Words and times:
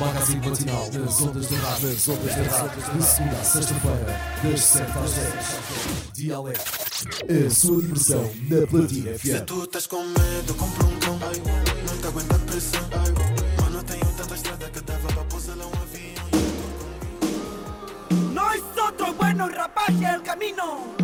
Magazine 0.00 0.40
matinal 0.48 0.90
das 0.90 1.20
ondas 1.22 1.46
da 1.46 1.56
rádio, 1.56 1.88
das 1.90 2.08
ondas 2.08 2.34
da 2.34 2.42
rádio, 2.58 2.82
de 2.98 3.02
segunda 3.04 3.36
a 3.36 3.44
sexta-feira, 3.44 4.20
das 4.42 4.60
7 4.60 4.98
às 4.98 5.12
10. 5.12 6.10
Dialeto, 6.14 6.72
a 7.46 7.50
sua 7.50 7.80
diversão 7.82 8.30
na 8.50 8.66
Platina 8.66 9.18
Se 9.18 9.32
FM. 9.38 9.44
tu 9.46 9.62
estás 9.64 9.86
com 9.86 10.02
medo, 10.02 10.54
compra 10.54 10.86
um 10.86 10.98
cão. 10.98 11.18
Não 11.18 11.98
te 11.98 12.06
aguenta 12.08 12.34
a 12.34 12.38
pressão. 12.40 12.80
Mano, 13.62 13.82
tenho 13.84 14.06
tanta 14.16 14.34
estrada 14.34 14.70
que 14.70 14.80
dava 14.80 15.08
para 15.08 15.24
pousar 15.24 15.56
lá 15.56 15.66
um 15.66 15.72
avião. 15.82 16.24
Nosotros 18.32 19.16
buenos 19.16 19.54
rapaces 19.54 20.02
el 20.02 20.22
camino, 20.22 20.94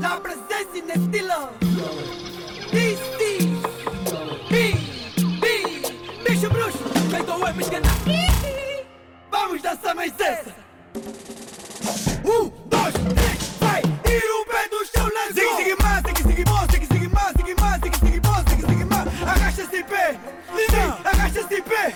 la 0.00 0.20
presencia 0.22 0.82
en 0.84 0.90
estilo. 0.90 1.50
This 2.72 2.98
Dançar 9.72 9.94
mais 9.94 10.12
essa. 10.20 10.54
Um, 12.26 12.50
dois, 12.68 12.92
três, 12.92 13.40
vai! 13.58 13.80
Tira 14.04 14.34
o 14.36 14.44
pé 14.44 14.68
do 14.68 14.84
chão, 14.84 15.06
let's 15.08 15.32
go! 15.32 15.40
Sigue, 15.40 15.56
sigue 15.56 15.82
mais, 15.82 16.02
sigue, 16.04 16.22
sigue 16.22 16.44
mais, 16.44 16.70
sigue, 16.70 16.86
sigue 16.86 17.08
mais, 17.08 17.32
sigue 17.32 17.54
mais, 17.58 17.80
sigue, 17.80 17.96
sigue 17.96 18.20
mais, 18.20 18.44
sigue, 18.50 18.66
sigue 18.66 18.84
mais. 18.84 19.08
Agacha-se 19.22 19.76
em 19.76 19.84
pé, 19.84 20.18
livre, 20.54 20.98
agacha-se 21.06 21.54
em 21.54 21.62
pé. 21.62 21.94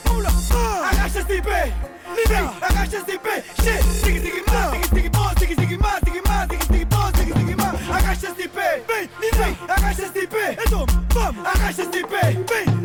Agacha-se 0.91 1.35
em 1.35 1.43
pé, 1.43 1.73
livre, 2.17 2.55
agacha-se 2.63 3.13
em 3.13 3.19
pé. 3.19 3.45
Che, 3.63 3.83
sigue, 3.83 4.21
sigue 4.21 4.43
mais, 4.51 4.71
sigue, 4.73 4.89
sigue 4.95 5.11
mais, 5.19 5.39
sigue, 5.39 5.55
sigue 5.55 5.77
mais, 5.77 6.01
sigue 6.03 6.23
mais, 6.27 6.49
sigue, 6.49 6.65
sigue 6.65 6.87
mais, 6.91 7.13
sigue, 7.19 7.33
sigue 7.35 7.57
mais. 7.57 7.91
Agacha-se 7.91 8.43
em 8.43 8.49
pé, 8.49 8.83
vem, 8.89 9.11
livre, 9.21 9.57
agacha-se 9.69 10.19
em 10.19 10.27
pé. 10.27 10.57
Então, 10.67 10.87
vamos, 11.13 11.47
agacha-se 11.47 11.99
em 11.99 12.07
pé, 12.07 12.33
vem, 12.33 12.76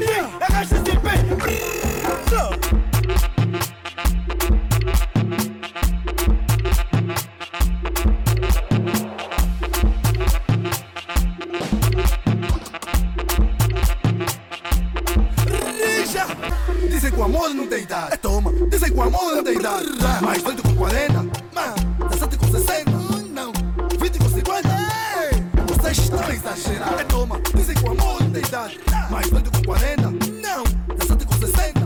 Dizem 18.71 18.93
que 18.93 18.97
o 18.97 19.01
amor 19.03 19.43
tem 19.43 19.55
idade. 19.55 19.85
Mais 20.21 20.41
20 20.41 20.61
com 20.61 20.75
40. 20.75 21.13
Mano, 21.53 21.75
17 22.09 22.37
com 22.37 22.47
60. 22.47 22.91
Não. 23.33 23.51
20 23.99 24.17
com 24.17 24.29
50. 24.29 24.69
Ei, 24.69 25.43
vocês 25.67 25.97
estão 25.97 26.19
a 26.19 26.33
exagerar. 26.33 26.93
É 26.97 27.03
toma. 27.03 27.41
Dizem 27.53 27.75
que 27.75 27.83
o 27.83 27.91
amor 27.91 28.17
tem 28.31 28.41
idade. 28.41 28.79
Mais 29.09 29.29
20 29.29 29.49
com 29.51 29.61
40. 29.63 30.03
Não. 30.41 30.63
17 30.95 31.25
com 31.25 31.33
60. 31.33 31.79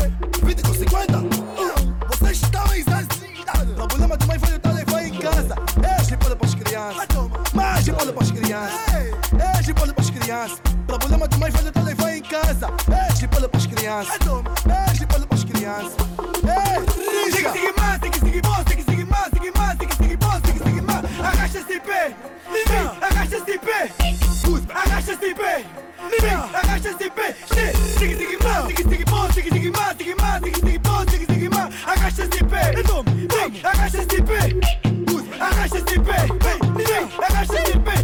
Ei, 0.00 0.12
20 0.42 0.62
com 0.62 0.74
50. 0.74 1.12
Não. 1.12 2.08
Vocês 2.08 2.42
estão 2.42 2.64
a 2.68 2.76
exagerar. 2.76 3.66
Problema 3.76 4.16
de 4.16 4.26
mãe 4.26 4.38
foi 4.40 4.48
o 4.72 4.74
levar 4.74 5.06
em 5.06 5.18
casa. 5.20 5.54
É 5.82 6.04
gipolho 6.04 6.36
para 6.36 6.48
as 6.48 6.54
crianças. 6.56 7.06
Mais 7.54 7.84
gipolho 7.84 8.12
para 8.12 8.24
as 8.24 8.30
crianças. 8.32 8.80
É 9.38 9.62
gipolho 9.62 9.94
para 9.94 10.04
as 10.04 10.10
crianças. 10.10 10.60
Problema 10.88 11.28
de 11.28 11.38
mãe 11.38 11.52
foi 11.52 11.82
o 11.82 11.84
levar 11.84 12.16
em 12.16 12.22
casa. 12.22 12.68
É 12.90 13.14
gipolho 13.14 13.48
para 13.48 13.58
as 13.60 13.66
crianças. 13.66 14.14
É 14.14 14.18
gipolho 14.24 14.55
livre, 26.20 26.34
agacha-se 26.54 27.10
pé. 27.10 27.36
Agacha-se 31.86 32.44
pé, 32.44 32.72
vem, 33.28 33.60
agacha-se. 33.62 34.06
Agacha-se 35.38 35.98
pé, 36.00 36.26
vem, 36.42 36.60
livre, 36.76 37.08
agacha-se 37.22 37.78
pé. 37.80 37.94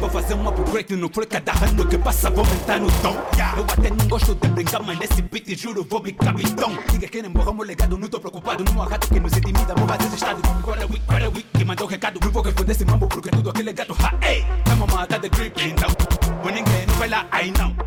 Vou 0.00 0.08
fazer 0.08 0.34
upgrade 0.34 0.96
no 0.96 1.08
flow 1.08 1.26
cada 1.26 1.52
ano 1.64 1.84
que 1.86 1.98
passa 1.98 2.30
vou 2.30 2.44
aumentar 2.44 2.80
no 2.80 2.90
tom 3.02 3.16
Eu 3.56 3.64
até 3.64 3.90
não 3.90 4.08
gosto 4.08 4.34
de 4.34 4.48
brincar, 4.48 4.80
mas 4.82 4.98
nesse 4.98 5.20
beat 5.22 5.54
juro 5.58 5.84
vou 5.84 6.02
me 6.02 6.12
capitão 6.12 6.78
Diga 6.90 7.08
que 7.08 7.20
nem 7.20 7.30
morramos 7.30 7.66
legado, 7.66 7.98
não 7.98 8.08
tô 8.08 8.20
preocupado 8.20 8.64
Num 8.64 8.80
rato 8.80 9.08
que 9.08 9.18
nos 9.18 9.36
intimida, 9.36 9.74
vou 9.74 9.88
fazer 9.88 10.14
estado 10.14 10.40
Qual 10.62 10.76
é 10.76 10.84
week, 10.84 11.02
qual 11.04 11.18
é 11.18 11.28
week, 11.28 11.46
que 11.52 11.64
mandou 11.64 11.86
recado 11.86 12.20
Não 12.22 12.30
vou 12.30 12.42
responder 12.42 12.72
esse 12.72 12.84
mambo 12.84 13.08
porque 13.08 13.28
tudo 13.30 13.50
aquele 13.50 13.72
gato 13.72 13.96
Ha, 14.00 14.14
ei, 14.26 14.46
tamo 14.64 14.86
matar 14.86 15.18
de 15.18 15.28
grip, 15.28 15.60
então 15.60 16.07
Mas 17.30 17.46
ninguém 17.46 17.77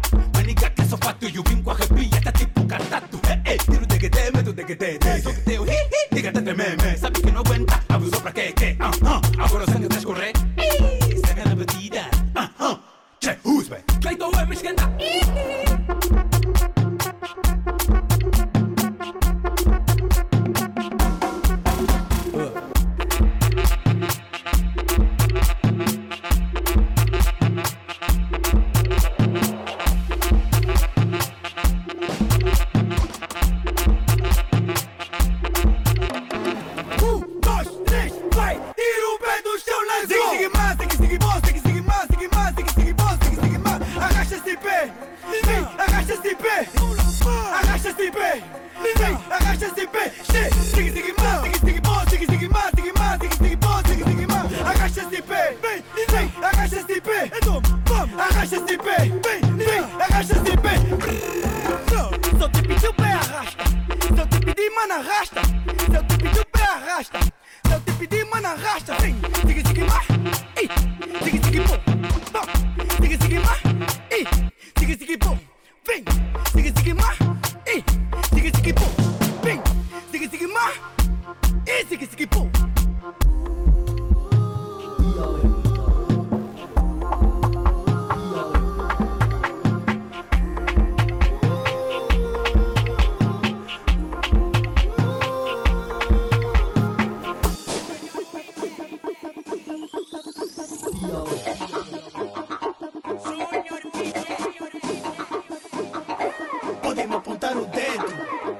Podem 106.81 107.07
me 107.07 107.15
apontar 107.15 107.57
o 107.57 107.65
dedo, 107.65 108.05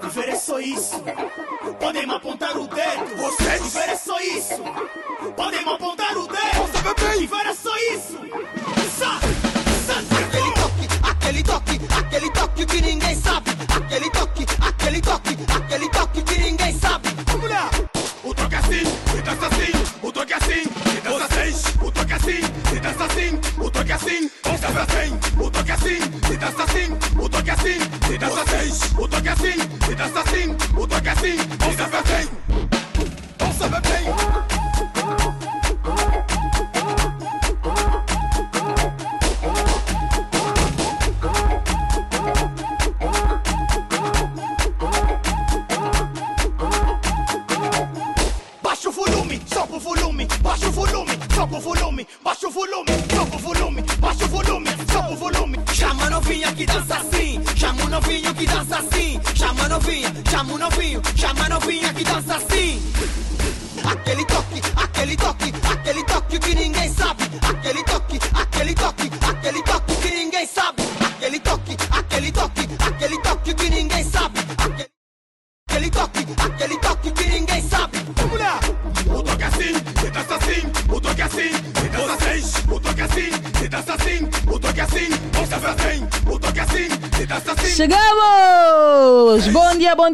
viver 0.01 0.29
é 0.29 0.35
só 0.35 0.59
isso. 0.59 1.01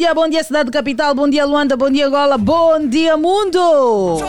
Dia, 0.07 0.13
bom 0.13 0.29
dia, 0.29 0.41
cidade 0.41 0.71
capital, 0.71 1.13
bom 1.13 1.29
dia, 1.29 1.45
Luanda, 1.45 1.75
bom 1.75 1.89
dia, 1.89 2.07
Gola, 2.07 2.37
bom 2.37 2.79
dia, 2.87 3.17
mundo! 3.17 4.19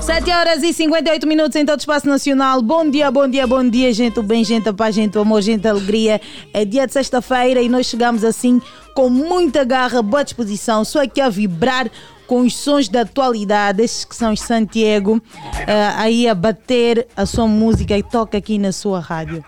7 0.00 0.30
horas 0.32 0.62
e 0.64 0.72
58 0.72 1.24
minutos 1.24 1.54
em 1.54 1.64
todo 1.64 1.78
o 1.78 1.80
espaço 1.80 2.08
nacional. 2.08 2.60
Bom 2.60 2.90
dia, 2.90 3.12
bom 3.12 3.28
dia, 3.28 3.46
bom 3.46 3.66
dia, 3.66 3.92
gente. 3.92 4.20
Bem, 4.22 4.42
gente, 4.44 4.68
a 4.68 4.74
paz, 4.74 4.94
gente, 4.94 5.16
o 5.16 5.20
amor, 5.20 5.40
gente, 5.40 5.68
alegria. 5.68 6.20
É 6.52 6.64
dia 6.64 6.84
de 6.84 6.92
sexta-feira 6.92 7.62
e 7.62 7.68
nós 7.68 7.86
chegamos 7.86 8.24
assim 8.24 8.60
com 8.92 9.08
muita 9.08 9.64
garra, 9.64 10.02
boa 10.02 10.24
disposição. 10.24 10.84
Só 10.84 11.02
aqui 11.02 11.20
a 11.20 11.28
vibrar 11.28 11.88
com 12.26 12.40
os 12.40 12.56
sons 12.56 12.88
da 12.88 13.02
atualidade, 13.02 13.82
estes 13.82 14.04
que 14.04 14.16
são 14.16 14.32
os 14.32 14.40
Santiago, 14.40 15.22
eh, 15.66 15.92
aí 15.96 16.28
a 16.28 16.34
bater 16.34 17.06
a 17.16 17.24
sua 17.24 17.46
música 17.46 17.96
e 17.96 18.02
toca 18.02 18.36
aqui 18.36 18.58
na 18.58 18.72
sua 18.72 18.98
rádio. 18.98 19.44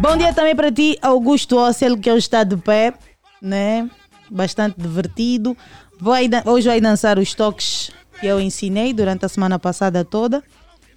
Bom 0.00 0.16
dia 0.16 0.32
também 0.32 0.54
para 0.54 0.70
ti, 0.70 0.98
Augusto 1.02 1.56
Ocel, 1.56 1.96
que 1.96 2.10
hoje 2.10 2.20
está 2.20 2.44
de 2.44 2.56
pé, 2.56 2.94
né? 3.40 3.88
Bastante 4.30 4.80
divertido. 4.80 5.56
Hoje 6.46 6.68
vai 6.68 6.80
dançar 6.80 7.18
os 7.18 7.34
toques 7.34 7.90
que 8.20 8.26
eu 8.26 8.40
ensinei 8.40 8.92
durante 8.92 9.24
a 9.24 9.28
semana 9.28 9.58
passada 9.58 10.04
toda. 10.04 10.42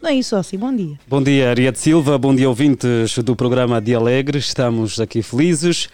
Não 0.01 0.09
é 0.09 0.15
isso, 0.15 0.35
assim, 0.35 0.57
bom 0.57 0.75
dia. 0.75 0.99
Bom 1.07 1.23
dia, 1.23 1.49
Ariete 1.49 1.79
Silva, 1.79 2.17
bom 2.17 2.35
dia, 2.35 2.49
ouvintes 2.49 3.17
do 3.19 3.35
programa 3.35 3.81
Dia 3.81 3.97
Alegre. 3.97 4.37
Estamos 4.37 4.99
aqui 4.99 5.21
felizes 5.21 5.87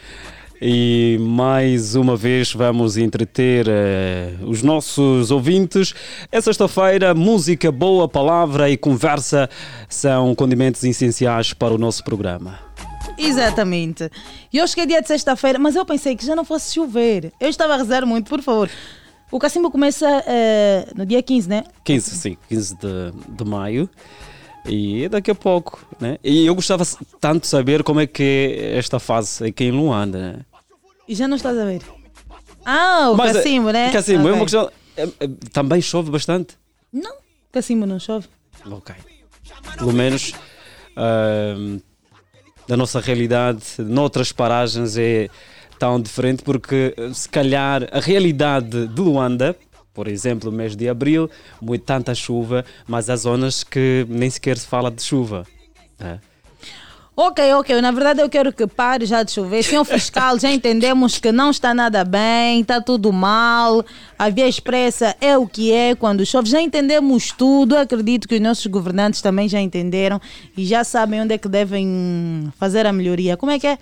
e 0.62 1.18
mais 1.22 1.96
uma 1.96 2.18
vez 2.18 2.52
vamos 2.52 2.98
entreter 2.98 3.68
eh, 3.69 4.34
os 4.42 4.62
nossos 4.63 5.31
ouvintes. 5.31 5.94
É 6.31 6.42
sexta-feira, 6.42 7.13
música 7.13 7.72
boa, 7.72 8.10
palavra 8.10 8.69
e 8.69 8.75
conversa 8.75 9.50
são 9.88 10.36
condimentos 10.36 10.84
essenciais 10.84 11.54
para 11.54 11.74
o 11.74 11.78
nosso 11.78 12.04
programa. 12.04 12.60
Exatamente. 13.18 14.10
E 14.51 14.62
hoje 14.62 14.75
que 14.75 14.81
é 14.81 14.86
dia 14.86 15.01
de 15.01 15.07
sexta-feira, 15.07 15.57
mas 15.60 15.75
eu 15.75 15.86
pensei 15.86 16.16
que 16.16 16.25
já 16.25 16.36
não 16.36 16.46
fosse 16.46 16.74
chover. 16.74 17.31
Eu 17.40 17.50
estava 17.50 17.74
a 17.74 17.78
rezar 17.78 18.06
muito, 18.06 18.30
por 18.30 18.42
favor. 18.42 18.69
O 19.31 19.40
cacimbo 19.40 19.69
começa 19.69 20.07
eh, 20.25 20.88
no 20.96 21.06
dia 21.06 21.22
15, 21.22 21.48
né? 21.50 21.63
15, 21.84 22.12
sim, 22.16 22.38
15 22.48 22.75
de, 22.78 23.12
de 23.30 23.46
maio. 23.46 23.90
E 24.66 25.07
daqui 25.07 25.31
a 25.31 25.36
pouco, 25.36 25.86
né? 26.00 26.18
E 26.24 26.46
eu 26.46 26.56
gostava 26.56 26.84
tanto 27.19 27.42
de 27.42 27.48
saber 27.48 27.84
como 27.84 28.00
é 28.00 28.07
que 28.07 28.24
é 28.60 28.78
esta 28.78 29.00
fase 29.00 29.45
aqui 29.45 29.66
em 29.66 29.72
Luanda, 29.72 30.18
né? 30.34 30.40
E 31.07 31.16
já 31.16 31.28
não 31.28 31.38
estás 31.38 31.57
a 31.57 31.66
ver. 31.66 31.81
Ah, 32.66 33.10
o 33.12 33.16
Mas, 33.16 33.31
eh, 33.31 33.34
cacimbo, 33.36 33.72
né? 33.72 33.92
Cacimbo, 33.92 34.28
é 34.28 34.31
Ok. 34.31 34.34
uma 34.34 34.45
questão. 34.45 34.72
é- 34.98 35.04
é- 35.25 35.30
também 35.54 35.81
chove 35.81 36.12
bastante. 36.12 36.56
Não, 36.92 37.16
cacimbo 37.52 37.86
não 37.86 38.00
chove. 38.00 38.28
Ok. 38.69 38.94
Pelo 39.78 39.94
menos 39.94 40.34
ahm, 40.95 41.78
da 42.69 42.77
nossa 42.77 43.00
realidade, 43.00 43.63
noutras 43.80 44.31
paragens 44.31 44.95
é 44.95 45.27
tão 45.80 46.00
diferente 46.00 46.44
porque 46.44 46.94
eh, 46.95 47.12
se 47.12 47.27
calhar 47.27 47.89
a 47.92 48.00
realidade 48.00 48.86
de 48.86 49.01
Luanda, 49.01 49.56
por 49.92 50.07
exemplo, 50.07 50.51
mês 50.51 50.75
de 50.75 50.88
abril, 50.88 51.27
muito 51.60 51.83
tanta 51.83 52.13
chuva, 52.13 52.63
mas 52.88 53.10
há 53.10 53.16
zonas 53.16 53.63
que 53.63 54.06
nem 54.07 54.30
sequer 54.30 54.56
se 54.56 54.68
fala 54.68 54.92
de 54.92 55.01
chuva. 55.01 55.48
né? 55.98 56.19
Ok, 57.21 57.54
ok. 57.56 57.81
Na 57.81 57.92
verdade, 57.92 58.21
eu 58.21 58.30
quero 58.30 58.54
que 58.54 58.66
pare 58.66 59.06
já 59.06 59.24
de 59.24 59.33
chover. 59.33 59.62
Senhor 59.62 59.83
fiscal, 59.83 60.39
já 60.39 60.50
entendemos 60.50 61.18
que 61.18 61.33
não 61.33 61.50
está 61.50 61.74
nada 61.74 62.06
bem, 62.06 62.62
está 62.62 62.80
tudo 62.80 63.12
mal. 63.12 63.83
A 64.18 64.30
via 64.30 64.48
expressa 64.48 65.13
é 65.19 65.38
o 65.38 65.45
que 65.45 65.69
é 65.69 65.95
quando 65.95 66.25
chove. 66.25 66.50
Já 66.50 66.62
entendemos 66.62 67.33
tudo. 67.33 67.75
Acredito 67.75 68.25
que 68.25 68.36
os 68.36 68.42
nossos 68.42 68.66
governantes 68.68 69.21
também 69.21 69.50
já 69.50 69.60
entenderam 69.60 70.21
e 70.56 70.63
já 70.63 70.86
sabem 70.86 71.19
onde 71.19 71.33
é 71.33 71.38
que 71.38 71.50
devem 71.50 72.54
fazer 72.57 72.86
a 72.86 72.94
melhoria. 72.94 73.36
Como 73.36 73.51
é 73.51 73.60
que 73.60 73.68
é? 73.68 73.77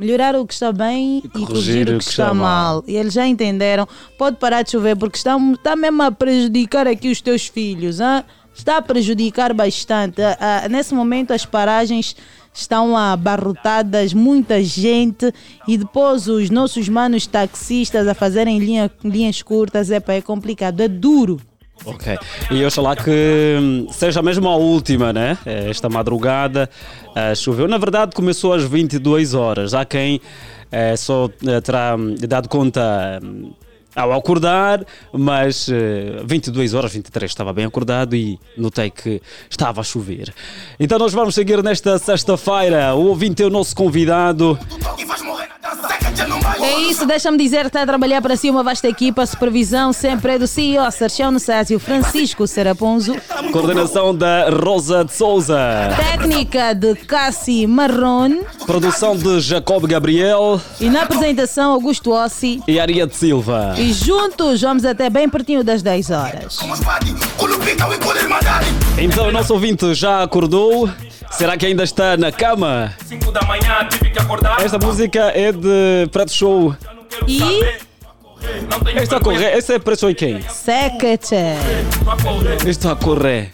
Melhorar 0.00 0.34
o 0.34 0.46
que 0.46 0.54
está 0.54 0.72
bem 0.72 1.22
e 1.22 1.28
corrigir, 1.28 1.90
o 1.90 1.98
que, 1.98 2.04
está, 2.04 2.32
mal. 2.32 2.82
E 2.86 2.96
eles 2.96 3.12
já 3.12 3.26
entenderam. 3.26 3.86
Pode 4.16 4.38
parar 4.38 4.62
de 4.62 4.70
chover 4.70 4.96
porque 4.96 5.18
está, 5.18 5.36
está 5.36 5.76
mesmo 5.76 6.02
a 6.04 6.10
prejudicar 6.10 6.88
aqui 6.88 7.10
os 7.10 7.20
teus 7.20 7.48
filhos. 7.48 8.00
hã? 8.00 8.24
Está 8.58 8.78
a 8.78 8.82
prejudicar 8.82 9.54
bastante. 9.54 10.20
Ah, 10.20 10.62
ah, 10.64 10.68
nesse 10.68 10.92
momento, 10.92 11.32
as 11.32 11.44
paragens 11.46 12.16
estão 12.60 12.96
abarrotadas, 12.96 14.12
muita 14.12 14.62
gente, 14.62 15.32
e 15.66 15.76
depois 15.78 16.26
os 16.28 16.50
nossos 16.50 16.88
manos 16.88 17.26
taxistas 17.26 18.06
a 18.08 18.14
fazerem 18.14 18.58
linha- 18.58 18.90
linhas 19.04 19.42
curtas. 19.42 19.90
Epa, 19.90 20.14
é 20.14 20.20
complicado, 20.22 20.80
é 20.80 20.88
duro. 20.88 21.40
Ok. 21.84 22.18
E 22.50 22.64
oxalá 22.64 22.96
que 22.96 23.56
hum, 23.60 23.86
seja 23.92 24.20
mesmo 24.20 24.48
a 24.48 24.56
última, 24.56 25.12
né? 25.12 25.38
Eh, 25.46 25.70
Esta 25.70 25.88
madrugada 25.88 26.68
eh, 27.14 27.34
choveu. 27.36 27.68
Na 27.68 27.78
verdade, 27.78 28.14
começou 28.16 28.52
às 28.52 28.64
22 28.64 29.32
horas. 29.32 29.74
Há 29.74 29.84
quem 29.84 30.20
eh, 30.72 30.96
só 30.96 31.30
eh, 31.46 31.60
terá 31.60 31.94
hum, 31.96 32.16
dado 32.18 32.48
conta 32.48 33.20
hum, 33.22 33.52
ao 33.94 34.12
acordar, 34.12 34.84
mas 35.12 35.68
eh, 35.68 36.22
22 36.24 36.74
horas, 36.74 36.92
23 36.92 37.30
estava 37.30 37.52
bem 37.52 37.64
acordado 37.64 38.14
e 38.14 38.38
notei 38.56 38.90
que 38.90 39.20
estava 39.50 39.80
a 39.80 39.84
chover. 39.84 40.32
Então 40.78 40.98
nós 40.98 41.12
vamos 41.12 41.34
seguir 41.34 41.62
nesta 41.62 41.98
sexta-feira. 41.98 42.94
O 42.94 43.06
ouvinte 43.08 43.42
é 43.42 43.46
o 43.46 43.50
nosso 43.50 43.74
convidado. 43.74 44.58
É 46.60 46.80
isso, 46.80 47.06
deixa-me 47.06 47.38
dizer 47.38 47.60
que 47.62 47.66
está 47.68 47.82
a 47.82 47.86
trabalhar 47.86 48.20
para 48.20 48.36
si 48.36 48.50
uma 48.50 48.62
vasta 48.62 48.88
equipa, 48.88 49.22
a 49.22 49.26
supervisão 49.26 49.92
sempre 49.92 50.32
é 50.32 50.38
do 50.38 50.46
CEO 50.46 50.90
Sergio 50.90 51.30
Nessásio 51.30 51.78
Francisco 51.78 52.46
Seraponzo, 52.46 53.14
Coordenação 53.52 54.14
da 54.14 54.48
Rosa 54.50 55.04
de 55.04 55.12
Souza. 55.14 55.58
técnica 55.96 56.74
de 56.74 56.94
Cassi 56.96 57.66
Marrone 57.66 58.40
Produção 58.66 59.16
de 59.16 59.40
Jacob 59.40 59.86
Gabriel 59.86 60.60
e 60.80 60.88
na 60.90 61.02
apresentação 61.02 61.72
Augusto 61.72 62.10
Ossi. 62.12 62.60
e 62.66 62.80
Ariete 62.80 63.16
Silva. 63.16 63.74
E 63.78 63.92
juntos 63.92 64.60
vamos 64.60 64.84
até 64.84 65.08
bem 65.08 65.28
pertinho 65.28 65.62
das 65.62 65.82
10 65.82 66.10
horas. 66.10 66.58
Então 68.98 69.28
o 69.28 69.32
nosso 69.32 69.52
ouvinte 69.54 69.94
já 69.94 70.22
acordou? 70.22 70.88
Será 71.30 71.56
que 71.56 71.66
ainda 71.66 71.84
está 71.84 72.16
na 72.16 72.32
cama? 72.32 72.92
5 73.06 73.30
da 73.32 73.42
manhã 73.42 73.86
tive 73.90 74.10
que 74.10 74.18
acordar. 74.18 74.60
Esta 74.60 74.78
música 74.78 75.30
é 75.34 75.52
de 75.52 76.08
Preto 76.10 76.32
Show. 76.32 76.74
E 77.26 77.40
Esta 78.96 79.16
a 79.16 79.20
correr. 79.20 79.56
Esse 79.56 79.74
é 79.74 79.78
Preto 79.78 80.00
Show 80.00 80.10
e 80.10 80.14
quem? 80.14 80.40
Secate. 80.42 81.34
A 82.06 82.22
correr, 82.22 82.70
Está 82.70 82.96
a. 82.96 83.52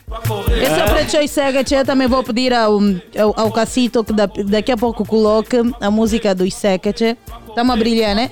Esse 0.56 0.80
é 0.80 0.84
o 0.84 0.88
Preto 0.90 1.10
Show 1.10 1.22
Secate. 1.28 1.74
Eu 1.74 1.84
também 1.84 2.06
vou 2.08 2.22
pedir 2.22 2.52
ao, 2.54 2.78
ao, 3.18 3.34
ao 3.36 3.50
Cacito 3.52 4.02
que 4.04 4.12
da- 4.12 4.28
daqui 4.46 4.72
a 4.72 4.76
pouco 4.76 5.04
coloque 5.04 5.56
a 5.80 5.90
música 5.90 6.34
dos 6.34 6.54
Secate. 6.54 7.16
Estamos 7.48 7.74
a 7.74 7.76
brilhar, 7.76 8.14
né? 8.14 8.30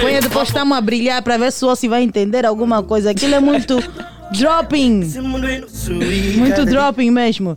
Põe 0.00 0.20
depois 0.20 0.48
estamos 0.48 0.76
a 0.78 0.80
brilhar 0.80 1.20
para 1.22 1.36
ver 1.36 1.50
se 1.52 1.64
o 1.64 1.68
Ossi 1.68 1.88
vai 1.88 2.02
entender 2.02 2.46
alguma 2.46 2.82
coisa. 2.82 3.10
Aquilo 3.10 3.34
é 3.34 3.40
muito 3.40 3.78
dropping. 4.32 5.04
Muito 6.36 6.64
dropping 6.64 7.10
mesmo. 7.10 7.56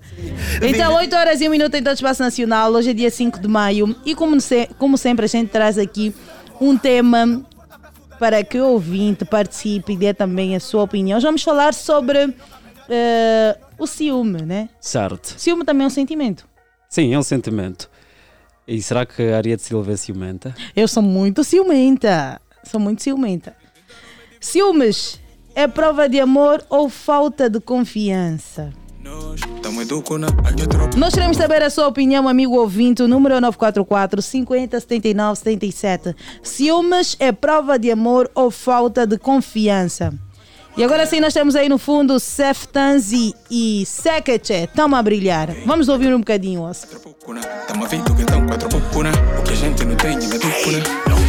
Então, 0.61 0.95
8 0.95 1.15
horas 1.15 1.41
e 1.41 1.47
1 1.47 1.51
minuto 1.51 1.75
em 1.75 1.79
todo 1.83 1.91
o 1.91 1.95
espaço 1.95 2.21
nacional. 2.21 2.71
Hoje 2.71 2.91
é 2.91 2.93
dia 2.93 3.09
5 3.11 3.39
de 3.39 3.47
maio. 3.47 3.95
E 4.05 4.15
como, 4.15 4.39
se- 4.39 4.69
como 4.77 4.97
sempre, 4.97 5.25
a 5.25 5.27
gente 5.27 5.49
traz 5.49 5.77
aqui 5.77 6.13
um 6.59 6.77
tema 6.77 7.43
para 8.19 8.43
que 8.43 8.59
o 8.59 8.67
ouvinte 8.67 9.25
participe 9.25 9.93
e 9.93 9.97
dê 9.97 10.13
também 10.13 10.55
a 10.55 10.59
sua 10.59 10.83
opinião. 10.83 11.17
Hoje 11.17 11.25
vamos 11.25 11.43
falar 11.43 11.73
sobre 11.73 12.33
eh, 12.89 13.57
o 13.79 13.87
ciúme, 13.87 14.43
né? 14.43 14.69
Certo. 14.79 15.33
Ciúme 15.37 15.65
também 15.65 15.85
é 15.85 15.87
um 15.87 15.91
sentimento. 15.91 16.47
Sim, 16.87 17.13
é 17.13 17.17
um 17.17 17.23
sentimento. 17.23 17.89
E 18.67 18.81
será 18.81 19.05
que 19.05 19.21
a 19.23 19.37
Ariete 19.37 19.63
Silva 19.63 19.93
é 19.93 19.97
ciumenta? 19.97 20.53
Eu 20.75 20.87
sou 20.87 21.01
muito 21.01 21.43
ciumenta. 21.43 22.39
Sou 22.63 22.79
muito 22.79 23.01
ciumenta. 23.01 23.55
Ciúmes 24.39 25.19
é 25.55 25.67
prova 25.67 26.07
de 26.07 26.19
amor 26.19 26.63
ou 26.69 26.89
falta 26.89 27.49
de 27.49 27.59
confiança? 27.59 28.73
Nós 30.97 31.13
queremos 31.13 31.37
saber 31.37 31.63
a 31.63 31.69
sua 31.69 31.87
opinião, 31.87 32.27
amigo 32.27 32.55
ouvinte. 32.55 33.01
O 33.01 33.07
número 33.07 33.35
é 33.35 33.41
944 33.41 34.21
50 34.21 34.79
79 34.79 35.35
77. 35.37 36.15
Ciúmes 36.43 37.15
é 37.19 37.31
prova 37.31 37.79
de 37.79 37.91
amor 37.91 38.29
ou 38.35 38.51
falta 38.51 39.05
de 39.07 39.17
confiança? 39.17 40.13
E 40.77 40.83
agora 40.83 41.05
sim, 41.05 41.19
nós 41.19 41.33
temos 41.33 41.55
aí 41.55 41.67
no 41.67 41.77
fundo 41.77 42.19
Seftanzi 42.19 43.33
e 43.49 43.85
Sekeche. 43.85 44.63
Estamos 44.63 44.97
a 44.97 45.03
brilhar. 45.03 45.49
Vamos 45.65 45.89
ouvir 45.89 46.13
um 46.13 46.19
bocadinho, 46.19 46.61
Oscar. 46.61 46.99
Tamo 47.67 47.87
vindo 47.87 48.15
que 48.15 48.23
dão 48.23 48.45
quatro. 48.47 48.69
O 48.77 49.43
que 49.43 49.51
a 49.51 49.55
gente 49.55 49.83
não 49.83 49.95
tem, 49.95 50.15
me 50.15 51.20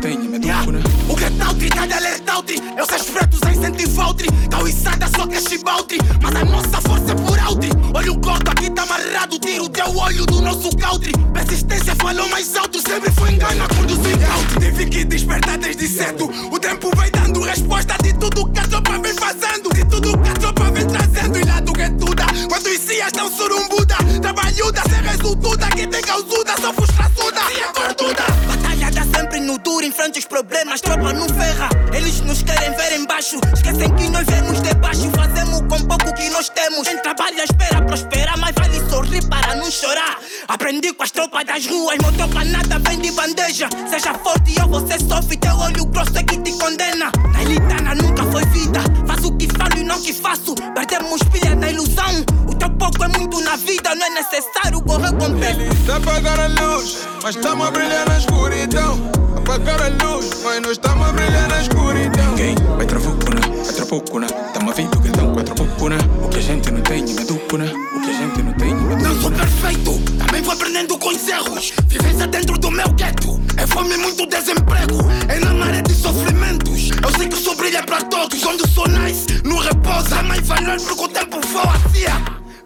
dupuna. 0.00 0.18
Não 0.18 0.18
tem, 0.18 0.18
me 0.18 0.38
dupuna. 0.38 0.80
O 1.08 1.16
que 1.16 1.30
de 1.68 1.92
alerta 1.92 2.36
outri 2.36 2.56
Eu 2.76 2.86
sei 2.86 2.96
os 2.96 3.10
pretos 3.10 3.40
em 3.42 3.58
incentivo 3.58 4.02
outri 4.02 4.28
Cauiçada 4.50 5.08
só 5.16 5.26
que 5.26 5.36
é 5.36 5.40
chibaltri 5.40 5.98
Mas 6.22 6.36
a 6.36 6.44
nossa 6.44 6.80
força 6.80 7.12
é 7.12 7.14
por 7.14 7.38
outri 7.48 7.70
Olha 7.92 8.12
o 8.12 8.20
coto 8.20 8.50
aqui 8.50 8.70
tá 8.70 8.82
amarrado 8.82 9.38
Tiro 9.38 9.68
teu 9.68 9.96
olho 9.96 10.24
do 10.26 10.40
nosso 10.40 10.74
cautri 10.76 11.12
Persistência 11.32 11.94
falou 11.96 12.28
mais 12.30 12.56
alto 12.56 12.80
Sempre 12.80 13.10
foi 13.12 13.32
engano 13.32 13.64
a 13.64 13.68
conduzir 13.68 14.18
cautri 14.18 14.60
Tive 14.60 14.86
que 14.86 15.04
despertar 15.04 15.58
desde 15.58 15.88
cedo 15.88 16.30
O 16.50 16.58
tempo 16.58 16.90
vai 16.96 17.10
dando 17.10 17.42
resposta 17.42 17.96
De 18.02 18.12
tudo 18.14 18.50
que 18.50 18.60
a 18.60 18.66
tropa 18.68 18.98
vem 18.98 19.14
fazendo 19.14 19.74
De 19.74 19.84
tudo 19.84 20.18
que 20.18 20.28
a 20.28 20.34
tropa 20.34 20.70
vem 20.70 20.86
trazendo 20.86 21.38
E 21.38 21.44
lá 21.44 21.60
do 21.60 21.72
que 21.72 21.90
tuda 21.90 22.26
Quando 22.48 22.66
os 22.66 22.78
cias 22.78 23.06
estão 23.08 23.30
surumbuda 23.30 23.96
Trabalhuda, 24.22 24.82
sem 24.88 25.02
resultuda 25.02 25.66
Quem 25.68 25.88
tem 25.88 26.02
causuda, 26.02 26.52
só 26.60 26.72
frustraçuda 26.72 27.40
E 27.54 27.60
é 27.60 27.72
tortuda 27.72 28.69
sempre 29.14 29.40
no 29.40 29.58
duro 29.58 29.84
Enfrenta 29.84 30.18
os 30.18 30.24
problemas, 30.24 30.80
tropa 30.80 31.12
não 31.12 31.28
ferra 31.28 31.68
Eles 31.92 32.20
nos 32.20 32.42
querem 32.42 32.70
ver 32.76 32.96
embaixo. 32.96 33.40
Esquecem 33.52 33.94
que 33.96 34.08
nós 34.08 34.26
vemos 34.26 34.60
debaixo 34.62 35.10
Fazemos 35.10 35.60
com 35.60 35.86
pouco 35.86 36.14
que 36.14 36.30
nós 36.30 36.48
temos. 36.48 36.86
Quem 36.86 36.98
trabalha 36.98 37.44
espera 37.44 37.82
prosperar 37.82 38.38
Mas 38.38 38.54
vale 38.54 38.90
sorrir 38.90 39.26
para 39.28 39.56
não 39.56 39.70
chorar. 39.70 40.18
Aprendi 40.48 40.92
com 40.92 41.02
as 41.02 41.10
tropas 41.10 41.44
das 41.44 41.66
ruas 41.66 41.98
Meu 41.98 42.12
tropa 42.12 42.44
nada 42.44 42.78
vem 42.78 43.00
de 43.00 43.10
bandeja. 43.12 43.68
Seja 43.88 44.14
forte 44.14 44.54
ou 44.62 44.68
você 44.68 44.98
sofre 44.98 45.36
Teu 45.36 45.56
olho 45.56 45.84
grosso 45.86 46.16
é 46.18 46.22
que 46.22 46.38
te 46.38 46.52
condena. 46.52 47.10
Na 47.32 47.42
elitana 47.42 47.94
nunca 47.94 48.24
foi 48.24 48.44
vida 48.46 48.80
Faço 49.06 49.28
o 49.28 49.36
que 49.36 49.49
e 49.80 49.84
não 49.84 50.00
que 50.00 50.12
faço 50.12 50.54
Perdemos 50.74 51.22
pilha 51.24 51.54
na 51.54 51.70
ilusão 51.70 52.24
O 52.46 52.54
teu 52.54 52.70
pouco 52.70 53.02
é 53.04 53.08
muito 53.08 53.40
na 53.40 53.56
vida 53.56 53.94
Não 53.94 54.06
é 54.06 54.10
necessário 54.10 54.80
correr 54.82 55.12
com 55.12 55.38
pé 55.38 55.52
Eles 55.52 55.90
apagaram 55.90 56.44
a 56.44 56.46
luz, 56.46 56.98
mas 57.22 57.36
estamos 57.36 57.66
a 57.66 57.70
brilhar 57.70 58.08
na 58.08 58.18
escuridão. 58.18 58.98
Apagaram 59.36 59.84
a 59.84 60.04
luz, 60.04 60.30
mas 60.42 60.60
nós 60.60 60.72
estamos 60.72 61.08
a 61.08 61.12
brilhar 61.12 61.48
na 61.48 61.60
escuridão. 61.60 62.34
Quem 62.36 62.54
vai 62.76 62.86
travucuna, 62.86 63.40
vai 63.40 63.74
travucuna. 63.74 64.26
Tamo 64.26 64.72
vindo 64.72 65.00
que 65.00 65.08
dão 65.08 65.32
quatro 65.32 65.54
bucuna. 65.54 65.96
O 66.22 66.28
que 66.28 66.38
a 66.38 66.42
gente 66.42 66.70
não 66.70 66.80
tem, 66.82 67.02
me 67.02 67.24
dupuna. 67.24 67.64
O 67.64 68.00
que 68.00 68.10
a 68.10 68.12
gente 68.12 68.42
não 68.42 68.52
tem, 68.54 68.74
me 68.74 69.02
Não 69.02 69.20
sou 69.20 69.30
perfeito, 69.30 70.00
também 70.18 70.42
vou 70.42 70.52
aprendendo 70.52 70.98
com 70.98 71.08
os 71.08 71.28
erros. 71.28 71.72
Vivência 71.86 72.26
dentro 72.26 72.58
do 72.58 72.70
meu 72.70 72.88
gueto. 72.90 73.40
Fome 73.72 73.94
e 73.94 73.98
muito 73.98 74.26
desemprego. 74.26 74.98
É 75.28 75.38
na 75.40 75.54
maré 75.54 75.82
de 75.82 75.94
sofrimentos. 75.94 76.90
Eu 77.02 77.18
sei 77.18 77.28
que 77.28 77.34
o 77.34 77.38
sol 77.38 77.56
brilha 77.56 77.82
pra 77.82 78.00
todos. 78.02 78.44
Onde 78.44 78.68
sou 78.70 78.86
nice, 78.88 79.26
no 79.44 79.58
repouso. 79.58 80.14
É 80.14 80.22
mais 80.22 80.46
valor 80.46 80.80
porque 80.80 81.04
o 81.04 81.08
tempo 81.08 81.40
voa. 81.48 81.80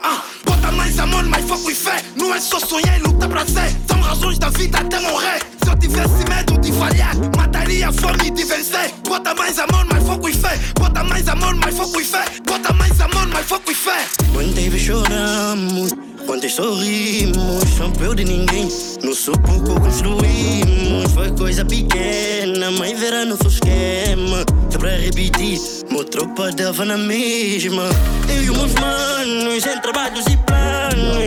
Ah, 0.02 0.22
bota 0.64 0.72
mais 0.72 0.98
amor, 0.98 1.24
mais 1.24 1.44
foco 1.44 1.70
e 1.70 1.74
fé. 1.74 2.02
Não 2.16 2.34
é 2.34 2.40
só 2.40 2.58
sonhar 2.58 2.98
e 2.98 3.02
lutar 3.02 3.28
pra 3.28 3.44
ser. 3.44 3.70
São 3.86 4.00
razões 4.00 4.38
da 4.38 4.48
vida 4.50 4.78
até 4.78 4.98
morrer. 5.00 5.40
Se 5.62 5.70
eu 5.70 5.78
tivesse 5.78 6.24
medo 6.28 6.58
de 6.58 6.72
falhar, 6.72 7.14
mataria 7.36 7.88
a 7.88 7.92
fome 7.92 8.30
de 8.30 8.44
vencer. 8.44 8.92
Bota 9.06 9.34
mais 9.34 9.58
amor, 9.58 9.84
mais 9.84 10.02
foco 10.04 10.28
e 10.28 10.32
fé. 10.32 10.58
Bota 10.78 11.04
mais 11.04 11.28
amor, 11.28 11.54
mais 11.56 11.76
foco 11.76 12.00
e 12.00 12.04
fé. 12.04 12.24
Bota 12.46 12.72
mais 12.72 13.00
amor, 13.00 13.26
mais 13.26 13.46
foco 13.46 13.70
e 13.70 13.74
fé. 13.74 14.06
Quantas 14.32 14.80
choramos, 14.80 15.92
quantas 16.26 16.52
sorrimos, 16.52 17.78
não 17.78 17.90
peu 17.92 18.14
de 18.14 18.24
ninguém. 18.24 18.68
No 19.02 19.14
sufoco 19.14 19.80
construímos, 19.80 21.12
foi 21.12 21.30
coisa 21.32 21.64
pequena, 21.64 22.70
mas 22.70 22.98
verá 22.98 23.24
nosso 23.24 23.48
esquema. 23.48 24.44
É 24.72 24.78
pra 24.78 24.96
repetir, 24.96 25.60
meu 25.90 26.04
tropa 26.04 26.50
dava 26.52 26.84
na 26.84 26.96
mesma. 26.96 27.84
Eu 28.28 28.42
e 28.42 28.50
meus 28.50 28.74
manos, 28.74 29.66
em 29.66 29.80
trabalhos 29.80 30.26
e 30.26 30.36
planos, 30.38 30.53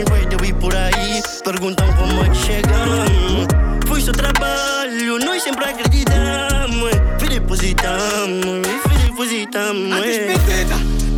vai 0.10 0.26
deu 0.26 0.46
ir 0.46 0.54
por 0.56 0.76
aí, 0.76 1.22
perguntam 1.44 1.88
como 1.94 2.24
é 2.24 2.30
que 2.30 2.38
chegamos. 2.38 3.48
Foi 3.88 4.02
seu 4.02 4.14
trabalho, 4.14 5.20
nós 5.20 5.44
sempre 5.44 5.66
acreditamos, 5.66 6.92
depositamos, 7.30 8.68
depositamos. 9.06 9.92
A 9.98 10.00
despedida, 10.02 10.76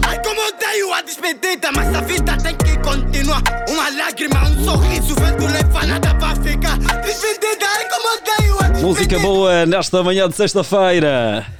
ai 0.08 0.22
como 0.24 0.42
odeio 0.48 0.94
a 0.94 1.02
despedida 1.02 1.70
Mas 1.76 1.96
a 1.96 2.02
vida 2.02 2.38
tem 2.38 2.56
que 2.56 2.78
continuar 2.80 3.42
Uma 3.68 3.90
lágrima, 3.90 4.44
um 4.44 4.64
sorriso 4.64 5.16
Vento 5.16 5.46
leva 5.46 5.86
nada 5.86 6.16
pra 6.16 6.36
ficar 6.36 6.78
Despedida, 6.78 7.66
ai 7.66 7.86
como 7.90 8.08
odeio 8.18 8.56
a 8.56 8.70
despedida 8.70 8.88
Música 8.88 9.20
boa 9.20 9.66
nesta 9.66 10.02
manhã 10.04 10.30
de 10.30 10.36
sexta-feira. 10.36 11.59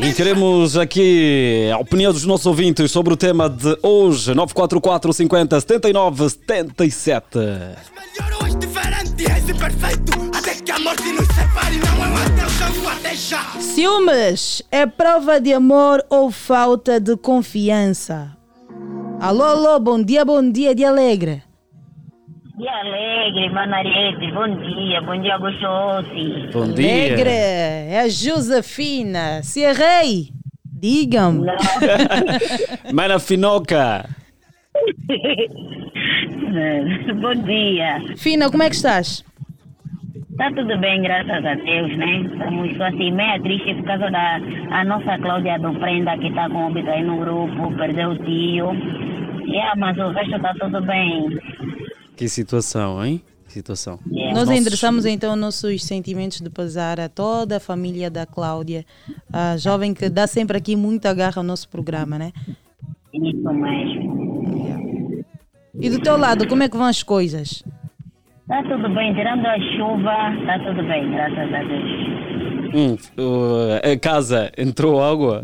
E 0.00 0.12
queremos 0.14 0.76
aqui 0.76 1.68
a 1.72 1.78
opinião 1.78 2.12
dos 2.12 2.24
nossos 2.24 2.46
ouvintes 2.46 2.90
sobre 2.90 3.12
o 3.14 3.16
tema 3.16 3.48
de 3.48 3.76
hoje: 3.82 4.32
944 4.32 5.12
50 5.12 5.60
79 5.60 6.30
77. 6.30 7.26
Melhor 7.36 8.42
hoje 8.42 8.56
diferente 8.56 9.26
És 9.30 9.48
imperfeito 9.48 10.12
Até 10.36 10.54
que 10.54 10.70
a 10.70 10.78
morte 10.78 11.12
nos 11.12 11.26
separe 11.26 11.78
Não 11.78 12.04
é 12.04 12.08
um 12.08 12.16
adeus, 12.16 12.60
é 12.60 12.80
um 12.80 12.88
até 12.88 13.14
já 13.16 13.42
Ciúmes 13.58 14.62
é 14.70 14.86
prova 14.86 15.40
de 15.40 15.52
amor 15.52 16.04
ou 16.08 16.30
falta 16.30 17.00
de 17.00 17.16
confiança? 17.16 18.36
Alô, 19.20 19.42
alô, 19.42 19.80
bom 19.80 20.00
dia, 20.00 20.24
bom 20.24 20.48
dia, 20.48 20.76
de 20.76 20.84
alegre. 20.84 21.42
Dia 22.58 22.74
alegre, 22.80 23.48
Manarete, 23.50 24.32
bom 24.32 24.48
dia, 24.48 25.00
bom 25.02 25.20
dia 25.20 25.38
gostoso. 25.38 26.08
Bom 26.52 26.64
Alegre, 26.64 27.30
é 27.30 28.00
a 28.00 28.08
Josefina. 28.08 29.44
Se 29.44 29.60
errei, 29.60 30.30
digam-me. 30.64 31.46
Mana 32.92 33.20
Finoca. 33.20 34.06
bom 37.22 37.34
dia. 37.44 38.00
Fina, 38.16 38.50
como 38.50 38.64
é 38.64 38.68
que 38.68 38.74
estás? 38.74 39.24
Tá 40.36 40.50
tudo 40.50 40.76
bem, 40.78 41.00
graças 41.02 41.46
a 41.46 41.54
Deus, 41.54 41.96
né? 41.96 42.22
Estamos 42.22 42.80
assim, 42.80 43.12
meia 43.12 43.40
triste 43.40 43.72
por 43.76 43.84
causa 43.84 44.10
da 44.10 44.40
a 44.72 44.84
nossa 44.84 45.16
Cláudia 45.18 45.60
do 45.60 45.72
Prenda 45.74 46.18
que 46.18 46.34
tá 46.34 46.50
com 46.50 46.66
óbito 46.66 46.90
aí 46.90 47.04
no 47.04 47.18
grupo, 47.18 47.72
perdeu 47.76 48.10
o 48.10 48.18
tio. 48.18 48.72
Yeah, 49.46 49.76
mas 49.76 49.96
o 49.96 50.10
resto 50.10 50.40
tá 50.40 50.52
tudo 50.58 50.82
bem. 50.82 51.38
Que 52.18 52.28
situação, 52.28 53.02
hein? 53.04 53.22
Que 53.46 53.52
situação. 53.52 53.98
Nós 54.06 54.34
Nossos- 54.34 54.50
endereçamos 54.60 55.06
então 55.06 55.34
nossos 55.36 55.82
sentimentos 55.84 56.40
de 56.40 56.50
pesar 56.50 57.00
a 57.00 57.08
toda 57.08 57.56
a 57.56 57.60
família 57.60 58.10
da 58.10 58.26
Cláudia, 58.26 58.84
a 59.32 59.56
jovem 59.56 59.94
que 59.94 60.10
dá 60.10 60.26
sempre 60.26 60.58
aqui 60.58 60.76
muita 60.76 61.14
garra 61.14 61.34
ao 61.36 61.42
nosso 61.42 61.68
programa, 61.68 62.18
né? 62.18 62.32
Isso 63.14 63.52
mesmo. 63.54 65.24
E 65.80 65.88
do 65.88 66.00
teu 66.00 66.16
lado, 66.18 66.46
como 66.48 66.62
é 66.62 66.68
que 66.68 66.76
vão 66.76 66.86
as 66.86 67.02
coisas? 67.02 67.62
Tá 68.48 68.62
tudo 68.64 68.92
bem, 68.94 69.14
tirando 69.14 69.46
a 69.46 69.56
chuva, 69.76 70.14
tá 70.46 70.58
tudo 70.58 70.82
bem, 70.88 71.10
graças 71.10 71.54
a 71.54 71.62
Deus. 71.62 72.08
Hum, 72.74 72.96
uh, 73.22 73.92
a 73.92 73.98
casa 73.98 74.50
entrou 74.58 75.02
água? 75.02 75.42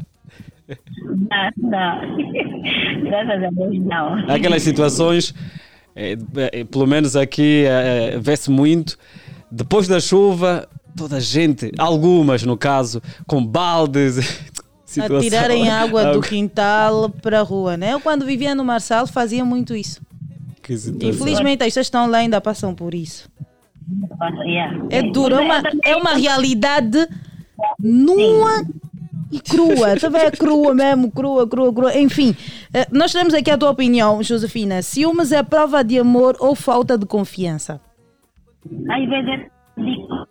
Não, 0.69 1.71
não. 1.71 2.17
graças 3.05 3.45
a 3.45 3.51
Deus 3.51 3.79
não. 3.85 4.19
Há 4.29 4.35
aquelas 4.35 4.63
situações, 4.63 5.33
eh, 5.97 6.17
eh, 6.53 6.65
pelo 6.65 6.87
menos 6.87 7.17
aqui 7.17 7.65
eh, 7.67 8.19
vê-se 8.21 8.51
muito, 8.51 8.99
depois 9.51 9.87
da 9.87 10.01
chuva, 10.01 10.69
toda 10.97 11.17
a 11.17 11.21
gente, 11.21 11.73
algumas 11.79 12.43
no 12.43 12.57
caso, 12.57 13.03
com 13.27 13.45
baldes. 13.45 14.19
A 14.97 15.21
tirarem 15.21 15.69
água 15.69 16.13
do 16.13 16.21
quintal 16.21 17.11
para 17.11 17.41
a 17.41 17.43
rua, 17.43 17.77
né? 17.77 17.95
Eu 17.95 18.01
quando 18.01 18.25
vivia 18.25 18.55
no 18.55 18.65
Marçal 18.65 19.09
fazia 19.09 19.45
muito 19.45 19.75
isso. 19.75 20.01
Infelizmente 21.03 21.63
as 21.63 21.71
pessoas 21.71 21.87
estão 21.87 22.09
lá 22.09 22.19
ainda 22.19 22.41
passam 22.41 22.73
por 22.73 22.95
isso. 22.95 23.29
Yeah. 24.45 24.87
É 24.91 25.03
duro, 25.03 25.35
é 25.35 25.41
uma, 25.41 25.63
é 25.85 25.97
uma 25.97 26.15
realidade 26.15 27.09
nua 27.81 28.63
e 29.35 29.41
crua. 29.41 29.97
Tu 30.01 30.11
vê 30.11 30.31
crua 30.31 30.75
mesmo, 30.75 31.11
crua, 31.11 31.49
crua, 31.49 31.73
crua. 31.73 31.99
Enfim, 31.99 32.35
eh, 32.73 32.87
nós 32.93 33.13
temos 33.13 33.35
aqui 33.35 33.51
a 33.51 33.59
tua 33.59 33.71
opinião, 33.71 34.23
Josefina. 34.23 34.83
Ciúmes 34.83 35.33
é 35.33 35.43
prova 35.43 35.83
de 35.83 35.99
amor 35.99 36.37
ou 36.39 36.55
falta 36.55 36.97
de 36.97 37.07
confiança? 37.07 37.81
Às 38.65 39.09
vezes 39.09 39.51
digo, 39.77 40.27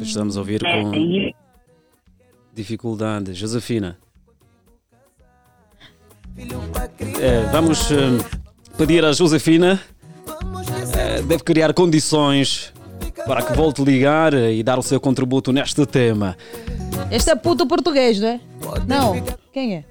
Estamos 0.00 0.36
a 0.36 0.40
ouvir 0.40 0.64
é, 0.64 0.82
com 0.82 0.92
dificuldade. 2.54 3.34
Josefina. 3.34 3.98
Eh, 6.38 7.48
vamos 7.52 7.90
eh, 7.90 7.96
pedir 8.76 9.04
à 9.04 9.12
Josefina, 9.12 9.80
eh, 10.96 11.22
deve 11.22 11.42
criar 11.42 11.74
condições 11.74 12.72
para 13.28 13.42
que 13.42 13.52
volte 13.52 13.82
a 13.82 13.84
ligar 13.84 14.32
e 14.32 14.62
dar 14.62 14.78
o 14.78 14.82
seu 14.82 14.98
contributo 14.98 15.52
neste 15.52 15.84
tema. 15.84 16.34
Este 17.10 17.30
é 17.30 17.36
puto 17.36 17.66
português, 17.66 18.18
não 18.18 18.28
é? 18.28 18.40
Não. 18.86 19.22
Quem 19.52 19.76
é? 19.76 19.84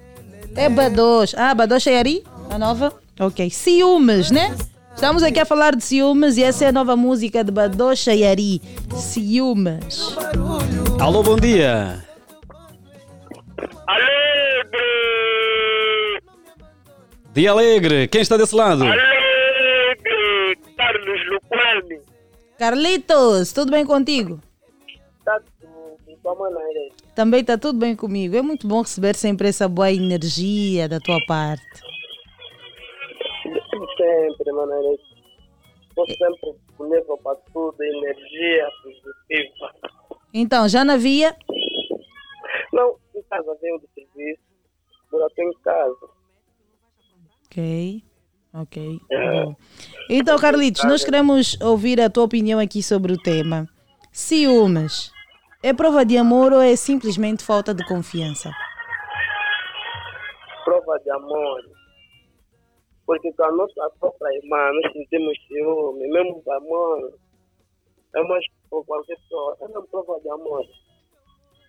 É 0.56 0.68
Badosh. 0.68 1.36
Ah, 1.36 1.54
Badosh 1.54 1.86
é 1.86 2.00
Ari? 2.00 2.24
A 2.50 2.58
nova? 2.58 2.92
Ok. 3.20 3.48
Ciúmes, 3.48 4.32
né? 4.32 4.56
Estamos 4.92 5.22
aqui 5.22 5.38
a 5.38 5.44
falar 5.44 5.76
de 5.76 5.84
ciúmes 5.84 6.36
e 6.36 6.42
essa 6.42 6.64
é 6.64 6.68
a 6.68 6.72
nova 6.72 6.96
música 6.96 7.44
de 7.44 7.52
Badocha 7.52 8.12
Yari. 8.12 8.60
Ciúmes. 8.96 10.16
Alô, 10.98 11.22
bom 11.22 11.36
dia. 11.36 12.04
Alegre! 13.86 14.80
Dia 17.32 17.52
alegre. 17.52 18.08
Quem 18.08 18.20
está 18.20 18.36
desse 18.36 18.56
lado? 18.56 18.82
Alegre! 18.82 20.58
Carlos 20.76 21.20
Luquani. 21.30 22.17
Carlitos, 22.58 23.52
tudo 23.52 23.70
bem 23.70 23.86
contigo? 23.86 24.40
Está 25.20 25.40
tudo 25.60 25.96
de 26.04 26.16
tua 26.16 26.34
maneira. 26.34 26.92
Também 27.14 27.40
está 27.40 27.56
tudo 27.56 27.78
bem 27.78 27.94
comigo. 27.94 28.34
É 28.36 28.42
muito 28.42 28.66
bom 28.66 28.82
receber 28.82 29.14
sempre 29.14 29.48
essa 29.48 29.68
boa 29.68 29.92
energia 29.92 30.88
da 30.88 30.98
tua 30.98 31.18
parte. 31.28 31.64
Sempre, 33.96 34.52
maneira. 34.52 34.88
Estou 35.88 36.06
sempre 36.08 36.52
disponível 36.66 37.16
para 37.18 37.36
tudo, 37.52 37.76
energia 37.80 38.68
positiva. 38.82 39.74
Então, 40.34 40.68
já 40.68 40.84
na 40.84 40.96
via? 40.96 41.36
Não, 42.72 42.96
em 43.14 43.22
casa 43.22 43.56
venho 43.62 43.78
do 43.78 43.88
serviço, 43.94 44.42
agora 45.12 45.26
estou 45.28 45.44
em 45.44 45.52
casa. 45.62 46.08
Ok, 47.46 48.02
ok. 48.52 49.00
Bom. 49.08 49.56
Então, 50.10 50.38
Carlitos, 50.38 50.84
nós 50.84 51.04
queremos 51.04 51.60
ouvir 51.60 52.00
a 52.00 52.08
tua 52.08 52.24
opinião 52.24 52.58
aqui 52.58 52.82
sobre 52.82 53.12
o 53.12 53.18
tema. 53.18 53.68
Ciúmes. 54.10 55.12
É 55.62 55.74
prova 55.74 56.02
de 56.02 56.16
amor 56.16 56.52
ou 56.52 56.62
é 56.62 56.74
simplesmente 56.76 57.44
falta 57.44 57.74
de 57.74 57.84
confiança? 57.86 58.50
Prova 60.64 60.98
de 61.00 61.10
amor. 61.10 61.60
Porque 63.04 63.30
com 63.32 63.42
a 63.42 63.52
nossa 63.52 63.90
própria 64.00 64.34
irmã 64.36 64.70
nós 64.82 64.92
sentimos 64.92 65.36
ciúme, 65.46 66.08
mesmo 66.08 66.42
de 66.42 66.52
amor. 66.52 67.12
É 68.16 68.22
mais 68.22 68.44
por 68.70 68.84
qualquer 68.86 69.14
pessoa, 69.16 69.56
é 69.60 69.66
uma 69.66 69.82
prova 69.88 70.18
de 70.20 70.30
amor. 70.30 70.64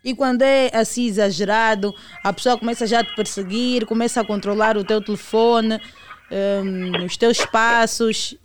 E 0.04 0.16
quando 0.16 0.44
é 0.44 0.70
assim 0.74 1.08
exagerado, 1.08 1.94
a 2.24 2.32
pessoa 2.32 2.58
começa 2.58 2.88
já 2.88 3.02
a 3.02 3.04
te 3.04 3.14
perseguir, 3.16 3.86
começa 3.86 4.22
a 4.22 4.26
controlar 4.26 4.78
o 4.78 4.84
teu 4.84 5.04
telefone, 5.04 5.78
hum, 6.32 7.06
os 7.06 7.18
teus 7.18 7.46
passos. 7.46 8.38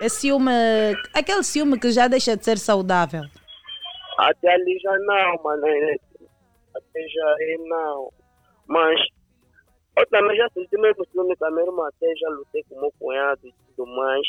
É 0.00 0.08
ciúme, 0.08 0.50
aquele 1.12 1.42
ciúme 1.42 1.78
que 1.78 1.90
já 1.90 2.08
deixa 2.08 2.36
de 2.36 2.44
ser 2.44 2.58
saudável. 2.58 3.22
Até 4.18 4.54
ali 4.54 4.78
já 4.80 4.98
não, 4.98 5.42
mano. 5.42 5.66
Até 6.74 7.08
já 7.08 7.36
não. 7.68 8.12
Mas 8.66 8.98
eu 9.96 10.06
também 10.06 10.36
já 10.36 10.48
senti 10.50 10.78
mesmo 10.78 11.04
ciúme 11.12 11.36
com 11.36 11.44
a 11.44 11.50
minha 11.50 11.66
irmã, 11.66 11.88
até 11.88 12.14
já 12.16 12.28
lutei 12.30 12.64
com 12.64 12.76
o 12.76 12.80
meu 12.80 12.92
cunhado 12.98 13.46
e 13.46 13.52
tudo 13.52 13.86
mais. 13.94 14.26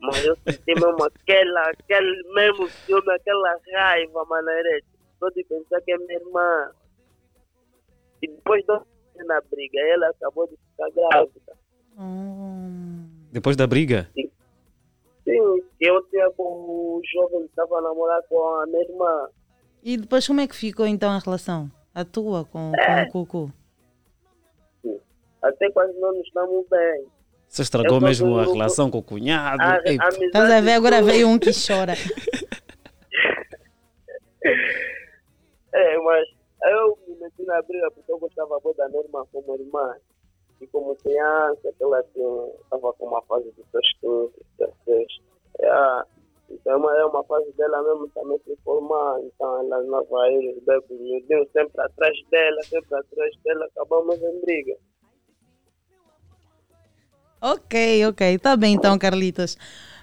Mas 0.00 0.24
eu 0.24 0.36
senti 0.36 0.74
mesmo 0.74 1.02
aquela, 1.02 1.70
aquele 1.70 2.34
mesmo 2.34 2.68
ciúme, 2.68 3.10
aquela 3.12 3.56
raiva, 3.72 4.24
mano. 4.26 4.50
Só 5.18 5.30
de 5.30 5.44
pensar 5.44 5.80
que 5.80 5.92
é 5.92 5.98
minha 5.98 6.18
irmã. 6.18 6.70
E 8.20 8.28
depois 8.28 8.64
na 9.24 9.40
briga, 9.50 9.80
ela 9.80 10.08
acabou 10.08 10.46
de 10.46 10.56
ficar 10.56 10.90
grávida. 10.90 11.65
Depois 13.32 13.56
da 13.56 13.66
briga? 13.66 14.08
Sim, 14.14 15.62
eu 15.80 16.02
tinha 16.08 16.30
com 16.32 16.42
o 16.42 17.02
jovem 17.12 17.40
que 17.42 17.46
estava 17.48 17.78
a 17.78 17.82
namorar 17.82 18.22
com 18.28 18.38
a 18.60 18.66
minha 18.66 18.82
irmã. 18.82 19.28
E 19.82 19.96
depois 19.96 20.26
como 20.26 20.40
é 20.40 20.46
que 20.46 20.54
ficou 20.56 20.86
então 20.86 21.10
a 21.10 21.18
relação? 21.18 21.70
A 21.94 22.04
tua 22.04 22.44
com, 22.44 22.72
com 23.12 23.20
o 23.20 23.26
Cucu? 23.26 23.52
Até 25.42 25.70
quase 25.70 25.98
não 26.00 26.12
nos 26.12 26.26
estamos 26.26 26.66
bem. 26.68 27.06
Você 27.48 27.62
estragou 27.62 27.98
Eu 27.98 28.00
mesmo 28.00 28.36
a 28.38 28.44
relação 28.44 28.90
com 28.90 28.98
o 28.98 29.02
cunhado. 29.02 29.62
A- 29.62 29.80
Ei, 29.84 29.96
amizade 30.00 30.24
Estás 30.24 30.50
a 30.50 30.60
ver? 30.60 30.72
Agora 30.72 31.02
veio 31.02 31.28
um 31.28 31.38
que 31.38 31.50
chora. 31.54 31.92
É, 35.72 35.98
mas 35.98 36.26
eu 36.64 36.98
me 37.06 37.14
meti 37.16 37.42
na 37.44 37.62
briga 37.62 37.90
porque 37.92 38.10
eu 38.10 38.18
gostava 38.18 38.58
muito 38.64 38.76
da 38.76 38.88
minha 38.88 39.02
irmã 39.02 39.24
como 39.32 39.54
irmã. 39.56 39.94
E 40.60 40.66
como 40.68 40.96
criança, 40.96 41.72
que 41.76 41.82
ela 41.82 42.00
estava 42.00 42.92
com 42.94 43.06
uma 43.06 43.22
fase 43.22 43.50
de 43.52 43.64
seus 43.70 43.92
15, 44.00 44.32
16. 44.58 45.06
É, 45.60 46.02
então 46.50 46.72
é 46.72 46.76
uma, 46.76 46.96
é 46.98 47.04
uma 47.04 47.24
fase 47.24 47.52
dela 47.56 47.82
mesmo 47.82 48.08
também 48.08 48.38
se 48.44 48.56
formar. 48.64 49.20
Então 49.20 49.60
ela 49.60 49.82
não 49.82 50.04
vai 50.04 50.32
ir, 50.32 50.60
bebe 50.66 50.86
miudinho, 50.90 51.46
sempre 51.52 51.80
atrás 51.80 52.16
dela, 52.30 52.62
sempre 52.62 52.96
atrás 52.96 53.36
dela, 53.44 53.66
acabamos 53.66 54.22
em 54.22 54.40
briga. 54.40 54.76
Ok, 57.40 58.06
ok. 58.06 58.38
Tá 58.38 58.56
bem 58.56 58.74
então, 58.74 58.98
Carlitos. 58.98 59.56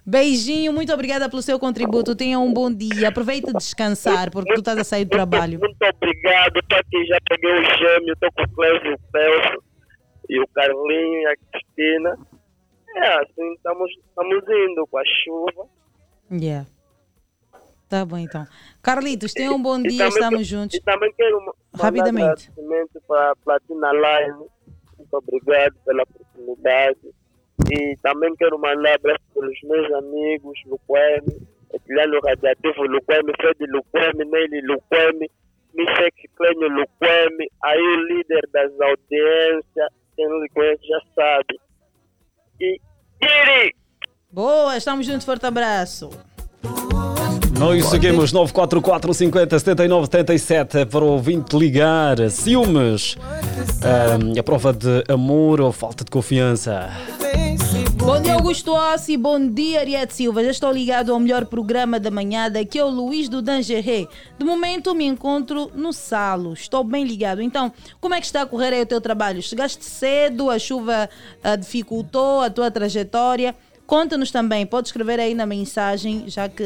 Beijinho, 0.05 0.73
muito 0.73 0.93
obrigada 0.93 1.29
pelo 1.29 1.41
seu 1.41 1.57
contributo. 1.57 2.15
Tenha 2.15 2.37
um 2.37 2.53
bom 2.53 2.71
dia. 2.71 3.07
Aproveite 3.07 3.47
de 3.47 3.53
descansar, 3.53 4.29
porque 4.31 4.53
tu 4.53 4.59
estás 4.59 4.77
a 4.77 4.83
sair 4.83 5.05
do 5.05 5.11
trabalho. 5.11 5.59
Muito 5.59 5.77
obrigado, 5.81 6.59
estou 6.59 6.77
aqui, 6.77 7.05
já 7.05 7.17
peguei 7.29 7.51
o 7.51 7.63
gêmeo, 7.63 8.13
estou 8.13 8.29
com 8.33 8.43
o 8.43 8.49
Clésio 8.49 8.91
e 8.91 8.93
o 8.93 8.99
Pelso, 9.11 9.63
e 10.35 10.39
o 10.41 10.47
Carlinho 10.47 11.21
e 11.21 11.25
a 11.27 11.35
Cristina. 11.51 12.17
É, 12.95 13.07
assim, 13.23 13.53
estamos, 13.53 13.91
estamos 13.91 14.43
indo 14.49 14.87
com 14.87 14.97
a 14.97 15.03
chuva. 15.23 15.67
Yeah. 16.31 16.67
Tá 17.89 18.05
bom 18.05 18.17
então. 18.17 18.45
Carlitos, 18.81 19.33
tenha 19.33 19.51
um 19.51 19.61
bom 19.61 19.77
E 19.79 19.83
dia. 19.83 19.97
também 19.97 20.07
Estamos 20.09 20.37
que- 20.39 20.43
juntos. 20.45 20.75
E 20.77 20.81
também 20.81 21.13
quero 21.13 21.55
Rapidamente. 21.75 22.49
agradecimento 22.49 23.01
para 23.07 23.31
a 23.31 23.35
Platina 23.35 23.91
Live. 23.91 24.39
Muito 24.97 25.13
obrigado 25.13 25.75
pela 25.85 26.03
oportunidade. 26.03 26.99
E 27.71 27.95
também 28.01 28.35
quero 28.35 28.57
mandar 28.59 28.95
abraço 28.95 29.21
pelos 29.33 29.59
meus 29.63 29.91
amigos, 29.93 30.59
Luquemi, 30.65 31.47
Etiliano 31.73 32.19
Radiativo 32.23 32.83
Luquemi, 32.83 33.31
Fred 33.39 33.65
Luquemi, 33.67 34.25
Neile 34.25 34.61
Luquemi, 34.61 35.29
Michek 35.73 36.27
Clênio 36.35 36.69
Luquemi, 36.69 37.47
aí 37.63 37.79
o 37.79 37.95
líder 38.07 38.47
das 38.51 38.71
audiências, 38.81 39.89
quem 40.15 40.27
não 40.27 40.41
lhe 40.41 40.49
conhece 40.49 40.81
já 40.87 40.99
sabe. 41.15 41.59
E 42.59 42.79
Kiri! 43.19 43.75
Boa, 44.31 44.75
estamos 44.77 45.05
juntos. 45.05 45.25
Forte 45.25 45.45
abraço. 45.45 46.09
Nós 47.59 47.85
seguimos 47.85 48.33
944 48.33 49.13
50 49.13 49.59
79 49.59 50.05
77 50.07 50.85
para 50.87 51.03
o 51.03 51.09
ouvinte 51.09 51.55
ligar. 51.57 52.29
Ciúmes. 52.29 53.15
A 54.37 54.43
prova 54.43 54.73
de 54.73 55.03
amor 55.07 55.61
ou 55.61 55.71
falta 55.71 56.03
de 56.03 56.11
confiança. 56.11 56.89
Bom 58.05 58.21
dia, 58.21 58.33
Augusto 58.33 58.73
Ossi. 58.73 59.15
Bom 59.15 59.47
dia, 59.47 59.79
Ariete 59.79 60.13
Silva. 60.13 60.43
Já 60.43 60.51
estou 60.51 60.69
ligado 60.69 61.13
ao 61.13 61.19
melhor 61.21 61.45
programa 61.45 62.01
da 62.01 62.11
manhã. 62.11 62.51
Daqui 62.51 62.77
é 62.77 62.83
o 62.83 62.89
Luís 62.89 63.29
do 63.29 63.41
Dangeré. 63.41 64.07
De 64.37 64.43
momento, 64.43 64.93
me 64.93 65.05
encontro 65.05 65.71
no 65.73 65.93
Salo. 65.93 66.51
Estou 66.51 66.83
bem 66.83 67.05
ligado. 67.05 67.41
Então, 67.41 67.71
como 68.01 68.13
é 68.13 68.19
que 68.19 68.25
está 68.25 68.41
a 68.41 68.45
correr 68.45 68.73
aí 68.73 68.81
o 68.81 68.85
teu 68.85 68.99
trabalho? 68.99 69.41
Chegaste 69.41 69.85
cedo, 69.85 70.49
a 70.49 70.59
chuva 70.59 71.09
ah, 71.41 71.55
dificultou 71.55 72.41
a 72.41 72.49
tua 72.49 72.69
trajetória. 72.69 73.55
Conta-nos 73.85 74.31
também, 74.31 74.65
pode 74.65 74.87
escrever 74.87 75.19
aí 75.19 75.35
na 75.35 75.45
mensagem, 75.45 76.23
já 76.27 76.47
que 76.47 76.63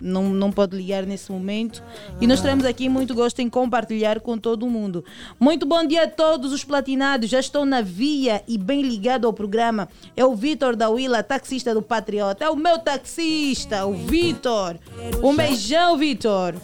não, 0.00 0.24
não 0.24 0.50
pode 0.50 0.76
ligar 0.76 1.06
nesse 1.06 1.30
momento. 1.30 1.82
E 2.20 2.26
nós 2.26 2.40
teremos 2.40 2.64
aqui 2.64 2.88
muito 2.88 3.14
gosto 3.14 3.40
em 3.40 3.48
compartilhar 3.48 4.18
com 4.20 4.36
todo 4.36 4.66
mundo. 4.66 5.04
Muito 5.38 5.64
bom 5.64 5.86
dia 5.86 6.04
a 6.04 6.08
todos 6.08 6.52
os 6.52 6.64
platinados. 6.64 7.30
Já 7.30 7.38
estou 7.38 7.64
na 7.64 7.80
via 7.80 8.42
e 8.48 8.58
bem 8.58 8.82
ligado 8.82 9.26
ao 9.26 9.32
programa. 9.32 9.88
É 10.16 10.24
o 10.24 10.34
Vitor 10.34 10.74
da 10.74 10.88
Willa, 10.88 11.22
taxista 11.22 11.72
do 11.72 11.80
Patriota. 11.80 12.44
É 12.44 12.50
o 12.50 12.56
meu 12.56 12.78
taxista, 12.78 13.86
o 13.86 13.94
Vitor. 13.94 14.76
Um 15.22 15.36
beijão, 15.36 15.96
Vitor. 15.96 16.54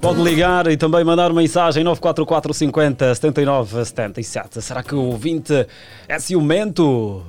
Pode 0.00 0.22
ligar 0.22 0.68
e 0.68 0.76
também 0.76 1.02
mandar 1.04 1.32
mensagem 1.32 1.82
944 1.82 2.54
50 2.54 3.14
79 3.16 3.84
77. 3.84 4.62
Será 4.62 4.84
que 4.84 4.94
o 4.94 5.02
ouvinte 5.02 5.66
é 6.08 6.18
ciumento? 6.20 7.24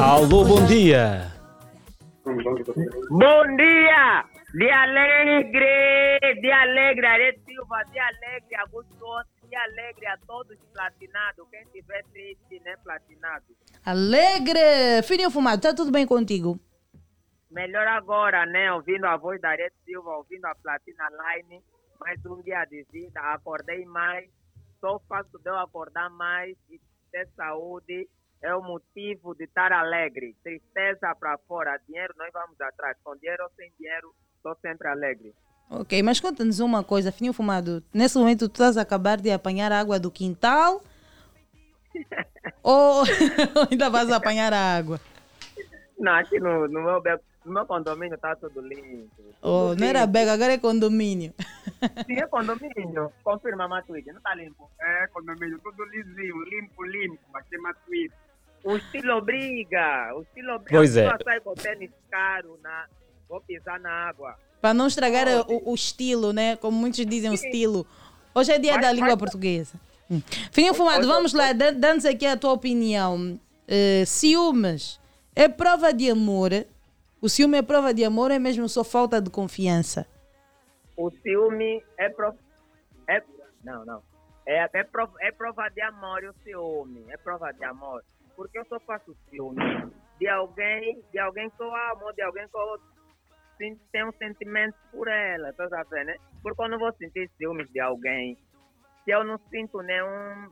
Alô, 0.00 0.44
bom 0.44 0.66
dia. 0.66 1.32
Bom 2.24 3.56
dia! 3.56 4.24
Dia 4.54 4.82
alegre! 4.82 6.40
Dia 6.40 6.60
alegre, 6.62 7.06
Arete 7.06 7.40
Silva! 7.44 7.82
Dia 7.92 8.06
alegre, 8.06 8.54
Augusto 8.56 9.06
Dia 9.48 9.62
alegre 9.62 10.06
a 10.06 10.18
todos 10.26 10.58
platinados. 10.72 11.46
Quem 11.50 11.64
tiver 11.72 12.04
triste, 12.12 12.60
né, 12.64 12.76
platinado. 12.84 13.44
Alegre! 13.84 15.02
Fininho 15.04 15.30
Fumado, 15.30 15.56
está 15.56 15.74
tudo 15.74 15.90
bem 15.90 16.06
contigo? 16.06 16.58
Melhor 17.50 17.86
agora, 17.86 18.44
né? 18.46 18.72
Ouvindo 18.72 19.06
a 19.06 19.16
voz 19.16 19.40
da 19.40 19.50
Arete 19.50 19.76
Silva, 19.84 20.16
ouvindo 20.16 20.44
a 20.44 20.54
Platina 20.54 21.08
Line. 21.10 21.62
Mais 22.00 22.24
um 22.26 22.42
dia 22.42 22.64
de 22.66 22.86
vida. 22.92 23.20
Acordei 23.20 23.84
mais. 23.86 24.28
Só 24.80 25.00
faço 25.08 25.38
de 25.38 25.48
eu 25.48 25.56
acordar 25.56 26.10
mais 26.10 26.56
e 26.70 26.80
ter 27.10 27.28
saúde. 27.36 28.08
É 28.44 28.54
o 28.54 28.62
motivo 28.62 29.34
de 29.34 29.44
estar 29.44 29.72
alegre. 29.72 30.36
Tristeza 30.42 31.14
para 31.18 31.38
fora. 31.48 31.80
Dinheiro 31.88 32.12
nós 32.18 32.30
vamos 32.30 32.60
atrás. 32.60 32.94
Com 33.02 33.16
dinheiro 33.16 33.42
ou 33.42 33.50
sem 33.56 33.72
dinheiro, 33.78 34.14
estou 34.36 34.54
sempre 34.60 34.86
alegre. 34.86 35.34
Ok, 35.70 36.02
mas 36.02 36.20
conta-nos 36.20 36.60
uma 36.60 36.84
coisa, 36.84 37.10
Fininho 37.10 37.32
Fumado. 37.32 37.82
Nesse 37.92 38.18
momento, 38.18 38.46
tu 38.46 38.52
estás 38.52 38.76
a 38.76 38.82
acabar 38.82 39.16
de 39.16 39.30
apanhar 39.30 39.72
a 39.72 39.80
água 39.80 39.98
do 39.98 40.10
quintal? 40.10 40.82
ou 42.62 43.04
ainda 43.70 43.88
vais 43.88 44.12
apanhar 44.12 44.52
a 44.52 44.76
água? 44.76 45.00
Não, 45.98 46.12
aqui 46.12 46.38
no, 46.38 46.68
no, 46.68 46.82
meu, 46.82 47.02
no 47.46 47.52
meu 47.54 47.64
condomínio 47.64 48.18
tá 48.18 48.36
tudo 48.36 48.60
limpo. 48.60 49.22
Oh, 49.40 49.70
Tudo 49.70 49.80
não 49.80 49.86
era 49.86 50.06
bega, 50.06 50.34
agora 50.34 50.52
é 50.52 50.58
condomínio. 50.58 51.32
Sim, 52.04 52.18
é 52.18 52.26
condomínio. 52.26 53.10
Confirma, 53.22 53.66
Matuíde, 53.66 54.12
não 54.12 54.20
tá 54.20 54.34
limpo? 54.34 54.70
É, 54.78 55.06
condomínio, 55.06 55.58
tudo 55.60 55.82
lisinho, 55.86 56.44
limpo, 56.44 56.84
limpo, 56.84 57.18
mas 57.32 57.46
tem 57.46 57.58
Matuíde. 57.58 58.12
O 58.64 58.76
estilo 58.76 59.16
obriga, 59.18 60.14
o 60.16 60.22
estilo 60.22 60.54
obriga. 60.54 60.78
Pois 60.78 60.96
é. 60.96 61.08
Sai 61.22 61.40
com 61.40 61.54
tênis 61.54 61.90
caro, 62.10 62.58
na, 62.62 62.86
vou 63.28 63.40
pisar 63.42 63.78
na 63.78 63.90
água. 64.08 64.36
Para 64.60 64.72
não 64.72 64.86
estragar 64.86 65.26
o, 65.48 65.70
o 65.70 65.74
estilo, 65.74 66.32
né? 66.32 66.56
Como 66.56 66.76
muitos 66.76 67.04
dizem, 67.04 67.30
o 67.30 67.34
estilo. 67.34 67.86
Hoje 68.34 68.52
é 68.52 68.58
dia 68.58 68.72
Vai- 68.72 68.80
da 68.80 68.92
língua 68.92 69.08
vai- 69.08 69.16
portuguesa. 69.18 69.78
Hum. 70.10 70.20
Fininho 70.50 70.74
Fumado, 70.74 71.00
Hoje- 71.00 71.08
vamos 71.08 71.32
lá, 71.34 71.52
dan- 71.52 71.74
dando 71.74 72.06
aqui 72.06 72.26
a 72.26 72.36
tua 72.36 72.52
opinião. 72.52 73.38
Eh, 73.68 74.04
ciúmes 74.06 74.98
é 75.36 75.48
prova 75.48 75.92
de 75.92 76.10
amor? 76.10 76.50
O 77.20 77.28
ciúme 77.28 77.58
é 77.58 77.62
prova 77.62 77.92
de 77.94 78.04
amor 78.04 78.30
ou 78.30 78.36
é 78.36 78.38
mesmo 78.38 78.68
só 78.68 78.82
falta 78.84 79.20
de 79.20 79.30
confiança? 79.30 80.06
O 80.96 81.10
ciúme 81.10 81.82
é 81.98 82.08
prova. 82.08 82.36
É, 83.08 83.22
não, 83.62 83.84
não. 83.84 84.02
É, 84.46 84.68
é, 84.72 84.84
prova, 84.84 85.14
é 85.20 85.30
prova 85.32 85.68
de 85.70 85.80
amor 85.82 86.22
o 86.24 86.34
ciúme. 86.42 87.04
É 87.08 87.16
prova 87.16 87.52
de 87.52 87.64
amor. 87.64 88.02
Porque 88.36 88.58
eu 88.58 88.64
só 88.66 88.78
faço 88.80 89.16
ciúme 89.28 89.60
de 90.18 90.28
alguém, 90.28 91.02
de 91.12 91.18
alguém 91.18 91.50
que 91.50 91.62
eu 91.62 91.74
amo, 91.74 92.12
de 92.12 92.22
alguém 92.22 92.46
que 92.48 92.56
eu 92.56 92.78
tenho 93.92 94.08
um 94.08 94.12
sentimento 94.12 94.76
por 94.90 95.08
ela. 95.08 95.52
Tá 95.52 95.68
sabendo, 95.68 96.06
né? 96.06 96.16
Porque 96.42 96.62
eu 96.62 96.68
não 96.68 96.78
vou 96.78 96.92
sentir 96.94 97.30
ciúmes 97.36 97.70
de 97.70 97.80
alguém 97.80 98.36
se 99.04 99.10
eu 99.10 99.22
não 99.22 99.38
sinto 99.50 99.82
nenhum. 99.82 100.50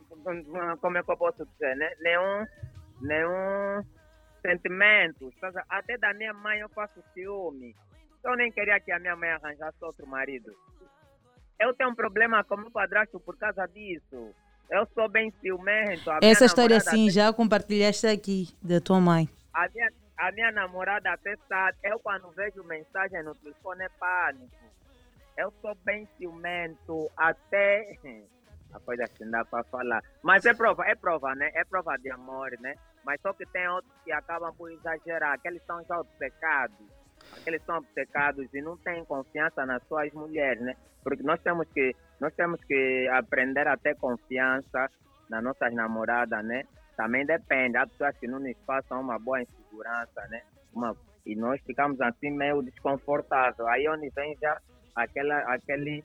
Como 0.79 0.97
é 0.97 1.03
que 1.03 1.11
eu 1.11 1.17
posso 1.17 1.45
dizer, 1.45 1.75
né? 1.75 1.91
Nenhum. 1.99 2.45
Nenhum 3.01 3.83
sentimento. 4.41 5.31
Tá? 5.41 5.51
Até 5.69 5.97
da 5.97 6.13
minha 6.13 6.33
mãe 6.33 6.59
eu 6.59 6.69
faço 6.69 7.03
ciúme. 7.13 7.75
Eu 8.23 8.35
nem 8.35 8.51
queria 8.51 8.79
que 8.79 8.91
a 8.91 8.99
minha 8.99 9.15
mãe 9.15 9.29
arranjasse 9.31 9.83
outro 9.83 10.07
marido. 10.07 10.53
Eu 11.59 11.73
tenho 11.73 11.89
um 11.89 11.95
problema 11.95 12.43
com 12.43 12.57
meu 12.57 12.71
padrasto 12.71 13.19
por 13.19 13.37
causa 13.37 13.65
disso. 13.67 14.33
Eu 14.73 14.87
sou 14.95 15.07
bem 15.07 15.31
ciumento. 15.39 16.09
Essa 16.19 16.45
história 16.45 16.79
sim, 16.79 17.07
já 17.07 17.31
compartilhaste 17.31 18.07
aqui 18.07 18.47
da 18.59 18.81
tua 18.81 18.99
mãe. 18.99 19.29
a 19.53 19.69
minha, 19.69 19.89
a 20.17 20.31
minha 20.31 20.51
namorada 20.51 21.13
até 21.13 21.37
sabe, 21.47 21.77
eu 21.83 21.99
quando 21.99 22.31
vejo 22.31 22.63
mensagem 22.63 23.21
no 23.21 23.35
telefone 23.35 23.83
é 23.83 23.89
pânico. 23.89 24.51
Eu 25.37 25.53
sou 25.61 25.75
bem 25.85 26.07
ciumento, 26.17 27.07
até 27.15 27.99
a 28.73 28.79
coisa 28.79 29.07
que 29.07 29.23
não 29.23 29.31
dá 29.33 29.45
para 29.45 29.63
falar. 29.65 30.03
Mas 30.23 30.43
é 30.43 30.55
prova, 30.55 30.83
é 30.87 30.95
prova, 30.95 31.35
né? 31.35 31.51
É 31.53 31.63
prova 31.63 31.95
de 31.97 32.09
amor, 32.09 32.49
né? 32.59 32.73
Mas 33.05 33.21
só 33.21 33.31
que 33.31 33.45
tem 33.45 33.67
outros 33.67 33.93
que 34.03 34.11
acabam 34.11 34.51
por 34.55 34.71
exagerar. 34.71 35.33
Aqueles 35.33 35.61
são 35.67 35.83
já 35.83 35.99
obcecados. 35.99 36.87
Aqueles 37.37 37.63
são 37.63 37.77
obcecados 37.77 38.47
e 38.53 38.61
não 38.61 38.77
têm 38.77 39.03
confiança 39.05 39.65
nas 39.65 39.83
suas 39.87 40.11
mulheres, 40.13 40.61
né? 40.61 40.75
Porque 41.03 41.23
nós 41.23 41.39
temos 41.41 41.67
que, 41.73 41.95
nós 42.19 42.33
temos 42.35 42.63
que 42.63 43.07
aprender 43.11 43.67
a 43.67 43.77
ter 43.77 43.95
confiança 43.97 44.89
nas 45.29 45.43
nossas 45.43 45.73
namoradas, 45.73 46.43
né? 46.45 46.63
Também 46.95 47.25
depende. 47.25 47.77
Há 47.77 47.87
pessoas 47.87 48.17
que 48.17 48.27
não 48.27 48.39
nos 48.39 48.57
passam 48.65 49.01
uma 49.01 49.19
boa 49.19 49.41
insegurança, 49.41 50.21
né? 50.29 50.41
Uma, 50.73 50.95
e 51.25 51.35
nós 51.35 51.59
ficamos 51.61 51.99
assim 52.01 52.31
meio 52.31 52.61
desconfortáveis. 52.61 53.59
Aí 53.67 53.87
onde 53.89 54.09
vem 54.09 54.37
já 54.41 54.59
aquela, 54.95 55.39
aquele 55.53 56.03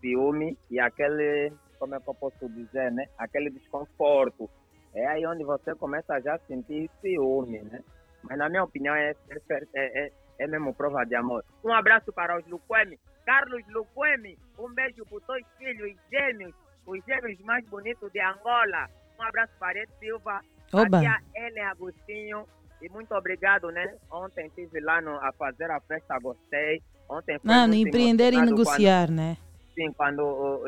ciúme 0.00 0.56
e 0.70 0.78
aquele, 0.78 1.52
como 1.78 1.94
é 1.94 2.00
que 2.00 2.08
eu 2.08 2.14
posso 2.14 2.48
dizer, 2.48 2.92
né? 2.92 3.06
Aquele 3.18 3.50
desconforto. 3.50 4.48
É 4.94 5.06
aí 5.06 5.26
onde 5.26 5.42
você 5.42 5.74
começa 5.74 6.20
já 6.20 6.36
a 6.36 6.38
sentir 6.40 6.88
ciúme, 7.00 7.60
né? 7.62 7.82
Mas 8.22 8.38
na 8.38 8.48
minha 8.48 8.64
opinião 8.64 8.94
é, 8.94 9.10
é, 9.10 9.62
é, 9.74 10.06
é, 10.06 10.12
é 10.38 10.46
mesmo 10.46 10.74
prova 10.74 11.04
de 11.04 11.14
amor. 11.14 11.44
Um 11.64 11.72
abraço 11.72 12.12
para 12.12 12.38
os 12.38 12.46
Luquemi. 12.46 12.98
Carlos 13.24 13.62
Luquemi, 13.68 14.38
um 14.58 14.72
beijo 14.74 15.04
para 15.06 15.16
os 15.18 15.24
dois 15.24 15.44
filhos 15.58 15.96
gêmeos, 16.10 16.54
os 16.86 17.02
gêmeos 17.04 17.38
mais 17.40 17.64
bonitos 17.68 18.10
de 18.12 18.20
Angola. 18.20 18.88
Um 19.18 19.22
abraço 19.22 19.52
para 19.58 19.78
Ed 19.80 19.90
Silva, 19.98 20.40
Oba. 20.72 20.98
a 20.98 21.00
tia 21.00 21.70
Agostinho. 21.70 22.46
E 22.82 22.88
muito 22.90 23.14
obrigado, 23.14 23.70
né? 23.70 23.96
Ontem 24.10 24.46
estive 24.48 24.80
lá 24.80 25.00
no, 25.00 25.12
a 25.16 25.32
fazer 25.32 25.70
a 25.70 25.80
festa, 25.80 26.18
gostei. 26.18 26.82
Ontem 27.08 27.38
foi 27.38 27.50
Não, 27.50 27.72
empreender 27.72 28.34
e 28.34 28.40
negociar, 28.42 29.06
quando- 29.06 29.16
né? 29.16 29.36
Sim, 29.74 29.92
quando 29.92 30.20
o, 30.22 30.64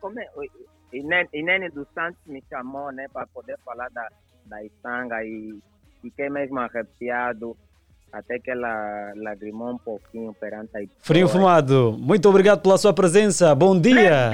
como 0.00 0.18
é, 0.20 0.26
o 0.36 0.42
Inene, 0.92 1.28
Inene 1.34 1.68
dos 1.70 1.88
Santos 1.92 2.20
me 2.26 2.42
chamou, 2.48 2.90
né, 2.92 3.06
para 3.12 3.26
poder 3.26 3.58
falar 3.64 3.90
da, 3.90 4.08
da 4.46 4.62
Isanga 4.62 5.22
e 5.24 5.58
fiquei 6.00 6.30
mesmo 6.30 6.58
arrepiado, 6.60 7.56
até 8.12 8.38
que 8.38 8.50
ela 8.50 9.12
lagrimou 9.16 9.72
um 9.72 9.78
pouquinho 9.78 10.34
perante 10.38 10.76
a 10.76 10.80
Frio 11.00 11.28
Fumado, 11.28 11.96
muito 11.98 12.28
obrigado 12.28 12.60
pela 12.60 12.78
sua 12.78 12.92
presença. 12.92 13.54
Bom 13.54 13.78
dia. 13.78 14.30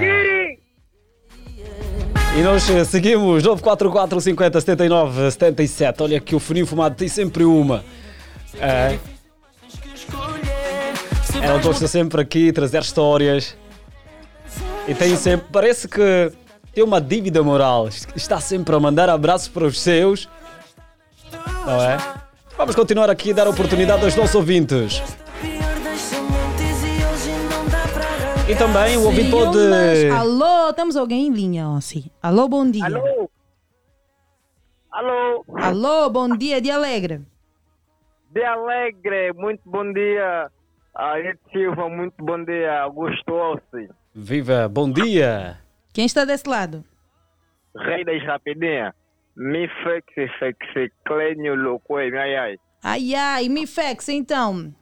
E 2.37 2.43
nós 2.43 2.65
seguimos 2.89 3.45
944 3.45 4.21
50 4.21 4.61
79 4.61 5.31
77. 5.31 6.03
Olha 6.03 6.21
que 6.21 6.35
o 6.35 6.41
Frio 6.41 6.67
Fumado 6.67 6.97
tem 6.97 7.09
sempre 7.09 7.45
uma. 7.45 7.85
É. 8.61 8.99
Ela 11.43 11.61
gosta 11.61 11.87
sempre 11.87 12.21
aqui 12.21 12.53
trazer 12.53 12.83
histórias. 12.83 13.57
E 14.89 14.95
tem 14.95 15.17
sempre. 15.17 15.47
Parece 15.53 15.87
que 15.87 16.33
tem 16.73 16.83
uma 16.83 17.01
dívida 17.01 17.43
moral. 17.43 17.89
Está 18.17 18.41
sempre 18.41 18.75
a 18.75 18.81
mandar 18.81 19.09
abraços 19.09 19.49
para 19.49 19.65
os 19.65 19.81
seus. 19.81 20.29
Não 21.65 21.83
é? 21.83 22.24
Vamos 22.57 22.77
continuar 22.77 23.11
aqui 23.11 23.33
a 23.33 23.35
dar 23.35 23.49
oportunidade 23.49 24.05
aos 24.05 24.15
nossos 24.15 24.35
ouvintes. 24.35 25.03
E 28.49 28.55
também 28.57 28.97
o 28.97 29.05
ouvinte 29.05 29.31
pode. 29.31 29.59
Alô, 30.17 30.73
temos 30.73 30.97
alguém 30.97 31.27
em 31.27 31.33
linha, 31.33 31.69
ó, 31.69 31.81
sim. 31.81 32.05
Alô, 32.23 32.47
bom 32.47 32.71
dia. 32.71 32.85
Alô? 32.85 33.31
Alô? 34.93 35.45
Alô, 35.57 36.11
bom 36.11 36.37
dia, 36.37 36.61
de 36.61 36.71
Alegre. 36.71 37.23
De 38.31 38.45
Alegre, 38.45 39.33
muito 39.33 39.63
bom 39.65 39.93
dia. 39.93 40.51
Ariete 40.95 41.41
Silva, 41.53 41.89
muito 41.89 42.25
bom 42.25 42.45
dia. 42.45 42.83
Augusto 42.83 43.33
Ossi, 43.33 43.89
Viva, 44.15 44.69
bom 44.69 44.89
dia. 44.89 45.59
Quem 45.93 46.07
está 46.07 46.25
desse 46.25 46.49
lado? 46.49 46.85
Rei 47.77 48.05
das 48.05 48.23
Rapidinhas. 48.25 48.95
Mi 49.37 49.67
Fex, 49.83 50.05
Fex, 50.39 50.93
Clênio, 51.05 51.55
Loucoe, 51.55 52.17
ai 52.17 52.37
ai. 52.37 52.59
Ai, 52.83 53.15
ai, 53.15 53.49
Mifex, 53.49 54.09
então, 54.11 54.73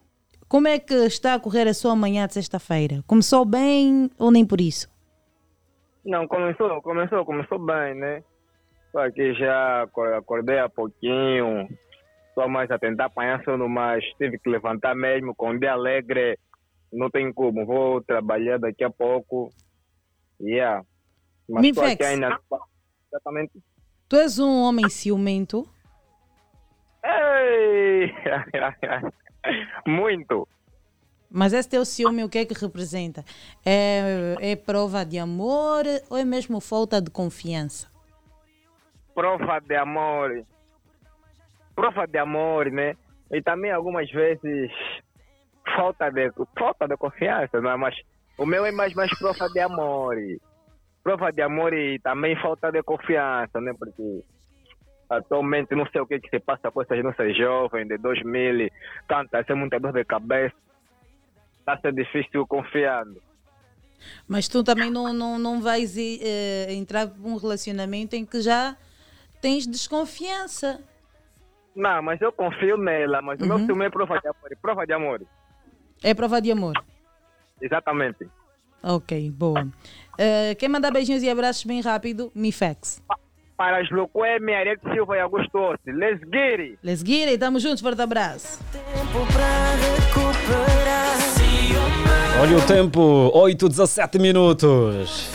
como 0.49 0.67
é 0.69 0.79
que 0.79 0.93
está 1.07 1.35
a 1.35 1.41
correr 1.41 1.69
a 1.69 1.75
sua 1.75 1.95
manhã 1.95 2.27
de 2.27 2.35
sexta-feira? 2.35 3.03
Começou 3.07 3.45
bem 3.45 4.11
ou 4.19 4.31
nem 4.31 4.45
por 4.45 4.61
isso? 4.61 4.91
Não, 6.05 6.27
começou, 6.27 6.83
começou, 6.83 7.25
começou 7.25 7.59
bem, 7.61 7.95
né? 7.95 8.25
Só 8.91 9.09
que 9.11 9.33
já 9.35 9.83
acor- 9.85 10.12
acordei 10.15 10.59
há 10.59 10.69
pouquinho, 10.69 11.69
só 12.35 12.47
mais 12.49 12.71
a 12.71 12.79
tentar 12.79 13.07
apanhar 13.07 13.43
sono, 13.45 13.69
mas 13.69 14.05
tive 14.19 14.38
que 14.38 14.51
levantar 14.51 14.95
mesmo, 14.95 15.35
com 15.35 15.51
um 15.51 15.59
dia 15.59 15.73
alegre, 15.73 16.38
não 16.93 17.09
tem 17.09 17.33
como, 17.33 17.65
vou 17.65 18.03
trabalhar 18.03 18.59
daqui 18.59 18.85
a 18.85 18.91
pouco, 18.91 19.51
yeah. 20.41 20.85
Mas 21.49 21.62
Me 21.62 21.73
tô 21.73 21.81
aqui 21.83 22.03
ainda, 22.05 22.38
exatamente. 23.09 23.53
Tu 24.12 24.16
és 24.16 24.38
um 24.38 24.61
homem 24.61 24.90
ciumento? 24.90 25.66
Ei! 27.03 28.12
Muito! 29.88 30.46
Mas 31.31 31.55
esse 31.55 31.66
teu 31.66 31.83
ciúme, 31.83 32.22
o 32.22 32.29
que 32.29 32.40
é 32.40 32.44
que 32.44 32.53
representa? 32.53 33.25
É, 33.64 34.37
é 34.38 34.55
prova 34.55 35.03
de 35.03 35.18
amor 35.18 35.85
ou 36.11 36.18
é 36.18 36.27
mesmo 36.27 36.61
falta 36.61 37.01
de 37.01 37.11
confiança? 37.11 37.90
prova 39.14 39.61
de 39.61 39.77
amor. 39.77 40.44
Prova 41.75 42.07
de 42.07 42.18
amor, 42.18 42.70
né? 42.70 42.94
E 43.31 43.40
também 43.40 43.70
algumas 43.70 44.11
vezes 44.11 44.70
falta 45.75 46.11
de, 46.11 46.31
falta 46.59 46.87
de 46.87 46.98
confiança, 46.98 47.62
não 47.62 47.70
é? 47.70 47.77
Mas 47.79 47.96
o 48.37 48.44
meu 48.44 48.66
é 48.66 48.72
mais, 48.72 48.92
mais 48.92 49.11
prova 49.18 49.48
de 49.48 49.61
amor. 49.61 50.16
Prova 51.03 51.33
de 51.33 51.43
amor 51.43 51.73
e 51.73 51.99
também 51.99 52.37
falta 52.41 52.71
de 52.71 52.83
confiança, 52.83 53.61
né? 53.61 53.73
Porque 53.77 54.23
atualmente 55.11 55.75
não 55.75 55.87
sei 55.87 56.01
o 56.01 56.07
que, 56.07 56.21
que 56.21 56.31
se 56.31 56.41
passa 56.41 56.71
com 56.71 56.83
essas 56.83 57.03
nossas 57.03 57.37
jovens 57.37 57.88
de 57.88 57.99
2000, 57.99 58.71
tanta, 59.09 59.45
é 59.47 59.55
muita 59.55 59.81
dor 59.81 59.93
de 59.93 60.05
cabeça. 60.05 60.55
Está 61.59 61.79
sendo 61.79 61.97
difícil 61.97 62.47
confiando. 62.47 63.21
Mas 64.27 64.49
tu 64.49 64.65
também 64.65 64.91
não, 64.91 65.12
não, 65.12 65.38
não 65.38 65.61
vais 65.61 65.97
eh, 65.97 66.73
entrar 66.73 67.07
num 67.07 67.37
relacionamento 67.37 68.17
em 68.17 68.25
que 68.25 68.41
já 68.41 68.77
tens 69.41 69.67
desconfiança. 69.67 70.83
Não, 71.75 72.03
mas 72.03 72.21
eu 72.21 72.33
confio 72.33 72.77
nela, 72.77 73.23
mas 73.23 73.41
o 73.41 73.47
meu 73.47 73.59
ciúme 73.61 73.87
é 73.87 73.91
prova 73.91 74.19
de 74.19 74.29
amor. 74.29 74.51
Prova 74.61 74.87
de 74.87 74.93
amor. 74.93 75.23
É 76.03 76.15
prova 76.15 76.41
de 76.41 76.51
amor. 76.51 76.75
Exatamente. 77.61 78.29
Ok, 78.83 79.31
boa. 79.31 79.66
Eh, 80.18 80.55
quem 80.57 80.68
mandar 80.68 80.90
beijinhos 80.90 81.23
e 81.23 81.31
abraços 81.31 81.64
bem 81.64 81.81
rápido, 81.81 82.31
Mifex. 82.35 83.03
para 83.57 83.79
as 83.81 83.88
Luquemi, 83.90 84.53
Arete 84.55 84.83
Silva 84.92 85.16
e 85.16 85.21
Augusto 85.21 85.57
Ossi. 85.57 85.92
Let's 85.92 86.21
get 86.33 86.59
it! 86.61 86.79
Let's 86.83 87.03
get 87.05 87.29
it, 87.29 87.38
tamo 87.38 87.61
juntos, 87.61 87.81
forte 87.81 88.03
abraço. 88.03 88.59
Olha 92.40 92.57
o 92.57 92.66
tempo, 92.66 93.31
8, 93.35 93.68
17 93.68 94.18
minutos. 94.18 95.31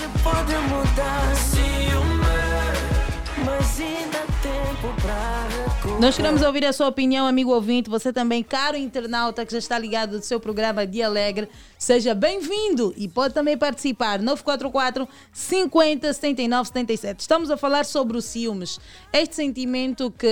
Nós 5.99 6.15
queremos 6.15 6.43
ouvir 6.43 6.63
a 6.63 6.71
sua 6.71 6.88
opinião, 6.88 7.25
amigo 7.25 7.51
ouvinte. 7.51 7.89
Você 7.89 8.13
também, 8.13 8.43
caro 8.43 8.77
internauta 8.77 9.43
que 9.43 9.51
já 9.51 9.57
está 9.57 9.79
ligado 9.79 10.19
do 10.19 10.23
seu 10.23 10.39
programa 10.39 10.86
Dia 10.86 11.07
Alegre, 11.07 11.49
seja 11.75 12.13
bem-vindo 12.13 12.93
e 12.95 13.07
pode 13.07 13.33
também 13.33 13.57
participar. 13.57 14.21
944 14.21 15.10
50 15.33 16.13
79 16.13 16.67
77. 16.67 17.19
Estamos 17.21 17.49
a 17.49 17.57
falar 17.57 17.83
sobre 17.83 18.15
os 18.15 18.25
ciúmes. 18.25 18.79
Este 19.12 19.38
sentimento 19.38 20.12
que 20.12 20.27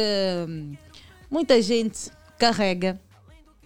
hum, 0.47 0.75
muita 1.31 1.59
gente 1.59 2.11
carrega. 2.37 3.01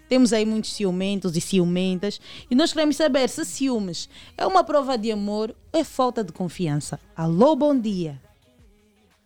Temos 0.07 0.31
aí 0.31 0.45
muitos 0.45 0.73
ciumentos 0.73 1.35
e 1.35 1.41
ciumentas 1.41 2.21
e 2.49 2.55
nós 2.55 2.71
queremos 2.71 2.95
saber 2.95 3.27
se 3.27 3.43
ciúmes 3.43 4.07
é 4.37 4.47
uma 4.47 4.63
prova 4.63 4.97
de 4.97 5.11
amor 5.11 5.53
ou 5.73 5.81
é 5.81 5.83
falta 5.83 6.23
de 6.23 6.31
confiança. 6.31 6.97
Alô, 7.13 7.57
bom 7.57 7.77
dia. 7.77 8.28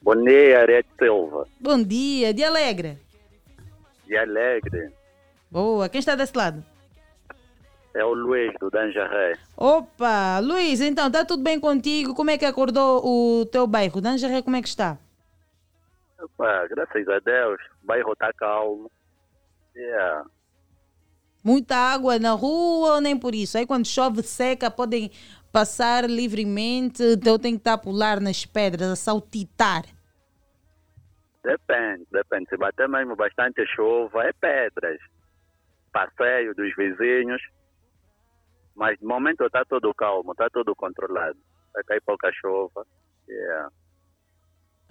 Bom 0.03 0.21
dia, 0.21 0.59
Arete 0.59 0.89
Silva. 0.99 1.47
Bom 1.61 1.81
dia, 1.81 2.33
dia 2.33 2.49
alegre. 2.49 2.99
De 4.05 4.17
Alegre. 4.17 4.91
Boa, 5.49 5.87
quem 5.87 5.99
está 5.99 6.13
desse 6.13 6.35
lado? 6.35 6.61
É 7.93 8.03
o 8.03 8.13
Luiz 8.13 8.53
do 8.59 8.69
Danjaré. 8.69 9.37
Opa, 9.55 10.39
Luiz, 10.39 10.81
então, 10.81 11.07
está 11.07 11.23
tudo 11.23 11.41
bem 11.41 11.57
contigo? 11.57 12.13
Como 12.13 12.29
é 12.29 12.37
que 12.37 12.43
acordou 12.43 13.01
o 13.01 13.45
teu 13.45 13.65
bairro? 13.65 14.01
Danjaré, 14.01 14.41
como 14.41 14.57
é 14.57 14.61
que 14.61 14.67
está? 14.67 14.97
Opa, 16.21 16.67
graças 16.67 17.07
a 17.07 17.19
Deus, 17.19 17.61
o 17.81 17.87
bairro 17.87 18.11
está 18.11 18.33
calmo. 18.33 18.91
Yeah. 19.73 20.25
Muita 21.41 21.77
água 21.77 22.19
na 22.19 22.31
rua 22.31 22.95
ou 22.95 23.01
nem 23.01 23.17
por 23.17 23.33
isso? 23.33 23.57
Aí 23.57 23.65
quando 23.65 23.87
chove 23.87 24.21
seca 24.21 24.69
podem 24.69 25.09
passar 25.49 26.09
livremente, 26.09 27.01
então 27.03 27.39
tem 27.39 27.53
que 27.53 27.59
estar 27.59 27.73
a 27.73 27.77
pular 27.77 28.19
nas 28.19 28.45
pedras, 28.45 28.89
a 28.89 28.95
saltitar. 28.97 29.85
Depende, 31.43 32.05
depende. 32.11 32.49
Se 32.49 32.57
bater 32.57 32.87
mesmo 32.87 33.15
bastante 33.15 33.65
chuva, 33.67 34.23
é 34.23 34.33
pedras. 34.33 34.99
Passeio 35.91 36.55
dos 36.55 36.73
vizinhos. 36.75 37.41
Mas 38.75 38.97
de 38.97 39.05
momento 39.05 39.45
está 39.45 39.63
tudo 39.65 39.93
calmo, 39.93 40.31
está 40.31 40.49
tudo 40.49 40.75
controlado. 40.75 41.37
Vai 41.73 41.83
cair 41.83 42.01
pouca 42.01 42.31
chuva. 42.33 42.85
Yeah. 43.27 43.69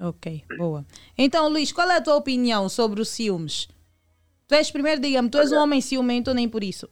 Ok, 0.01 0.45
boa. 0.57 0.85
Então, 1.17 1.49
Luiz, 1.49 1.73
qual 1.73 1.91
é 1.91 1.97
a 1.97 2.03
tua 2.03 2.17
opinião 2.17 2.69
sobre 2.69 3.01
os 3.01 3.09
ciúmes? 3.09 3.69
Tu 4.47 4.55
és, 4.55 4.71
primeiro, 4.71 5.01
diga-me, 5.01 5.31
tu 5.31 5.39
és 5.39 5.53
um 5.53 5.59
homem 5.59 5.81
ciumento 5.81 6.35
nem 6.35 6.49
por 6.49 6.63
isso? 6.63 6.89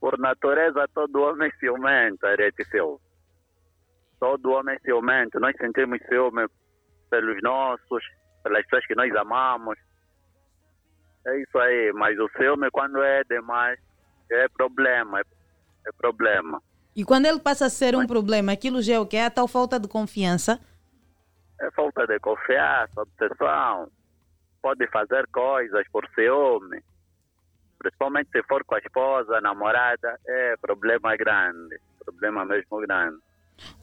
Por 0.00 0.18
natureza, 0.18 0.86
todo 0.94 1.22
homem 1.22 1.48
é 1.48 1.58
ciumento, 1.58 2.26
Arete 2.26 2.64
Silva. 2.70 3.00
Todo 4.18 4.50
homem 4.52 4.76
é 4.76 4.78
ciumento. 4.80 5.40
Nós 5.40 5.56
sentimos 5.56 5.98
ciúme 6.08 6.46
pelos 7.10 7.42
nossos, 7.42 8.04
pelas 8.42 8.62
pessoas 8.64 8.86
que 8.86 8.94
nós 8.94 9.14
amamos. 9.16 9.78
É 11.26 11.38
isso 11.40 11.58
aí. 11.58 11.92
Mas 11.92 12.18
o 12.18 12.28
ciúme, 12.36 12.70
quando 12.70 13.02
é 13.02 13.22
demais, 13.24 13.78
é 14.30 14.48
problema. 14.48 15.20
É, 15.20 15.24
é 15.86 15.92
problema. 15.92 16.62
E 16.94 17.04
quando 17.04 17.26
ele 17.26 17.38
passa 17.38 17.66
a 17.66 17.70
ser 17.70 17.94
um 17.94 18.06
problema, 18.06 18.52
aquilo 18.52 18.82
já 18.82 18.94
é 18.94 18.98
o 18.98 19.06
que? 19.06 19.16
É 19.16 19.26
a 19.26 19.30
tal 19.30 19.46
falta 19.46 19.78
de 19.78 19.88
confiança? 19.88 20.60
É 21.60 21.70
falta 21.70 22.06
de 22.06 22.18
confiança, 22.18 23.02
obsessão. 23.02 23.90
Pode 24.60 24.86
fazer 24.88 25.26
coisas 25.28 25.86
por 25.88 26.06
ciúme. 26.14 26.82
Principalmente 27.78 28.30
se 28.30 28.42
for 28.42 28.64
com 28.64 28.74
a 28.74 28.78
esposa, 28.78 29.38
a 29.38 29.40
namorada, 29.40 30.18
é 30.26 30.56
problema 30.56 31.16
grande. 31.16 31.80
Problema 32.04 32.44
mesmo 32.44 32.78
grande. 32.80 33.18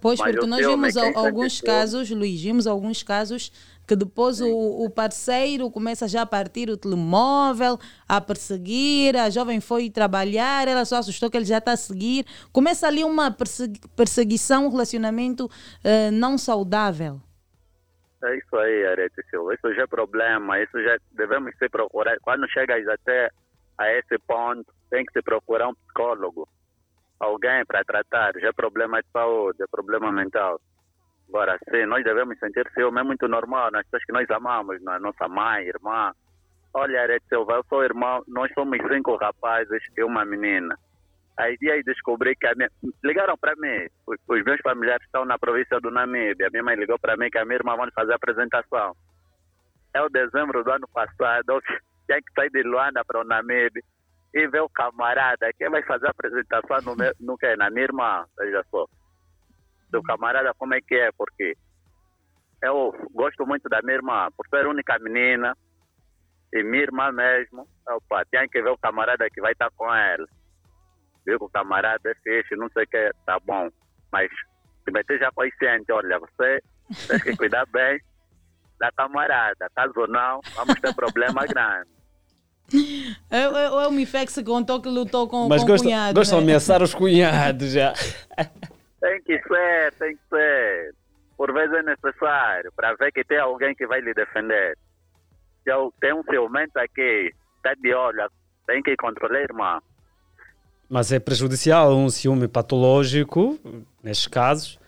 Pois, 0.02 0.20
Mas 0.20 0.32
porque 0.32 0.48
nós 0.48 0.66
vimos 0.66 0.98
alguns 0.98 1.62
casos, 1.62 2.10
Luís, 2.12 2.42
vimos 2.42 2.68
alguns 2.68 3.04
casos 3.04 3.52
que 3.88 3.96
depois 3.96 4.42
o, 4.42 4.84
o 4.84 4.90
parceiro 4.90 5.72
começa 5.72 6.10
já 6.10 6.24
a 6.24 6.26
partir 6.26 6.70
o 6.70 6.76
telemóvel, 6.76 7.80
a 8.08 8.20
perseguir, 8.20 9.16
a 9.16 9.30
jovem 9.30 9.62
foi 9.62 9.90
trabalhar, 9.90 10.68
ela 10.68 10.84
só 10.84 10.98
assustou 10.98 11.32
que 11.32 11.38
ele 11.38 11.46
já 11.46 11.60
está 11.60 11.72
a 11.72 11.78
seguir. 11.78 12.26
Começa 12.52 12.86
ali 12.86 13.04
uma 13.06 13.32
persegui- 13.32 13.80
perseguição, 13.96 14.66
um 14.66 14.70
relacionamento 14.70 15.50
eh, 15.86 16.12
não 16.12 16.38
saudável. 16.38 17.22
É 18.24 18.38
isso 18.38 18.56
aí, 18.58 18.86
Arete 18.88 19.24
Silva. 19.30 19.54
Isso 19.54 19.74
já 19.74 19.84
é 19.84 19.88
problema. 19.88 20.60
Isso 20.60 20.82
já 20.84 20.98
devemos 21.12 21.56
se 21.58 21.70
procurar. 21.70 22.18
Quando 22.22 22.50
chegas 22.50 22.86
até 22.88 23.30
a 23.78 23.90
esse 23.94 24.18
ponto, 24.28 24.66
tem 24.90 25.06
que 25.06 25.14
se 25.14 25.22
procurar 25.22 25.70
um 25.70 25.76
psicólogo. 25.76 26.48
Alguém 27.20 27.66
para 27.66 27.84
tratar. 27.84 28.34
Já 28.40 28.50
é 28.50 28.54
problema 28.54 29.02
de 29.02 29.10
saúde, 29.12 29.64
é 29.64 29.68
problema 29.70 30.12
mental. 30.12 30.60
Agora, 31.30 31.58
sim, 31.70 31.86
nós 31.86 32.04
devemos 32.04 32.38
sentir 32.40 32.70
ciúme. 32.74 33.00
É 33.00 33.04
muito 33.04 33.28
normal 33.28 33.72
nas 33.72 33.84
pessoas 33.86 34.06
que 34.06 34.14
nós 34.14 34.30
amamos, 34.30 34.82
na 34.84 35.00
nossa 35.00 35.28
mãe, 35.28 35.66
irmã. 35.66 36.14
Olha, 36.74 37.02
Arete 37.02 37.26
Silva, 37.28 37.54
eu 37.54 37.66
sou 37.68 37.84
irmão. 37.84 38.24
Nós 38.28 38.52
somos 38.54 38.78
cinco 38.92 39.16
rapazes 39.16 39.82
e 39.98 40.04
uma 40.04 40.24
menina. 40.24 40.78
Aí 41.38 41.58
aí 41.70 41.84
descobri 41.84 42.36
que 42.36 42.48
a 42.48 42.56
minha... 42.56 42.70
ligaram 43.04 43.38
para 43.38 43.56
mim. 43.58 43.88
Os, 44.08 44.18
os 44.28 44.44
meus 44.44 44.62
familiares 44.62 45.06
estão 45.06 45.26
na 45.26 45.38
província 45.38 45.80
do 45.80 45.92
Namíbia. 45.92 46.48
A 46.48 46.50
minha 46.50 46.64
mãe 46.64 46.76
ligou 46.76 46.98
para 47.00 47.18
mim 47.18 47.30
que 47.30 47.38
a 47.38 47.46
minha 47.46 47.58
irmã 47.58 47.76
vai 47.76 47.90
fazer 47.92 48.14
a 48.14 48.16
apresentação. 48.16 48.96
É 49.94 50.02
o 50.02 50.10
dezembro 50.10 50.64
do 50.64 50.72
ano 50.72 50.88
passado. 50.94 51.44
Eu 51.50 51.62
tinha 52.06 52.22
que 52.22 52.34
sair 52.34 52.50
de 52.52 52.64
Luanda 52.64 53.04
para 53.04 53.22
o 53.22 53.24
Namíbia 53.24 53.84
e 54.34 54.48
ver 54.48 54.62
o 54.62 54.70
camarada 54.70 55.52
que 55.54 55.70
vai 55.70 55.84
fazer 55.84 56.08
a 56.08 56.12
apresentação 56.12 56.78
no, 56.82 56.96
no 57.20 57.38
que? 57.38 57.56
Na 57.56 57.70
minha 57.70 57.84
irmã, 57.84 58.26
veja 58.38 58.64
só. 58.70 58.86
Do 59.90 60.04
camarada, 60.04 60.54
como 60.56 60.74
é 60.74 60.82
que 60.82 60.96
é? 60.96 61.12
Porque 61.18 61.56
eu 62.62 62.94
gosto 63.14 63.46
muito 63.46 63.70
da 63.70 63.82
minha 63.82 63.96
irmã, 63.96 64.28
por 64.36 64.48
ser 64.48 64.68
única 64.68 65.00
menina. 65.00 65.56
E 66.54 66.64
minha 66.64 66.84
irmã 66.84 67.12
mesmo, 67.12 67.68
opa, 67.88 68.24
tinha 68.26 68.48
que 68.48 68.62
ver 68.62 68.70
o 68.70 68.78
camarada 68.78 69.30
que 69.30 69.42
vai 69.42 69.52
estar 69.52 69.70
com 69.72 69.94
ela 69.94 70.26
viu 71.28 71.38
que 71.38 71.46
o 71.46 71.50
camarada 71.50 72.10
é 72.10 72.16
fixe, 72.16 72.56
não 72.56 72.70
sei 72.70 72.86
o 72.86 72.88
que, 72.88 73.12
tá 73.26 73.38
bom. 73.46 73.70
Mas 74.12 74.30
se 74.84 74.92
meter 74.92 75.20
já 75.20 75.30
consciente, 75.34 75.92
olha, 75.92 76.18
você 76.20 76.62
tem 77.08 77.20
que 77.20 77.36
cuidar 77.36 77.66
bem 77.68 78.00
da 78.80 78.90
camarada. 78.94 79.70
Caso 79.76 80.08
não, 80.08 80.40
vamos 80.56 80.80
ter 80.80 80.96
problema 80.96 81.46
grande. 81.46 81.90
É, 83.30 83.40
é, 83.40 83.66
é 83.66 83.88
o 83.88 83.92
Mifex 83.92 84.36
que 84.36 84.44
contou 84.44 84.82
que 84.82 84.90
lutou 84.90 85.28
com, 85.28 85.48
Mas 85.48 85.62
com 85.62 85.68
o 85.68 85.72
gosta, 85.72 85.86
cunhado. 85.86 86.14
gosta 86.14 86.36
de 86.36 86.42
né? 86.42 86.44
ameaçar 86.46 86.82
os 86.82 86.94
cunhados 86.94 87.72
já. 87.72 87.94
Tem 89.00 89.22
que 89.24 89.40
ser, 89.42 89.94
tem 90.00 90.16
que 90.16 90.22
ser. 90.30 90.94
Por 91.38 91.54
vezes 91.54 91.74
é 91.76 91.84
necessário, 91.84 92.72
para 92.76 92.96
ver 92.96 93.12
que 93.12 93.24
tem 93.24 93.38
alguém 93.40 93.76
que 93.76 93.86
vai 93.86 94.02
lhe 94.02 94.14
defender. 94.14 94.76
Tenho 95.64 96.20
um 96.20 96.24
ciumento 96.24 96.78
aqui, 96.78 97.32
está 97.58 97.74
de 97.76 97.94
olho, 97.94 98.28
tem 98.66 98.82
que 98.82 98.96
controlar, 98.96 99.42
irmão. 99.42 99.80
Mas 100.90 101.12
é 101.12 101.20
prejudicial 101.20 101.96
um 101.96 102.10
ciúme 102.10 102.48
patológico, 102.48 103.60
nestes 104.02 104.28
casos, 104.28 104.80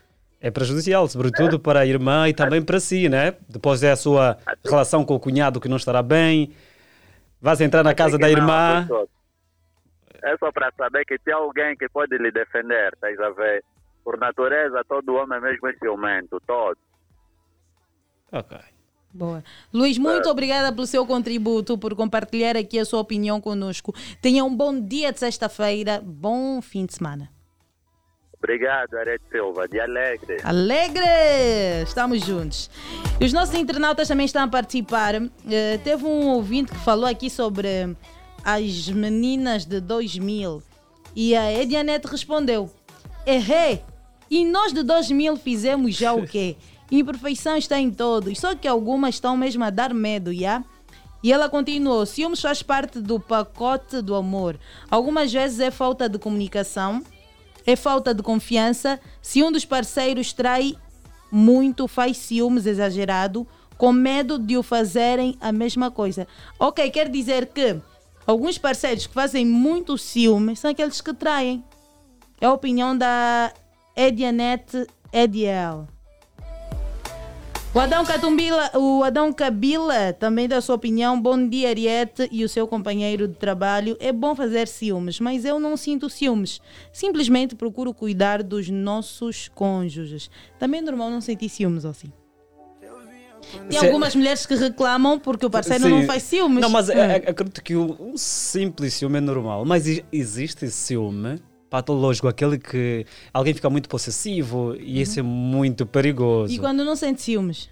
é 0.42 0.50
prejudicial, 0.50 1.08
sobretudo 1.08 1.60
para 1.60 1.82
a 1.82 1.86
irmã 1.86 2.30
e 2.30 2.34
também 2.34 2.62
para 2.62 2.80
si, 2.80 3.10
né? 3.10 3.36
Depois 3.48 3.84
é 3.84 3.92
a 3.92 3.96
sua 3.96 4.38
relação 4.66 5.04
com 5.04 5.16
o 5.16 5.20
cunhado 5.20 5.60
que 5.60 5.68
não 5.68 5.76
estará 5.78 6.02
bem, 6.02 6.54
vais 7.42 7.62
entrar 7.62 7.84
na 7.84 7.94
casa 7.94 8.18
da 8.18 8.28
não, 8.28 8.34
irmã. 8.34 8.88
É 10.22 10.38
só 10.38 10.52
para 10.52 10.72
saber 10.78 11.06
que 11.06 11.18
tem 11.20 11.34
alguém 11.34 11.76
que 11.78 11.88
pode 11.90 12.18
lhe 12.18 12.32
defender, 12.32 12.92
estás 12.94 13.20
a 13.20 13.30
ver? 13.32 13.64
Por 14.04 14.18
natureza, 14.18 14.84
todo 14.88 15.16
homem 15.16 15.40
mesmo 15.40 15.68
é 15.68 15.74
ciumento, 15.74 16.42
todo. 16.46 16.78
Ok. 18.32 18.58
Boa. 19.12 19.44
Luís, 19.74 19.98
muito 19.98 20.30
obrigada 20.30 20.72
pelo 20.72 20.86
seu 20.86 21.06
contributo, 21.06 21.78
por 21.78 21.96
compartilhar 21.96 22.56
aqui 22.56 22.78
a 22.78 22.86
sua 22.86 23.00
opinião 23.00 23.42
conosco. 23.42 23.94
Tenha 24.22 24.44
um 24.44 24.56
bom 24.56 24.80
dia 24.80 25.12
de 25.12 25.20
sexta-feira, 25.20 26.00
bom 26.04 26.62
fim 26.62 26.86
de 26.86 26.94
semana. 26.94 27.30
Obrigado, 28.42 28.96
Arete 28.96 29.24
Silva, 29.30 29.68
de 29.68 29.80
Alegre. 29.80 30.38
Alegre! 30.44 31.04
Estamos 31.84 32.26
juntos. 32.26 32.70
E 33.20 33.26
os 33.26 33.34
nossos 33.34 33.54
internautas 33.54 34.08
também 34.08 34.26
estão 34.26 34.44
a 34.44 34.48
participar. 34.48 35.16
Eh, 35.16 35.78
teve 35.84 36.06
um 36.06 36.30
ouvinte 36.30 36.72
que 36.72 36.80
falou 36.80 37.06
aqui 37.06 37.30
sobre 37.30 37.96
as 38.44 38.88
meninas 38.88 39.66
de 39.66 39.82
2000 39.82 40.64
e 41.16 41.36
a 41.36 41.52
Edianete 41.52 42.08
respondeu: 42.08 42.72
Errei! 43.26 43.84
E 44.30 44.46
nós 44.46 44.72
de 44.72 44.84
2000 44.84 45.36
fizemos 45.38 45.96
já 45.96 46.14
o 46.14 46.26
quê? 46.26 46.56
Imperfeição 46.90 47.58
está 47.58 47.80
em 47.80 47.92
todos, 47.92 48.40
só 48.40 48.56
que 48.56 48.68
algumas 48.68 49.16
estão 49.16 49.36
mesmo 49.36 49.64
a 49.64 49.70
dar 49.70 49.94
medo, 49.94 50.34
já? 50.34 50.64
E 51.22 51.34
ela 51.34 51.50
continuou: 51.50 52.06
ciúmes 52.06 52.42
faz 52.42 52.64
parte 52.64 53.02
do 53.02 53.20
pacote 53.20 54.02
do 54.02 54.16
amor. 54.16 54.58
Algumas 54.90 55.32
vezes 55.32 55.60
é 55.60 55.70
falta 55.70 56.08
de 56.08 56.18
comunicação, 56.18 57.04
é 57.70 57.76
falta 57.76 58.14
de 58.14 58.24
confiança. 58.24 59.00
Se 59.22 59.44
um 59.44 59.52
dos 59.52 59.66
parceiros 59.66 60.34
trai, 60.34 60.76
muito 61.32 61.88
faz 61.88 62.18
ciúmes 62.18 62.66
exagerado 62.66 63.48
com 63.78 63.94
medo 63.94 64.38
de 64.38 64.58
o 64.58 64.64
fazerem 64.64 65.38
a 65.40 65.52
mesma 65.52 65.90
coisa. 65.90 66.28
Ok, 66.60 66.90
quer 66.92 67.08
dizer 67.08 67.46
que 67.48 67.80
alguns 68.28 68.58
parceiros 68.58 69.08
que 69.08 69.14
fazem 69.14 69.46
muito 69.46 69.98
ciúmes 69.98 70.60
são 70.60 70.70
aqueles 70.72 71.00
que 71.00 71.14
traem. 71.14 71.64
É 72.42 72.46
a 72.46 72.54
opinião 72.54 72.98
da 72.98 73.54
Edianete 73.96 74.86
Ediel. 75.14 75.88
O 77.74 77.80
Adão 77.80 78.04
Catumbila, 78.04 78.72
o 78.76 79.04
Adão 79.04 79.32
Cabila 79.32 80.12
também 80.14 80.48
dá 80.48 80.58
a 80.58 80.62
sua 80.62 80.74
opinião. 80.76 81.22
Bom 81.22 81.48
dia, 81.48 81.70
Ariete 81.70 82.28
e 82.32 82.44
o 82.44 82.50
seu 82.50 82.68
companheiro 82.68 83.28
de 83.28 83.36
trabalho. 83.36 83.96
É 84.00 84.12
bom 84.12 84.34
fazer 84.36 84.68
ciúmes, 84.68 85.20
mas 85.20 85.46
eu 85.46 85.60
não 85.60 85.78
sinto 85.78 86.10
ciúmes. 86.10 86.60
Simplesmente 86.92 87.56
procuro 87.56 87.94
cuidar 87.94 88.42
dos 88.42 88.70
nossos 88.70 89.50
cônjuges. 89.54 90.32
Também 90.58 90.80
é 90.80 90.84
normal 90.84 91.12
não 91.12 91.22
sentir 91.22 91.48
ciúmes, 91.48 91.86
assim. 91.86 92.12
Tem 93.70 93.80
algumas 93.80 94.16
mulheres 94.16 94.46
que 94.48 94.56
reclamam 94.56 95.20
porque 95.20 95.46
o 95.46 95.50
parceiro 95.50 95.84
Sim. 95.84 95.90
não 95.92 96.04
faz 96.04 96.24
ciúmes. 96.24 96.62
Não, 96.62 96.70
mas 96.70 96.90
Hum. 96.90 96.94
acredito 97.28 97.64
que 97.64 97.76
o, 97.76 97.96
um 98.00 98.18
simples 98.18 98.96
ciúme 98.96 99.18
é 99.20 99.22
normal. 99.22 99.64
Mas 99.64 99.86
existe 100.12 100.70
ciúme 100.72 101.40
patológico, 101.70 102.28
aquele 102.28 102.58
que 102.58 103.06
alguém 103.34 103.54
fica 103.54 103.70
muito 103.70 103.88
possessivo 103.88 104.76
e 104.80 105.00
esse 105.02 105.20
é 105.20 105.24
muito 105.24 105.86
perigoso. 105.86 106.54
E 106.54 106.58
quando 106.60 106.84
não 106.84 106.96
sente 106.96 107.22
ciúmes? 107.22 107.70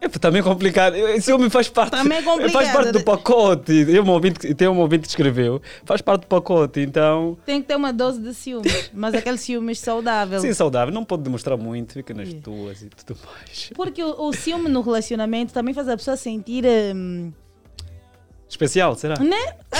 É 0.00 0.08
também 0.08 0.42
complicado. 0.42 0.94
Ciúme 1.22 1.48
faz 1.48 1.66
parte. 1.70 1.92
Também 1.92 2.18
é 2.18 2.22
complicado, 2.22 2.52
Faz 2.52 2.70
parte 2.70 2.92
do 2.92 2.98
né? 2.98 3.04
pacote. 3.04 3.86
Tem 3.86 4.00
um 4.00 4.10
ouvinte, 4.10 4.38
que- 4.38 4.54
tem 4.54 4.68
um 4.68 4.78
ouvinte 4.78 5.02
que 5.04 5.08
escreveu. 5.08 5.62
Faz 5.86 6.02
parte 6.02 6.22
do 6.22 6.26
pacote, 6.26 6.80
então. 6.80 7.38
Tem 7.46 7.62
que 7.62 7.68
ter 7.68 7.74
uma 7.74 7.90
dose 7.90 8.20
de 8.20 8.34
ciúmes, 8.34 8.90
mas 8.92 9.14
aquele 9.14 9.38
ciúmes 9.38 9.78
saudável. 9.78 10.38
Sim, 10.40 10.52
saudável. 10.52 10.92
Não 10.92 11.06
pode 11.06 11.22
demonstrar 11.22 11.56
muito, 11.56 11.94
fica 11.94 12.12
nas 12.12 12.30
tuas 12.34 12.82
e 12.82 12.90
tudo 12.90 13.18
mais. 13.24 13.70
Porque 13.74 14.04
o, 14.04 14.28
o 14.28 14.32
ciúme 14.34 14.68
no 14.68 14.82
relacionamento 14.82 15.54
também 15.54 15.72
faz 15.72 15.88
a 15.88 15.96
pessoa 15.96 16.18
sentir. 16.18 16.64
hum, 16.94 17.32
Especial, 18.48 18.94
será? 18.94 19.16
né? 19.18 19.36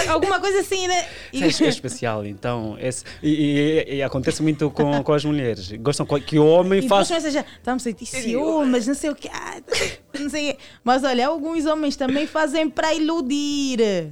Alguma 0.09 0.40
coisa 0.40 0.61
assim, 0.61 0.88
né? 0.88 1.07
E- 1.33 1.42
É, 1.42 1.46
é 1.46 1.68
especial, 1.68 2.24
então. 2.27 2.77
Esse, 2.81 3.05
e, 3.22 3.85
e- 3.88 3.94
e 3.96 4.03
acontece 4.03 4.42
muito 4.42 4.68
com, 4.70 5.03
com 5.03 5.12
as 5.12 5.24
mulheres. 5.24 5.70
Gostam 5.72 6.05
que 6.07 6.38
o 6.38 6.46
homem 6.46 6.81
E 6.85 6.88
faça. 6.88 7.20
já, 7.31 7.44
estamos 7.57 7.83
a 7.83 7.85
sentir 7.85 8.07
ciúmes, 8.07 8.87
não 8.87 8.94
sei 8.94 9.11
o 9.11 9.14
que. 9.14 9.29
não 10.18 10.29
sei. 10.29 10.57
Mas 10.83 11.05
olha, 11.05 11.29
alguns 11.29 11.66
homens 11.66 11.94
também 11.94 12.27
fazem 12.27 12.68
para 12.68 12.92
iludir. 12.94 14.11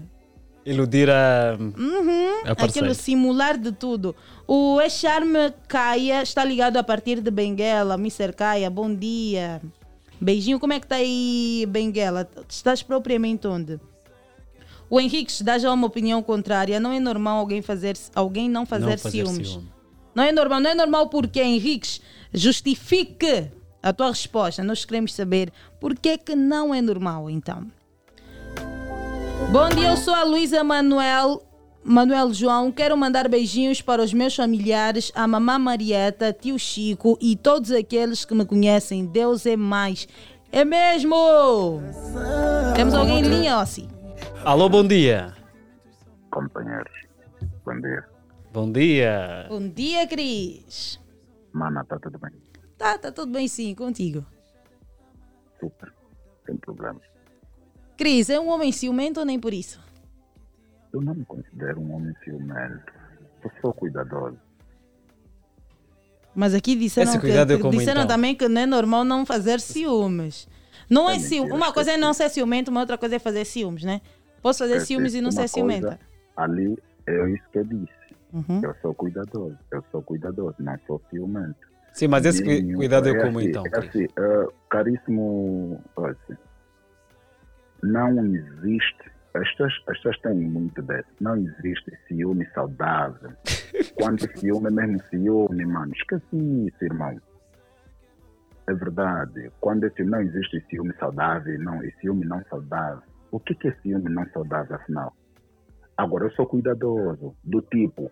Iludir 0.65 1.11
a. 1.11 1.57
Uhum, 1.59 2.43
A 2.45 2.53
aquilo 2.53 2.95
simular 2.95 3.59
de 3.59 3.73
tudo. 3.73 4.15
O 4.47 4.81
Echarme 4.81 5.53
Caia 5.67 6.23
está 6.23 6.45
ligado 6.45 6.77
a 6.77 6.85
partir 6.85 7.21
de 7.21 7.31
Benguela. 7.33 7.95
Mr. 7.95 8.33
Caia, 8.33 8.71
bom 8.71 8.95
dia. 8.95 9.61
Beijinho, 10.21 10.61
como 10.61 10.73
é 10.73 10.79
que 10.79 10.87
está 10.87 10.97
aí, 10.97 11.67
Benguela? 11.69 12.29
Estás 12.49 12.81
propriamente 12.81 13.45
onde? 13.49 13.81
O 14.92 15.00
Henrique 15.00 15.42
dá 15.42 15.57
já 15.57 15.72
uma 15.72 15.87
opinião 15.87 16.22
contrária. 16.22 16.78
Não 16.78 16.92
é 16.92 17.00
normal 17.00 17.38
alguém 17.38 17.62
fazer 17.62 17.96
alguém 18.14 18.46
não 18.46 18.66
fazer, 18.66 18.90
Não 18.90 18.98
fazer 18.98 19.24
ciúmes. 19.24 19.48
ciúme. 19.48 19.72
Não 20.14 20.22
é 20.22 20.31
normal, 20.31 20.61
não 20.61 20.68
é 20.68 20.74
normal 20.74 21.09
porque, 21.09 21.40
Henrique, 21.40 21.98
justifique 22.31 23.48
a 23.83 23.90
tua 23.94 24.09
resposta. 24.09 24.62
Nós 24.62 24.85
queremos 24.85 25.14
saber 25.14 25.50
por 25.81 25.98
que 25.98 26.18
que 26.18 26.37
não 26.37 26.74
é 26.74 26.83
normal, 26.83 27.31
então. 27.31 27.66
Bom 29.50 29.70
dia, 29.70 29.92
eu 29.92 29.96
sou 29.96 30.12
a 30.12 30.24
Luísa 30.24 30.62
Manuel. 30.62 31.42
Manuel 31.83 32.35
João, 32.35 32.70
quero 32.70 32.94
mandar 32.94 33.31
beijinhos 33.31 33.81
para 33.81 34.02
os 34.02 34.12
meus 34.12 34.37
familiares, 34.37 35.11
a 35.14 35.26
mamã 35.26 35.59
Marieta, 35.59 36.37
tio 36.38 36.59
Chico 36.59 37.16
e 37.18 37.35
todos 37.35 37.70
aqueles 37.70 38.26
que 38.26 38.35
me 38.35 38.44
conhecem. 38.44 39.07
Deus 39.07 39.46
é 39.46 39.57
mais. 39.57 40.07
É 40.52 40.66
mesmo! 40.66 41.81
Temos 42.76 42.92
alguém 42.92 43.20
em 43.20 43.22
linha, 43.22 43.59
Ossi? 43.59 43.88
Alô, 44.44 44.68
bom 44.68 44.85
dia. 44.85 45.33
companheiros. 46.31 46.92
Bom 47.64 47.81
dia. 47.81 48.05
Bom 48.52 48.72
dia. 48.72 49.46
Bom 49.48 49.68
dia, 49.68 50.07
Cris. 50.09 50.98
Mana, 51.52 51.85
tá 51.85 51.96
tudo 52.00 52.18
bem? 52.18 52.33
Tá, 52.76 52.98
tá 52.98 53.12
tudo 53.12 53.31
bem 53.31 53.46
sim, 53.46 53.72
contigo. 53.74 54.26
Super. 55.61 55.92
Sem 56.44 56.57
problemas. 56.57 57.02
Cris, 57.96 58.31
é 58.31 58.40
um 58.40 58.48
homem 58.48 58.72
ciumento 58.72 59.20
ou 59.20 59.26
nem 59.26 59.38
por 59.38 59.55
isso? 59.55 59.81
Eu 60.92 61.00
não 61.00 61.14
me 61.14 61.24
considero 61.24 61.81
um 61.81 61.94
homem 61.94 62.14
ciumento. 62.24 62.92
Eu 63.44 63.50
sou 63.61 63.72
cuidadoso. 63.72 64.38
Mas 66.35 66.52
aqui 66.52 66.74
disseram, 66.74 67.12
que, 67.20 67.31
é 67.31 67.44
disseram 67.44 68.02
então? 68.02 68.07
também 68.07 68.35
que 68.35 68.48
não 68.48 68.61
é 68.61 68.66
normal 68.66 69.05
não 69.05 69.24
fazer 69.24 69.61
ciúmes. 69.61 70.48
Não 70.90 71.09
é 71.09 71.16
É 71.16 71.40
Uma 71.42 71.72
coisa 71.72 71.92
é 71.92 71.96
não 71.96 72.12
ser 72.12 72.28
ciumento, 72.28 72.70
uma 72.70 72.81
outra 72.81 72.98
coisa 72.98 73.16
é 73.16 73.18
fazer 73.18 73.44
ciúmes, 73.44 73.85
né? 73.85 74.00
Posso 74.42 74.59
fazer 74.61 74.76
É, 74.76 74.81
ciúmes 74.81 75.14
e 75.14 75.20
não 75.20 75.31
ser 75.31 75.48
ciumenta. 75.48 75.98
Ali 76.37 76.76
é 77.07 77.31
isso 77.31 77.44
que 77.52 77.59
eu 77.59 77.64
disse. 77.64 77.92
Uhum. 78.33 78.61
Eu 78.62 78.74
sou 78.83 78.94
cuidadoso. 78.94 79.57
Eu 79.70 79.85
sou 79.92 80.02
cuidadoso, 80.02 80.57
não 80.59 80.76
sou 80.87 81.00
ciumento. 81.11 81.55
Sim, 81.92 82.09
mas 82.09 82.24
esse 82.24 82.42
Nenhum- 82.42 82.76
cuidado 82.76 83.09
é 83.09 83.22
como 83.22 83.38
assim, 83.38 83.48
então, 83.48 83.64
É 83.66 83.78
assim, 83.78 84.05
eh, 84.05 84.46
caríssimo, 84.70 85.81
assim, 85.96 86.37
não 87.83 88.24
existe. 88.35 89.12
As 89.35 89.48
pessoas, 89.50 89.72
as 89.88 89.96
pessoas 89.98 90.18
têm 90.20 90.35
muito 90.35 90.81
desse. 90.83 91.09
Não 91.20 91.37
existe 91.37 91.92
ciúme 92.09 92.46
saudável. 92.55 93.33
Quando 93.96 94.20
ciúme 94.38 94.68
é 94.68 94.70
mesmo 94.70 95.02
ciúme, 95.11 95.64
mano. 95.66 95.92
Esquece 95.94 96.24
isso, 96.33 96.85
irmão. 96.85 97.18
É 98.66 98.72
verdade. 98.74 99.50
Quando 99.61 99.85
é 99.85 99.90
ciúme, 99.90 100.11
não 100.11 100.20
existe 100.22 100.64
ciúme 100.70 100.94
saudável, 100.98 101.59
não. 101.61 101.83
E 101.85 101.92
ciúme 102.00 102.24
não 102.24 102.42
saudável. 102.48 103.02
O 103.33 103.40
que 103.40 103.57
é 103.66 103.73
ciúme 103.81 104.11
não 104.11 104.29
saudável, 104.29 104.77
afinal? 104.77 105.16
Agora, 105.97 106.27
eu 106.27 106.31
sou 106.33 106.47
cuidadoso, 106.47 107.35
do 107.42 107.62
tipo, 107.62 108.11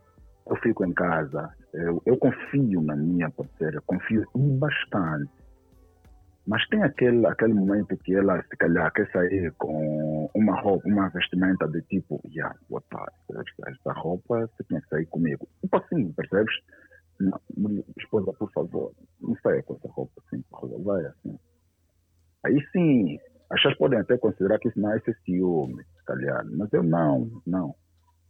eu 0.49 0.57
fico 0.57 0.85
em 0.85 0.95
casa, 0.95 1.55
eu, 1.75 2.03
eu 2.07 2.17
confio 2.17 2.81
na 2.81 2.97
minha 2.97 3.31
parceira, 3.31 3.83
confio 3.83 4.27
bastante. 4.35 5.31
Mas 6.47 6.67
tem 6.69 6.83
aquele, 6.83 7.27
aquele 7.27 7.53
momento 7.53 7.97
que 7.99 8.15
ela, 8.15 8.43
se 8.43 8.57
calhar, 8.57 8.91
quer 8.93 9.11
sair 9.13 9.53
com 9.59 10.31
uma 10.35 10.59
roupa, 10.59 10.89
uma 10.89 11.11
vestimenta 11.11 11.69
de 11.69 11.83
tipo, 11.83 12.19
yeah, 12.35 12.57
opa, 12.71 13.07
esta 13.69 13.93
roupa 13.93 14.47
você 14.47 14.65
tinha 14.65 14.81
que 14.81 14.89
sair 14.89 15.07
comigo. 15.07 15.47
Tipo 15.61 15.77
assim, 15.77 16.13
percebes? 16.13 16.55
Não, 17.21 17.39
esposa, 17.99 18.33
por 18.33 18.51
favor, 18.53 18.93
não 19.21 19.37
saia 19.43 19.63
com 19.63 19.75
essa 19.75 19.89
roupa 19.89 20.13
assim, 20.27 20.43
por 20.51 20.63
favor, 20.63 20.83
vai 20.83 21.05
assim. 21.05 21.39
Aí 22.43 22.59
sim, 22.73 23.19
as 23.51 23.57
pessoas 23.57 23.77
podem 23.79 23.99
até 23.99 24.17
considerar 24.17 24.59
que 24.61 24.69
isso 24.69 24.81
não 24.81 24.93
é 24.93 25.01
ciúme, 25.25 25.83
se 25.83 26.05
calhar. 26.05 26.47
Mas 26.53 26.73
eu 26.73 26.85
não, 26.85 27.43
não. 27.45 27.75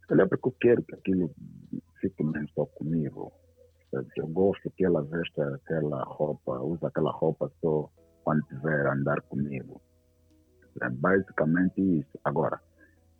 Se 0.01 0.07
calhar 0.07 0.27
porque 0.27 0.47
eu 0.47 0.55
quero 0.59 0.83
que 0.83 0.95
aquilo 0.95 1.31
fique 1.99 2.23
mesmo 2.23 2.49
só 2.55 2.65
comigo. 2.65 3.31
Eu 4.15 4.27
gosto 4.27 4.71
que 4.71 4.83
ela 4.83 5.03
vesta 5.03 5.55
aquela 5.55 6.03
roupa, 6.03 6.59
usa 6.59 6.87
aquela 6.87 7.11
roupa 7.11 7.51
só 7.61 7.89
quando 8.23 8.41
tiver 8.47 8.87
a 8.87 8.93
andar 8.93 9.21
comigo. 9.23 9.79
É 10.81 10.89
basicamente 10.89 11.81
isso. 11.99 12.19
Agora, 12.23 12.59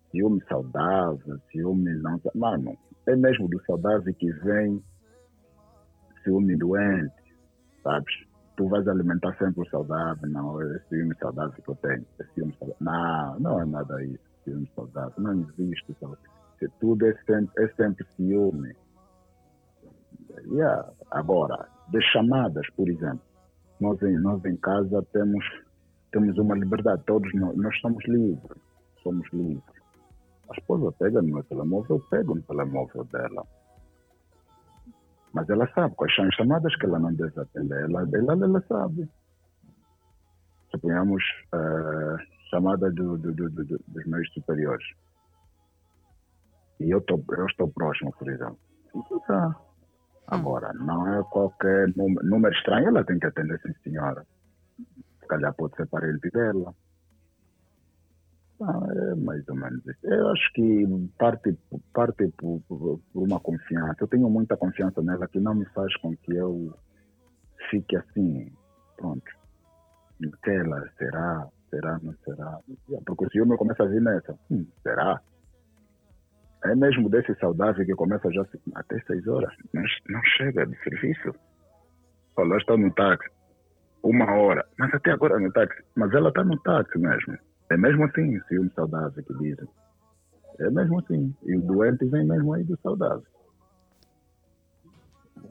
ciúme 0.09 0.41
saudável, 0.47 1.39
ciúme 1.51 1.93
não. 1.95 2.19
Mano, 2.33 2.75
é 3.05 3.15
mesmo 3.15 3.47
do 3.47 3.63
saudável 3.65 4.13
que 4.15 4.31
vem 4.31 4.83
ciúme 6.23 6.57
doente, 6.57 7.13
sabes? 7.83 8.30
Tu 8.57 8.67
vais 8.67 8.87
alimentar 8.87 9.35
sempre 9.37 9.61
o 9.61 9.69
saudável, 9.69 10.29
não, 10.29 10.61
é 10.61 10.79
ciúme 10.89 11.15
saudável 11.19 11.61
que 11.63 11.69
eu 11.69 11.75
tenho, 11.75 12.05
saudável. 12.17 12.75
Não, 12.79 13.39
não 13.39 13.61
é 13.61 13.65
nada 13.65 14.03
isso, 14.03 14.23
ciúme 14.43 14.69
saudável, 14.75 15.13
não 15.17 15.33
existe. 15.33 15.95
Se 16.59 16.67
tudo 16.79 17.07
é 17.07 17.13
sempre, 17.25 17.63
é 17.63 17.67
sempre 17.69 18.05
ciúme. 18.15 18.75
Yeah. 20.45 20.91
Agora, 21.11 21.67
das 21.91 22.03
chamadas, 22.05 22.67
por 22.75 22.87
exemplo, 22.89 23.21
nós 23.79 24.01
em, 24.03 24.17
nós 24.19 24.43
em 24.45 24.55
casa 24.57 25.05
temos, 25.11 25.43
temos 26.11 26.37
uma 26.37 26.55
liberdade, 26.55 27.03
todos 27.05 27.33
nós, 27.33 27.55
nós 27.57 27.79
somos 27.79 28.03
livres, 28.05 28.57
somos 29.01 29.27
livres. 29.33 29.81
A 30.49 30.53
esposa 30.53 30.91
pega 30.99 31.21
no 31.21 31.33
meu 31.33 31.43
telemóvel, 31.45 31.97
eu 31.97 31.99
pego 32.09 32.35
no 32.35 32.41
telemóvel 32.43 33.03
dela. 33.05 33.45
Mas 35.33 35.49
ela 35.49 35.67
sabe 35.73 35.95
quais 35.95 36.13
são 36.15 36.25
as 36.25 36.35
chamadas 36.35 36.75
que 36.75 36.85
ela 36.85 36.99
não 36.99 37.13
deve 37.13 37.39
atender. 37.39 37.83
Ela, 37.83 38.07
ela, 38.13 38.45
ela 38.45 38.61
sabe. 38.67 39.09
Suponhamos 40.71 41.23
uh, 41.53 42.17
chamada 42.49 42.91
do, 42.91 43.17
do, 43.17 43.33
do, 43.33 43.49
do, 43.49 43.65
dos 43.65 44.05
meus 44.05 44.31
superiores. 44.33 44.85
E 46.79 46.89
eu, 46.89 47.01
tô, 47.01 47.23
eu 47.31 47.45
estou 47.45 47.69
próximo, 47.69 48.11
por 48.17 48.29
exemplo. 48.29 48.59
Tá. 49.27 49.55
Agora, 50.27 50.73
não 50.73 51.13
é 51.13 51.23
qualquer 51.23 51.93
número, 51.95 52.25
número 52.25 52.55
estranho, 52.55 52.87
ela 52.87 53.03
tem 53.03 53.19
que 53.19 53.27
atender, 53.27 53.59
sim, 53.61 53.73
senhora. 53.83 54.25
Se 55.19 55.27
calhar 55.27 55.53
pode 55.53 55.75
ser 55.75 55.87
parente 55.87 56.29
dela. 56.31 56.73
Não, 58.61 58.91
é 58.91 59.15
mais 59.15 59.47
ou 59.49 59.55
menos 59.55 59.83
isso. 59.87 60.05
Eu 60.05 60.29
acho 60.29 60.53
que 60.53 60.85
parte, 61.17 61.57
parte 61.91 62.27
por, 62.37 62.61
por, 62.67 63.01
uma 63.15 63.39
confiança. 63.39 63.95
Eu 63.99 64.07
tenho 64.07 64.29
muita 64.29 64.55
confiança 64.55 65.01
nela 65.01 65.27
que 65.27 65.39
não 65.39 65.55
me 65.55 65.65
faz 65.73 65.91
com 65.97 66.15
que 66.15 66.35
eu 66.35 66.71
fique 67.71 67.97
assim, 67.97 68.51
pronto. 68.97 69.25
Naquela, 70.19 70.87
será, 70.95 71.47
será, 71.71 71.99
não 72.03 72.13
será? 72.23 72.59
Porque 73.03 73.25
o 73.25 73.29
ciúme 73.31 73.57
começa 73.57 73.81
a 73.81 73.87
vir 73.87 73.99
nessa. 73.99 74.37
Hum, 74.51 74.67
será? 74.83 75.19
É 76.63 76.75
mesmo 76.75 77.09
desse 77.09 77.33
saudável 77.39 77.83
que 77.83 77.95
começa 77.95 78.31
já 78.31 78.45
até 78.75 78.99
seis 79.07 79.27
horas. 79.27 79.51
Não, 79.73 79.81
não 80.09 80.21
chega 80.37 80.67
de 80.67 80.77
serviço. 80.83 81.33
Olha, 82.37 82.57
está 82.57 82.77
no 82.77 82.93
táxi. 82.93 83.27
Uma 84.03 84.31
hora. 84.31 84.63
Mas 84.77 84.93
até 84.93 85.09
agora 85.09 85.39
no 85.39 85.51
táxi. 85.51 85.81
Mas 85.95 86.13
ela 86.13 86.29
está 86.29 86.43
no 86.43 86.59
táxi 86.59 86.99
mesmo. 86.99 87.39
É 87.71 87.77
mesmo 87.77 88.03
assim, 88.03 88.37
ciúme 88.49 88.69
saudável 88.75 89.23
que 89.23 89.33
dizem. 89.35 89.67
É 90.59 90.69
mesmo 90.69 90.99
assim. 90.99 91.33
E 91.43 91.55
o 91.55 91.61
doente 91.61 92.05
vem 92.05 92.25
mesmo 92.25 92.53
aí 92.53 92.63
do 92.65 92.77
saudável. 92.83 93.23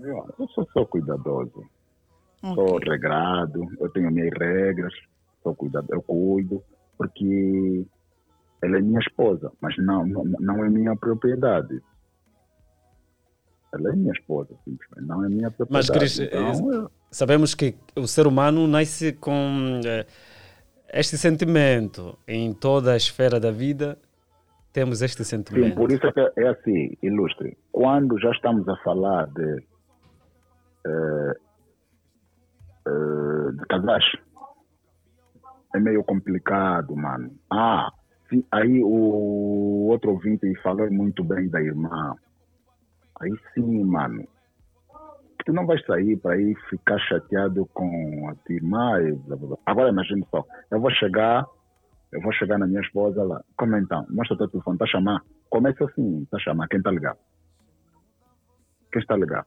Eu, 0.00 0.26
eu 0.38 0.48
sou 0.48 0.68
só 0.72 0.84
cuidadoso. 0.84 1.64
Sou 2.54 2.78
regrado. 2.78 3.66
Eu 3.80 3.88
tenho 3.90 4.10
minhas 4.10 4.30
regras. 4.38 4.92
Sou 5.42 5.54
cuidado, 5.54 5.86
eu 5.90 6.02
cuido. 6.02 6.62
Porque 6.98 7.86
ela 8.62 8.76
é 8.76 8.80
minha 8.82 9.00
esposa, 9.00 9.50
mas 9.60 9.74
não, 9.78 10.06
não, 10.06 10.24
não 10.24 10.64
é 10.64 10.68
minha 10.68 10.94
propriedade. 10.94 11.80
Ela 13.72 13.92
é 13.92 13.96
minha 13.96 14.12
esposa, 14.12 14.54
simplesmente, 14.64 15.06
não 15.08 15.24
é 15.24 15.28
minha 15.28 15.50
propriedade. 15.50 15.90
Mas, 15.92 15.98
Cris, 15.98 16.18
então, 16.18 16.72
eu- 16.72 16.90
sabemos 17.10 17.54
que 17.54 17.74
o 17.96 18.06
ser 18.06 18.26
humano 18.26 18.66
nasce 18.66 19.12
com 19.12 19.80
eh, 19.84 20.04
este 20.92 21.16
sentimento. 21.16 22.18
Em 22.26 22.52
toda 22.52 22.92
a 22.92 22.96
esfera 22.96 23.38
da 23.38 23.50
vida, 23.50 23.98
temos 24.72 25.02
este 25.02 25.24
Sim, 25.24 25.36
sentimento. 25.36 25.76
por 25.76 25.90
isso 25.90 26.06
é 26.06 26.12
que 26.12 26.40
é 26.40 26.48
assim, 26.48 26.96
ilustre. 27.02 27.56
Quando 27.72 28.18
já 28.18 28.30
estamos 28.30 28.68
a 28.68 28.76
falar 28.78 29.26
de, 29.26 29.64
eh, 30.86 31.34
eh, 32.86 33.52
de 33.52 33.66
casais, 33.68 34.04
é 35.74 35.80
meio 35.80 36.02
complicado, 36.04 36.96
mano. 36.96 37.30
Ah, 37.50 37.90
sim, 38.28 38.44
aí 38.50 38.82
o 38.82 39.88
outro 39.88 40.10
ouvinte 40.10 40.52
falou 40.62 40.90
muito 40.90 41.22
bem 41.24 41.48
da 41.48 41.60
irmã. 41.60 42.14
Aí 43.20 43.32
sim, 43.54 43.84
mano. 43.84 44.26
Tu 45.50 45.54
não 45.54 45.66
vais 45.66 45.84
sair 45.84 46.16
para 46.16 46.40
ir 46.40 46.54
ficar 46.68 46.96
chateado 47.00 47.66
com 47.74 48.28
a 48.30 48.36
tua 48.36 48.54
irmã. 48.54 49.00
blá, 49.26 49.36
blá, 49.36 49.48
blá. 49.48 49.58
Agora 49.66 49.88
imagine 49.88 50.24
só, 50.30 50.44
eu 50.70 50.80
vou 50.80 50.92
chegar 50.92 51.44
eu 52.12 52.20
vou 52.22 52.32
chegar 52.34 52.56
na 52.56 52.68
minha 52.68 52.80
esposa 52.80 53.20
lá. 53.24 53.42
Como 53.56 53.76
então? 53.76 54.06
Mostra 54.10 54.34
o 54.34 54.38
teu 54.38 54.48
telefone, 54.48 54.76
está 54.76 54.84
a 54.84 54.88
chamar? 54.88 55.24
Começa 55.48 55.84
assim, 55.84 56.22
está 56.22 56.36
a 56.36 56.40
chamar. 56.40 56.68
Quem 56.68 56.78
está 56.78 56.92
ligado? 56.92 57.18
Quem 58.92 59.02
está 59.02 59.16
ligado? 59.16 59.46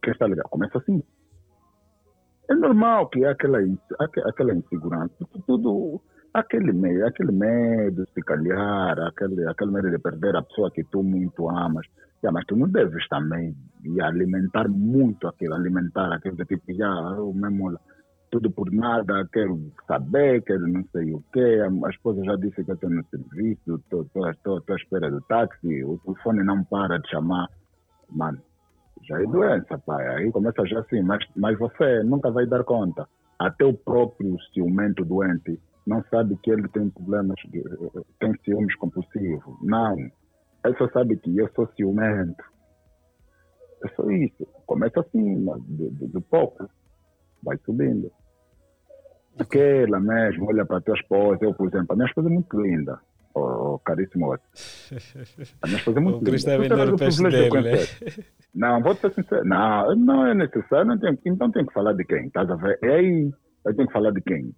Quem 0.00 0.12
está 0.12 0.28
ligado? 0.28 0.48
Começa 0.48 0.78
assim. 0.78 1.02
É 2.48 2.54
normal 2.54 3.08
que 3.08 3.24
há 3.24 3.32
aquela, 3.32 3.58
aquela 4.28 4.54
insegurança. 4.54 5.14
Tudo- 5.44 6.00
aquele 6.32 6.72
medo, 6.72 7.06
aquele 7.06 7.32
medo 7.32 8.04
de 8.04 8.12
se 8.12 8.22
calhar, 8.22 8.98
aquele, 9.00 9.46
aquele 9.48 9.70
medo 9.70 9.90
de 9.90 9.98
perder 9.98 10.36
a 10.36 10.42
pessoa 10.42 10.70
que 10.70 10.84
tu 10.84 11.02
muito 11.02 11.48
amas. 11.48 11.86
Yeah, 12.22 12.32
mas 12.32 12.44
tu 12.46 12.54
não 12.54 12.68
deves 12.68 13.08
também 13.08 13.56
yeah, 13.82 14.14
alimentar 14.14 14.68
muito 14.68 15.26
aquilo, 15.26 15.54
alimentar 15.54 16.12
aquilo 16.12 16.36
de 16.36 16.44
tipo, 16.44 16.70
yeah, 16.70 17.16
mesmo 17.34 17.78
tudo 18.30 18.50
por 18.50 18.70
nada, 18.70 19.26
quero 19.32 19.72
saber, 19.86 20.42
quero 20.42 20.68
não 20.68 20.84
sei 20.92 21.12
o 21.14 21.24
quê. 21.32 21.60
A 21.84 21.90
esposa 21.90 22.22
já 22.24 22.36
disse 22.36 22.62
que 22.62 22.70
eu 22.70 22.74
estou 22.74 22.90
no 22.90 23.04
serviço, 23.06 23.76
estou 23.76 24.24
à 24.26 24.76
espera 24.76 25.10
do 25.10 25.20
táxi, 25.22 25.82
o 25.82 25.98
telefone 25.98 26.44
não 26.44 26.62
para 26.64 26.98
de 26.98 27.08
chamar. 27.08 27.48
Mano, 28.10 28.38
já 29.02 29.20
é 29.20 29.26
doença, 29.26 29.78
pai. 29.78 30.06
Aí 30.16 30.30
começa 30.30 30.64
já 30.66 30.80
assim, 30.80 31.02
mas, 31.02 31.24
mas 31.34 31.58
você 31.58 32.02
nunca 32.04 32.30
vai 32.30 32.46
dar 32.46 32.64
conta. 32.64 33.08
Até 33.38 33.64
o 33.64 33.74
próprio 33.74 34.36
ciumento 34.52 35.04
doente 35.04 35.58
não 35.86 36.02
sabe 36.10 36.36
que 36.42 36.50
ele 36.50 36.68
tem 36.68 36.88
problemas, 36.90 37.36
de, 37.48 37.62
tem 38.18 38.34
ciúmes 38.44 38.74
compulsivos. 38.76 39.56
Não. 39.62 39.96
Ele 40.64 40.76
só 40.76 40.88
sabe 40.90 41.16
que 41.16 41.36
eu 41.36 41.48
sou 41.54 41.66
ciumento. 41.76 42.42
É 43.84 43.88
só 43.94 44.10
isso. 44.10 44.46
Começa 44.66 45.00
assim, 45.00 45.36
mas 45.42 45.62
do, 45.64 45.90
do, 45.90 46.08
do 46.08 46.20
pouco, 46.20 46.68
vai 47.42 47.56
subindo. 47.64 48.10
Aquela 49.38 49.98
mesmo, 50.00 50.46
olha 50.46 50.66
para 50.66 50.78
a 50.78 50.80
tua 50.82 50.94
esposa. 50.96 51.38
Eu, 51.42 51.54
por 51.54 51.68
exemplo, 51.68 51.86
a 51.92 51.96
minha 51.96 52.06
esposa 52.08 52.28
é 52.28 52.32
muito 52.32 52.60
linda. 52.60 53.00
Oh, 53.34 53.78
caríssimo. 53.78 54.32
A 55.62 55.66
minha 55.66 55.78
esposa 55.78 55.98
é 55.98 56.02
muito 56.02 56.16
O 56.16 56.24
linda. 56.24 56.36
está 56.36 56.50
terás 56.58 56.68
vender 56.68 56.92
o 56.94 56.98
peixe 56.98 57.22
dele, 57.22 57.60
né? 57.62 58.24
Não, 58.54 58.82
vou 58.82 58.94
ser 58.96 59.12
sincero. 59.14 59.44
Não, 59.44 59.94
não 59.96 60.26
é 60.26 60.34
necessário. 60.34 60.86
Não 60.86 60.98
tenho, 60.98 61.16
então 61.24 61.50
tenho 61.50 61.66
que 61.66 61.72
falar 61.72 61.92
de 61.94 62.04
quem? 62.04 62.26
Estás 62.26 62.50
a 62.50 62.56
ver? 62.56 62.78
É 62.82 62.96
aí. 62.96 63.32
Eu 63.64 63.74
tenho 63.76 63.86
que 63.86 63.92
falar 63.92 64.10
de 64.10 64.20
quem? 64.20 64.52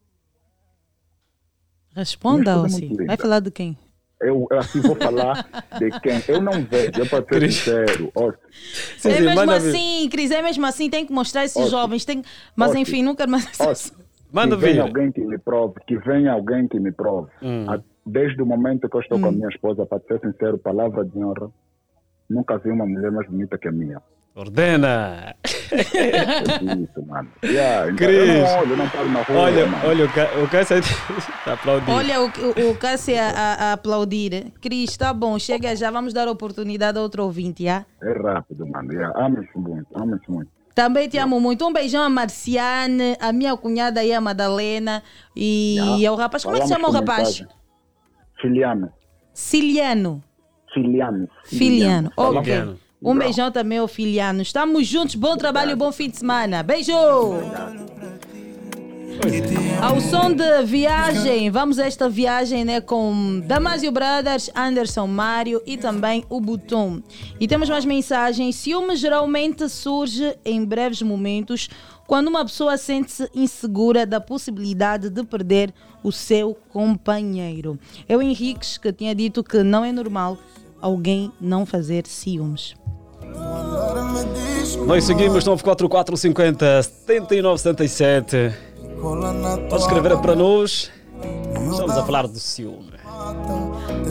Responda, 1.95 2.53
é 2.53 2.81
linda. 2.81 3.05
Vai 3.07 3.17
falar 3.17 3.41
de 3.41 3.51
quem? 3.51 3.77
Eu, 4.21 4.47
eu 4.51 4.59
assim 4.59 4.81
vou 4.81 4.95
falar 4.95 5.45
de 5.79 6.01
quem? 6.01 6.23
Eu 6.29 6.41
não 6.41 6.53
vejo, 6.65 6.93
eu 7.01 7.07
para 7.07 7.25
ser 7.25 7.51
sincero. 7.53 8.13
Ó, 8.15 8.33
é 9.05 9.21
mesmo 9.21 9.51
assim, 9.51 10.09
Cris, 10.09 10.31
é 10.31 10.41
mesmo 10.41 10.65
assim, 10.65 10.89
tem 10.89 11.05
que 11.05 11.13
mostrar 11.13 11.45
esses 11.45 11.69
jovens. 11.69 12.05
Tem... 12.05 12.23
Mas 12.55 12.75
enfim, 12.75 13.03
nunca 13.03 13.27
mais. 13.27 13.93
Manda 14.33 14.55
que 14.57 14.63
venha 14.63 14.75
vir. 14.75 14.81
alguém 14.81 15.13
que 15.13 15.21
me 15.21 15.39
prove, 15.39 15.75
que 15.87 15.99
venha 15.99 16.33
alguém 16.33 16.67
que 16.69 16.79
me 16.81 16.91
prove. 16.93 17.31
Hum. 17.43 17.67
Desde 18.07 18.41
o 18.43 18.47
momento 18.47 18.89
que 18.89 18.97
eu 18.97 19.01
estou 19.01 19.21
com 19.21 19.27
a 19.27 19.29
Hum. 19.29 19.33
minha 19.33 19.49
esposa, 19.49 19.85
para 19.85 20.01
ser 20.09 20.21
sincero, 20.21 20.57
palavra 20.57 21.05
de 21.05 21.19
honra, 21.19 21.51
nunca 22.31 22.57
vi 22.59 22.71
uma 22.71 22.87
mulher 22.87 23.11
mais 23.13 23.29
bonita 23.29 23.59
que 23.59 23.69
a 23.69 23.73
minha. 23.73 24.01
Ordena! 24.35 25.35
Isso, 25.73 27.07
mano. 27.07 27.29
Yeah, 27.45 27.91
então 27.91 27.97
Cris. 27.97 28.19
eu 28.19 28.27
não 28.27 28.59
olho, 28.59 28.71
eu 28.73 28.77
não 28.79 28.89
paro 28.89 29.09
na 29.11 29.23
rua. 29.23 29.39
Olha, 29.41 29.67
mano. 29.67 29.89
olha, 29.89 30.05
o 30.07 30.49
Cássio 30.49 30.79
está 30.79 31.53
aplaudindo. 31.53 31.93
Olha 31.93 32.21
o, 32.23 32.27
o, 32.27 32.75
a, 33.19 33.29
a- 33.31 33.73
aplaudir. 33.75 34.51
Cris, 34.61 34.97
tá 34.97 35.13
bom, 35.13 35.39
chega 35.39 35.77
já, 35.77 35.91
vamos 35.91 36.15
dar 36.15 36.29
oportunidade 36.29 36.99
a 36.99 37.03
outro 37.03 37.25
ouvinte, 37.25 37.65
já? 37.65 37.85
É 38.03 38.13
rápido, 38.23 38.67
mano. 38.67 38.91
Yeah. 38.93 39.27
Amo-se 39.27 39.59
muito, 39.59 39.87
amo-se 39.95 40.31
muito. 40.31 40.51
Também 40.75 41.07
te 41.11 41.19
amo 41.19 41.39
muito. 41.39 41.67
Um 41.67 41.73
beijão 41.73 42.03
a 42.03 42.09
Marciane, 42.09 43.15
a 43.21 43.31
minha 43.35 43.55
cunhada 43.59 44.01
aí, 44.01 44.15
a 44.15 44.21
Madalena, 44.21 45.03
e 45.37 45.77
Yeah. 45.77 46.09
ao 46.09 46.17
rapaz. 46.17 46.43
Como 46.43 46.57
é 46.57 46.61
que 46.61 46.67
se 46.67 46.73
chama 46.73 46.89
o 46.89 46.93
rapaz? 46.93 47.29
mensagem. 47.41 47.49
Filiano. 48.41 48.91
Ciliano. 49.35 50.23
Filiano. 50.73 51.29
Filiano. 51.45 52.11
Falamos- 52.17 52.49
Ok. 52.49 52.82
Um 53.05 53.19
beijão 53.19 53.51
também 53.51 53.79
ao 53.79 53.89
Filiano. 53.89 54.43
Estamos 54.43 54.87
juntos. 54.87 55.17
Bom 55.17 55.37
trabalho, 55.37 55.77
bom 55.77 55.91
fim 55.91 56.09
de 56.09 56.19
semana. 56.19 56.63
Beijo! 56.63 56.93
Ao 59.81 60.01
som 60.01 60.33
de 60.33 60.63
viagem, 60.63 61.51
vamos 61.51 61.81
a 61.81 61.87
esta 61.87 62.09
viagem 62.09 62.65
né, 62.65 62.81
com 62.81 63.41
Damasio 63.45 63.91
Brothers, 63.91 64.51
Anderson 64.55 65.09
Mário 65.09 65.61
e 65.67 65.77
também 65.77 66.25
o 66.29 66.41
Butum. 66.41 67.03
E 67.41 67.49
temos 67.49 67.69
mais 67.69 67.85
mensagens. 67.85 68.55
Ciúme 68.55 68.95
geralmente 68.95 69.69
surge 69.69 70.37
em 70.45 70.65
breves 70.65 71.03
momentos 71.03 71.69
quando 72.07 72.29
uma 72.29 72.45
pessoa 72.45 72.77
sente-se 72.77 73.29
insegura 73.35 74.07
da 74.07 74.21
possibilidade 74.21 75.11
de 75.11 75.25
perder 75.25 75.75
o 76.05 76.13
seu 76.13 76.57
companheiro. 76.69 77.79
É 78.09 78.17
o 78.17 78.23
Henriques 78.23 78.79
que 78.79 78.93
tinha 78.93 79.15
dito 79.15 79.43
que 79.43 79.65
não 79.65 79.85
é 79.85 79.91
normal 79.91 80.39
alguém 80.81 81.33
não 81.41 81.65
fazer 81.67 82.07
ciúmes. 82.07 82.75
Nós 84.87 85.05
seguimos 85.05 85.45
94450 85.45 86.83
7977. 86.83 88.53
Pode 89.69 89.83
escrever 89.83 90.17
para 90.19 90.35
nós. 90.35 90.91
Estamos 91.71 91.97
a 91.97 92.05
falar 92.05 92.27
do 92.27 92.39
ciúme. 92.39 92.93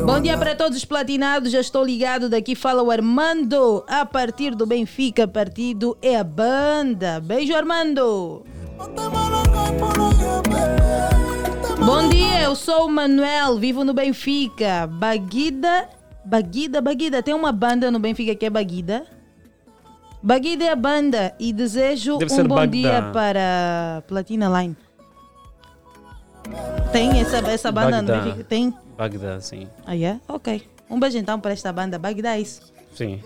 Bom 0.05 0.19
dia 0.19 0.37
para 0.37 0.55
todos 0.55 0.77
os 0.77 0.85
platinados, 0.85 1.51
já 1.51 1.59
estou 1.59 1.83
ligado. 1.83 2.29
Daqui 2.29 2.55
fala 2.55 2.81
o 2.81 2.89
Armando, 2.89 3.83
a 3.87 4.05
partir 4.05 4.55
do 4.55 4.65
Benfica. 4.65 5.27
Partido 5.27 5.97
é 6.01 6.17
a 6.17 6.23
banda. 6.23 7.19
Beijo, 7.19 7.53
Armando. 7.53 8.43
Bom 11.85 12.09
dia, 12.09 12.41
eu 12.43 12.55
sou 12.55 12.85
o 12.85 12.89
Manuel, 12.89 13.57
vivo 13.57 13.83
no 13.83 13.93
Benfica. 13.93 14.87
Baguida, 14.87 15.87
Baguida, 16.23 16.81
Baguida. 16.81 17.23
Tem 17.23 17.33
uma 17.33 17.51
banda 17.51 17.89
no 17.89 17.99
Benfica 17.99 18.35
que 18.35 18.45
é 18.45 18.49
Baguida. 18.49 19.05
Baguida 20.23 20.65
é 20.65 20.69
a 20.69 20.75
banda 20.75 21.33
e 21.39 21.51
desejo 21.51 22.17
Deve 22.17 22.33
um 22.41 22.47
bom 22.47 22.55
Bagdá. 22.55 22.71
dia 22.71 23.01
para 23.11 24.03
Platina 24.07 24.61
Line. 24.61 24.77
Tem 26.91 27.19
essa, 27.19 27.37
essa 27.37 27.71
banda 27.71 28.01
no. 28.01 28.07
Benfica? 28.07 28.43
Tem? 28.43 28.73
Bagdá, 28.97 29.39
sim. 29.41 29.67
Ah, 29.85 29.97
é? 29.97 30.19
Ok. 30.27 30.67
Um 30.89 30.99
beijo 30.99 31.17
então 31.17 31.39
para 31.39 31.51
esta 31.51 31.71
banda 31.73 31.97
Bagdá, 31.97 32.35
é 32.35 32.41
isso. 32.41 32.71
Sim. 32.93 33.19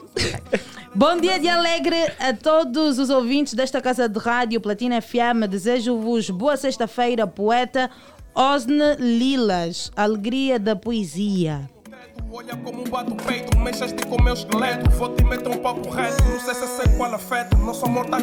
Bom 0.95 1.17
dia 1.17 1.37
de 1.37 1.49
alegre 1.49 1.97
a 2.19 2.33
todos 2.33 2.97
os 2.99 3.09
ouvintes 3.09 3.53
desta 3.53 3.81
casa 3.81 4.07
de 4.07 4.17
rádio 4.17 4.61
Platina 4.61 5.01
FM. 5.01 5.49
Desejo-vos 5.49 6.29
boa 6.29 6.55
sexta-feira, 6.55 7.27
poeta 7.27 7.89
Osne 8.33 8.95
Lilas, 8.99 9.91
alegria 9.95 10.57
da 10.57 10.75
poesia. 10.75 11.69
Olha 12.32 12.55
como 12.57 12.84
bato 12.89 13.13
o 13.13 13.16
peito, 13.16 13.57
mexeste 13.57 14.05
com 14.07 14.22
meu 14.22 14.34
esqueleto. 14.34 14.89
Vou 14.91 15.16
te 15.16 15.24
meter 15.24 15.49
um 15.49 15.57
papo 15.57 15.89
reto. 15.89 16.24
Não 16.26 16.39
sei 16.39 16.53
se 16.53 16.68
sei 16.68 16.97
qual 16.97 17.13
afeta. 17.13 17.57
Nosso 17.57 17.86
amor 17.86 18.05
tá. 18.07 18.18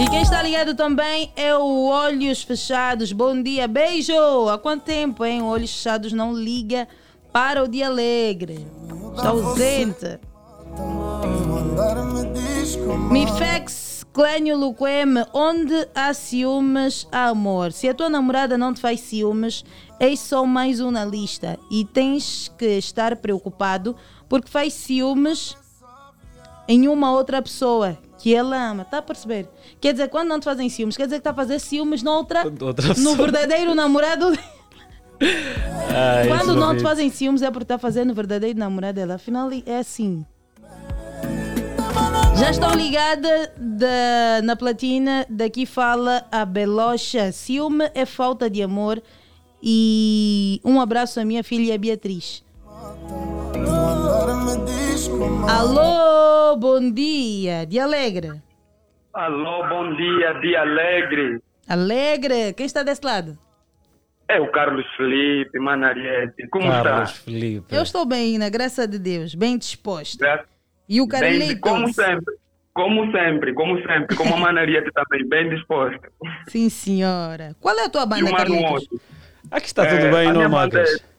E 0.00 0.10
quem 0.10 0.22
está 0.22 0.42
ligado 0.42 0.74
também 0.74 1.32
é 1.36 1.56
o 1.56 1.86
Olhos 1.86 2.42
Fechados. 2.42 3.12
Bom 3.12 3.40
dia, 3.40 3.68
beijo! 3.68 4.48
Há 4.48 4.58
quanto 4.58 4.82
tempo, 4.82 5.24
hein? 5.24 5.42
O 5.42 5.46
Olhos 5.46 5.72
Fechados 5.72 6.12
não 6.12 6.32
liga 6.32 6.88
para 7.32 7.62
o 7.62 7.68
dia 7.68 7.86
alegre. 7.86 8.66
Está 9.14 9.28
ausente. 9.28 10.18
Mifex 13.10 13.96
Clênio 14.16 14.56
Luqueme, 14.56 15.26
onde 15.34 15.88
há 15.94 16.14
ciúmes, 16.14 17.06
há 17.12 17.26
amor. 17.26 17.70
Se 17.70 17.86
a 17.86 17.92
tua 17.92 18.08
namorada 18.08 18.56
não 18.56 18.72
te 18.72 18.80
faz 18.80 19.00
ciúmes, 19.00 19.62
eis 20.00 20.20
só 20.20 20.44
mais 20.44 20.80
um 20.80 20.90
na 20.90 21.04
lista. 21.04 21.58
E 21.70 21.84
tens 21.84 22.52
que 22.58 22.66
estar 22.78 23.16
preocupado 23.16 23.96
porque 24.28 24.48
faz 24.50 24.72
ciúmes 24.74 25.56
em 26.68 26.88
uma 26.88 27.12
outra 27.12 27.40
pessoa 27.40 27.96
que 28.18 28.34
ela 28.34 28.56
ama. 28.70 28.82
Está 28.82 28.98
a 28.98 29.02
perceber? 29.02 29.48
Quer 29.80 29.92
dizer, 29.92 30.08
quando 30.08 30.28
não 30.28 30.40
te 30.40 30.44
fazem 30.44 30.68
ciúmes, 30.68 30.96
quer 30.96 31.04
dizer 31.04 31.16
que 31.16 31.20
está 31.20 31.30
a 31.30 31.34
fazer 31.34 31.58
ciúmes 31.60 32.02
noutra, 32.02 32.44
Outra 32.60 32.94
no 32.94 33.14
verdadeiro 33.14 33.74
namorado. 33.74 34.32
Ai, 35.20 36.28
quando 36.28 36.54
não 36.54 36.76
te 36.76 36.82
fazem 36.82 37.08
ciúmes 37.10 37.40
é 37.42 37.50
porque 37.50 37.64
está 37.64 37.78
fazendo 37.78 38.10
o 38.10 38.14
verdadeiro 38.14 38.58
namorado 38.58 38.94
dela. 38.96 39.14
Afinal, 39.14 39.48
é 39.64 39.78
assim. 39.78 40.24
Já 42.38 42.50
estão 42.50 42.74
ligada 42.74 43.52
da- 43.56 44.42
na 44.44 44.54
platina. 44.56 45.24
Daqui 45.30 45.64
fala 45.64 46.26
a 46.30 46.44
Belocha. 46.44 47.32
Ciúme 47.32 47.90
é 47.94 48.04
falta 48.04 48.50
de 48.50 48.62
amor. 48.62 49.02
E 49.68 50.60
um 50.64 50.80
abraço 50.80 51.18
à 51.18 51.24
minha 51.24 51.42
filha 51.42 51.76
Beatriz. 51.76 52.44
Alô, 55.48 56.56
bom 56.56 56.88
dia. 56.92 57.66
De 57.66 57.76
Alegre. 57.80 58.40
Alô, 59.12 59.66
bom 59.68 59.96
dia, 59.96 60.34
dia 60.34 60.60
alegre. 60.60 61.42
Alegre. 61.66 62.52
Quem 62.52 62.64
está 62.64 62.84
desse 62.84 63.04
lado? 63.04 63.36
É 64.28 64.40
o 64.40 64.52
Carlos 64.52 64.86
Felipe, 64.96 65.58
Manariete. 65.58 66.46
Como 66.48 66.70
Carlos 66.70 67.10
está? 67.10 67.24
Felipe. 67.24 67.74
Eu 67.74 67.82
estou 67.82 68.06
bem, 68.06 68.38
na 68.38 68.48
graça 68.48 68.86
de 68.86 69.00
Deus. 69.00 69.34
Bem 69.34 69.58
disposto. 69.58 70.24
E 70.88 71.00
o 71.00 71.08
Carlitos? 71.08 71.58
como 71.60 71.92
sempre, 71.92 72.34
como 72.72 73.10
sempre, 73.10 73.52
como 73.52 73.82
sempre, 73.82 74.16
como 74.16 74.32
a 74.32 74.36
Manariete 74.38 74.92
também, 74.92 75.28
bem 75.28 75.50
disposta. 75.50 76.08
Sim, 76.46 76.68
senhora. 76.68 77.56
Qual 77.60 77.76
é 77.76 77.86
a 77.86 77.88
tua 77.88 78.06
banda, 78.06 78.30
Carlitos? 78.30 78.70
outro. 78.70 79.15
Aqui 79.50 79.66
está 79.66 79.86
tudo 79.86 80.10
bem, 80.10 80.28
a 80.28 80.32
não, 80.32 80.48
Marcos? 80.48 80.78
é- 80.78 81.16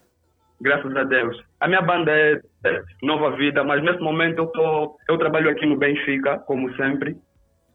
Graças 0.60 0.96
a 0.96 1.04
Deus. 1.04 1.38
A 1.60 1.68
minha 1.68 1.82
banda 1.82 2.12
é, 2.12 2.42
é 2.66 2.82
Nova 3.04 3.36
Vida, 3.38 3.64
mas 3.64 3.84
nesse 3.84 4.00
momento 4.00 4.40
eu, 4.40 4.48
tô, 4.48 4.98
eu 5.08 5.18
trabalho 5.18 5.52
aqui 5.52 5.66
no 5.68 5.78
Benfica, 5.78 6.40
como 6.40 6.76
sempre, 6.76 7.16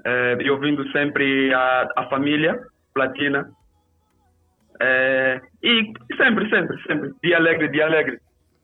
é, 0.05 0.37
e 0.41 0.51
ouvindo 0.51 0.91
sempre 0.91 1.55
a, 1.55 1.89
a 1.97 2.09
família 2.09 2.61
Platina. 2.93 3.49
É, 4.81 5.41
e 5.63 5.93
sempre, 6.17 6.51
sempre, 6.51 6.83
sempre. 6.83 7.13
Dia 7.23 7.37
alegre, 7.37 7.69
dia 7.69 7.87
alegre. 7.87 8.19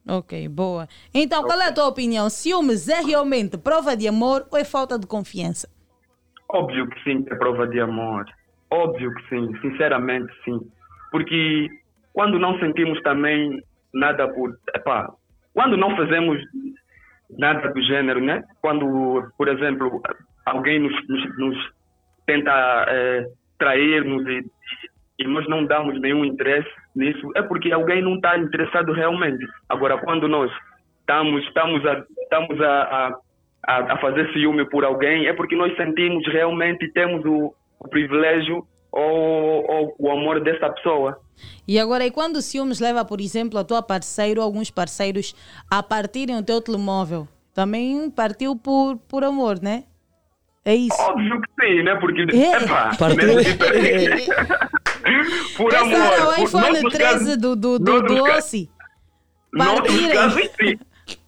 Ok, 0.08 0.48
boa. 0.48 0.88
Então, 1.14 1.44
qual 1.44 1.60
é 1.60 1.68
a 1.68 1.72
tua 1.72 1.86
opinião? 1.86 2.28
Ciúmes 2.28 2.88
é 2.88 3.00
realmente 3.00 3.56
prova 3.56 3.96
de 3.96 4.08
amor 4.08 4.46
ou 4.50 4.58
é 4.58 4.64
falta 4.64 4.98
de 4.98 5.06
confiança? 5.06 5.68
Óbvio 6.50 6.88
que 6.88 7.02
sim, 7.04 7.24
é 7.30 7.34
prova 7.36 7.68
de 7.68 7.78
amor. 7.78 8.24
Óbvio 8.70 9.14
que 9.14 9.28
sim, 9.28 9.60
sinceramente 9.60 10.32
sim. 10.44 10.58
Porque 11.10 11.68
quando 12.12 12.38
não 12.38 12.58
sentimos 12.58 13.00
também 13.02 13.62
nada 13.92 14.28
por. 14.28 14.56
Epá, 14.74 15.08
quando 15.54 15.76
não 15.76 15.96
fazemos 15.96 16.40
nada 17.38 17.68
do 17.72 17.82
gênero, 17.82 18.20
né? 18.20 18.42
Quando, 18.60 19.30
por 19.36 19.48
exemplo, 19.48 20.00
alguém 20.46 20.78
nos, 20.78 21.08
nos, 21.08 21.38
nos 21.38 21.70
tenta 22.26 22.86
eh, 22.88 23.26
trair-nos 23.58 24.26
e, 24.26 24.44
e 25.18 25.26
nós 25.26 25.46
não 25.48 25.64
damos 25.64 26.00
nenhum 26.00 26.24
interesse 26.24 26.68
nisso, 26.94 27.30
é 27.34 27.42
porque 27.42 27.72
alguém 27.72 28.02
não 28.02 28.16
está 28.16 28.38
interessado 28.38 28.92
realmente. 28.92 29.44
Agora, 29.68 29.98
quando 29.98 30.28
nós 30.28 30.50
estamos, 31.00 31.44
estamos, 31.44 31.86
a, 31.86 32.04
estamos 32.22 32.60
a, 32.60 33.18
a, 33.66 33.94
a, 33.94 33.98
fazer 33.98 34.32
ciúme 34.32 34.68
por 34.68 34.84
alguém, 34.84 35.26
é 35.26 35.32
porque 35.32 35.56
nós 35.56 35.74
sentimos 35.76 36.26
realmente 36.26 36.90
temos 36.92 37.24
o, 37.24 37.54
o 37.80 37.88
privilégio 37.88 38.64
ou, 38.92 39.66
ou 39.70 39.94
o 39.98 40.10
amor 40.10 40.40
dessa 40.42 40.70
pessoa. 40.70 41.20
E 41.66 41.78
agora, 41.78 42.04
e 42.06 42.10
quando 42.10 42.36
o 42.36 42.42
ciúmes 42.42 42.80
leva, 42.80 43.04
por 43.04 43.20
exemplo, 43.20 43.58
a 43.58 43.64
tua 43.64 43.82
parceira 43.82 44.40
ou 44.40 44.44
alguns 44.46 44.70
parceiros 44.70 45.34
a 45.70 45.82
partirem 45.82 46.36
o 46.36 46.42
teu 46.42 46.60
telemóvel? 46.60 47.28
Também 47.54 48.10
partiu 48.10 48.56
por, 48.56 48.96
por 49.08 49.22
amor, 49.24 49.60
né? 49.62 49.84
É 50.64 50.74
isso. 50.74 51.00
Óbvio 51.00 51.40
que 51.40 51.66
sim, 51.66 51.82
né? 51.82 51.94
Porque, 51.96 52.22
É. 52.36 52.56
epá, 52.62 52.90
Partiu- 52.98 53.34
mesmo 53.34 53.54
que- 53.58 55.56
por 55.56 55.72
Esse 55.72 55.76
amor. 55.76 55.96
era 56.12 56.22
o 56.28 56.34
por- 56.34 56.44
iPhone 56.44 56.64
noutros 56.72 56.92
13 56.94 56.98
casos- 57.14 57.36
do, 57.38 57.56
do, 57.56 57.78
do, 57.78 58.02
do 58.02 58.22
Ossi. 58.24 58.70
Partirem. 59.56 60.12
casos, 60.12 60.50
sim. 60.60 60.78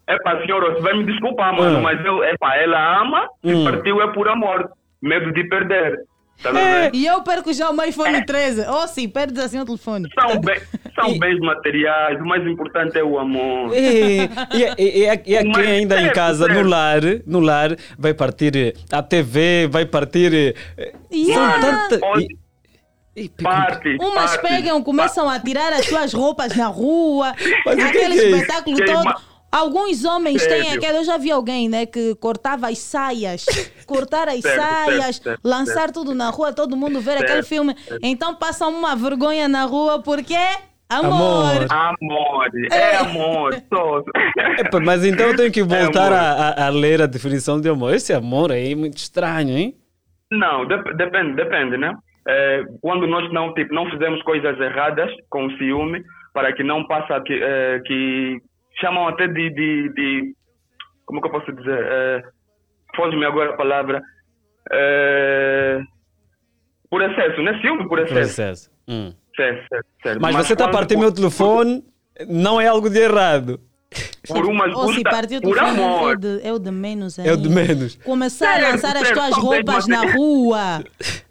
Epá, 0.09 0.41
senhor, 0.43 0.61
você 0.75 0.81
vai 0.81 0.95
me 0.95 1.05
desculpar, 1.07 1.55
mano, 1.57 1.79
Ah. 1.79 1.81
mas 1.81 2.05
eu, 2.05 2.23
epá, 2.25 2.57
ela 2.57 3.01
ama 3.01 3.29
Hum. 3.45 3.63
e 3.63 3.65
partiu 3.71 4.01
é 4.03 4.13
por 4.13 4.29
amor. 4.29 4.71
Medo 5.01 5.33
de 5.33 5.45
perder. 5.49 6.05
Tá 6.43 6.51
ver? 6.53 6.91
E 6.95 7.07
eu 7.07 7.22
perco 7.22 7.53
já 7.53 7.68
o 7.68 7.72
meu 7.74 7.84
iPhone 7.88 8.24
13. 8.24 8.62
Ossi, 8.62 9.07
perdes 9.09 9.43
assim 9.45 9.61
o 9.61 9.64
telefone. 9.64 10.09
São, 10.18 10.41
bem, 10.41 10.59
são 10.95 11.18
bens 11.18 11.38
materiais, 11.41 12.18
o 12.20 12.24
mais 12.24 12.47
importante 12.47 12.99
é 12.99 13.05
o 13.05 13.18
amor. 13.18 13.76
E, 13.76 14.20
e, 14.20 14.28
e, 14.78 15.05
e, 15.07 15.22
e 15.26 15.36
a 15.36 15.45
Mas 15.45 15.57
quem 15.57 15.66
ainda 15.66 16.01
em 16.01 16.11
casa, 16.12 16.49
no 16.49 16.62
lar, 16.62 17.01
no 17.26 17.41
lar, 17.41 17.76
vai 17.99 18.14
partir 18.14 18.57
eh, 18.57 18.72
a 18.91 19.03
TV, 19.03 19.68
vai 19.70 19.84
partir. 19.84 20.55
eh, 20.78 20.93
Yeah. 21.12 21.61
São 21.61 21.88
tanta. 21.88 22.01
E- 23.16 23.28
Parte, 23.43 23.97
Umas 24.01 24.36
parte. 24.36 24.49
pegam, 24.49 24.82
começam 24.82 25.28
a 25.28 25.38
tirar 25.38 25.72
as 25.74 25.84
suas 25.84 26.12
roupas 26.14 26.57
na 26.57 26.68
rua, 26.68 27.34
que 27.34 27.53
aquele 27.68 28.14
que 28.14 28.20
é 28.20 28.30
espetáculo 28.30 28.76
todo. 28.78 29.14
Alguns 29.53 30.05
homens 30.05 30.47
têm 30.47 30.63
Sério? 30.65 30.79
aquela. 30.79 30.99
Eu 30.99 31.05
já 31.05 31.17
vi 31.19 31.31
alguém, 31.31 31.69
né, 31.69 31.85
que 31.87 32.15
cortava 32.17 32.69
as 32.69 32.79
saias, 32.79 33.45
cortar 33.87 34.29
as 34.29 34.41
Certo, 34.41 34.61
saias, 34.61 35.05
certo, 35.17 35.23
certo, 35.25 35.41
lançar 35.45 35.73
certo. 35.75 35.95
tudo 35.95 36.15
na 36.15 36.31
rua, 36.31 36.53
todo 36.53 36.77
mundo 36.77 37.01
ver 37.01 37.13
Certo, 37.19 37.25
aquele 37.25 37.43
filme. 37.43 37.75
certo. 37.77 38.01
Então 38.03 38.35
passam 38.37 38.71
uma 38.73 38.95
vergonha 38.95 39.49
na 39.49 39.65
rua 39.65 40.01
porque 40.03 40.37
amor. 40.89 41.11
Amor. 41.11 41.67
Amor, 41.71 42.49
é 42.73 42.97
amor. 42.97 43.55
Só. 43.73 44.03
Epa, 44.59 44.81
mas 44.81 45.05
então 45.05 45.27
eu 45.29 45.37
tenho 45.37 45.51
que 45.53 45.63
voltar 45.65 46.07
amor. 46.13 46.19
a, 46.59 46.67
a, 46.67 46.69
ler 46.71 47.03
a 47.03 47.07
definição 47.07 47.61
de 47.61 47.69
amor. 47.69 47.95
Esse 47.95 48.13
amor 48.13 48.53
aí 48.53 48.73
é 48.73 48.77
muito 48.77 48.97
estranho, 48.99 49.57
hein? 49.57 49.75
Não, 50.33 50.65
dep- 50.67 50.95
depende, 50.97 51.35
depende, 51.35 51.77
né? 51.77 51.93
É, 52.29 52.63
quando 52.81 53.07
nós 53.07 53.33
não, 53.33 53.53
tipo, 53.55 53.75
não 53.75 53.91
fizemos 53.91 54.23
coisas 54.23 54.59
erradas 54.61 55.11
com 55.29 55.47
o 55.47 55.57
ciúme, 55.59 56.03
para 56.33 56.53
que 56.53 56.63
não 56.63 56.87
passa 56.87 57.21
que, 57.23 57.33
é, 57.33 57.81
que 57.85 58.37
chamam 58.81 59.09
até 59.09 59.26
de, 59.28 59.51
de, 59.51 59.89
de- 59.95 60.35
como 61.07 61.20
que 61.20 61.26
eu 61.28 61.33
posso 61.33 61.53
dizer? 61.53 61.78
É, 61.91 62.22
Foge-me 62.97 63.24
agora 63.24 63.51
a 63.51 63.57
palavra. 63.57 64.03
É, 64.72 65.81
por 66.91 67.03
excesso, 67.03 67.43
né? 67.43 67.59
Ciúme 67.61 67.89
por 67.89 67.99
excesso. 67.99 68.14
Processo. 68.35 68.70
Hum. 68.89 69.12
Certo, 69.37 69.66
certo, 69.68 69.87
certo. 70.03 70.20
Mas, 70.20 70.35
você 70.37 70.53
está 70.53 70.64
a 70.64 70.68
quando- 70.68 70.74
partir 70.76 70.97
meu 70.97 71.12
telefone, 71.12 71.85
não 72.28 72.61
é 72.61 72.66
algo 72.66 72.91
de 72.91 72.99
errado. 72.99 73.61
Por 74.28 74.45
umas 74.47 74.72
Ou 74.74 74.93
se 74.93 75.01
o 75.01 75.03
por 75.03 75.11
telefone 75.11 75.59
é 75.59 75.62
o, 75.83 75.85
amor. 75.97 76.16
de, 76.16 76.41
é 76.47 76.53
o 76.53 76.59
de 76.59 76.70
menos 76.70 77.18
É 77.18 77.33
o 77.33 77.37
de 77.37 77.49
ainda. 77.49 77.49
menos. 77.66 77.97
Começar 77.97 78.51
a 78.51 78.55
Certo, 78.61 78.72
lançar 78.72 78.97
as 78.97 79.11
tuas 79.11 79.37
roupas 79.37 79.87
na 79.89 80.03
rua, 80.12 80.85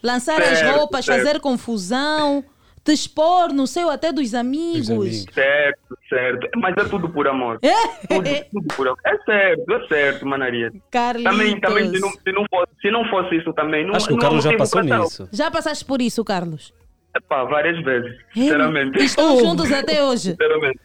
lançar 0.04 0.42
as 0.42 0.62
roupas, 0.62 1.06
certo. 1.06 1.24
fazer 1.26 1.40
confusão, 1.40 2.44
te 2.84 2.92
expor 2.92 3.52
no 3.54 3.68
seu 3.68 3.90
até 3.90 4.12
dos 4.12 4.34
amigos. 4.34 4.90
amigos. 4.90 5.26
Certo, 5.34 5.98
certo. 6.08 6.48
Mas 6.58 6.76
é 6.78 6.90
tudo 6.90 7.10
por 7.10 7.28
amor. 7.28 7.60
Tudo, 8.08 8.30
tudo 8.52 8.76
por 8.76 8.88
amor. 8.88 9.00
É 9.06 9.18
certo, 9.20 9.72
é 9.74 9.88
certo, 9.88 10.26
Manaria. 10.26 10.72
Carlitos. 10.92 11.32
Também, 11.32 11.60
também 11.60 11.90
se, 11.94 12.00
não, 12.00 12.10
se, 12.12 12.32
não 12.32 12.46
fosse, 12.50 12.72
se 12.82 12.92
não 12.92 13.06
fosse 13.10 13.36
isso 13.38 13.54
também, 13.54 13.86
não 13.86 13.96
Acho 13.96 14.08
que 14.08 14.14
o 14.14 14.16
não 14.16 14.22
Carlos 14.22 14.44
já 14.44 14.56
passou 14.58 14.86
tal. 14.88 15.04
nisso. 15.04 15.30
Já 15.32 15.52
passaste 15.52 15.86
por 15.86 16.02
isso, 16.02 16.24
Carlos? 16.24 16.74
Epá, 17.16 17.44
várias 17.44 17.84
vezes, 17.84 18.12
É, 18.20 18.34
sinceramente. 18.34 19.04
Estão 19.04 19.40
juntos 19.40 19.72
até 19.72 20.04
hoje? 20.04 20.32
Sinceramente. 20.32 20.80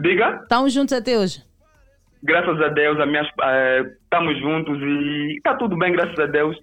Diga, 0.00 0.38
Estão 0.42 0.68
juntos 0.68 0.92
até 0.92 1.18
hoje? 1.18 1.42
graças 2.22 2.60
a 2.60 2.68
Deus, 2.68 2.98
a 3.00 3.06
minhas, 3.06 3.28
eh, 3.42 3.82
estamos 4.02 4.38
juntos 4.40 4.76
e 4.82 5.36
está 5.36 5.54
tudo 5.54 5.76
bem, 5.76 5.92
graças 5.92 6.18
a 6.18 6.26
Deus. 6.26 6.56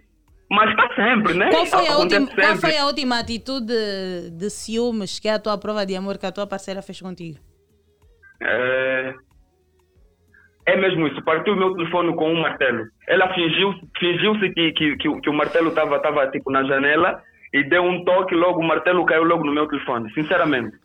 Mas 0.49 0.69
está 0.69 0.87
sempre, 0.95 1.33
né? 1.33 1.49
Qual 1.49 1.65
foi, 1.65 1.87
a 1.87 1.97
última, 1.97 2.27
qual 2.27 2.55
foi 2.57 2.77
a 2.77 2.85
última 2.85 3.19
atitude 3.19 3.65
de, 3.65 4.29
de 4.31 4.49
ciúmes 4.49 5.19
que 5.19 5.27
é 5.27 5.33
a 5.33 5.39
tua 5.39 5.57
prova 5.57 5.85
de 5.85 5.95
amor 5.95 6.17
que 6.17 6.25
a 6.25 6.31
tua 6.31 6.45
parceira 6.45 6.81
fez 6.81 7.01
contigo? 7.01 7.39
É... 8.41 9.13
é 10.67 10.77
mesmo 10.77 11.07
isso, 11.07 11.23
partiu 11.23 11.53
o 11.53 11.57
meu 11.57 11.73
telefone 11.75 12.15
com 12.15 12.31
um 12.31 12.41
martelo. 12.41 12.85
Ela 13.07 13.33
fingiu, 13.33 13.73
fingiu-se 13.97 14.49
que, 14.53 14.71
que, 14.73 14.97
que, 14.97 15.09
o- 15.09 15.19
que 15.19 15.29
o 15.29 15.33
martelo 15.33 15.69
estava 15.69 15.99
tava, 15.99 16.29
tipo 16.29 16.51
na 16.51 16.63
janela 16.63 17.23
e 17.53 17.63
deu 17.63 17.83
um 17.83 18.03
toque, 18.03 18.35
logo 18.35 18.59
o 18.59 18.67
martelo 18.67 19.05
caiu 19.05 19.23
logo 19.23 19.45
no 19.45 19.53
meu 19.53 19.67
telefone, 19.67 20.13
sinceramente. 20.13 20.77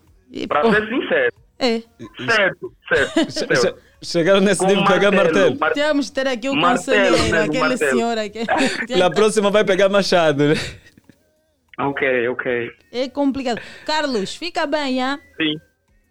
Para 0.48 0.66
oh, 0.66 0.72
ser 0.72 0.88
sincero. 0.88 1.34
É. 1.58 1.82
Certo, 2.30 2.72
certo. 2.88 3.30
Certo. 3.30 3.89
Che- 4.02 4.06
Chegaram 4.06 4.40
nesse 4.40 4.64
nível 4.66 4.84
pegar 4.84 5.10
martelo. 5.12 5.58
mar- 5.58 5.72
Temos 5.72 6.06
de 6.06 6.12
ter 6.12 6.26
aqui 6.26 6.48
o 6.48 6.54
Martelo, 6.54 7.08
conselheiro, 7.16 7.32
né, 7.32 7.42
aquele 7.44 7.68
martelo. 7.68 7.90
senhor 7.92 8.18
aqui. 8.18 8.40
Na 8.98 9.10
próxima 9.10 9.50
vai 9.50 9.64
pegar 9.64 9.88
machado, 9.88 10.48
né? 10.48 10.54
Ok, 11.78 12.28
ok. 12.28 12.70
É 12.92 13.08
complicado. 13.08 13.60
Carlos, 13.86 14.34
fica 14.34 14.66
bem, 14.66 15.02
ah? 15.02 15.18
Sim. 15.40 15.54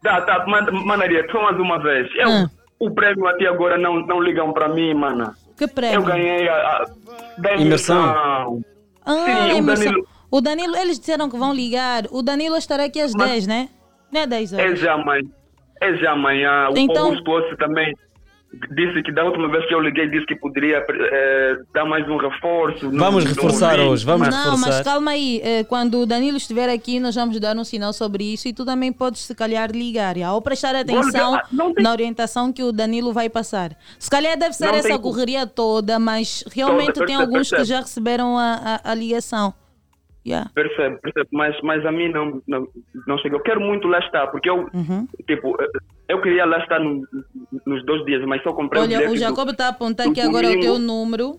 Tá, 0.03 0.21
tá, 0.21 0.45
man- 0.47 0.71
manaria, 0.85 1.25
só 1.31 1.41
mais 1.43 1.57
uma 1.59 1.77
vez. 1.81 2.07
Eu, 2.15 2.29
Ah. 2.29 2.49
O 2.81 2.89
prêmio 2.91 3.27
até 3.27 3.45
agora 3.45 3.77
não, 3.77 3.99
não 4.07 4.21
ligam 4.23 4.53
para 4.53 4.69
mim, 4.69 4.93
mana. 4.93 5.35
Que 5.57 5.67
prêmio? 5.67 5.95
Eu 5.99 6.03
ganhei 6.03 6.47
a, 6.47 6.85
a 7.45 7.55
Imersão. 7.57 8.63
Ah, 9.05 9.13
Sim, 9.13 9.53
o 9.53 9.57
imersão. 9.57 9.85
Danilo- 9.85 10.07
O 10.31 10.39
Danilo, 10.41 10.75
eles 10.77 10.97
disseram 10.97 11.29
que 11.29 11.37
vão 11.37 11.53
ligar. 11.53 12.05
O 12.09 12.21
Danilo 12.21 12.55
estará 12.55 12.85
aqui 12.85 13.01
às 13.01 13.13
10, 13.13 13.45
né? 13.47 13.67
Não 14.11 14.21
é 14.21 14.25
10 14.27 14.53
É 14.53 14.55
horas. 14.63 14.79
já 14.79 14.93
amanhã. 14.93 15.27
É 15.82 15.95
já 15.97 16.11
amanhã. 16.11 16.69
O 16.69 16.77
Então- 16.77 17.05
Augusto 17.05 17.32
Ossi 17.32 17.57
também 17.57 17.95
disse 18.75 19.03
que 19.03 19.11
da 19.11 19.23
última 19.23 19.47
vez 19.47 19.63
que 19.67 19.73
eu 19.75 19.80
liguei 19.80 20.09
disse 20.09 20.25
que 20.25 20.36
poderia 20.36 20.84
eh, 20.89 21.57
dar 21.73 21.86
mais 21.86 22.07
um 22.09 22.17
reforço. 22.17 22.91
no- 22.91 22.97
Vamos 22.97 23.23
no 23.23 23.30
reforçar 23.30 23.77
link, 23.77 23.88
hoje, 23.88 24.03
vamos 24.03 24.27
mas- 24.27 24.36
Não, 24.36 24.51
mas 24.53 24.59
reforçar. 24.61 24.84
calma 24.84 25.11
aí. 25.11 25.39
eh, 25.43 25.63
Quando 25.65 25.99
o 26.01 26.05
Danilo 26.07 26.36
estiver 26.38 26.67
aqui, 26.67 26.99
nós 26.99 27.13
vamos 27.13 27.39
dar 27.39 27.55
um 27.55 27.63
sinal 27.63 27.93
sobre 27.93 28.23
isso 28.34 28.47
e 28.47 28.53
tu 28.53 28.65
também 28.65 28.91
podes, 28.91 29.21
se 29.21 29.36
calhar, 29.36 29.69
ligar. 29.71 30.17
já, 30.17 30.34
Ou 30.34 30.41
prestar 30.41 30.75
atenção 30.75 31.32
ligar. 31.34 31.47
Não 31.51 31.73
tem- 31.73 31.84
na 31.84 31.91
orientação 31.91 32.51
que 32.51 32.63
o 32.63 32.71
Danilo 32.71 33.13
vai 33.13 33.30
passar. 33.30 33.71
Se 33.99 34.09
calhar 34.09 34.36
deve 34.38 34.53
ser 34.53 34.65
Não 34.65 34.73
essa 34.73 34.88
tem 34.89 34.97
correria 34.99 35.45
toda, 35.45 35.99
mas 35.99 36.43
realmente 36.51 36.93
Toda, 36.93 37.05
tem 37.05 37.15
percebe, 37.17 37.21
alguns 37.36 37.49
que 37.51 37.63
já 37.63 37.80
receberam 37.82 38.36
a, 38.38 38.80
a, 38.84 38.91
a 38.91 38.95
ligação. 38.95 39.53
Yeah. 40.28 40.49
Percebe, 40.53 40.97
percebe, 41.01 41.28
mas, 41.32 41.55
mas 41.63 41.86
a 41.86 41.91
mim 41.91 42.09
não, 42.09 42.41
não, 42.47 42.67
não 43.07 43.17
chega. 43.20 43.36
Eu 43.38 43.41
quero 43.41 43.61
muito 43.61 43.88
lá 43.88 43.99
estar, 43.99 44.28
porque 44.28 44.49
eu, 44.49 44.67
Uhum. 44.74 45.07
tipo, 45.26 45.55
eu 46.07 46.22
queria 46.22 46.45
lá 46.45 46.59
estar 46.59 46.78
no- 46.80 47.07
nos 47.65 47.84
dois 47.86 48.05
dias, 48.05 48.24
mas 48.26 48.43
só 48.43 48.51
comprei 48.53 48.82
o 48.82 48.86
Olha, 48.86 49.07
o 49.09 49.13
do- 49.13 49.17
Jacob 49.17 49.49
está 49.49 49.67
a 49.67 49.70
apontar 49.70 50.07
aqui 50.07 50.20
agora 50.22 50.47
o 50.47 50.49
domingo. 50.51 50.61
teu 50.74 50.78
número 50.80 51.38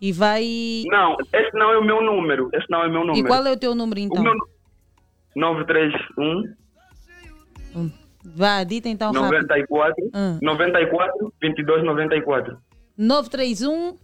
e 0.00 0.12
vai. 0.12 0.44
Não, 0.86 1.16
esse 1.32 1.52
não 1.54 1.70
é 1.72 1.78
o 1.78 1.84
meu 1.84 2.00
número. 2.02 2.48
Esse 2.54 2.66
não 2.70 2.82
é 2.82 2.86
o 2.86 2.90
meu 2.90 3.00
número. 3.04 3.18
E 3.18 3.24
qual 3.28 3.44
é 3.44 3.52
o 3.52 3.58
teu 3.58 3.74
número 3.74 4.00
O 4.00 4.04
então? 4.04 4.22
meu 4.22 4.34
931 5.36 6.54
Vá, 8.24 8.62
dita 8.64 8.88
então 8.88 9.12
rápido. 9.12 9.32
94 9.32 10.10
Ah. 10.12 10.38
94 10.42 11.32
22 11.40 11.84
94 11.84 12.56
931 12.96 13.96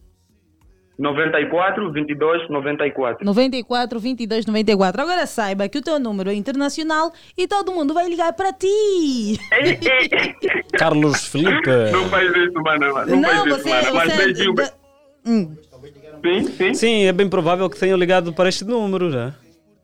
94 0.99 1.92
22 1.92 2.49
94 2.49 3.24
94 3.24 4.01
22 4.01 4.47
94. 4.47 5.03
Agora 5.03 5.26
saiba 5.26 5.68
que 5.68 5.78
o 5.78 5.82
teu 5.82 5.99
número 5.99 6.30
é 6.30 6.34
internacional 6.34 7.12
e 7.36 7.47
todo 7.47 7.70
mundo 7.72 7.92
vai 7.92 8.09
ligar 8.09 8.32
para 8.32 8.53
ti. 8.53 9.38
Carlos 10.78 11.26
Felipe. 11.26 11.70
Não 11.92 12.09
faz 12.09 12.30
isso, 12.34 12.53
mano. 12.62 12.86
Não, 13.09 13.16
Não, 13.20 13.28
faz 13.28 13.47
isso, 13.47 13.59
você- 13.59 13.70
mano. 13.70 13.94
Mas 13.94 14.12
você- 14.12 14.24
beijinho. 14.24 14.55
da- 14.55 14.72
Hum. 15.26 15.57
Sim, 16.24 16.44
sim. 16.57 16.74
Sim, 16.74 17.03
é 17.05 17.12
bem 17.12 17.28
provável 17.28 17.68
que 17.68 17.78
tenham 17.78 17.99
ligado 17.99 18.32
para 18.32 18.49
este 18.49 18.64
número, 18.64 19.11
né? 19.11 19.34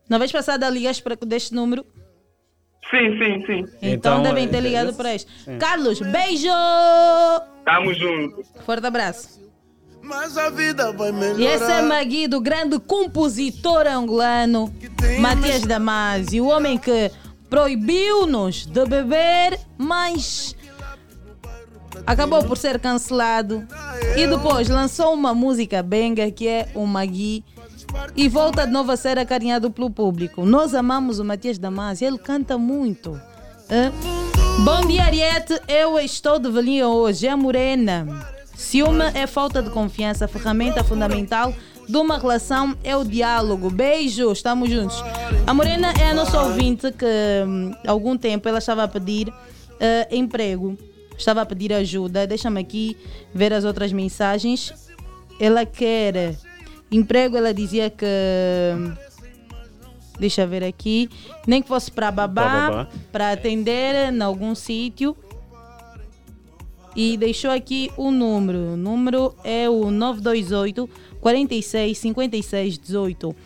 Na 0.08 0.18
vez 0.18 0.32
passada 0.32 0.68
ligaste 0.70 1.02
para 1.02 1.14
deste 1.16 1.54
número, 1.54 1.84
Sim, 2.90 3.18
sim, 3.18 3.46
sim. 3.46 3.64
então, 3.82 4.20
Então, 4.20 4.22
devem 4.22 4.44
é, 4.44 4.48
ter 4.48 4.56
é, 4.56 4.60
ligado 4.60 4.94
para 4.94 5.14
este. 5.14 5.30
sim. 5.44 5.58
Carlos, 5.58 6.00
beijo! 6.00 6.48
Tamo 7.64 7.94
junto. 7.94 8.42
Forte 8.64 8.86
abraço. 8.86 9.40
Mas 10.12 10.36
a 10.36 10.50
vida 10.50 10.92
vai 10.92 11.10
melhorar. 11.10 11.40
E 11.40 11.46
esse 11.46 11.72
é 11.72 11.80
Magui, 11.80 12.28
do 12.28 12.38
grande 12.38 12.78
compositor 12.78 13.86
angolano, 13.86 14.70
Matias 15.18 15.62
Damasio, 15.62 16.44
o 16.44 16.48
homem 16.48 16.76
que 16.76 17.10
proibiu-nos 17.48 18.66
de 18.66 18.84
beber, 18.84 19.58
mas 19.78 20.54
acabou 22.06 22.44
por 22.44 22.58
ser 22.58 22.78
cancelado. 22.78 23.66
E 24.14 24.26
depois 24.26 24.68
lançou 24.68 25.14
uma 25.14 25.32
música 25.32 25.82
benga 25.82 26.30
que 26.30 26.46
é 26.46 26.68
o 26.74 26.84
Magui. 26.86 27.42
E 28.14 28.28
volta 28.28 28.66
de 28.66 28.72
novo 28.72 28.92
a 28.92 28.98
ser 28.98 29.18
acarinhado 29.18 29.70
pelo 29.70 29.90
público. 29.90 30.44
Nós 30.44 30.74
amamos 30.74 31.20
o 31.20 31.24
Matias 31.24 31.56
Damasio, 31.56 32.06
ele 32.06 32.18
canta 32.18 32.58
muito. 32.58 33.18
Hã? 33.70 33.90
Bom 34.62 34.86
dia, 34.86 35.04
Ariete. 35.04 35.58
Eu 35.66 35.98
estou 35.98 36.38
de 36.38 36.50
velhinha 36.50 36.86
hoje. 36.86 37.26
É 37.26 37.34
morena. 37.34 38.41
Ciúme 38.62 39.04
é 39.12 39.26
falta 39.26 39.60
de 39.60 39.70
confiança. 39.70 40.28
Ferramenta 40.28 40.84
fundamental 40.84 41.52
de 41.86 41.96
uma 41.96 42.16
relação 42.16 42.76
é 42.82 42.96
o 42.96 43.04
diálogo. 43.04 43.68
Beijo, 43.68 44.30
estamos 44.30 44.70
juntos. 44.70 45.02
A 45.46 45.52
Morena 45.52 45.92
é 46.00 46.10
a 46.10 46.14
nossa 46.14 46.40
ouvinte 46.40 46.90
que 46.92 47.04
hum, 47.44 47.72
há 47.84 47.90
algum 47.90 48.16
tempo 48.16 48.48
ela 48.48 48.58
estava 48.58 48.84
a 48.84 48.88
pedir 48.88 49.30
eh, 49.80 50.08
emprego. 50.12 50.78
Estava 51.18 51.42
a 51.42 51.46
pedir 51.46 51.72
ajuda. 51.72 52.24
Deixa-me 52.26 52.60
aqui 52.60 52.96
ver 53.34 53.52
as 53.52 53.64
outras 53.64 53.92
mensagens. 53.92 54.72
Ela 55.40 55.66
quer 55.66 56.36
emprego, 56.90 57.36
ela 57.36 57.52
dizia 57.52 57.90
que. 57.90 58.06
Deixa 60.18 60.42
eu 60.42 60.48
ver 60.48 60.62
aqui. 60.62 61.10
Nem 61.46 61.60
que 61.60 61.68
fosse 61.68 61.90
para 61.90 62.12
babá. 62.12 62.88
para 63.10 63.32
atender 63.32 64.12
em 64.12 64.22
algum 64.22 64.54
sítio. 64.54 65.16
E 66.94 67.16
deixou 67.16 67.50
aqui 67.50 67.90
o 67.96 68.10
número. 68.10 68.74
O 68.74 68.76
número 68.76 69.34
é 69.42 69.68
o 69.68 69.90
928 69.90 70.88
46 71.20 71.98
56 71.98 72.78
18. 72.78 73.36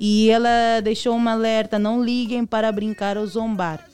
E 0.00 0.30
ela 0.30 0.80
deixou 0.82 1.14
um 1.14 1.28
alerta: 1.28 1.78
não 1.78 2.02
liguem 2.02 2.44
para 2.44 2.70
brincar 2.72 3.16
ou 3.16 3.26
zombar. 3.26 3.88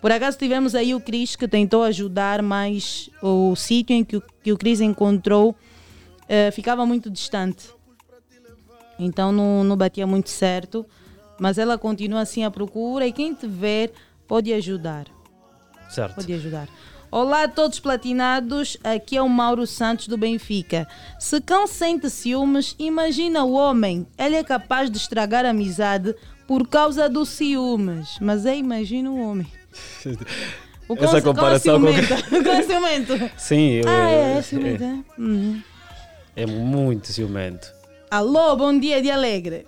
Por 0.00 0.12
acaso 0.12 0.38
tivemos 0.38 0.74
aí 0.74 0.94
o 0.94 1.00
Cris 1.00 1.34
que 1.34 1.48
tentou 1.48 1.82
ajudar, 1.82 2.40
mas 2.40 3.10
o 3.20 3.54
sítio 3.56 3.94
em 3.94 4.04
que 4.04 4.16
o, 4.16 4.22
que 4.42 4.52
o 4.52 4.56
Cris 4.56 4.80
encontrou 4.80 5.56
eh, 6.28 6.50
ficava 6.52 6.86
muito 6.86 7.10
distante. 7.10 7.68
Então 8.98 9.32
não, 9.32 9.64
não 9.64 9.76
batia 9.76 10.06
muito 10.06 10.30
certo. 10.30 10.86
Mas 11.38 11.56
ela 11.56 11.78
continua 11.78 12.20
assim 12.20 12.44
à 12.44 12.50
procura 12.50 13.06
e 13.06 13.12
quem 13.12 13.32
te 13.32 13.46
ver 13.46 13.92
pode 14.26 14.52
ajudar. 14.52 15.06
Certo. 15.88 16.16
Pode 16.16 16.32
ajudar. 16.32 16.68
Olá 17.10 17.44
a 17.44 17.48
todos 17.48 17.80
platinados, 17.80 18.76
aqui 18.84 19.16
é 19.16 19.22
o 19.22 19.28
Mauro 19.28 19.66
Santos 19.66 20.08
do 20.08 20.18
Benfica. 20.18 20.86
Se 21.18 21.40
cão 21.40 21.66
sente 21.66 22.10
ciúmes, 22.10 22.76
imagina 22.78 23.44
o 23.44 23.52
homem. 23.52 24.06
Ele 24.18 24.36
é 24.36 24.44
capaz 24.44 24.90
de 24.90 24.98
estragar 24.98 25.46
a 25.46 25.50
amizade 25.50 26.14
por 26.46 26.68
causa 26.68 27.08
dos 27.08 27.30
ciúmes. 27.30 28.18
Mas 28.20 28.44
é, 28.44 28.56
imagina 28.56 29.10
o 29.10 29.18
homem. 29.20 29.46
O 30.90 30.96
cão- 30.96 31.04
Essa 31.04 31.20
cão 31.20 31.34
comparação 31.34 31.78
com- 31.78 31.86
ciumento. 31.92 32.14
O 32.34 32.40
cão 32.42 32.52
é 32.54 32.62
ciumento. 32.62 33.30
Sim, 33.36 33.72
eu- 33.72 33.84
Ah, 33.86 34.10
é, 34.10 34.14
é 34.14 34.38
é- 34.38 34.42
ciumento. 34.42 34.82
é. 34.82 34.98
Uhum. 35.20 35.62
É 36.34 36.46
muito 36.46 37.08
ciumento. 37.08 37.70
Alô, 38.10 38.56
bom 38.56 38.78
dia 38.78 39.02
de 39.02 39.10
alegre. 39.10 39.66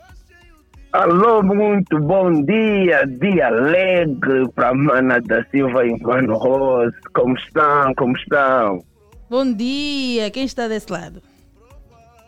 Alô, 0.93 1.41
muito 1.41 2.01
bom 2.01 2.43
dia, 2.43 3.07
dia 3.07 3.47
alegre 3.47 4.49
para 4.57 4.75
Mana 4.75 5.21
da 5.21 5.45
Silva 5.45 5.87
e 5.87 5.97
Mano 6.03 6.37
Rose. 6.37 6.97
Como 7.15 7.37
estão? 7.39 7.95
Como 7.95 8.17
estão? 8.17 8.85
Bom 9.31 9.53
dia, 9.53 10.29
quem 10.33 10.45
está 10.45 10.67
desse 10.67 10.91
lado? 10.91 11.23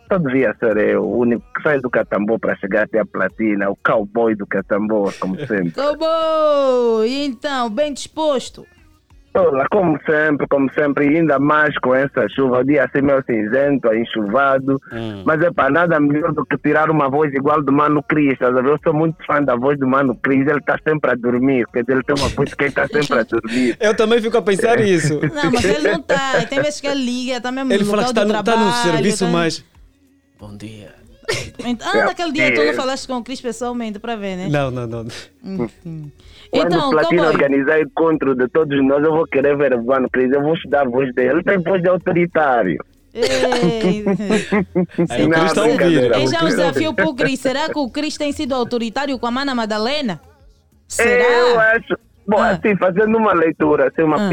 Só 0.06 0.16
devia 0.16 0.54
ser 0.60 0.76
eu, 0.76 1.02
o 1.02 1.18
único 1.18 1.42
que 1.56 1.62
sai 1.64 1.80
do 1.80 1.90
Catambô 1.90 2.38
para 2.38 2.54
chegar 2.54 2.84
até 2.84 3.00
a 3.00 3.04
platina, 3.04 3.68
o 3.68 3.76
cowboy 3.84 4.36
do 4.36 4.46
Catambô, 4.46 5.10
como 5.18 5.34
sempre. 5.44 5.72
Como? 5.72 7.02
E 7.04 7.26
então, 7.26 7.68
bem 7.68 7.92
disposto? 7.92 8.64
Olá, 9.34 9.66
como 9.70 9.98
sempre, 10.04 10.46
como 10.46 10.70
sempre, 10.74 11.08
ainda 11.08 11.38
mais 11.38 11.76
com 11.78 11.94
essa 11.94 12.28
chuva, 12.28 12.58
o 12.60 12.64
dia 12.64 12.84
assim 12.84 13.00
meio 13.00 13.24
cinzento, 13.24 13.92
enxuvado, 13.94 14.78
mas 15.24 15.40
é 15.40 15.50
para 15.50 15.70
nada 15.70 15.98
melhor 15.98 16.32
do 16.34 16.44
que 16.44 16.58
tirar 16.58 16.90
uma 16.90 17.08
voz 17.08 17.32
igual 17.32 17.62
do 17.62 17.72
Mano 17.72 18.02
Cris? 18.02 18.38
Eu 18.40 18.78
sou 18.84 18.92
muito 18.92 19.16
fã 19.26 19.42
da 19.42 19.56
voz 19.56 19.78
do 19.78 19.86
Mano 19.86 20.14
Cris, 20.16 20.46
ele 20.46 20.58
está 20.58 20.78
sempre 20.86 21.12
a 21.12 21.14
dormir, 21.14 21.66
quer 21.72 21.80
dizer, 21.80 21.92
ele 21.94 22.02
tem 22.02 22.14
uma 22.18 22.28
voz 22.28 22.50
de 22.50 22.56
quem 22.56 22.68
está 22.68 22.86
sempre 22.86 23.20
a 23.20 23.22
dormir. 23.22 23.76
Eu 23.80 23.96
também 23.96 24.20
fico 24.20 24.36
a 24.36 24.42
pensar 24.42 24.78
isso. 24.80 25.14
Não, 25.14 25.50
mas 25.50 25.64
ele 25.64 25.88
não 25.88 26.00
está. 26.00 26.44
Tem 26.46 26.60
vezes 26.60 26.80
que 26.80 26.86
ele 26.86 27.02
liga, 27.02 27.38
está 27.38 27.50
mesmo 27.50 27.72
Ele 27.72 27.84
no 27.84 27.90
fala 27.90 28.02
que 28.04 28.08
está 28.10 28.24
no, 28.26 28.42
tá 28.44 28.56
no 28.56 28.72
serviço, 28.72 29.24
tá- 29.24 29.30
mas. 29.30 29.64
Bom 30.38 30.54
dia. 30.56 30.92
Então, 31.64 31.88
ah, 31.90 32.04
naquele 32.06 32.32
dia 32.32 32.52
tu 32.52 32.64
não 32.64 32.74
falaste 32.74 33.06
com 33.06 33.16
o 33.16 33.22
Cris 33.24 33.40
pessoalmente 33.40 33.98
para 33.98 34.16
ver, 34.16 34.36
né? 34.36 34.48
Não, 34.50 34.70
não, 34.70 34.86
não. 34.86 35.06
Enfim. 35.42 36.12
Quando 36.52 36.66
Então, 36.74 36.88
o 36.88 36.90
Platina 36.90 37.22
como 37.22 37.32
organizar 37.34 37.80
encontro 37.80 38.34
de 38.34 38.46
todos 38.48 38.84
nós, 38.86 39.02
eu 39.02 39.10
vou 39.12 39.26
querer 39.26 39.56
ver 39.56 39.72
o 39.74 39.84
Mano 39.84 40.08
Cris, 40.10 40.30
eu 40.32 40.42
vou 40.42 40.54
estudar 40.54 40.82
a 40.82 40.88
voz 40.88 41.12
dele, 41.14 41.30
ele 41.30 41.42
tem 41.42 41.58
voz 41.58 41.80
de 41.82 41.88
autoritário. 41.88 42.78
Aí 43.14 44.02
o 45.24 45.30
Cris 45.30 45.44
está 45.44 45.60
a 45.62 45.64
ouvir. 45.64 45.76
brincadeira, 45.76 46.14
É 46.16 46.18
um 46.18 46.24
Cris- 46.26 46.56
desafio 46.56 46.94
para 46.94 47.08
o 47.08 47.14
Cris. 47.14 47.40
Será 47.40 47.68
que 47.68 47.78
o 47.78 47.90
Cris 47.90 48.16
tem 48.16 48.32
sido 48.32 48.54
autoritário 48.54 49.18
com 49.18 49.26
a 49.26 49.30
Mana 49.30 49.54
Madalena? 49.54 50.20
Eu 50.22 50.28
Será? 50.88 51.72
acho. 51.74 51.96
Bom, 52.26 52.38
Ah. 52.38 52.50
assim, 52.50 52.76
fazendo 52.76 53.16
uma 53.16 53.32
leitura, 53.32 53.88
assim, 53.88 54.02
uma 54.02 54.16
Ah. 54.16 54.30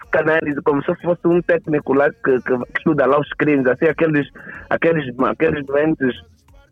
psicanálise, 0.00 0.60
como 0.62 0.82
se 0.84 0.94
fosse 1.02 1.20
um 1.26 1.40
técnico 1.42 1.92
lá 1.94 2.08
que, 2.10 2.40
que 2.42 2.78
estuda 2.78 3.06
lá 3.06 3.18
os 3.18 3.28
crimes, 3.30 3.66
assim, 3.66 3.86
aqueles, 3.86 4.26
aqueles, 4.70 5.04
aqueles 5.18 5.66
doentes, 5.66 6.14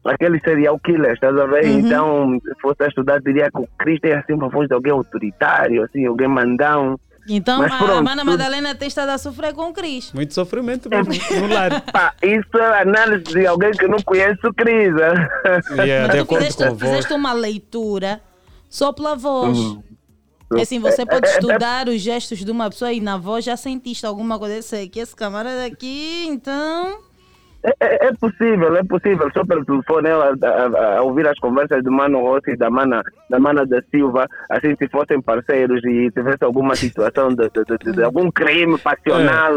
aqueles 0.05 0.41
serial 0.43 0.79
killers, 0.81 1.15
estás 1.15 1.37
a 1.39 1.47
ver? 1.47 1.65
Uhum. 1.65 1.79
Então, 1.79 2.39
se 2.43 2.61
fosse 2.61 2.83
a 2.83 2.87
estudar, 2.89 3.21
diria 3.21 3.51
que 3.51 3.59
o 3.59 3.69
Cristo 3.79 4.05
é 4.07 4.15
assim 4.17 4.33
uma 4.33 4.49
voz 4.49 4.69
de 4.69 4.75
alguém 4.75 4.93
autoritário, 4.93 5.83
assim, 5.85 6.07
alguém 6.07 6.29
mandão. 6.29 6.99
Então 7.29 7.61
Mas 7.61 7.73
a 7.73 7.79
pronto, 7.79 8.03
Mana 8.03 8.23
tudo- 8.23 8.31
Madalena 8.33 8.75
tem 8.75 8.89
estado 8.89 9.11
a 9.11 9.17
sofrer 9.19 9.55
com 9.55 9.69
o 9.69 9.73
Cris. 9.73 10.13
Muito 10.13 10.35
sofrimento 10.35 10.89
mesmo 10.91 11.13
no 11.41 11.55
lar. 11.55 11.81
Pá, 11.93 12.13
isso 12.21 12.59
é 12.59 12.83
análise 12.83 13.23
de 13.23 13.47
alguém 13.47 13.71
que 13.71 13.87
não 13.87 13.99
conhece 14.03 14.45
o 14.45 14.53
Cris. 14.53 14.93
né? 14.93 15.29
Yeah, 15.85 16.09
Mas 16.13 16.27
tu 16.27 16.35
fizeste, 16.35 16.65
a 16.65 16.75
fizeste 16.75 17.13
uma 17.13 17.33
leitura 17.33 18.21
só 18.69 18.93
pela 18.93 19.15
voz. 19.15 19.57
Uhum. 19.57 19.83
É 20.57 20.63
assim, 20.63 20.81
você 20.81 21.07
pode 21.07 21.25
É, 21.27 21.31
é, 21.31 21.33
é- 21.33 21.39
estudar 21.39 21.89
os 21.89 22.01
gestos 22.01 22.45
de 22.45 22.51
uma 22.51 22.69
pessoa 22.69 22.93
e 22.93 23.01
na 23.01 23.17
voz 23.17 23.45
já 23.45 23.57
sentiste 23.57 24.05
alguma 24.05 24.37
coisa. 24.37 24.57
Eu 24.57 24.63
sei 24.63 24.89
que 24.89 24.99
esse 24.99 25.15
camarada 25.15 25.65
aqui, 25.65 26.27
então. 26.27 26.99
É, 27.65 27.71
é- 27.81 28.07
é 28.09 28.13
possível, 28.15 28.77
é 28.77 28.83
possível. 28.83 29.31
Só 29.33 29.45
pelo 29.45 29.65
telefone, 29.65 30.09
eu, 30.09 30.21
a, 30.21 30.33
a- 30.43 30.97
a 30.99 31.03
ouvir 31.03 31.29
as 31.29 31.39
conversas 31.39 31.83
do 31.85 31.93
Mano 31.93 32.21
Rossi 32.21 32.51
e 32.51 32.57
da 32.57 32.69
Mana, 32.69 33.03
da 33.31 33.39
Mana 33.39 33.65
da 33.65 33.81
Silva, 33.91 34.27
assim, 34.51 34.75
se 34.77 34.89
fossem 34.89 35.23
parceiros 35.23 35.81
e 35.85 36.11
tivesse 36.11 36.43
alguma 36.45 36.75
situação 36.75 37.29
de, 37.29 37.49
de- 37.51 37.65
de- 37.65 37.79
de- 37.85 37.93
de 37.93 38.03
algum 38.03 38.31
crime 38.33 38.77
passional. 38.79 39.53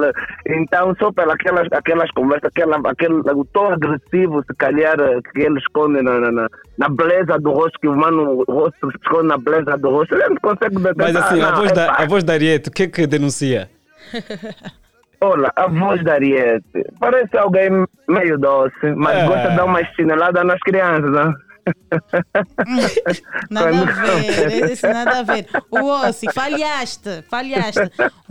Então, 0.48 0.96
só 1.00 1.12
pelas 1.12 1.34
aquelas, 1.36 1.68
aquelas 1.72 2.12
conversas, 2.12 2.52
aquela, 2.56 2.78
aquele, 2.86 3.16
o 3.16 3.44
tom 3.46 3.72
agressivo, 3.74 4.44
se 4.44 4.56
calhar, 4.56 4.98
que 5.34 5.42
ele 5.42 5.58
esconde 5.58 6.02
na, 6.04 6.20
na, 6.20 6.32
na- 6.32 6.50
na 6.78 6.90
beleza 6.90 7.40
do 7.40 7.52
rosto, 7.52 7.80
que 7.80 7.88
o 7.88 7.96
Mano 7.96 8.44
Rossi 8.48 8.76
esconde 9.02 9.28
na 9.30 9.38
beleza 9.38 9.76
do 9.78 9.90
rosto, 9.90 10.14
ele 10.14 10.30
não 10.30 10.38
consegue 10.38 10.76
detectar. 10.76 10.96
Mas 11.14 11.16
assim, 11.16 11.42
a 11.42 11.52
voz, 11.56 11.72
da, 11.72 11.86
epá. 11.86 12.04
a 12.04 12.06
voz 12.06 12.24
da 12.24 12.34
Ariete, 12.34 12.70
o 12.70 12.72
que 12.72 12.84
é 12.84 12.88
que 12.88 13.08
denuncia? 13.08 13.68
Olha, 15.32 15.52
a 15.56 15.68
voz 15.68 16.04
da 16.04 16.14
Ariete 16.14 16.64
parece 17.00 17.38
alguém 17.38 17.70
meio 18.08 18.38
doce, 18.38 18.92
mas 18.96 19.18
É. 19.18 19.26
gosta 19.28 19.50
de 19.50 19.56
dar 19.56 19.66
uma 19.66 19.84
chinelada 19.94 20.44
nas 20.44 20.60
crianças, 20.60 21.12
né? 21.12 21.34
Nada 23.50 23.70
Quando- 23.72 23.90
a 23.90 24.48
ver, 24.48 24.72
isso 24.72 24.88
nada 24.88 25.20
a 25.20 25.24
ver. 25.24 25.48
O 25.72 25.86
Ossi, 25.86 26.32
falhaste, 26.34 27.24
falhaste. 27.30 27.80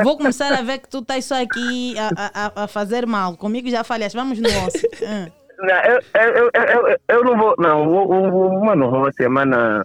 Vou 0.02 0.16
começar 0.16 0.52
a 0.52 0.62
ver 0.62 0.78
que 0.78 0.88
tu 0.88 0.98
estás 0.98 1.24
só 1.24 1.42
aqui 1.42 1.96
a, 1.98 2.10
a- 2.16 2.64
a- 2.64 2.68
fazer 2.68 3.06
mal. 3.06 3.36
Comigo 3.36 3.68
já 3.68 3.82
falhaste. 3.84 4.16
Vamos 4.16 4.38
no 4.38 4.48
Ossi. 4.48 4.88
Não, 5.58 5.74
eu, 5.84 6.00
eu, 6.20 6.50
eu, 6.54 6.88
eu, 6.88 6.96
eu 7.08 7.24
não 7.24 7.36
vou. 7.36 7.54
Não, 7.58 7.86
o, 7.86 8.06
o, 8.06 8.46
o 8.60 8.64
Mano 8.64 9.04
a 9.06 9.28
Mana. 9.28 9.84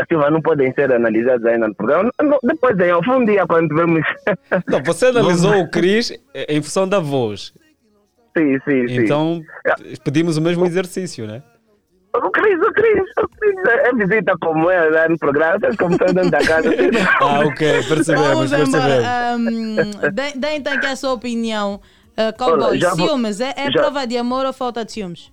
A 0.00 0.06
Silva 0.06 0.30
não 0.30 0.40
podem 0.40 0.72
ser 0.74 0.92
analisados 0.92 1.44
ainda 1.44 1.68
no 1.68 1.74
programa. 1.74 2.10
Depois, 2.42 2.78
em 2.78 2.92
off, 2.92 3.10
um 3.10 3.24
dia, 3.24 3.46
quando 3.46 3.68
tivermos. 3.68 4.04
Não, 4.66 4.82
você 4.84 5.06
analisou 5.06 5.60
o 5.60 5.70
Cris 5.70 6.12
em 6.48 6.62
função 6.62 6.86
da 6.88 7.00
voz. 7.00 7.52
Sim, 8.36 8.58
sim, 8.64 8.88
sim. 8.88 9.00
Então, 9.02 9.42
pedimos 10.04 10.36
o 10.36 10.40
mesmo 10.40 10.64
exercício, 10.64 11.26
né? 11.26 11.42
O 12.14 12.30
Cris, 12.30 12.58
o 12.60 12.72
Cris, 12.72 13.02
o 13.22 13.28
Cris 13.28 13.54
é 13.84 13.92
visita 13.94 14.34
como 14.40 14.70
é 14.70 14.88
lá 14.88 15.08
no 15.08 15.18
programa, 15.18 15.58
vocês 15.58 15.76
como 15.76 15.92
estão 15.92 16.06
dentro 16.14 16.30
da 16.30 16.38
casa. 16.38 16.68
Ah, 17.20 17.40
ok, 17.40 17.82
percebemos, 17.88 18.50
Vamos 18.50 18.50
percebemos. 18.50 19.06
Um, 19.36 20.10
dê, 20.12 20.32
dê 20.36 20.56
então 20.56 20.72
aqui 20.72 20.86
a 20.86 20.96
sua 20.96 21.12
opinião. 21.12 21.80
Uh, 22.16 22.36
cowboy, 22.36 22.80
ciúmes 22.80 23.40
é, 23.40 23.52
é 23.56 23.70
já- 23.70 23.80
prova 23.80 24.06
de 24.06 24.16
amor 24.16 24.46
ou 24.46 24.52
falta 24.52 24.84
de 24.84 24.92
ciúmes? 24.92 25.30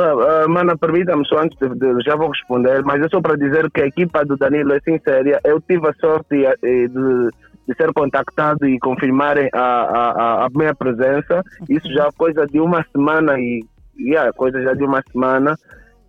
Ah, 0.00 0.44
ah, 0.44 0.48
Mana, 0.48 0.76
permita-me 0.78 1.26
só 1.26 1.38
antes 1.40 1.58
de, 1.58 1.68
de- 1.74 2.02
já 2.04 2.14
vou 2.14 2.28
responder, 2.28 2.82
mas 2.84 3.02
é 3.02 3.08
só 3.08 3.20
para 3.20 3.36
dizer 3.36 3.68
que 3.70 3.82
a 3.82 3.86
equipa 3.86 4.24
do 4.24 4.36
Danilo 4.36 4.72
é 4.72 4.80
sincera. 4.80 5.40
Eu 5.44 5.60
tive 5.60 5.88
a 5.88 5.94
sorte 5.94 6.44
eh, 6.44 6.56
de, 6.62 7.28
de 7.66 7.74
ser 7.76 7.92
contactado 7.92 8.66
e 8.68 8.78
confirmarem 8.78 9.48
a, 9.52 9.58
a, 9.60 10.10
a- 10.10 10.46
a 10.46 10.48
minha 10.54 10.74
presença. 10.74 11.42
Isso 11.68 11.92
já 11.92 12.06
é 12.06 12.12
coisa 12.16 12.46
de 12.46 12.60
uma 12.60 12.84
semana 12.92 13.38
e 13.40 13.64
yeah, 13.98 14.32
coisa 14.32 14.62
já 14.62 14.72
de 14.74 14.84
uma 14.84 15.02
semana. 15.10 15.56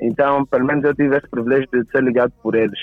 Então, 0.01 0.45
pelo 0.45 0.65
menos 0.65 0.83
eu 0.83 0.93
tive 0.95 1.17
esse 1.17 1.27
privilégio 1.27 1.67
de 1.73 1.83
ser 1.91 2.03
ligado 2.03 2.31
por 2.43 2.53
eles. 2.55 2.79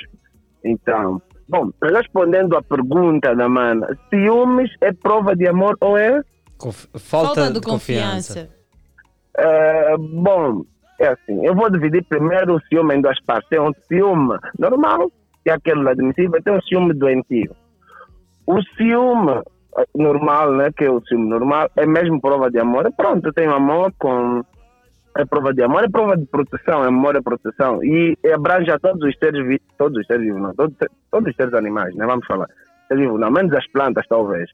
Então, 0.64 1.22
bom, 1.48 1.70
respondendo 1.82 2.56
à 2.56 2.62
pergunta 2.62 3.34
da 3.36 3.48
Mana, 3.48 3.96
ciúmes 4.10 4.70
é 4.80 4.92
prova 4.92 5.36
de 5.36 5.46
amor 5.46 5.76
ou 5.80 5.96
é? 5.96 6.20
Conf- 6.58 6.86
Falta, 6.96 7.50
de 7.52 7.60
confiança. 7.60 8.48
É, 9.38 9.94
bom, 9.98 10.64
é 10.98 11.08
assim, 11.08 11.46
eu 11.46 11.54
vou 11.54 11.70
dividir 11.70 12.04
primeiro 12.04 12.56
o 12.56 12.60
ciúme 12.62 12.94
em 12.94 13.00
duas 13.00 13.20
partes. 13.22 13.48
Tem 13.48 13.60
um 13.60 13.72
ciúme 13.86 14.38
normal, 14.58 15.10
que 15.44 15.50
é 15.50 15.52
aquele 15.52 15.88
admissível, 15.88 16.38
e 16.38 16.42
tem 16.42 16.54
um 16.54 16.62
ciúme 16.62 16.94
doentio. 16.94 17.54
O 18.46 18.62
ciúme 18.76 19.42
eh, 19.78 19.84
normal, 19.94 20.52
né, 20.52 20.70
que 20.76 20.84
é 20.84 20.90
o 20.90 21.00
ciúme 21.06 21.28
normal, 21.28 21.68
é 21.76 21.86
mesmo 21.86 22.20
prova 22.20 22.50
de 22.50 22.58
amor. 22.58 22.86
E 22.86 22.92
pronto, 22.92 23.32
tenho 23.32 23.54
amor 23.54 23.92
com... 23.98 24.42
É 25.18 25.24
prova 25.24 25.54
de 25.54 25.62
amor, 25.62 25.82
é 25.82 25.88
prova 25.88 26.14
de 26.14 26.26
proteção, 26.26 26.84
é 26.84 26.88
amor 26.88 27.16
é 27.16 27.22
proteção. 27.22 27.82
E 27.82 28.18
abrange 28.34 28.70
a 28.70 28.78
todos 28.78 29.02
os 29.02 29.18
seres 29.18 29.46
vivos, 29.46 29.66
todos 29.78 29.98
os 29.98 30.06
seres 30.06 30.26
vivos, 30.26 30.42
não, 30.42 30.54
todos, 30.54 30.76
todos 31.10 31.30
os 31.30 31.36
seres 31.36 31.54
animais, 31.54 31.94
né, 31.94 32.04
vamos 32.04 32.26
falar. 32.26 32.48
Ser 32.86 32.98
vivo, 32.98 33.16
não, 33.16 33.30
menos 33.30 33.52
as 33.54 33.66
plantas, 33.68 34.06
talvez. 34.06 34.50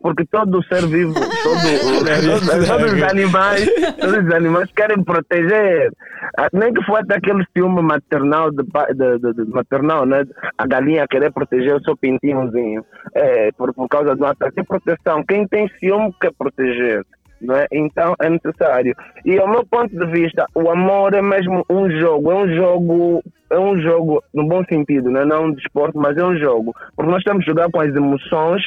Porque 0.00 0.24
todo 0.26 0.62
ser 0.64 0.86
vivo, 0.86 1.14
todo, 1.14 1.24
todos, 1.24 2.68
todos 2.68 2.92
os 2.92 3.02
animais, 3.02 3.66
todos 4.00 4.26
os 4.26 4.34
animais 4.34 4.70
querem 4.72 5.02
proteger. 5.02 5.90
Ah, 6.38 6.48
Nem 6.52 6.72
que 6.72 6.80
até 6.96 7.16
aquele 7.16 7.44
ciúme 7.56 7.82
maternal, 7.82 8.50
de, 8.50 8.62
de, 8.62 9.18
de- 9.18 9.44
de- 9.44 9.50
maternal, 9.50 10.06
né? 10.06 10.24
A 10.58 10.66
galinha 10.66 11.06
querer 11.08 11.32
proteger 11.32 11.74
o 11.76 11.82
seu 11.84 11.96
pintinhozinho. 11.96 12.84
É, 13.14 13.50
por, 13.52 13.72
por 13.74 13.88
causa 13.88 14.14
do 14.14 14.24
ataque. 14.26 14.60
É 14.60 14.62
proteção. 14.62 15.24
Quem 15.24 15.46
tem 15.48 15.68
ciúme 15.80 16.14
quer 16.20 16.32
proteger. 16.36 17.02
Não 17.40 17.54
é? 17.56 17.66
Então 17.72 18.14
é 18.22 18.30
necessário. 18.30 18.94
E 19.24 19.38
ao 19.38 19.48
meu 19.48 19.66
ponto 19.66 19.90
de 19.94 20.06
vista, 20.06 20.46
o 20.54 20.70
amor 20.70 21.12
é 21.12 21.20
mesmo 21.20 21.64
um 21.68 21.90
jogo, 21.90 22.32
é 22.32 22.34
um 22.36 22.54
jogo, 22.54 23.22
é 23.50 23.58
um 23.58 23.76
jogo 23.78 24.22
no 24.32 24.46
bom 24.48 24.64
sentido, 24.64 25.10
né? 25.10 25.24
não 25.26 25.46
um 25.46 25.52
desporto, 25.52 25.98
mas 25.98 26.16
é 26.16 26.24
um 26.24 26.36
jogo. 26.38 26.74
Porque 26.96 27.10
nós 27.10 27.22
temos 27.22 27.44
que 27.44 27.50
jogar 27.50 27.70
com 27.70 27.80
as 27.80 27.94
emoções 27.94 28.62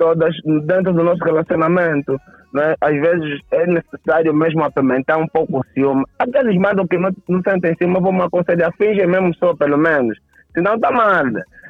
todas 0.00 0.34
dentro 0.66 0.94
do 0.94 1.04
nosso 1.04 1.22
relacionamento. 1.22 2.18
Né? 2.54 2.74
Às 2.80 2.94
vezes 2.94 3.38
é 3.52 3.66
necessário 3.66 4.34
mesmo 4.34 4.64
apimentar 4.64 5.18
um 5.18 5.28
pouco 5.28 5.60
o 5.60 5.64
ciúme. 5.74 6.04
Aqueles 6.18 6.56
mandam 6.56 6.88
que 6.88 6.98
não, 6.98 7.10
não 7.28 7.42
sentem 7.42 7.76
ciúme, 7.76 8.00
vou 8.00 8.12
me 8.12 8.22
aconselhar, 8.22 8.72
fingem 8.78 9.06
mesmo 9.06 9.32
só, 9.36 9.54
pelo 9.54 9.76
menos. 9.76 10.18
Senão 10.54 10.74
está 10.74 10.90
mal. 10.90 11.26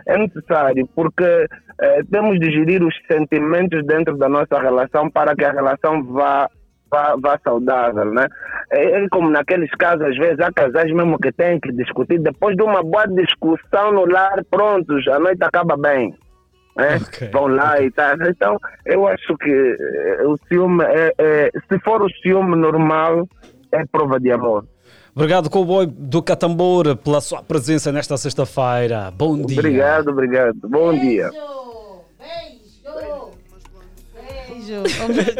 É 0.07 0.17
necessário, 0.17 0.89
porque 0.95 1.47
eh, 1.83 2.03
temos 2.11 2.39
de 2.39 2.51
gerir 2.51 2.83
os 2.83 2.95
sentimentos 3.11 3.85
dentro 3.85 4.17
da 4.17 4.29
nossa 4.29 4.59
relação 4.59 5.11
para 5.11 5.37
que 5.37 5.45
a 5.45 5.53
relação 5.53 6.03
vá, 6.05 6.49
vá, 6.91 7.15
vá 7.21 7.39
saudável, 7.45 8.07
né? 8.07 8.27
É, 8.73 9.03
é 9.03 9.09
como 9.11 9.29
naqueles 9.29 9.71
casos, 9.73 10.07
às 10.07 10.17
vezes, 10.17 10.41
há 10.41 10.51
casais 10.51 10.91
mesmo 10.93 11.19
que 11.19 11.31
têm 11.33 11.61
que 11.61 11.71
discutir. 11.73 12.19
Depois 12.21 12.57
de 12.57 12.63
uma 12.63 12.83
boa 12.83 13.07
discussão 13.07 13.93
no 13.93 14.07
lar, 14.07 14.43
prontos, 14.51 15.07
a 15.09 15.19
noite 15.19 15.43
acaba 15.45 15.77
bem. 15.77 16.15
Né? 16.77 16.99
Vão 17.33 17.47
lá 17.49 17.81
e 17.81 17.91
tal. 17.91 18.17
Então, 18.29 18.59
eu 18.87 19.07
acho 19.07 19.37
que 19.39 19.51
eh, 19.51 20.27
o 20.27 20.37
ciúme, 20.49 20.85
é, 20.85 21.15
é, 21.19 21.51
se 21.69 21.79
for 21.81 22.03
o 22.03 22.11
ciúme 22.23 22.57
normal, 22.57 23.29
é 23.73 23.85
prova 23.87 24.19
de 24.19 24.31
amor. 24.31 24.65
Obrigado, 25.15 25.51
Cowboy 25.51 25.87
do 25.87 26.23
Catambor, 26.23 26.97
pela 26.97 27.21
sua 27.21 27.43
presença 27.43 27.91
nesta 27.91 28.17
sexta-feira. 28.17 29.11
Bom 29.11 29.43
dia. 29.43 29.59
Obrigado, 29.59 30.09
obrigado. 30.09 30.69
Bom 30.69 30.93
dia. 30.93 31.31
Beijo. 32.19 33.30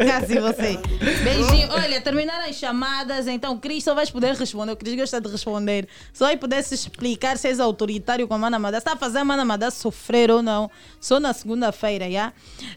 Casi 0.05 0.39
você. 0.39 0.79
Beijinho. 1.23 1.69
Olha, 1.71 2.01
terminaram 2.01 2.49
as 2.49 2.55
chamadas, 2.55 3.27
então 3.27 3.57
Cris 3.57 3.83
só 3.83 3.95
vais 3.95 4.09
poder 4.09 4.35
responder. 4.35 4.71
O 4.73 4.75
Cris 4.75 4.95
gosta 4.95 5.21
de 5.21 5.29
responder. 5.29 5.87
Só 6.13 6.25
aí 6.25 6.37
pudesse 6.37 6.73
explicar 6.75 7.37
se 7.37 7.47
és 7.47 7.59
autoritário 7.59 8.27
com 8.27 8.33
a 8.33 8.37
Mana 8.37 8.59
Madá. 8.59 8.77
Está 8.77 8.93
a 8.93 8.97
fazer 8.97 9.19
a 9.19 9.25
Mana 9.25 9.45
Madá 9.45 9.71
sofrer 9.71 10.29
ou 10.29 10.41
não. 10.41 10.69
Só 10.99 11.19
na 11.19 11.33
segunda-feira, 11.33 12.09
já? 12.09 12.33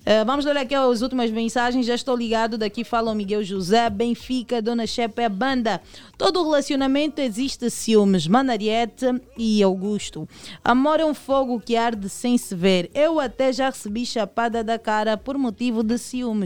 Eh, 0.07 0.25
vamos 0.25 0.45
ler 0.45 0.57
aqui 0.57 0.75
as 0.75 1.03
últimas 1.03 1.31
mensagens. 1.31 1.87
Já 1.87 1.95
estou 1.95 2.17
ligado. 2.17 2.57
Daqui 2.57 2.85
fala 2.85 3.11
o 3.11 3.15
Miguel 3.15 3.43
José, 3.43 3.91
Benfica, 3.91 4.63
Dona 4.63 4.87
Chepe, 4.87 5.23
é 5.23 5.29
banda. 5.29 5.81
Todo 6.17 6.43
relacionamento 6.43 7.21
existe 7.21 7.69
ciúmes. 7.71 8.27
Manariete 8.27 9.07
e 9.37 9.63
Augusto. 9.63 10.29
Amor 10.65 11.01
é 11.01 11.05
um 11.05 11.15
fogo 11.15 11.61
que 11.61 11.77
arde 11.77 12.09
sem 12.09 12.39
se 12.39 12.55
ver. 12.55 12.91
Eu 12.95 13.19
até 13.19 13.53
já 13.53 13.71
recebi 13.71 14.07
chapada 14.07 14.63
da 14.63 14.79
cara 14.79 15.17
por 15.17 15.37
motivo 15.37 15.83
de 15.83 15.99
ciúmes. 15.99 16.44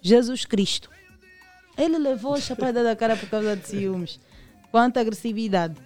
Jesus 0.00 0.44
Cristo. 0.44 0.90
Ele 1.76 1.98
levou 1.98 2.34
a 2.34 2.40
chapada 2.40 2.82
da 2.82 2.96
cara 2.96 3.16
por 3.16 3.28
causa 3.28 3.56
de 3.56 3.66
ciúmes. 3.68 4.18
Quanta 4.70 5.00
agressividade. 5.00 5.76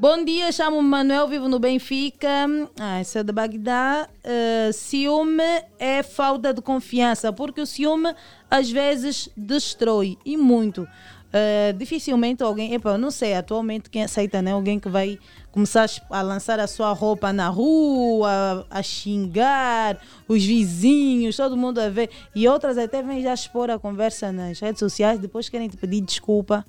Bom 0.00 0.24
dia, 0.24 0.52
chamo-me 0.52 0.88
Manuel, 0.88 1.26
vivo 1.26 1.48
no 1.48 1.58
Benfica. 1.58 2.46
Ah, 2.78 3.00
essa 3.00 3.18
é 3.18 3.22
de 3.24 3.32
Bagdá. 3.32 4.08
Uh, 4.24 4.72
ciúme 4.72 5.42
é 5.76 6.04
falta 6.04 6.54
de 6.54 6.62
confiança, 6.62 7.32
porque 7.32 7.60
o 7.60 7.66
ciúme 7.66 8.14
às 8.48 8.70
vezes 8.70 9.28
destrói 9.36 10.16
e 10.24 10.36
muito. 10.36 10.86
Uh, 11.28 11.76
dificilmente 11.76 12.42
alguém, 12.42 12.72
epa, 12.72 12.90
eu 12.92 12.98
não 12.98 13.10
sei, 13.10 13.34
atualmente 13.34 13.90
quem 13.90 14.02
aceita, 14.02 14.40
né? 14.40 14.52
Alguém 14.52 14.80
que 14.80 14.88
vai 14.88 15.18
começar 15.52 15.86
a 16.08 16.22
lançar 16.22 16.58
a 16.58 16.66
sua 16.66 16.90
roupa 16.94 17.34
na 17.34 17.48
rua, 17.50 18.66
a 18.70 18.82
xingar 18.82 20.00
os 20.26 20.42
vizinhos, 20.44 21.36
todo 21.36 21.54
mundo 21.56 21.80
a 21.80 21.90
ver. 21.90 22.08
E 22.34 22.48
outras 22.48 22.78
até 22.78 23.02
vêm 23.02 23.22
já 23.22 23.34
expor 23.34 23.68
a 23.70 23.78
conversa 23.78 24.32
nas 24.32 24.58
redes 24.58 24.78
sociais, 24.78 25.18
depois 25.18 25.50
querem 25.50 25.68
te 25.68 25.76
pedir 25.76 26.00
desculpa. 26.00 26.64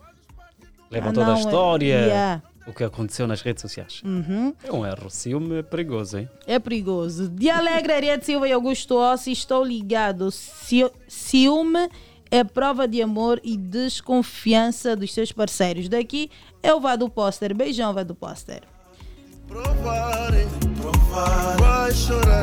Levam 0.91 1.12
Ah, 1.12 1.14
toda 1.14 1.26
a 1.26 1.30
não, 1.30 1.36
é- 1.38 1.39
história. 1.39 1.95
yeah. 2.05 2.43
o 2.68 2.74
que 2.74 2.84
aconteceu 2.84 3.26
nas 3.26 3.41
redes 3.41 3.62
sociais. 3.62 4.01
Uhum. 4.05 4.53
É 4.64 4.72
um 4.72 4.86
erro. 4.86 5.10
Ciúme 5.10 5.60
é 5.60 5.64
perigoso, 5.64 6.20
hein? 6.20 6.30
É 6.45 6.60
perigoso. 6.60 7.28
De 7.28 7.49
Alegre, 7.49 7.93
Ariete 7.93 8.26
Silva 8.28 8.47
e 8.47 8.51
Augusto 8.51 8.95
Ossi, 8.95 9.32
estou 9.32 9.64
ligado. 9.64 10.30
Ci- 10.32 10.91
Ciúme 11.07 11.89
é 12.32 12.43
prova 12.43 12.88
de 12.88 13.01
amor 13.01 13.39
e 13.43 13.57
desconfiança 13.57 14.95
dos 14.95 15.13
seus 15.13 15.32
parceiros. 15.32 15.89
Daqui 15.89 16.30
é 16.61 16.73
o 16.73 16.80
Vado 16.80 17.09
Póster. 17.09 17.55
Beijão, 17.55 17.93
Vado 17.93 18.15
Póster. 18.15 18.63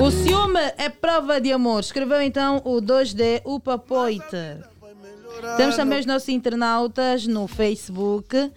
O 0.01 0.11
ciúme 0.11 0.61
é 0.77 0.89
prova 0.89 1.41
de 1.41 1.53
amor. 1.53 1.81
Escreveu 1.81 2.21
então 2.21 2.61
o 2.65 2.83
2D 2.83 3.43
Upa 3.45 3.79
Poita. 3.79 4.69
Temos 5.57 5.77
também 5.77 6.01
os 6.01 6.07
nossos 6.07 6.29
internautas 6.29 7.27
no 7.27 7.47
Facebook. 7.47 8.51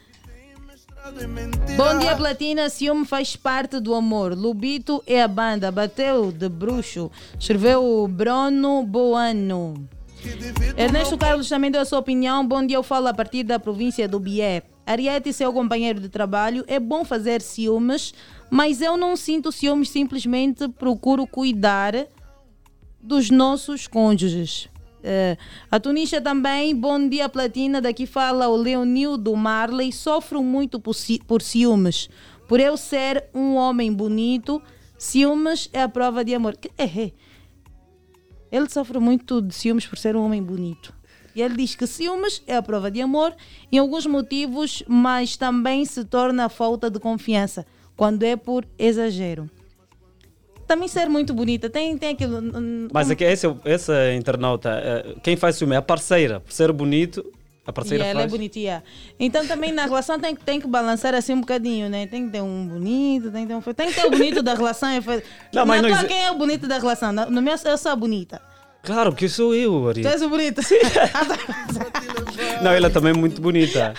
Bom 1.77 1.99
dia, 1.99 2.15
Platina. 2.15 2.69
Ciúme 2.69 3.05
faz 3.05 3.35
parte 3.35 3.79
do 3.79 3.93
amor. 3.93 4.33
Lubito 4.33 5.03
é 5.05 5.21
a 5.21 5.27
banda. 5.27 5.71
Bateu 5.71 6.31
de 6.31 6.49
bruxo. 6.49 7.11
Escreveu 7.39 7.83
o 7.83 8.07
Bruno 8.07 8.83
Boano. 8.83 9.87
Ernesto 10.77 11.17
Carlos 11.17 11.49
também 11.49 11.71
deu 11.71 11.81
a 11.81 11.85
sua 11.85 11.99
opinião. 11.99 12.45
Bom 12.45 12.65
dia, 12.65 12.77
eu 12.77 12.83
falo 12.83 13.07
a 13.07 13.13
partir 13.13 13.43
da 13.43 13.59
província 13.59 14.07
do 14.07 14.19
Bié. 14.19 14.63
Ariete, 14.85 15.31
seu 15.31 15.53
companheiro 15.53 15.99
de 15.99 16.09
trabalho, 16.09 16.63
é 16.67 16.79
bom 16.79 17.05
fazer 17.05 17.41
ciúmes, 17.41 18.13
mas 18.49 18.81
eu 18.81 18.97
não 18.97 19.15
sinto 19.15 19.51
ciúmes, 19.51 19.89
simplesmente 19.89 20.67
procuro 20.67 21.27
cuidar 21.27 21.93
dos 22.99 23.29
nossos 23.29 23.87
cônjuges. 23.87 24.67
Eh, 25.03 25.37
a 25.69 25.79
Tunísia 25.79 26.19
também, 26.19 26.75
bom 26.75 27.07
dia 27.07 27.29
Platina, 27.29 27.79
daqui 27.79 28.05
fala 28.05 28.47
o 28.49 28.55
Leonildo 28.55 29.33
Marley, 29.35 29.93
sofro 29.93 30.43
muito 30.43 30.79
por, 30.79 30.93
ci- 30.95 31.21
por 31.25 31.41
ciúmes, 31.41 32.09
por 32.47 32.59
eu 32.59 32.75
ser 32.75 33.25
um 33.33 33.55
homem 33.55 33.93
bonito, 33.93 34.61
ciúmes 34.97 35.69
é 35.71 35.83
a 35.83 35.87
prova 35.87 36.25
de 36.25 36.33
amor. 36.33 36.57
Que- 36.57 36.71
é, 36.77 36.83
é. 36.85 37.11
Ele 38.51 38.69
sofre 38.69 38.99
muito 38.99 39.41
de 39.41 39.53
ciúmes 39.53 39.85
por 39.85 39.97
ser 39.97 40.15
um 40.15 40.23
homem 40.25 40.41
bonito. 40.41 40.93
E 41.35 41.41
ele 41.41 41.55
diz 41.55 41.75
que 41.75 41.85
ciúmes 41.85 42.41
é 42.47 42.55
a 42.55 42.61
prova 42.61 42.89
de 42.89 43.01
amor 43.01 43.33
em 43.71 43.77
alguns 43.77 44.05
motivos, 44.05 44.83
mas 44.87 45.37
também 45.37 45.85
se 45.85 46.03
torna 46.03 46.45
a 46.45 46.49
falta 46.49 46.89
de 46.89 46.99
confiança 46.99 47.65
quando 47.95 48.23
é 48.23 48.35
por 48.35 48.65
exagero. 48.77 49.49
Também 50.65 50.87
ser 50.87 51.09
muito 51.09 51.33
bonita, 51.33 51.69
tem, 51.69 51.97
tem 51.97 52.09
aquilo. 52.11 52.37
hum, 52.39 52.87
Mas 52.93 53.09
é 53.09 53.15
que 53.15 53.23
esse, 53.23 53.47
essa 53.65 54.13
internauta, 54.13 54.69
eh, 54.69 55.15
quem 55.23 55.35
faz 55.35 55.55
ciúme 55.55 55.73
é 55.73 55.77
a 55.77 55.81
parceira. 55.81 56.39
Por 56.39 56.51
ser 56.51 56.71
bonito, 56.71 57.25
a 57.69 57.71
E 57.71 57.73
parceira 57.73 58.03
ela 58.05 58.19
é 58.19 58.23
faz. 58.23 58.31
bonitinha. 58.31 58.83
Então 59.19 59.45
também 59.47 59.71
na 59.71 59.85
relação 59.85 60.19
tem, 60.19 60.35
que- 60.35 60.43
tem 60.43 60.59
que 60.59 60.67
balançar 60.67 61.13
assim 61.15 61.33
um 61.33 61.39
bocadinho, 61.41 61.89
né? 61.89 62.05
Tem 62.07 62.25
que 62.25 62.31
ter 62.31 62.41
um 62.41 62.67
bonito, 62.67 63.31
tem 63.31 63.43
que 63.43 63.47
ter 63.49 63.55
um 63.55 63.61
feio. 63.61 63.73
Tem 63.73 63.87
que 63.87 63.93
ter 63.93 64.05
o 64.07 64.11
bonito 64.11 64.43
da 64.43 64.53
relação. 64.53 64.89
é 64.89 64.99
Não, 65.53 65.65
mas 65.65 65.81
não 65.81 65.89
exi- 65.89 66.07
quem 66.07 66.23
é 66.25 66.31
o 66.31 66.35
bonito 66.35 66.67
da 66.67 66.77
relação? 66.77 67.11
No 67.11 67.41
meu, 67.41 67.55
eu 67.65 67.77
sou 67.77 67.91
a 67.91 67.95
bonita. 67.95 68.41
Claro 68.81 69.13
que 69.13 69.27
sou 69.27 69.53
eu, 69.53 69.89
Ari. 69.89 70.03
Tu 70.03 70.07
és 70.07 70.21
o 70.21 70.29
bonito. 70.29 70.61
Não, 72.61 72.71
ela 72.71 72.87
é 72.87 72.89
também 72.89 73.13
muito 73.13 73.41
bonita. 73.41 73.93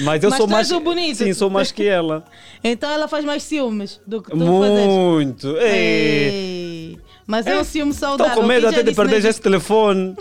Mas 0.00 0.22
eu 0.22 0.30
Mas 0.30 0.38
sou 0.38 0.46
tu 0.46 0.50
mais. 0.50 0.70
és 0.70 0.76
o 0.76 0.80
bonito. 0.80 1.16
Sim, 1.16 1.32
sou 1.32 1.50
mais 1.50 1.72
que 1.72 1.86
ela. 1.86 2.24
Então 2.62 2.90
ela 2.90 3.08
faz 3.08 3.24
mais 3.24 3.42
ciúmes 3.42 4.00
do 4.06 4.22
que 4.22 4.30
tu 4.30 4.38
fazes. 4.38 4.86
Muito. 4.86 5.56
Ei. 5.56 5.68
Ei. 5.68 6.98
Mas 7.30 7.46
é 7.46 7.60
um 7.60 7.62
ciúme 7.62 7.94
saudável. 7.94 8.32
Estou 8.32 8.42
com 8.42 8.48
medo 8.48 8.66
até 8.66 8.82
de 8.82 8.92
perder 8.92 9.22
né? 9.22 9.28
esse 9.28 9.40
telefone. 9.40 10.16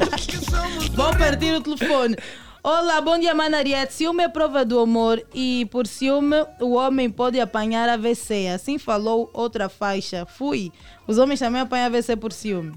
Vou 0.96 1.14
partir 1.14 1.52
o 1.52 1.60
telefone. 1.60 2.16
Olá, 2.64 3.02
bom 3.02 3.18
dia, 3.18 3.34
Manariette. 3.34 3.92
Ciúme 3.92 4.22
é 4.22 4.28
prova 4.28 4.64
do 4.64 4.80
amor 4.80 5.22
e 5.34 5.68
por 5.70 5.86
ciúme 5.86 6.36
o 6.58 6.72
homem 6.72 7.10
pode 7.10 7.38
apanhar 7.38 7.86
AVC. 7.86 8.48
Assim 8.48 8.78
falou 8.78 9.28
outra 9.34 9.68
faixa. 9.68 10.24
Fui. 10.24 10.72
Os 11.06 11.18
homens 11.18 11.38
também 11.38 11.60
apanham 11.60 11.88
AVC 11.88 12.16
por 12.16 12.32
ciúme. 12.32 12.72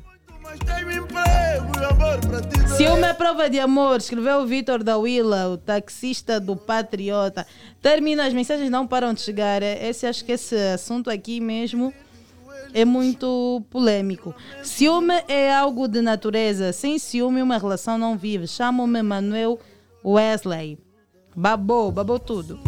Ciúme 2.75 3.03
é 3.03 3.13
prova 3.13 3.49
de 3.49 3.59
amor, 3.61 3.97
escreveu 3.99 4.39
o 4.39 4.45
Vitor 4.45 4.83
da 4.83 4.97
Willa, 4.97 5.47
o 5.47 5.57
taxista 5.57 6.41
do 6.41 6.57
Patriota. 6.57 7.47
Termina, 7.81 8.25
as 8.27 8.33
mensagens 8.33 8.69
não 8.69 8.85
param 8.85 9.13
de 9.13 9.21
chegar. 9.21 9.63
É- 9.63 9.87
Esse, 9.87 10.05
acho 10.05 10.25
que 10.25 10.33
esse 10.33 10.57
assunto 10.73 11.09
aqui 11.09 11.39
mesmo 11.39 11.93
é 12.75 12.85
muito 12.85 13.63
polêmico. 13.71 14.35
Ciúme 14.61 15.13
é 15.27 15.51
algo 15.53 15.87
de 15.87 16.01
natureza. 16.01 16.71
Sem 16.73 16.99
ciúme, 16.99 17.41
uma 17.41 17.57
relação 17.57 17.97
não 17.97 18.17
vive. 18.17 18.47
Chamo-me 18.47 19.01
Manuel 19.01 19.57
Wesley. 20.03 20.77
Babou, 21.35 21.91
babou 21.91 22.19
tudo. 22.19 22.59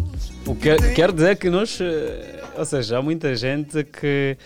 O 0.45 0.55
que 0.55 0.76
quer 0.95 1.12
dizer 1.12 1.38
que 1.38 1.49
nós. 1.49 1.78
eh, 1.82 2.43
Ou 2.58 2.66
seja, 2.66 2.97
há 2.97 3.01
muita 3.01 3.36
gente 3.36 3.84
que. 3.84 4.38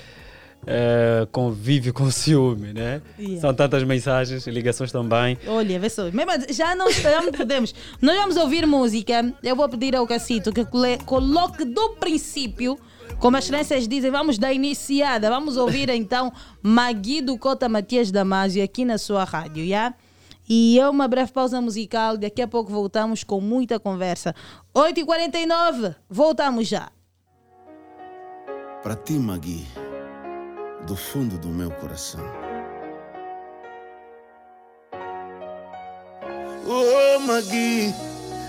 eh, 0.68 1.28
convive 1.32 1.91
com 1.91 2.12
ciúme, 2.12 2.72
né? 2.74 3.01
Yeah. 3.18 3.41
São 3.41 3.53
tantas 3.53 3.84
mensagens, 3.84 4.45
ligações 4.45 4.91
também. 4.91 5.38
Olha, 5.47 5.80
vê 5.80 5.89
só. 5.89 6.03
Mesmo, 6.12 6.32
já 6.49 6.76
não, 6.76 6.91
já 6.91 7.22
não 7.22 7.32
podemos. 7.32 7.74
Nós 8.01 8.16
vamos 8.18 8.36
ouvir 8.38 8.68
música. 8.68 9.34
Eu 9.43 9.55
vou 9.55 9.68
pedir 9.70 9.95
ao 9.95 10.05
Cacito 10.05 10.51
que 10.53 10.64
coloque 11.05 11.66
do 11.66 11.91
princípio, 11.99 12.78
como 13.22 13.38
as 13.38 13.47
crianças 13.47 13.88
dizem, 13.88 14.09
vamos 14.09 14.39
dar 14.39 14.51
iniciada. 14.51 15.30
Vamos 15.30 15.55
ouvir 15.55 15.88
então 15.93 16.34
Magui 16.61 17.22
do 17.22 17.38
Cota 17.38 17.69
Matias 17.69 18.11
Damasio 18.11 18.63
aqui 18.63 18.84
na 18.84 18.97
sua 18.97 19.24
rádio, 19.24 19.65
já? 19.67 19.93
E 20.49 20.80
é 20.80 20.89
uma 20.89 21.07
breve 21.07 21.32
pausa 21.32 21.61
musical. 21.61 22.17
Daqui 22.17 22.41
a 22.41 22.47
pouco 22.47 22.72
voltamos 22.72 23.24
com 23.24 23.39
muita 23.39 23.80
conversa. 23.80 24.36
8h49, 24.76 25.95
voltamos 26.09 26.67
já. 26.67 26.89
Para 28.82 28.95
ti, 28.95 29.13
Magui, 29.13 29.67
do 30.88 30.95
fundo 30.95 31.38
do 31.38 31.49
meu 31.49 31.69
coração. 31.69 32.26
Oh, 36.65 37.19
Magui, 37.19 37.93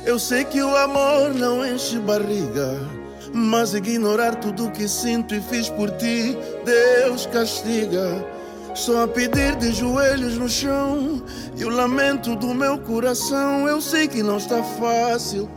eu 0.06 0.18
sei 0.18 0.44
que 0.46 0.62
o 0.62 0.74
amor 0.74 1.34
não 1.34 1.64
enche 1.66 1.98
barriga, 1.98 2.80
mas 3.32 3.74
ignorar 3.74 4.36
tudo 4.36 4.70
que 4.70 4.86
sinto 4.86 5.34
e 5.34 5.40
fiz 5.40 5.68
por 5.68 5.90
ti, 5.92 6.36
Deus 6.64 7.26
castiga. 7.26 8.24
Estou 8.74 9.02
a 9.02 9.08
pedir 9.08 9.54
de 9.56 9.72
joelhos 9.72 10.38
no 10.38 10.48
chão 10.48 11.22
e 11.56 11.64
o 11.64 11.68
lamento 11.68 12.34
do 12.36 12.54
meu 12.54 12.78
coração. 12.78 13.68
Eu 13.68 13.80
sei 13.80 14.08
que 14.08 14.22
não 14.22 14.38
está 14.38 14.62
fácil, 14.62 15.48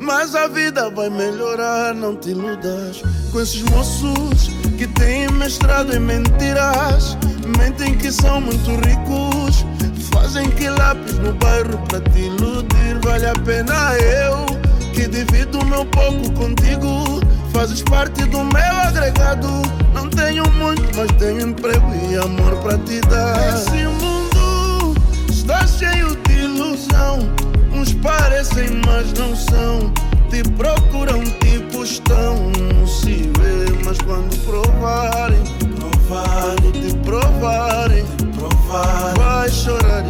mas 0.00 0.34
a 0.34 0.48
vida 0.48 0.90
vai 0.90 1.08
melhorar. 1.08 1.94
Não 1.94 2.16
te 2.16 2.30
iludas 2.30 3.00
com 3.30 3.40
esses 3.40 3.62
moços 3.62 4.48
que 4.76 4.88
têm 4.88 5.30
mestrado 5.30 5.94
em 5.94 6.00
mentiras. 6.00 7.16
Mentem 7.58 7.96
que 7.96 8.10
são 8.10 8.40
muito 8.40 8.70
ricos, 8.70 9.64
fazem 10.12 10.50
que 10.50 10.68
lápis 10.68 11.14
no 11.18 11.32
bairro 11.34 11.78
pra 11.88 12.00
te 12.00 12.18
iludir. 12.18 12.98
Vale 13.02 13.26
a 13.26 13.34
pena 13.34 13.94
eu 13.98 14.53
que 14.94 15.08
divido 15.08 15.64
meu 15.66 15.84
pouco 15.86 16.30
contigo. 16.32 17.20
Fazes 17.52 17.82
parte 17.82 18.24
do 18.26 18.44
meu 18.44 18.76
agregado. 18.86 19.48
Não 19.92 20.08
tenho 20.08 20.48
muito, 20.52 20.82
mas 20.96 21.10
tenho 21.18 21.48
emprego 21.48 21.92
e 22.08 22.16
amor 22.16 22.56
pra 22.62 22.78
te 22.78 23.00
dar. 23.02 23.54
Esse 23.54 23.84
mundo 23.84 24.94
está 25.28 25.66
cheio 25.66 26.16
de 26.28 26.32
ilusão. 26.32 27.18
Uns 27.72 27.92
parecem, 27.94 28.80
mas 28.86 29.12
não 29.14 29.34
são. 29.34 29.92
Te 30.30 30.42
procuram, 30.50 31.22
tipo 31.40 31.84
estão. 31.84 32.50
Não 32.72 32.86
se 32.86 33.30
vê, 33.38 33.84
mas 33.84 33.98
quando 33.98 34.36
provarem, 34.44 35.42
quando 36.08 36.72
te 36.72 36.96
provarem, 36.98 38.04
vai 39.16 39.48
chorar. 39.50 40.04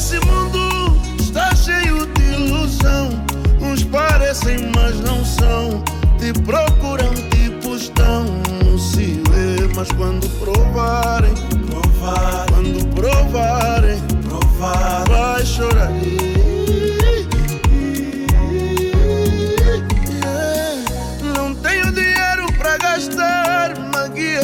Esse 0.00 0.18
mundo 0.20 0.96
está 1.20 1.54
cheio 1.54 2.06
de 2.06 2.22
ilusão. 2.32 3.10
Uns 3.60 3.84
parecem, 3.84 4.72
mas 4.74 4.98
não 5.00 5.22
são. 5.22 5.84
Te 6.18 6.32
procuram, 6.40 7.12
tipo 7.28 7.76
estão. 7.76 8.24
Não 8.64 8.78
se 8.78 9.22
vê, 9.28 9.68
mas 9.76 9.92
quando 9.92 10.26
provarem, 10.38 11.34
quando 12.48 12.86
provarem, 12.94 14.02
vai 15.06 15.44
chorar. 15.44 15.90
Não 21.36 21.54
tenho 21.56 21.92
dinheiro 21.92 22.50
pra 22.56 22.78
gastar, 22.78 23.78
Magui. 23.92 24.38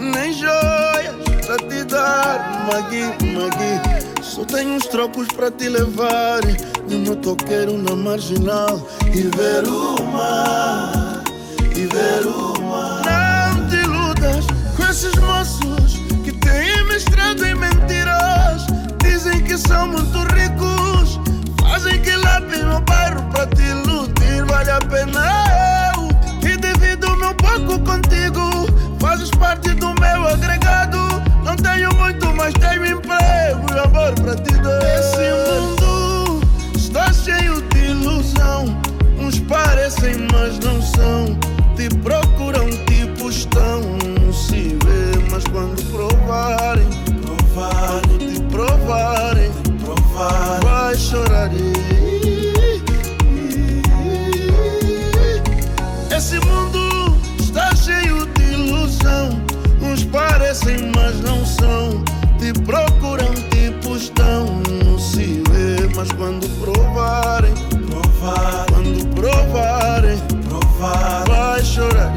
Nem 0.00 0.32
joias 0.32 1.14
pra 1.46 1.56
te 1.58 1.84
dar, 1.84 2.66
Magui, 2.66 3.21
Magui. 3.32 4.22
Só 4.22 4.44
tenho 4.44 4.74
uns 4.74 4.86
trocos 4.86 5.26
para 5.28 5.50
te 5.50 5.68
levar 5.68 6.40
De 6.86 6.96
meu 6.96 7.16
toqueiro 7.16 7.76
na 7.78 7.96
marginal. 7.96 8.86
E 9.06 9.22
ver 9.36 9.66
o 9.66 10.02
mar 10.04 11.24
E 11.74 11.86
ver 11.86 12.26
o 12.26 12.60
mar. 12.62 13.02
Não 13.04 13.68
te 13.68 13.76
iludas 13.76 14.46
com 14.76 14.84
esses 14.84 15.14
moços 15.16 15.98
Que 16.24 16.32
têm 16.32 16.84
mestrado 16.86 17.44
em 17.44 17.54
mentiras. 17.54 18.66
Dizem 19.02 19.42
que 19.42 19.56
são 19.56 19.88
muito 19.88 20.18
ricos 20.34 21.18
Fazem 21.60 22.00
que 22.02 22.14
lápis 22.16 22.62
no 22.64 22.80
bairro 22.82 23.22
para 23.30 23.46
te 23.46 23.62
iludir. 23.62 24.44
Vale 24.46 24.70
a 24.70 24.78
pena 24.78 25.92
eu 25.96 26.08
Que 26.40 26.56
devido 26.56 27.16
meu 27.16 27.34
pouco 27.34 27.78
contigo. 27.80 28.66
Fazes 29.00 29.30
parte 29.30 29.70
do 29.74 29.94
meu 30.00 30.28
agregado 30.28 31.11
pra 34.22 34.36
te 34.36 34.52
dar. 34.58 34.82
Esse 34.98 35.26
mundo 35.50 36.40
está 36.74 37.12
cheio 37.12 37.62
de 37.62 37.78
ilusão. 37.86 38.80
Uns 39.18 39.38
parecem, 39.40 40.26
mas 40.32 40.58
não 40.60 40.80
são. 40.82 41.38
Te 41.76 41.88
procuram, 41.98 42.68
tipo 42.86 43.28
estão. 43.28 43.80
Não 44.20 44.32
se 44.32 44.76
vê, 44.84 45.30
mas 45.30 45.44
quando 45.44 45.82
provarem, 45.90 46.88
provarem, 47.22 48.18
te 48.18 48.40
provarem, 48.42 49.52
provarem, 49.84 50.60
vai 50.62 50.96
chorar. 50.96 51.50
Esse 56.16 56.38
mundo 56.40 57.16
está 57.40 57.74
cheio 57.74 58.26
de 58.26 58.42
ilusão. 58.52 59.42
Uns 59.80 60.04
parecem, 60.04 60.91
são. 61.62 62.02
Te 62.38 62.52
procuram, 62.64 63.32
tipo 63.50 63.96
estão. 63.96 64.46
Não 64.84 64.98
se 64.98 65.42
vê, 65.50 65.88
mas 65.94 66.10
quando 66.12 66.48
provarem, 66.60 67.54
provar. 67.88 68.66
Quando 68.68 69.06
provarem, 69.14 70.18
provar. 70.48 71.24
Vai 71.28 71.62
chorar. 71.62 72.12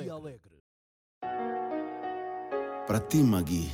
Alegre. 0.00 0.62
Para 2.86 3.00
ti, 3.00 3.16
Magui, 3.16 3.70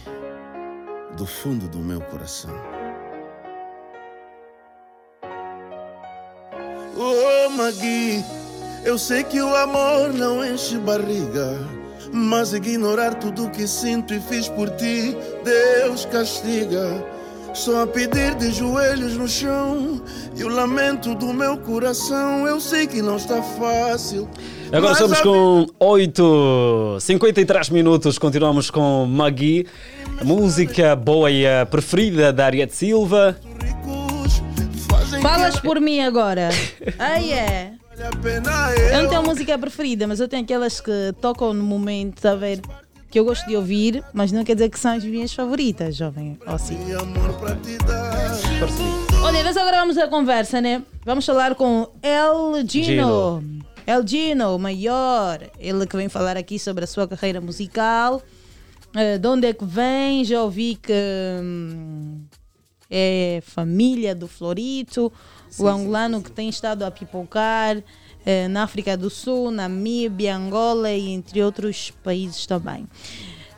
do 1.16 1.26
fundo 1.26 1.68
do 1.68 1.78
meu 1.78 2.00
coração. 2.00 2.54
Oh, 6.96 7.50
Magui, 7.50 8.24
eu 8.84 8.96
sei 8.96 9.24
que 9.24 9.40
o 9.40 9.54
amor 9.54 10.12
não 10.14 10.44
enche 10.44 10.78
barriga. 10.78 11.58
Mas 12.12 12.52
ignorar 12.52 13.14
tudo 13.14 13.50
que 13.50 13.66
sinto 13.66 14.14
e 14.14 14.20
fiz 14.20 14.48
por 14.48 14.70
ti, 14.76 15.16
Deus 15.44 16.04
castiga. 16.06 17.04
Só 17.54 17.82
a 17.82 17.86
pedir 17.86 18.34
de 18.36 18.50
joelhos 18.50 19.16
no 19.16 19.28
chão 19.28 20.00
e 20.34 20.42
o 20.42 20.48
lamento 20.48 21.14
do 21.14 21.32
meu 21.34 21.58
coração. 21.58 22.46
Eu 22.46 22.58
sei 22.58 22.86
que 22.86 23.02
não 23.02 23.16
está 23.16 23.42
fácil. 23.42 24.28
Agora 24.72 24.92
estamos 24.94 25.18
a 25.18 25.22
com 25.22 25.66
8, 25.78 26.96
53 27.00 27.68
minutos, 27.68 28.18
continuamos 28.18 28.70
com 28.70 29.04
Magui, 29.04 29.66
a 30.18 30.24
música 30.24 30.96
boa 30.96 31.30
e 31.30 31.46
a 31.46 31.66
preferida 31.66 32.32
da 32.32 32.46
Ariete 32.46 32.74
Silva. 32.74 33.36
Falas 35.20 35.60
por 35.60 35.78
mim 35.78 36.00
agora. 36.00 36.48
Aí 36.98 37.32
é. 37.32 37.72
Eu 38.90 39.02
não 39.02 39.10
tenho 39.10 39.22
música 39.22 39.58
preferida, 39.58 40.06
mas 40.06 40.18
eu 40.18 40.26
tenho 40.26 40.42
aquelas 40.42 40.80
que 40.80 41.14
tocam 41.20 41.52
no 41.52 41.62
momento, 41.62 42.22
tá 42.22 42.32
a 42.32 42.36
ver? 42.36 42.60
Que 43.12 43.20
eu 43.20 43.24
gosto 43.26 43.46
de 43.46 43.54
ouvir, 43.54 44.02
mas 44.14 44.32
não 44.32 44.42
quer 44.42 44.54
dizer 44.54 44.70
que 44.70 44.78
são 44.78 44.96
as 44.96 45.04
minhas 45.04 45.34
favoritas, 45.34 45.94
jovem. 45.94 46.38
Ou 46.46 46.58
sim. 46.58 46.78
Olha, 49.22 49.44
nós 49.44 49.54
agora 49.54 49.80
vamos 49.80 49.98
à 49.98 50.08
conversa, 50.08 50.62
né? 50.62 50.82
Vamos 51.04 51.26
falar 51.26 51.54
com 51.54 51.88
El 52.02 52.66
Gino. 52.66 52.84
Gino. 52.84 53.44
El 53.86 54.06
Gino, 54.06 54.56
o 54.56 54.58
maior. 54.58 55.40
Ele 55.58 55.86
que 55.86 55.94
vem 55.94 56.08
falar 56.08 56.38
aqui 56.38 56.58
sobre 56.58 56.84
a 56.84 56.86
sua 56.86 57.06
carreira 57.06 57.38
musical. 57.38 58.22
Eh, 58.96 59.18
de 59.18 59.28
onde 59.28 59.46
é 59.46 59.52
que 59.52 59.64
vem? 59.66 60.24
Já 60.24 60.42
ouvi 60.42 60.76
que 60.76 60.92
hum, 61.42 62.22
é 62.90 63.42
família 63.44 64.14
do 64.14 64.26
Florito, 64.26 65.12
o 65.58 65.68
angolano 65.68 66.22
que 66.22 66.30
tem 66.30 66.48
estado 66.48 66.82
a 66.82 66.90
pipocar 66.90 67.76
eh, 68.24 68.48
na 68.48 68.62
África 68.64 68.96
do 68.96 69.10
Sul, 69.10 69.50
Namíbia, 69.50 70.36
Angola 70.36 70.90
e 70.92 71.10
entre 71.10 71.42
outros 71.42 71.90
países 72.02 72.46
também. 72.46 72.88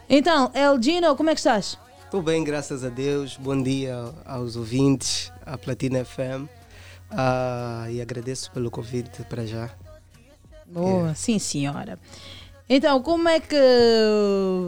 Então, 0.09 0.51
El 0.55 0.81
Gino, 0.83 1.17
como 1.17 1.31
é 1.31 1.35
que 1.35 1.41
estás? 1.41 1.79
Estou 2.05 2.23
bem, 2.23 2.45
graças 2.45 2.85
a 2.85 2.89
Deus. 2.89 3.37
Bom 3.37 3.61
dia 3.61 4.13
aos 4.25 4.55
ouvintes, 4.57 5.33
à 5.45 5.59
Platina 5.59 6.05
FM. 6.05 6.49
Ah, 7.11 7.87
e 7.91 8.01
agradeço 8.01 8.51
pelo 8.53 8.71
convite 8.71 9.23
para 9.25 9.47
já. 9.47 9.71
Boa, 10.67 11.15
sim 11.15 11.39
senhora. 11.39 11.99
Então, 12.69 13.03
como 13.03 13.29
é 13.29 13.41
que 13.41 13.57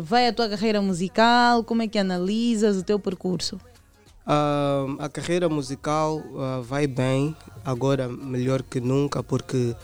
vai 0.03 0.29
a 0.29 0.33
tua 0.33 0.49
carreira 0.49 0.83
musical? 0.83 1.65
Como 1.65 1.83
é 1.83 1.89
que 1.89 1.99
analisas 1.99 2.77
o 2.77 2.83
teu 2.83 2.99
percurso? 2.99 3.59
Ah, 4.27 4.87
a 4.99 5.09
carreira 5.09 5.49
musical 5.49 6.21
ah, 6.37 6.61
vai 6.63 6.87
bem, 6.87 7.37
agora 7.65 8.09
melhor 8.09 8.63
que 8.63 8.81
nunca, 8.81 9.23
porque 9.23 9.75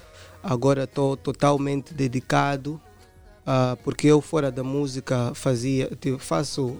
agora 0.42 0.84
estou 0.84 1.16
totalmente 1.16 1.94
dedicado. 1.94 2.80
ah, 3.46 3.76
porque 3.84 4.06
eu 4.08 4.20
fora 4.20 4.50
da 4.50 4.64
música 4.64 5.32
fazia, 5.34 5.90
faço 6.18 6.76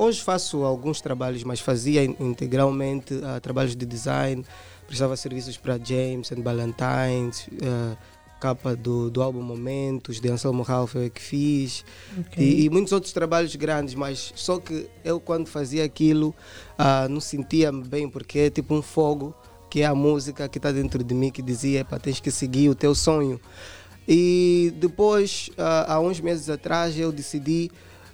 hoje 0.00 0.22
faço 0.22 0.64
alguns 0.64 1.00
trabalhos, 1.00 1.44
mas 1.44 1.60
fazia 1.60 2.04
in- 2.04 2.16
integralmente 2.18 3.14
trabalhos 3.40 3.76
de 3.76 3.86
design, 3.86 4.44
prestava 4.88 5.16
serviços 5.16 5.56
para 5.56 5.78
James 5.78 6.32
and 6.32 6.40
Ballantines, 6.40 7.48
ah, 7.62 7.96
capa 8.40 8.76
do, 8.76 9.10
do 9.10 9.22
álbum 9.22 9.42
Momentos, 9.42 10.20
de 10.20 10.28
Anselmo 10.30 10.62
Ralph 10.62 10.94
eu 10.94 11.02
é 11.02 11.08
que 11.10 11.20
fiz, 11.22 11.84
Ok. 12.18 12.42
e, 12.44 12.64
e 12.64 12.70
muitos 12.70 12.92
outros 12.92 13.12
trabalhos 13.12 13.54
grandes, 13.56 13.94
mas 13.94 14.32
só 14.36 14.58
que 14.58 14.88
eu 15.04 15.18
quando 15.18 15.46
fazia 15.48 15.84
aquilo 15.84 16.34
ah, 16.78 17.06
não 17.08 17.20
sentia-me 17.20 17.82
bem, 17.82 18.08
porque 18.08 18.38
é 18.38 18.50
tipo 18.50 18.74
um 18.74 18.82
fogo, 18.82 19.34
que 19.70 19.80
é 19.82 19.86
a 19.86 19.94
música 19.94 20.48
que 20.48 20.58
está 20.58 20.70
dentro 20.70 21.02
de 21.02 21.14
mim, 21.14 21.30
que 21.30 21.42
dizia, 21.42 21.80
"Epá, 21.80 21.98
tens 21.98 22.20
que 22.20 22.30
seguir 22.30 22.68
o 22.68 22.74
teu 22.74 22.94
sonho. 22.94 23.40
E 24.08 24.72
depois, 24.78 25.50
ah, 25.58 25.94
há 25.94 26.00
uns 26.00 26.20
meses 26.20 26.48
atrás, 26.48 26.98
eu 26.98 27.10
decidi 27.10 27.70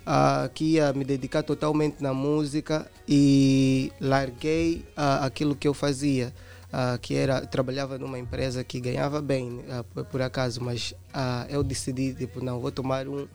ah, 0.06 0.48
que 0.52 0.64
ia 0.74 0.92
me 0.92 1.04
dedicar 1.04 1.42
totalmente 1.42 2.02
na 2.02 2.12
música 2.14 2.90
e 3.08 3.92
larguei 4.00 4.84
aquilo 4.96 5.54
que 5.54 5.68
eu 5.68 5.74
fazia, 5.74 6.32
ah, 6.72 6.98
que 7.00 7.14
era 7.14 7.44
trabalhava 7.46 7.98
numa 7.98 8.18
empresa 8.18 8.64
que 8.64 8.80
ganhava 8.80 9.20
bem, 9.20 9.62
ah, 9.70 9.84
por, 9.84 10.04
por 10.06 10.22
acaso, 10.22 10.60
mas 10.62 10.94
ah, 11.12 11.46
eu 11.50 11.62
decidi 11.62 12.14
tipo 12.14 12.42
não 12.44 12.58
vou 12.60 12.72
tomar 12.72 13.06
um, 13.06 13.26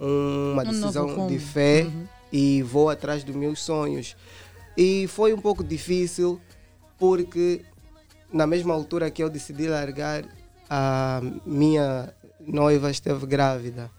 um- 0.00 0.52
uma 0.52 0.62
Um 0.62 0.66
decisão 0.66 1.26
de 1.26 1.38
fé 1.38 1.82
Uhum. 1.82 2.06
e 2.32 2.62
vou 2.62 2.88
atrás 2.90 3.22
dos 3.24 3.34
meus 3.36 3.60
sonhos. 3.60 4.16
E 4.76 5.06
foi 5.08 5.32
um 5.34 5.38
pouco 5.40 5.62
difícil 5.64 6.40
porque 6.98 7.62
na 8.32 8.46
mesma 8.46 8.74
altura 8.74 9.10
que 9.10 9.22
eu 9.22 9.28
decidi 9.30 9.66
largar, 9.68 10.24
a 10.70 11.20
minha 11.46 12.12
noiva 12.40 12.90
esteve 12.90 13.26
grávida. 13.26 13.90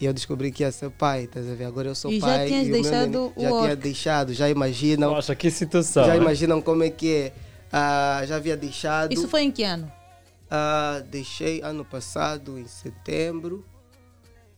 E 0.00 0.04
eu 0.06 0.12
descobri 0.12 0.52
que 0.52 0.62
ia 0.62 0.70
ser 0.70 0.90
pai, 0.90 1.24
estás 1.24 1.48
a 1.50 1.54
ver? 1.54 1.64
Agora 1.64 1.88
eu 1.88 1.94
sou 1.94 2.10
E 2.12 2.20
já 2.20 2.26
pai. 2.26 2.46
tinhas 2.46 2.66
e 2.66 2.70
o 2.70 2.72
meu 2.72 2.82
deixado 2.82 3.10
neném- 3.10 3.32
o 3.36 3.40
Já 3.42 3.62
tinha 3.62 3.76
deixado, 3.76 4.32
já 4.32 4.48
imaginam. 4.48 5.10
Nossa, 5.12 5.34
que 5.34 5.50
situação. 5.50 6.04
Já 6.04 6.12
né? 6.14 6.18
imaginam 6.18 6.62
como 6.62 6.82
é 6.84 6.90
que 6.90 7.12
é. 7.12 7.32
Ah, 7.72 8.22
já 8.26 8.36
havia 8.36 8.56
deixado. 8.56 9.12
Isso 9.12 9.28
foi 9.28 9.42
em 9.42 9.50
que 9.50 9.62
ano? 9.62 9.90
Ah, 10.50 11.02
deixei 11.10 11.60
ano 11.62 11.84
passado, 11.84 12.58
em 12.58 12.66
setembro. 12.66 13.64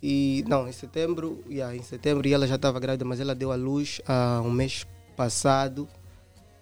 E 0.03 0.45
não, 0.49 0.67
em 0.67 0.73
setembro, 0.73 1.45
yeah, 1.49 1.77
em 1.77 1.83
setembro 1.83 2.27
e 2.27 2.33
ela 2.33 2.47
já 2.47 2.55
estava 2.55 2.81
grávida, 2.81 3.05
mas 3.05 3.21
ela 3.21 3.35
deu 3.35 3.53
à 3.53 3.55
luz 3.57 4.01
ah, 4.07 4.41
um 4.45 4.51
mês 4.51 4.87
passado. 5.17 5.87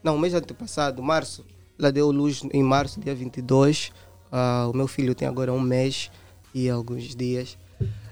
Não, 0.02 0.16
um 0.16 0.18
mês 0.18 0.34
antepassado, 0.34 1.02
março. 1.02 1.44
Ela 1.78 1.92
deu 1.92 2.10
luz 2.10 2.42
em 2.52 2.62
março, 2.62 2.98
dia 3.00 3.14
22. 3.14 3.92
Ah, 4.32 4.68
o 4.72 4.76
meu 4.76 4.88
filho 4.88 5.14
tem 5.14 5.28
agora 5.28 5.52
um 5.52 5.60
mês 5.60 6.10
e 6.52 6.68
alguns 6.68 7.14
dias. 7.14 7.56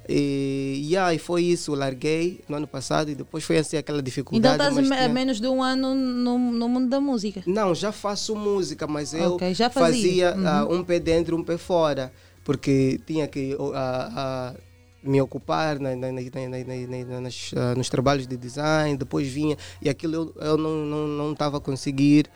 E, 0.08 0.82
yeah, 0.88 1.12
e 1.12 1.18
foi 1.18 1.42
isso, 1.42 1.74
larguei 1.74 2.40
no 2.48 2.56
ano 2.56 2.66
passado 2.66 3.10
e 3.10 3.14
depois 3.14 3.42
foi 3.44 3.58
assim 3.58 3.76
aquela 3.76 3.98
Então 3.98 4.04
dificuldade. 4.04 4.54
estás 4.54 4.74
me- 4.76 4.94
a 4.94 4.96
tinha- 4.98 5.08
menos 5.08 5.40
de 5.40 5.48
um 5.48 5.62
ano 5.62 5.94
no, 5.94 6.38
no 6.38 6.68
mundo 6.68 6.88
da 6.88 7.00
música. 7.00 7.42
não, 7.46 7.74
já 7.74 7.90
faço 7.92 8.34
música, 8.36 8.86
mas 8.86 9.12
eu 9.14 9.34
Ok, 9.34 9.52
já 9.54 9.68
fazia. 9.68 10.32
fazia 10.32 10.48
ah, 10.50 10.64
Uhum. 10.64 10.76
um 10.78 10.84
pé 10.84 10.98
dentro, 11.00 11.36
um 11.36 11.42
pé 11.42 11.56
fora, 11.58 12.12
porque 12.44 13.00
tinha 13.06 13.26
que 13.26 13.56
ah, 13.74 14.10
ah, 14.54 14.54
me 15.02 15.20
ocupar 15.20 15.78
na- 15.80 15.94
na- 15.96 16.12
na- 16.12 16.20
na- 16.20 16.48
na- 16.48 16.64
na- 16.64 17.04
na- 17.06 17.20
nas, 17.20 17.50
ah, 17.56 17.74
nos 17.76 17.88
trabalhos 17.88 18.26
de 18.26 18.36
design, 18.36 18.96
depois 18.96 19.26
vinha 19.28 19.56
e 19.82 19.88
aquilo 19.88 20.14
eu, 20.14 20.34
eu 20.44 20.56
não 20.56 20.84
estava 20.84 20.86
não, 20.86 21.06
não 21.28 21.34
tava 21.34 21.56
a 21.58 21.60
conseguir 21.60 22.26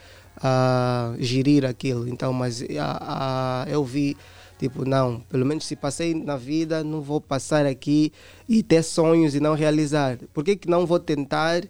a 0.43 1.15
gerir 1.19 1.65
aquilo. 1.67 2.09
Então, 2.09 2.33
mas 2.33 2.63
eu 3.69 3.85
vi, 3.85 4.17
tipo, 4.61 4.85
não, 4.85 5.21
pelo 5.21 5.47
menos 5.47 5.65
se 5.65 5.75
passei 5.75 6.15
na 6.15 6.37
vida, 6.37 6.85
não 6.85 7.01
vou 7.01 7.19
passar 7.19 7.65
aqui 7.65 8.13
e 8.47 8.63
ter 8.63 8.83
sonhos 8.83 9.35
e 9.35 9.41
não 9.41 9.55
realizar. 9.55 10.19
Por 10.35 10.45
que, 10.45 10.55
que 10.55 10.69
não 10.69 10.85
vou 10.85 11.01
tentar? 11.01 11.63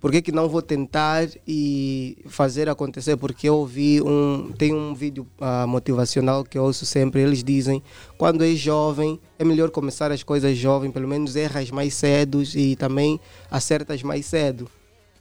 Por 0.00 0.10
que, 0.10 0.22
que 0.22 0.32
não 0.32 0.48
vou 0.48 0.62
tentar 0.62 1.28
e 1.46 2.16
fazer 2.26 2.66
acontecer? 2.70 3.16
Porque 3.18 3.46
eu 3.46 3.56
ouvi 3.56 4.00
um. 4.00 4.52
Tem 4.56 4.72
um 4.72 4.94
vídeo 4.94 5.26
ah, 5.38 5.66
motivacional 5.66 6.44
que 6.44 6.56
eu 6.56 6.64
ouço 6.64 6.86
sempre. 6.86 7.20
Eles 7.20 7.44
dizem: 7.44 7.82
quando 8.16 8.42
é 8.42 8.54
jovem, 8.54 9.20
é 9.38 9.44
melhor 9.44 9.70
começar 9.70 10.10
as 10.10 10.22
coisas 10.22 10.56
jovem, 10.56 10.90
pelo 10.90 11.08
menos 11.08 11.36
erras 11.36 11.70
mais 11.70 11.92
cedo 11.92 12.42
e 12.54 12.74
também 12.76 13.20
acertas 13.50 14.02
mais 14.02 14.24
cedo. 14.24 14.66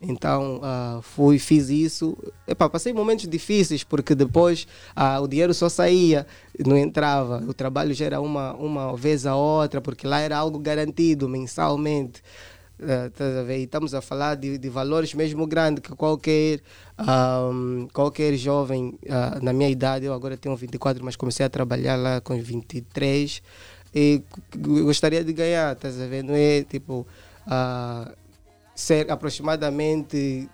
Então 0.03 0.59
ah, 0.61 0.99
fui, 1.01 1.39
fiz 1.39 1.69
isso. 1.69 2.17
Passei 2.57 2.93
momentos 2.93 3.27
difíceis 3.27 3.83
porque 3.83 4.13
depois 4.13 4.67
ah, 4.95 5.21
o 5.21 5.27
dinheiro 5.27 5.53
só 5.53 5.69
saía, 5.69 6.27
não 6.65 6.77
entrava. 6.77 7.43
O 7.47 7.53
trabalho 7.53 7.93
já 7.93 8.05
era 8.05 8.21
uma, 8.21 8.53
uma 8.53 8.95
vez 8.97 9.25
a 9.25 9.35
outra, 9.35 9.79
porque 9.81 10.05
lá 10.05 10.19
era 10.19 10.37
algo 10.37 10.59
garantido 10.59 11.29
mensalmente. 11.29 12.21
E 13.49 13.63
estamos 13.63 13.93
a 13.93 14.01
falar 14.01 14.35
de, 14.35 14.57
de 14.57 14.69
valores 14.69 15.13
mesmo 15.13 15.47
grandes 15.47 15.81
que 15.81 15.95
qualquer, 15.95 16.59
ahm, 16.97 17.87
qualquer 17.93 18.35
jovem 18.35 18.99
ah, 19.09 19.39
na 19.41 19.53
minha 19.53 19.69
idade, 19.69 20.05
eu 20.05 20.13
agora 20.13 20.35
tenho 20.35 20.55
24, 20.55 21.03
mas 21.03 21.15
comecei 21.15 21.45
a 21.45 21.49
trabalhar 21.49 21.95
lá 21.95 22.19
com 22.19 22.37
23 22.41 23.41
e 23.95 24.21
gostaria 24.57 25.23
de 25.23 25.31
ganhar, 25.31 25.73
estás 25.73 26.01
a 26.01 26.07
ver? 26.07 26.23
Não 26.23 26.35
é 26.35 26.63
tipo 26.63 27.07
ah, 27.47 28.11
ser 28.75 29.11
aproximadamente 29.11 30.49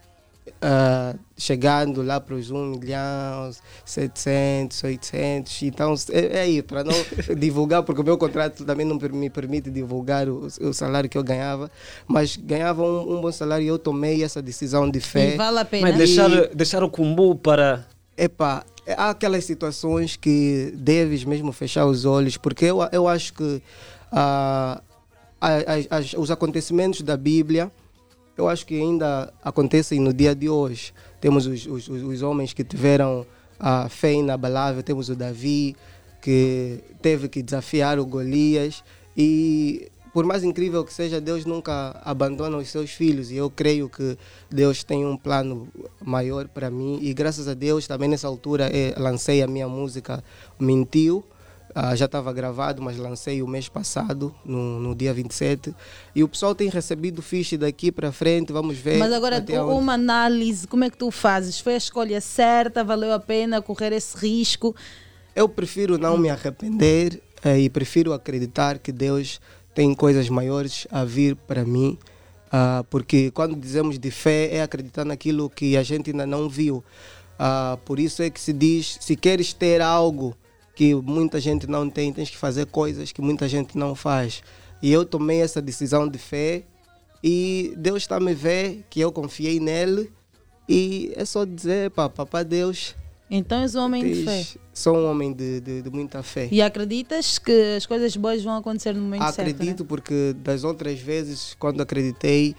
ah, 0.62 1.16
chegando 1.38 2.02
lá 2.02 2.20
para 2.20 2.36
os 2.36 2.50
1 2.52 2.66
milhão, 2.72 3.52
700, 3.86 4.84
800. 4.84 5.62
Então 5.64 5.94
é, 6.12 6.38
é 6.38 6.42
aí, 6.42 6.62
para 6.62 6.84
não 6.84 6.94
divulgar, 7.38 7.84
porque 7.84 8.02
o 8.02 8.04
meu 8.04 8.18
contrato 8.18 8.66
também 8.66 8.86
não 8.86 8.98
me 8.98 9.30
permite 9.30 9.70
divulgar 9.70 10.28
o, 10.28 10.48
o 10.62 10.74
salário 10.74 11.10
que 11.10 11.18
eu 11.18 11.24
ganhava, 11.24 11.70
mas 12.08 12.36
ganhava 12.36 12.84
um, 12.84 13.18
um 13.18 13.22
bom 13.22 13.32
salário 13.32 13.64
e 13.64 13.68
eu 13.68 13.78
tomei 13.80 14.24
essa 14.24 14.42
decisão 14.42 14.90
de 14.90 15.00
fé. 15.00 15.36
E 15.36 15.38
vale 15.38 15.60
a 15.60 15.66
pena. 15.66 15.88
Mas 15.88 15.98
deixar, 15.98 16.30
deixar 16.54 16.84
o 16.84 16.90
cumbu 16.90 17.36
para. 17.36 17.86
Epá, 18.18 18.66
há 18.98 19.12
aquelas 19.12 19.46
situações 19.46 20.18
que 20.18 20.74
deves 20.76 21.24
mesmo 21.24 21.54
fechar 21.54 21.86
os 21.86 22.04
olhos, 22.06 22.36
porque 22.36 22.66
eu, 22.66 22.80
eu 22.92 23.08
acho 23.08 23.34
que 23.34 23.62
ah, 24.12 24.82
a- 25.40 25.98
as- 25.98 26.14
os 26.18 26.30
acontecimentos 26.30 27.02
da 27.02 27.16
Bíblia, 27.16 27.72
eu 28.40 28.48
acho 28.48 28.66
que 28.66 28.80
ainda 28.80 29.34
acontecem 29.44 30.00
no 30.00 30.14
dia 30.14 30.34
de 30.34 30.48
hoje. 30.50 30.94
Temos 31.20 31.46
os, 31.46 31.66
os, 31.68 31.88
os- 31.90 32.04
os 32.04 32.22
homens 32.22 32.54
que 32.54 32.64
tiveram 32.64 33.26
a 33.60 33.90
fé 33.90 34.14
inabalável, 34.14 34.82
temos 34.82 35.10
o 35.10 35.16
Davi, 35.16 35.76
que 36.22 36.80
teve 37.02 37.28
que 37.28 37.42
desafiar 37.44 38.00
o 38.00 38.06
Golias, 38.06 38.82
e 39.16 39.90
por 40.14 40.26
mais 40.26 40.44
incrível 40.44 40.84
que 40.86 40.94
seja, 40.94 41.20
Deus 41.20 41.46
nunca 41.46 42.00
abandona 42.04 42.58
os 42.58 42.70
seus 42.70 42.92
filhos, 42.92 43.30
e 43.30 43.36
eu 43.36 43.50
creio 43.50 43.90
que 43.90 44.18
Deus 44.50 44.84
tem 44.84 45.06
um 45.06 45.18
plano 45.18 45.68
maior 46.02 46.48
para 46.48 46.70
mim, 46.72 46.98
e 47.02 47.14
graças 47.14 47.48
a 47.48 47.54
Deus, 47.54 47.88
também 47.88 48.08
nessa 48.10 48.28
altura, 48.28 48.70
eh, 48.74 48.94
lancei 48.98 49.44
a 49.44 49.48
minha 49.48 49.68
música 49.68 50.24
Mentiu, 50.58 51.24
ah, 51.76 51.96
já 51.96 52.06
estava 52.06 52.32
gravado, 52.34 52.82
mas 52.82 52.98
lancei 52.98 53.42
o 53.42 53.48
mês 53.48 53.70
passado, 53.70 54.34
no, 54.46 54.80
no 54.80 54.96
dia 54.96 55.14
27. 55.14 55.74
E 56.16 56.24
o 56.24 56.28
pessoal 56.28 56.54
tem 56.56 56.70
recebido 56.70 57.22
fiche 57.22 57.58
daqui 57.58 57.92
para 57.92 58.12
frente, 58.12 58.52
vamos 58.52 58.78
ver. 58.78 58.98
Mas 58.98 59.14
agora, 59.14 59.38
até 59.38 59.62
onde- 59.62 59.74
uma 59.82 59.94
análise, 59.94 60.68
como 60.68 60.84
é 60.84 60.90
que 60.90 60.98
tu 60.98 61.12
fazes? 61.12 61.60
Foi 61.60 61.74
a 61.76 61.78
escolha 61.78 62.20
certa? 62.22 62.84
Valeu 62.84 63.14
a 63.14 63.20
pena 63.20 63.62
correr 63.62 63.94
esse 63.94 64.18
risco? 64.18 64.76
Eu 65.36 65.48
prefiro 65.48 65.98
não 65.98 66.18
me 66.18 66.30
arrepender 66.30 67.22
eh, 67.44 67.60
e 67.62 67.70
prefiro 67.70 68.12
acreditar 68.14 68.80
que 68.80 68.92
Deus 68.92 69.40
tem 69.74 69.94
coisas 69.94 70.28
maiores 70.30 70.88
a 70.92 71.06
vir 71.06 71.36
para 71.36 71.64
mim. 71.64 71.98
ah, 72.52 72.84
porque 72.90 73.30
quando 73.32 73.56
dizemos 73.56 74.00
de 74.00 74.10
fé, 74.10 74.50
é 74.56 74.62
acreditar 74.64 75.06
naquilo 75.06 75.50
que 75.50 75.78
a 75.78 75.84
gente 75.84 76.10
ainda 76.10 76.26
não 76.26 76.50
viu. 76.50 76.84
Ah, 77.38 77.78
por 77.86 78.00
isso 78.00 78.22
é 78.24 78.30
que 78.30 78.42
se 78.42 78.52
diz: 78.52 78.98
se 79.00 79.16
queres 79.16 79.54
ter 79.54 79.82
algo 79.82 80.36
que 80.80 80.96
muita 80.96 81.42
gente 81.42 81.68
não 81.68 81.90
tem, 81.90 82.14
tens 82.14 82.30
que 82.30 82.38
fazer 82.38 82.66
coisas 82.68 83.12
que 83.12 83.22
muita 83.22 83.50
gente 83.50 83.78
não 83.78 83.94
faz. 83.94 84.42
E 84.82 84.90
eu 84.90 85.04
tomei 85.04 85.42
essa 85.42 85.62
decisão 85.62 86.08
de 86.08 86.18
fé 86.18 86.64
e 87.22 87.74
Deus 87.76 88.04
está 88.04 88.18
me 88.18 88.34
ver 88.34 88.86
que 88.90 89.02
eu 89.02 89.12
confiei 89.12 89.60
nele. 89.60 90.10
E 90.70 91.12
é 91.18 91.26
só 91.26 91.44
dizer, 91.44 91.92
pá, 91.92 92.08
papá 92.08 92.44
Deus. 92.44 92.96
Então 93.30 93.60
és 93.60 93.76
um 93.76 93.82
homem 93.82 94.06
de 94.06 94.24
fé. 94.24 94.46
Sou 94.74 94.96
um 94.96 95.12
homem 95.12 95.34
de, 95.34 95.60
de, 95.60 95.82
de 95.82 95.90
muita 95.90 96.24
fé. 96.24 96.48
E 96.50 96.62
acreditas 96.62 97.38
que 97.38 97.76
as 97.76 97.86
coisas 97.86 98.16
boas 98.16 98.42
vão 98.42 98.56
acontecer 98.56 98.94
no 98.94 99.02
momento 99.02 99.34
certo? 99.34 99.50
Acredito 99.50 99.84
né? 99.84 99.86
porque 99.86 100.34
das 100.38 100.64
outras 100.64 100.98
vezes, 100.98 101.58
quando 101.60 101.82
acreditei 101.82 102.56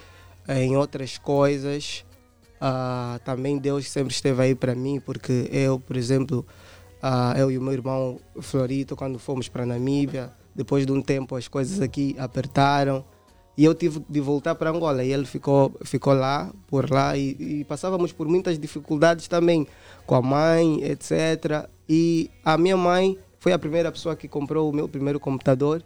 em 0.47 0.77
outras 0.77 1.17
coisas, 1.17 2.05
ah, 2.61 3.19
também 3.25 3.57
Deus 3.57 3.89
sempre 3.89 4.13
esteve 4.13 4.43
aí 4.43 4.55
para 4.55 4.75
mim, 4.75 5.01
porque 5.01 5.49
eu, 5.51 5.81
por 5.81 5.97
exemplo, 5.97 6.47
ah, 7.03 7.35
eu 7.37 7.51
e 7.51 7.59
o 7.59 7.63
meu 7.63 7.73
irmão 7.73 8.19
Florito, 8.41 8.97
quando 8.97 9.19
fomos 9.19 9.49
para 9.49 9.65
Namíbia, 9.65 10.31
depois 10.55 10.85
de 10.85 10.93
um 10.93 11.01
tempo 11.01 11.37
as 11.37 11.49
coisas 11.49 11.81
aqui 11.81 12.15
apertaram 12.19 13.05
e 13.61 13.65
eu 13.65 13.75
tive 13.75 14.03
de 14.09 14.21
voltar 14.21 14.55
para 14.55 14.71
Angola 14.71 15.05
e 15.05 15.13
ele 15.13 15.27
ficou, 15.27 15.75
ficou 15.85 16.15
lá, 16.15 16.51
por 16.67 16.91
lá 16.91 17.17
e, 17.17 17.37
e 17.39 17.65
passávamos 17.65 18.11
por 18.11 18.27
muitas 18.27 18.59
dificuldades 18.59 19.29
também 19.29 19.67
com 20.07 20.15
a 20.15 20.23
mãe, 20.23 20.83
etc. 20.83 21.69
E 21.89 22.31
a 22.45 22.57
minha 22.57 22.77
mãe 22.77 23.19
foi 23.39 23.53
a 23.53 23.59
primeira 23.59 23.93
pessoa 23.93 24.17
que 24.17 24.27
comprou 24.27 24.71
o 24.71 24.73
meu 24.73 24.89
primeiro 24.89 25.21
computador. 25.21 25.83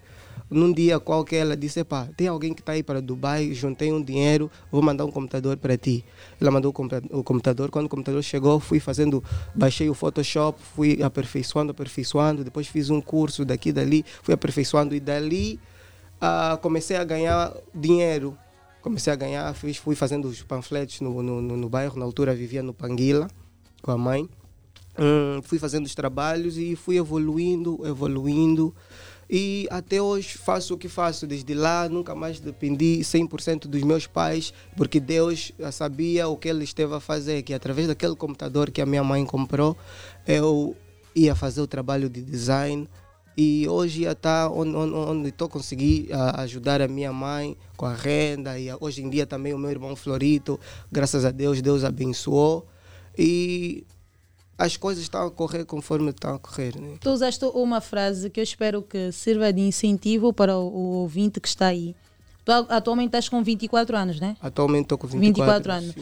Num 0.50 0.72
dia 0.72 1.00
qualquer 1.00 1.38
ela 1.38 1.56
disse, 1.56 1.82
pá, 1.84 2.08
tem 2.16 2.28
alguém 2.28 2.52
que 2.52 2.60
está 2.60 2.72
aí 2.72 2.82
para 2.82 3.00
Dubai, 3.00 3.52
juntei 3.52 3.92
um 3.92 4.02
dinheiro, 4.02 4.50
vou 4.70 4.82
mandar 4.82 5.04
um 5.04 5.10
computador 5.10 5.56
para 5.56 5.76
ti. 5.76 6.04
Ela 6.40 6.50
mandou 6.50 6.70
o 6.70 6.72
computa- 6.72 7.02
o 7.10 7.22
computador, 7.22 7.70
quando 7.70 7.86
o 7.86 7.88
computador 7.88 8.22
chegou, 8.22 8.60
fui 8.60 8.78
fazendo, 8.78 9.22
baixei 9.54 9.88
o 9.88 9.94
Photoshop, 9.94 10.60
fui 10.74 11.02
aperfeiçoando, 11.02 11.72
aperfeiçoando, 11.72 12.44
depois 12.44 12.66
fiz 12.66 12.90
um 12.90 13.00
curso 13.00 13.44
daqui 13.44 13.72
dali, 13.72 14.04
fui 14.22 14.34
aperfeiçoando 14.34 14.94
e 14.94 15.00
dali 15.00 15.58
ah, 16.20 16.58
comecei 16.62 16.96
a 16.96 17.04
ganhar 17.04 17.52
dinheiro. 17.74 18.36
Comecei 18.80 19.12
a 19.12 19.16
ganhar, 19.16 19.54
fiz, 19.54 19.78
fui 19.78 19.94
fazendo 19.94 20.28
os 20.28 20.42
panfletos 20.42 21.00
no, 21.00 21.22
no, 21.22 21.40
no, 21.40 21.56
no 21.56 21.68
bairro, 21.70 21.98
na 21.98 22.04
altura 22.04 22.34
vivia 22.34 22.62
no 22.62 22.74
Panguila 22.74 23.28
com 23.80 23.90
a 23.90 23.98
mãe. 23.98 24.28
Hum, 24.98 25.40
fui 25.42 25.58
fazendo 25.58 25.86
os 25.86 25.94
trabalhos 25.94 26.56
e 26.56 26.76
fui 26.76 26.96
evoluindo, 26.96 27.80
evoluindo. 27.86 28.74
E 29.28 29.66
até 29.70 30.00
hoje 30.00 30.36
faço 30.38 30.74
o 30.74 30.78
que 30.78 30.88
faço. 30.88 31.26
Desde 31.26 31.54
lá 31.54 31.88
nunca 31.88 32.14
mais 32.14 32.40
dependi 32.40 33.00
100% 33.00 33.66
dos 33.66 33.82
meus 33.82 34.06
pais, 34.06 34.52
porque 34.76 35.00
Deus 35.00 35.52
sabia 35.72 36.28
o 36.28 36.36
que 36.36 36.48
ele 36.48 36.64
esteve 36.64 36.94
a 36.94 37.00
fazer, 37.00 37.42
que 37.42 37.54
através 37.54 37.88
daquele 37.88 38.16
computador 38.16 38.70
que 38.70 38.82
a 38.82 38.86
minha 38.86 39.04
mãe 39.04 39.24
comprou, 39.24 39.76
eu 40.26 40.76
ia 41.14 41.34
fazer 41.34 41.60
o 41.60 41.66
trabalho 41.66 42.08
de 42.08 42.22
design. 42.22 42.88
E 43.36 43.66
hoje 43.68 44.04
já 44.04 44.12
está 44.12 44.48
onde, 44.48 44.76
onde, 44.76 45.28
estou 45.30 45.48
conseguir 45.48 46.08
ah, 46.12 46.42
ajudar 46.42 46.80
a 46.80 46.86
minha 46.86 47.12
mãe 47.12 47.56
com 47.76 47.84
a 47.84 47.92
renda. 47.92 48.58
E 48.58 48.68
hoje 48.80 49.02
em 49.02 49.10
dia 49.10 49.26
também 49.26 49.52
o 49.52 49.58
meu 49.58 49.70
irmão 49.70 49.96
Florito, 49.96 50.58
graças 50.90 51.24
a 51.24 51.30
Deus, 51.32 51.60
Deus 51.60 51.82
abençoou. 51.82 52.66
E 53.18 53.84
as 54.56 54.76
coisas 54.76 55.02
estão 55.02 55.26
a 55.26 55.30
correr 55.30 55.64
conforme 55.64 56.10
estão 56.10 56.34
a 56.34 56.38
correr. 56.38 56.78
Né? 56.80 56.96
Tu 57.00 57.10
usaste 57.10 57.44
uma 57.46 57.80
frase 57.80 58.30
que 58.30 58.40
eu 58.40 58.44
espero 58.44 58.82
que 58.82 59.10
sirva 59.12 59.52
de 59.52 59.60
incentivo 59.60 60.32
para 60.32 60.56
o, 60.56 60.66
o 60.68 60.80
ouvinte 61.00 61.40
que 61.40 61.48
está 61.48 61.66
aí. 61.68 61.94
Tu 62.44 62.52
atualmente 62.52 63.06
estás 63.08 63.28
com 63.28 63.42
24 63.42 63.96
anos, 63.96 64.20
né? 64.20 64.36
Atualmente 64.40 64.82
estou 64.84 64.98
com 64.98 65.06
24, 65.08 65.54
24 65.72 65.72
anos. 65.72 65.94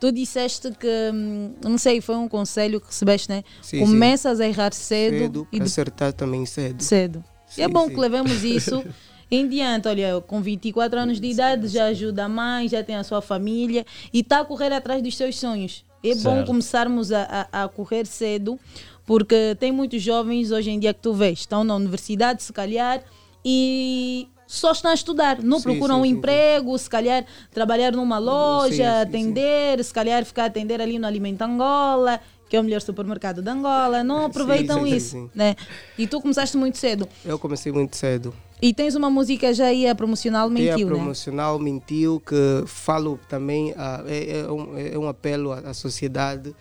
Tu 0.00 0.10
disseste 0.12 0.70
que, 0.72 0.88
hum, 1.12 1.52
não 1.62 1.76
sei, 1.76 2.00
foi 2.00 2.16
um 2.16 2.26
conselho 2.26 2.80
que 2.80 2.86
recebeste, 2.86 3.28
né? 3.28 3.44
Sim, 3.60 3.80
Começas 3.80 4.40
a 4.40 4.48
errar 4.48 4.72
cedo, 4.72 5.18
Cedo, 5.18 5.48
e 5.52 5.58
de- 5.58 5.66
acertar 5.66 6.12
também 6.14 6.46
cedo. 6.46 6.82
cedo. 6.82 7.22
e 7.58 7.60
é 7.62 7.66
Sim, 7.66 7.72
bom 7.72 7.86
sim. 7.86 7.94
que 7.94 8.00
levemos 8.00 8.42
isso 8.42 8.82
em 9.30 9.46
diante. 9.48 9.88
Olha, 9.88 10.20
com 10.26 10.40
24 10.40 10.98
anos 10.98 11.20
de 11.20 11.28
idade 11.28 11.68
já 11.68 11.84
ajuda 11.86 12.24
a 12.24 12.28
mãe, 12.28 12.68
já 12.68 12.82
tem 12.82 12.96
a 12.96 13.04
sua 13.04 13.22
família 13.22 13.86
e 14.12 14.20
está 14.20 14.40
a 14.40 14.44
correr 14.44 14.72
atrás 14.72 15.02
dos 15.02 15.16
seus 15.16 15.38
sonhos. 15.38 15.84
É 16.02 16.14
bom 16.14 16.36
Certo. 16.36 16.46
começarmos 16.46 17.12
a, 17.12 17.46
a, 17.52 17.64
a 17.64 17.68
correr 17.68 18.06
cedo, 18.06 18.58
porque 19.04 19.54
tem 19.60 19.70
muitos 19.70 20.00
jovens 20.02 20.50
hoje 20.50 20.70
em 20.70 20.78
dia 20.78 20.94
que 20.94 21.00
tu 21.00 21.12
vês, 21.12 21.40
estão 21.40 21.62
na 21.62 21.76
universidade, 21.76 22.42
se 22.42 22.52
calhar, 22.52 23.02
e 23.44 24.26
só 24.46 24.72
estão 24.72 24.90
a 24.90 24.94
estudar, 24.94 25.42
não 25.42 25.58
Sim, 25.58 25.64
procuram 25.64 25.96
sim, 25.96 26.00
um 26.00 26.04
sim, 26.04 26.10
emprego, 26.12 26.76
se 26.78 26.88
calhar 26.88 27.24
trabalhar 27.52 27.92
numa 27.92 28.18
loja, 28.18 29.02
atender, 29.02 29.84
se 29.84 29.92
calhar 29.92 30.24
ficar 30.24 30.44
a 30.44 30.46
atender 30.46 30.80
ali 30.80 30.98
no 30.98 31.06
Alimento 31.06 31.42
Angola, 31.42 32.18
que 32.48 32.56
é 32.56 32.60
o 32.60 32.64
melhor 32.64 32.80
supermercado 32.80 33.42
de 33.42 33.48
Angola, 33.50 34.02
não 34.02 34.24
aproveitam 34.24 34.86
isso, 34.86 35.30
né? 35.34 35.54
E 35.98 36.06
tu 36.06 36.20
começaste 36.20 36.56
muito 36.56 36.78
cedo. 36.78 37.06
Eu 37.24 37.38
comecei 37.38 37.70
muito 37.70 37.94
cedo. 37.94 38.34
E 38.62 38.74
tens 38.74 38.94
uma 38.94 39.08
música 39.08 39.54
já 39.54 39.66
aí 39.66 39.88
a 39.88 39.94
promocional 39.94 40.50
Tem 40.50 40.66
mentiu, 40.66 40.86
a 40.86 40.90
né? 40.90 40.96
promocional 40.96 41.58
mentiu 41.58 42.20
que 42.20 42.34
falo 42.66 43.18
também 43.28 43.72
ah, 43.76 44.02
é, 44.06 44.40
é 44.40 44.52
um, 44.52 44.76
é 44.78 44.98
um 44.98 45.08
apelo 45.08 45.52
à, 45.52 45.58
à 45.60 45.74
sociedade 45.74 46.54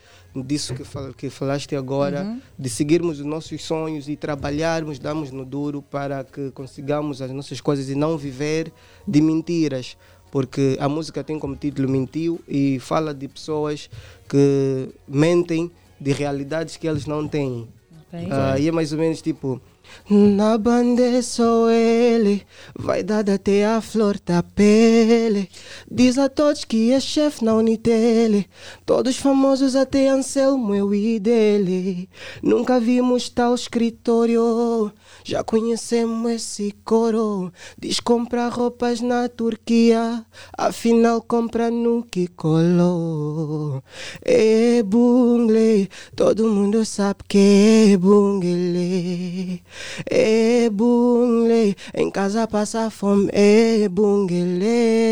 disso 0.46 0.74
que, 0.76 0.84
fal, 0.84 1.12
que 1.14 1.30
falaste 1.30 1.76
agora 1.76 2.22
Uhum. 2.24 2.40
de 2.58 2.70
seguirmos 2.70 3.20
os 3.20 3.26
nossos 3.26 3.64
sonhos 3.64 4.08
e 4.08 4.16
trabalharmos 4.16 5.00
darmos 5.00 5.32
no 5.32 5.44
duro 5.44 5.82
para 5.82 6.24
que 6.24 6.52
consigamos 6.52 7.22
as 7.22 7.32
nossas 7.32 7.60
coisas 7.60 7.90
e 7.90 7.96
não 7.96 8.18
viver 8.18 8.72
de 9.08 9.22
mentiras 9.22 9.98
porque 10.32 10.78
a 10.80 10.88
música 10.88 11.24
tem 11.24 11.40
como 11.40 11.56
título 11.56 11.90
mentiu 11.90 12.40
e 12.48 12.80
fala 12.80 13.14
de 13.14 13.28
pessoas 13.28 13.90
que 14.30 14.90
mentem 15.08 15.72
de 16.00 16.12
realidades 16.14 16.78
que 16.78 16.88
eles 16.88 17.06
não 17.06 17.28
têm 17.28 17.68
Ok. 18.12 18.28
Ah, 18.32 18.58
e 18.58 18.68
é 18.68 18.72
mais 18.72 18.92
ou 18.92 18.98
menos 18.98 19.22
tipo 19.22 19.62
na 20.10 20.58
é 21.02 21.22
só 21.22 21.70
ele, 21.70 22.46
vai 22.78 23.04
dar 23.04 23.30
até 23.30 23.66
a 23.66 23.82
flor 23.82 24.20
da 24.26 24.42
pele. 24.42 25.50
Diz 25.90 26.18
a 26.18 26.28
todos 26.30 26.66
que 26.66 26.92
é 26.92 27.00
chefe 27.00 27.44
na 27.46 27.54
Unitele, 27.54 28.48
todos 28.90 29.18
famosos 29.18 29.76
até 29.76 30.08
Anselmo, 30.08 30.74
eu 30.74 30.96
e 30.96 31.20
dele. 31.20 32.10
Nunca 32.42 32.80
vimos 32.80 33.30
tal 33.30 33.54
escritório, 33.54 34.92
já 35.24 35.44
conhecemos 35.44 36.32
esse 36.32 36.74
coro. 36.84 37.54
Diz 37.78 38.00
comprar 38.00 38.50
roupas 38.50 39.00
na 39.00 39.30
Turquia, 39.30 40.26
afinal 40.58 41.22
compra 41.22 41.70
no 41.70 42.02
que 42.02 42.30
colou. 42.30 43.84
É 44.26 44.82
bungle, 44.82 45.88
todo 46.16 46.50
mundo 46.50 46.84
sabe 46.84 47.20
que 47.28 47.92
é 47.94 47.96
bungle. 47.96 49.62
É 50.10 50.68
bungle, 50.72 51.76
em 51.94 52.10
casa 52.10 52.48
passa 52.48 52.90
fome, 52.90 53.30
é 53.34 53.88
bungle. 53.88 54.40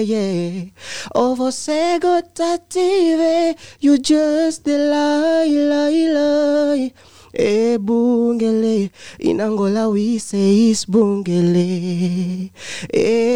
Yeah. 0.01 0.71
Ou 1.13 1.35
você 1.35 1.99
gosta 1.99 2.59
de 2.69 3.15
ver, 3.17 3.55
you 3.79 3.97
just 3.97 4.63
the 4.63 4.77
lie, 4.77 5.49
lie, 5.49 6.09
lie. 6.13 6.93
É 7.39 7.77
bungle, 7.77 8.89
in 9.19 9.39
Angola 9.41 9.89
we 9.89 10.17
say 10.17 10.71
is 10.71 10.85
bungle. 10.85 12.49
É, 12.91 13.29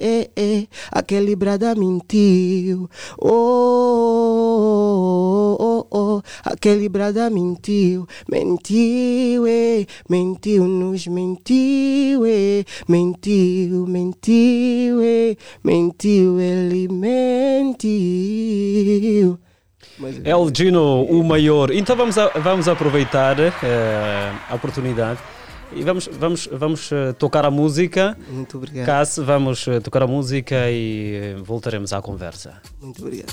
é, 0.00 0.30
é, 0.36 0.66
aquele 0.92 1.34
brada 1.34 1.74
mentiu. 1.74 2.88
Oh, 3.20 3.34
oh, 5.58 5.58
oh, 5.58 5.73
aquele 6.44 6.88
brada 6.88 7.28
mentiu. 7.30 8.06
Mentiu, 8.30 9.46
é, 9.46 9.86
mentiu, 10.08 10.64
nos 10.66 11.06
mentiu, 11.06 12.24
é, 12.26 12.64
mentiu, 12.88 13.86
mentiu, 13.86 15.00
é, 15.02 15.36
mentiu, 15.62 16.40
ele 16.40 16.88
mentiu. 18.04 19.38
Mas- 19.98 20.20
El 20.24 20.50
Gino, 20.54 21.02
o 21.04 21.22
maior. 21.22 21.70
Então 21.70 21.94
vamos, 21.96 22.18
a- 22.18 22.30
vamos 22.40 22.66
aproveitar 22.68 23.36
eh, 23.38 23.52
a 24.50 24.54
oportunidade 24.56 25.20
e 25.72 25.82
vamos, 25.84 26.08
vamos, 26.18 26.48
vamos 26.50 26.90
eh, 26.90 27.12
tocar 27.12 27.44
a 27.44 27.50
música. 27.50 28.16
Muito 28.28 28.56
obrigado. 28.56 28.86
Cássio, 28.86 29.24
vamos 29.24 29.66
eh, 29.68 29.78
tocar 29.80 30.02
a 30.02 30.06
música 30.06 30.68
e 30.70 31.36
voltaremos 31.44 31.92
à 31.92 32.02
conversa. 32.02 32.60
Muito 32.82 33.02
obrigado. 33.02 33.32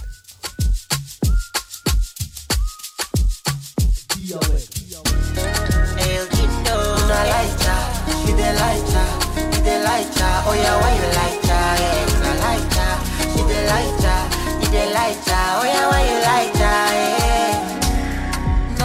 El 4.32 6.24
Gino, 6.30 6.76
una 7.04 7.20
lighter, 7.26 7.82
she 8.24 8.32
the 8.32 8.50
lighter, 8.62 9.08
she 9.52 9.60
the 9.60 9.76
lighter. 9.84 10.32
Oh 10.48 10.54
yeah, 10.56 10.80
why 10.80 10.94
you 10.96 11.08
lighter? 11.20 11.64
Yeah, 11.82 12.16
una 12.16 12.32
lighter, 12.40 12.92
she 13.34 13.42
the 13.44 13.60
lighter, 13.68 14.20
she 14.62 14.68
the 14.72 14.84
lighter. 14.94 15.44
Oh 15.60 15.66
yeah, 15.66 15.86
why 15.90 16.02
you 16.08 16.18
lighter? 16.24 16.76
Yeah. 16.96 17.41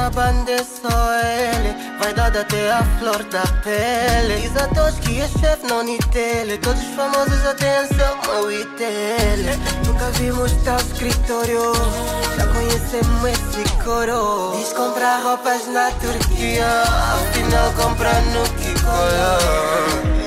Na 0.06 0.10
banda 0.10 0.52
é 0.52 0.62
só 0.62 1.18
ele 1.18 1.74
Vai 1.98 2.14
dar 2.14 2.28
até 2.28 2.70
a 2.70 2.84
flor 3.00 3.24
da 3.24 3.42
pele. 3.64 4.40
Diz 4.40 4.56
a 4.56 4.68
todos 4.68 5.00
que 5.00 5.20
é 5.20 5.26
chefe 5.26 5.66
na 5.66 5.78
Unitele 5.78 6.58
Todos 6.58 6.80
os 6.80 6.94
famosos 6.94 7.44
até 7.44 7.78
Anselmo 7.78 8.48
e 8.52 8.64
Tele. 8.76 9.50
Nunca 9.84 10.08
vimos 10.12 10.52
tal 10.62 10.76
escritório. 10.76 11.72
Já 12.36 12.46
conhecemos 12.46 13.30
esse 13.30 13.64
coro. 13.82 14.52
Diz 14.56 14.72
comprar 14.74 15.24
roupas 15.24 15.66
na 15.66 15.90
Turquia 15.90 16.68
Afinal 17.12 17.72
compra 17.72 18.12
no 18.30 18.42
Kiko 18.60 18.86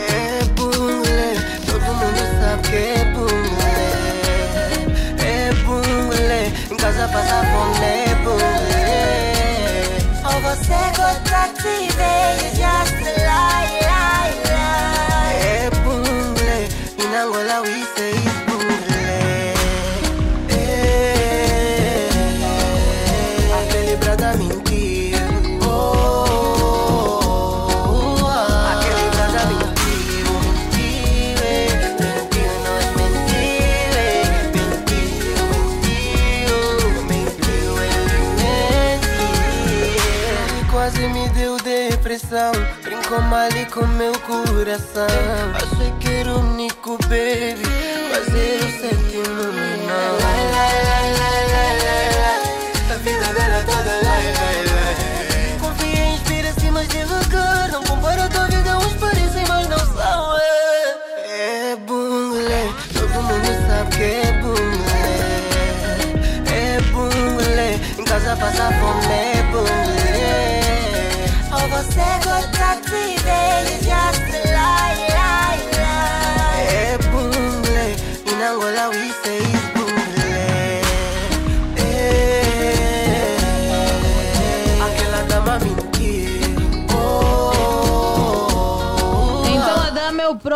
É 0.10 0.44
bungle 0.56 1.38
Todo 1.66 1.86
mundo 1.96 2.20
sabe 2.42 2.68
que 2.68 2.76
é 2.76 3.06
bungle 3.14 3.64
É 5.24 5.54
bungle 5.64 6.70
Em 6.70 6.76
casa 6.76 7.08
passa 7.08 7.46
fome 7.46 7.86
é 7.86 8.16
bungle 8.26 8.79
Ou 10.60 10.66
você 10.66 10.74
gosta 10.98 11.48
de 11.54 11.88
ver, 11.96 12.36
you 12.44 12.50
just 12.54 12.92
lie, 13.02 13.80
lie, 13.80 13.89
brincou 43.30 43.36
mal 43.38 43.50
e 43.50 43.66
com 43.66 43.86
meu 43.86 44.14
coração. 44.22 45.08
Achei 45.56 45.92
que 46.00 46.08
era 46.08 46.34
o 46.34 46.40
único 46.40 46.98
baby, 47.04 47.64
mas 48.12 48.59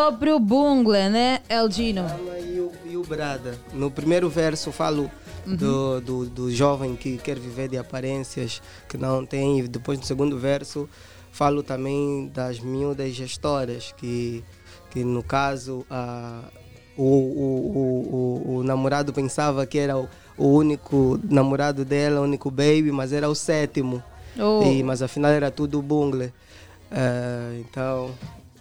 é 0.04 0.08
o 0.08 0.10
próprio 0.10 0.40
Bungle, 0.40 1.10
né, 1.10 1.40
El 1.48 1.72
Gino? 1.72 2.06
E 2.40 2.60
o, 2.60 2.72
e 2.86 2.98
o 2.98 3.04
Brada. 3.04 3.58
No 3.74 3.90
primeiro 3.90 4.30
verso 4.30 4.72
falo 4.72 5.10
Uhum. 5.46 5.58
do, 5.58 6.02
do, 6.02 6.26
do 6.26 6.52
jovem 6.52 6.96
que 6.96 7.18
quer 7.18 7.38
viver 7.38 7.68
de 7.68 7.78
aparências 7.78 8.62
que 8.88 8.98
não 8.98 9.26
tem. 9.26 9.60
E 9.60 9.68
depois 9.68 10.00
no 10.00 10.06
segundo 10.06 10.40
verso 10.40 10.90
falo 11.32 11.62
também 11.62 12.32
das 12.34 12.60
miúdas 12.60 13.14
gestoras, 13.14 13.94
que, 13.98 14.44
que 14.90 15.04
no 15.04 15.22
caso 15.22 15.86
a, 15.90 16.44
o, 16.96 17.04
o, 17.04 18.46
o, 18.46 18.56
o, 18.58 18.64
namorado 18.64 19.12
pensava 19.12 19.66
que 19.66 19.80
era 19.80 19.98
o, 19.98 20.08
único 20.38 21.20
namorado 21.30 21.84
dela, 21.84 22.22
o 22.22 22.24
único 22.24 22.50
baby, 22.50 22.92
mas 22.92 23.12
era 23.12 23.28
o 23.28 23.36
sétimo. 23.36 24.02
Oh. 24.40 24.64
E, 24.64 24.82
mas 24.82 25.02
afinal 25.02 25.32
era 25.32 25.52
tudo 25.52 25.82
bungle. 25.82 26.32
Ah, 26.90 27.54
então, 27.60 28.12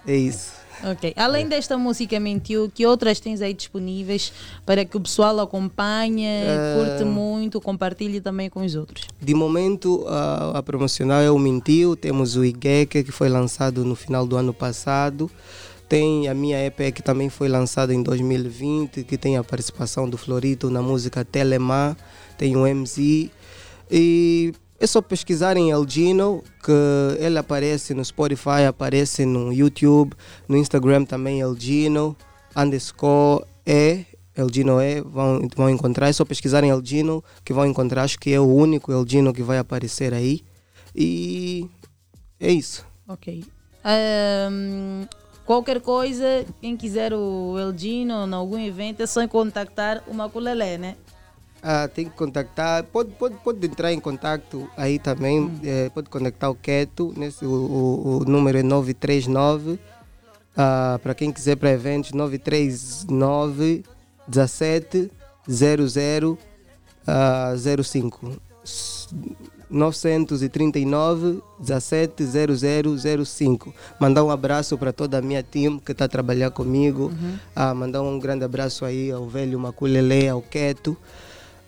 é 0.07 0.17
isso. 0.17 0.62
Ok. 0.85 1.13
Além 1.17 1.47
desta 1.49 1.77
música 1.79 2.19
Mentiu, 2.19 2.71
que 2.75 2.87
outras 2.87 3.21
tens 3.21 3.41
aí 3.41 3.55
disponíveis 3.55 4.33
para 4.67 4.85
que 4.85 4.97
o 4.97 5.01
pessoal 5.01 5.39
acompanhe, 5.41 6.25
Eh, 6.27 6.75
curte 6.77 7.05
muito, 7.05 7.61
compartilhe 7.61 8.21
também 8.21 8.49
com 8.51 8.65
os 8.65 8.75
outros? 8.75 9.07
De 9.21 9.35
momento, 9.35 10.05
a, 10.09 10.59
a 10.59 10.63
promocional 10.63 11.21
é 11.21 11.31
o 11.31 11.39
Mentiu, 11.39 11.95
temos 11.97 12.37
o 12.37 12.45
Igeke, 12.45 13.05
que 13.05 13.13
foi 13.13 13.29
lançado 13.29 13.85
no 13.85 13.95
final 13.95 14.27
do 14.27 14.37
ano 14.37 14.53
passado. 14.53 15.31
Tem 15.89 16.27
a 16.27 16.35
minha 16.35 16.65
EP, 16.65 16.91
que 16.95 17.03
também 17.03 17.29
foi 17.29 17.49
lançada 17.49 17.93
em 17.93 18.03
2020, 18.03 19.05
que 19.05 19.19
tem 19.19 19.37
a 19.37 19.45
participação 19.45 20.09
do 20.09 20.17
Florito 20.17 20.71
na 20.71 20.81
música 20.81 21.23
Telemar. 21.25 21.97
Tem 22.39 22.57
o 22.57 22.67
MZ. 22.67 23.31
E 23.91 24.55
É 24.83 24.87
só 24.89 25.01
pesquisar 25.01 25.57
em 25.57 25.71
Elgino, 25.71 26.43
que 26.61 26.73
ele 27.25 27.39
aparece 27.39 27.95
no 27.95 28.05
Spotify, 28.05 28.65
aparece 28.69 29.25
no 29.25 29.53
YouTube, 29.53 30.13
no 30.49 30.57
Instagram 30.57 31.05
também 31.05 31.39
Elgino, 31.39 32.17
underscore 32.57 33.45
E, 33.65 34.05
Elgino 34.37 34.83
E, 34.83 35.01
vão, 35.01 35.49
vão 35.55 35.71
encontrar. 35.71 36.09
É 36.09 36.13
só 36.13 36.25
pesquisar 36.25 36.65
em 36.65 36.71
Elgino 36.71 37.23
que 37.45 37.53
vão 37.53 37.65
encontrar. 37.65 38.03
Acho 38.03 38.19
que 38.19 38.33
é 38.33 38.41
o 38.41 38.53
único 38.53 38.91
Elgino 38.91 39.33
que 39.33 39.41
vai 39.41 39.57
aparecer 39.57 40.13
aí. 40.13 40.43
E 40.93 41.71
é 42.41 42.51
isso. 42.51 42.85
Ok. 43.07 43.45
Ahm, 43.85 45.07
qualquer 45.47 45.81
coisa, 45.81 46.45
quem 46.61 46.77
quiser 46.77 47.15
o 47.15 47.57
Elgino 47.57 48.27
em 48.27 48.35
algum 48.35 48.59
evento, 48.59 49.01
é 49.01 49.07
só 49.07 49.29
contactar 49.29 50.03
o 50.09 50.13
Maculelé, 50.13 50.77
né? 50.77 50.97
Ah, 51.63 51.87
tem 51.87 52.07
que 52.07 52.17
contactar, 52.17 52.83
pode, 52.85 53.11
pode, 53.13 53.37
pode 53.37 53.65
entrar 53.65 53.93
em 53.93 54.01
contato 54.01 54.69
aí 54.77 54.99
também, 54.99 55.49
eh, 55.63 55.91
pode 55.95 56.09
conectar 56.11 56.51
o 56.51 56.57
Keto, 56.57 57.15
nesse, 57.17 57.45
o, 57.45 57.51
o, 57.53 58.19
o 58.19 58.25
número 58.25 58.59
é 58.59 58.65
939, 58.65 59.79
ah, 60.57 60.99
para 61.01 61.15
quem 61.15 61.31
quiser 61.31 61.55
para 61.57 61.71
eventos, 61.71 62.11
939 62.13 63.85
17 64.27 65.09
00 65.49 66.37
ah, 67.07 67.53
05. 67.85 68.33
S- 68.65 69.09
939 69.71 71.41
17 71.61 72.25
00 72.25 73.25
05. 73.25 73.73
Mandar 74.01 74.25
um 74.25 74.31
abraço 74.31 74.77
para 74.77 74.93
toda 74.93 75.19
a 75.19 75.23
minha 75.23 75.43
team 75.43 75.79
que 75.79 75.93
está 75.93 76.05
a 76.05 76.09
trabalhar 76.09 76.51
comigo. 76.51 77.05
Uhum. 77.05 77.39
Ah, 77.55 77.73
mandar 77.73 78.03
um 78.03 78.19
grande 78.19 78.45
abraço 78.45 78.85
aí 78.85 79.11
ao 79.11 79.27
velho 79.29 79.59
Maculele, 79.59 80.29
ao 80.29 80.43
Keto 80.43 80.97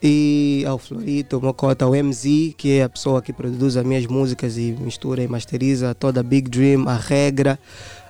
e 0.06 0.62
ao 0.66 0.76
Florito, 0.76 1.40
Mocota, 1.40 1.86
ao 1.86 1.92
MZ, 1.92 2.52
que 2.58 2.78
é 2.78 2.82
a 2.82 2.88
pessoa 2.90 3.22
que 3.22 3.32
produz 3.32 3.74
as 3.74 3.86
minhas 3.86 4.04
músicas 4.04 4.58
e 4.58 4.76
mistura 4.78 5.22
e 5.22 5.26
masteriza 5.26 5.94
toda 5.94 6.20
a 6.20 6.22
Big 6.22 6.50
Dream, 6.50 6.86
a 6.86 6.94
regra, 6.94 7.58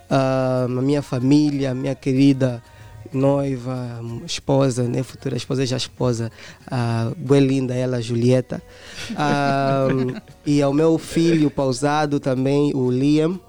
ah, 0.09 0.65
a 0.65 0.81
minha 0.81 1.01
família, 1.01 1.71
a 1.71 1.73
minha 1.73 1.95
querida 1.95 2.61
noiva, 3.13 4.01
esposa, 4.25 4.83
né? 4.83 5.03
Futura 5.03 5.37
esposa, 5.37 5.65
já 5.65 5.77
esposa, 5.77 6.29
a 6.69 7.13
boa 7.15 7.39
linda 7.39 7.73
ela, 7.73 8.01
Julieta. 8.01 8.61
Ah, 9.15 9.87
e 10.45 10.61
ao 10.61 10.73
meu 10.73 10.97
filho 10.97 11.49
pausado 11.49 12.19
também, 12.19 12.73
o 12.75 12.91
Liam, 12.91 13.39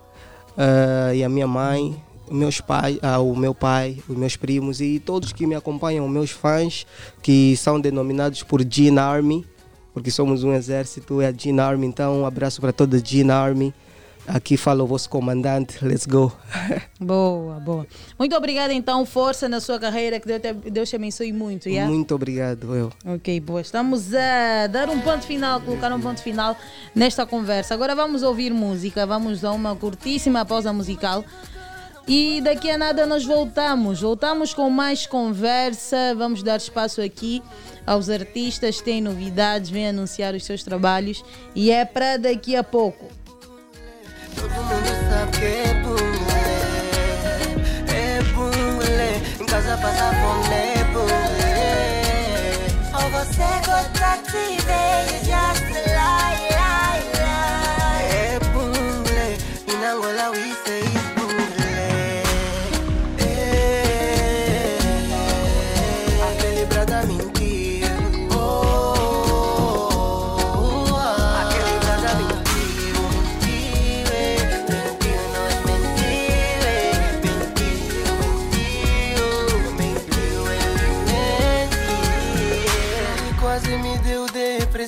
ah, 0.56 1.12
e 1.12 1.24
a 1.24 1.28
minha 1.28 1.48
mãe, 1.48 2.00
meus 2.30 2.60
pais, 2.60 2.98
ah, 3.02 3.18
o 3.18 3.34
meu 3.36 3.54
pai, 3.54 3.98
os 4.08 4.16
meus 4.16 4.36
primos 4.36 4.80
e 4.80 4.98
todos 4.98 5.32
que 5.32 5.46
me 5.46 5.54
acompanham, 5.54 6.08
meus 6.08 6.30
fãs, 6.30 6.86
que 7.22 7.56
são 7.56 7.80
denominados 7.80 8.42
por 8.42 8.62
Gene 8.68 8.98
Army, 8.98 9.46
porque 9.92 10.10
somos 10.10 10.44
um 10.44 10.52
exército, 10.52 11.20
é 11.20 11.28
a 11.28 11.32
Gene 11.32 11.60
Army, 11.60 11.86
então 11.86 12.22
um 12.22 12.26
abraço 12.26 12.60
para 12.60 12.72
toda 12.72 12.96
a 12.96 13.00
Gene 13.00 13.30
Army. 13.30 13.74
Aqui 14.28 14.56
fala 14.56 14.82
o 14.82 14.86
vosso 14.88 15.08
comandante, 15.08 15.84
let's 15.84 16.04
go. 16.04 16.32
Boa, 16.98 17.60
boa. 17.60 17.86
Muito 18.18 18.34
obrigada 18.34 18.72
então, 18.72 19.06
força 19.06 19.48
na 19.48 19.60
sua 19.60 19.78
carreira, 19.78 20.18
que 20.18 20.26
Deus 20.26 20.40
te, 20.40 20.52
Deus 20.70 20.90
te 20.90 20.96
abençoe 20.96 21.32
muito, 21.32 21.68
yeah? 21.68 21.88
Muito 21.88 22.12
obrigado, 22.12 22.74
eu. 22.74 22.90
Ok, 23.04 23.38
boa. 23.38 23.60
Estamos 23.60 24.12
a 24.14 24.66
dar 24.66 24.88
um 24.88 24.98
ponto 25.00 25.24
final, 25.26 25.60
colocar 25.60 25.92
um 25.92 26.00
ponto 26.00 26.20
final 26.22 26.56
nesta 26.92 27.24
conversa. 27.24 27.74
Agora 27.74 27.94
vamos 27.94 28.24
ouvir 28.24 28.52
música, 28.52 29.06
vamos 29.06 29.44
a 29.44 29.52
uma 29.52 29.76
curtíssima 29.76 30.44
pausa 30.44 30.72
musical. 30.72 31.24
E 32.08 32.40
daqui 32.40 32.70
a 32.70 32.78
nada 32.78 33.04
nós 33.06 33.24
voltamos. 33.24 34.00
Voltamos 34.00 34.54
com 34.54 34.70
mais 34.70 35.06
conversa. 35.06 36.14
Vamos 36.16 36.42
dar 36.42 36.56
espaço 36.56 37.00
aqui 37.00 37.42
aos 37.86 38.08
artistas 38.08 38.78
que 38.78 38.84
têm 38.84 39.00
novidades, 39.00 39.70
vêm 39.70 39.88
anunciar 39.88 40.34
os 40.34 40.44
seus 40.44 40.62
trabalhos. 40.62 41.24
E 41.54 41.70
é 41.70 41.84
para 41.84 42.16
daqui 42.16 42.56
a 42.56 42.64
pouco. 42.64 43.06
Todo 44.34 44.50
mundo 44.50 44.88
sabe 45.10 45.38
que 45.38 45.44
é 45.44 45.66
é. 48.98 49.42
Em 49.42 49.46
casa 49.46 49.76
passa 49.78 50.12
fome, 50.12 50.54
é. 50.54 50.76
Oh, 52.92 53.08
você 53.10 53.48
gosta 53.66 54.16
de 54.24 54.44
ver, 54.64 55.00
you 55.12 55.20
just 55.24 55.66
lie, 55.86 56.38
lie, 56.50 57.04
lie. 57.14 58.04
É 58.12 58.38
in 59.68 59.82
Angola 59.84 60.26
we 60.32 60.52
say 60.64 60.85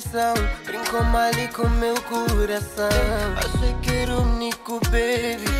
depressão, 0.09 0.33
brincou 0.65 1.03
mal 1.03 1.31
com 1.53 1.69
meu 1.69 1.95
coração. 2.01 2.89
Achei 3.37 3.73
que 3.81 3.91
era 3.91 4.15
o 4.15 4.21
único 4.21 4.79
baby, 4.85 5.58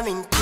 Aquele 0.00 0.39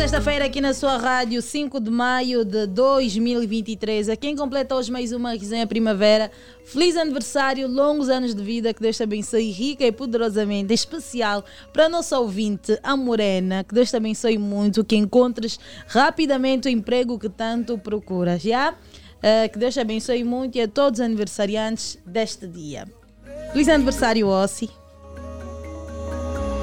sexta-feira 0.00 0.46
aqui 0.46 0.62
na 0.62 0.72
sua 0.72 0.96
rádio, 0.96 1.42
5 1.42 1.78
de 1.78 1.90
maio 1.90 2.42
de 2.42 2.66
2023. 2.68 4.08
A 4.08 4.16
quem 4.16 4.34
completa 4.34 4.74
hoje 4.74 4.90
mais 4.90 5.12
uma 5.12 5.32
resenha 5.32 5.66
primavera. 5.66 6.30
Feliz 6.64 6.96
aniversário, 6.96 7.68
longos 7.68 8.08
anos 8.08 8.34
de 8.34 8.42
vida, 8.42 8.72
que 8.72 8.80
Deus 8.80 8.96
te 8.96 9.02
abençoe 9.02 9.50
rica 9.50 9.84
e 9.84 9.92
poderosamente. 9.92 10.72
Especial 10.72 11.44
para 11.70 11.84
a 11.84 11.88
nossa 11.90 12.18
ouvinte, 12.18 12.78
a 12.82 12.96
Morena, 12.96 13.62
que 13.62 13.74
Deus 13.74 13.90
te 13.90 13.96
abençoe 13.96 14.38
muito, 14.38 14.82
que 14.82 14.96
encontres 14.96 15.60
rapidamente 15.86 16.66
o 16.66 16.70
emprego 16.70 17.18
que 17.18 17.28
tanto 17.28 17.76
procuras, 17.76 18.40
já? 18.40 18.74
Eh, 19.22 19.48
que 19.48 19.58
Deus 19.58 19.74
te 19.74 19.80
abençoe 19.80 20.24
muito 20.24 20.56
e 20.56 20.62
a 20.62 20.68
todos 20.68 20.98
os 20.98 21.04
aniversariantes 21.04 21.98
deste 22.06 22.46
dia. 22.46 22.88
Feliz 23.52 23.68
aniversário, 23.68 24.28
Ossi. 24.28 24.79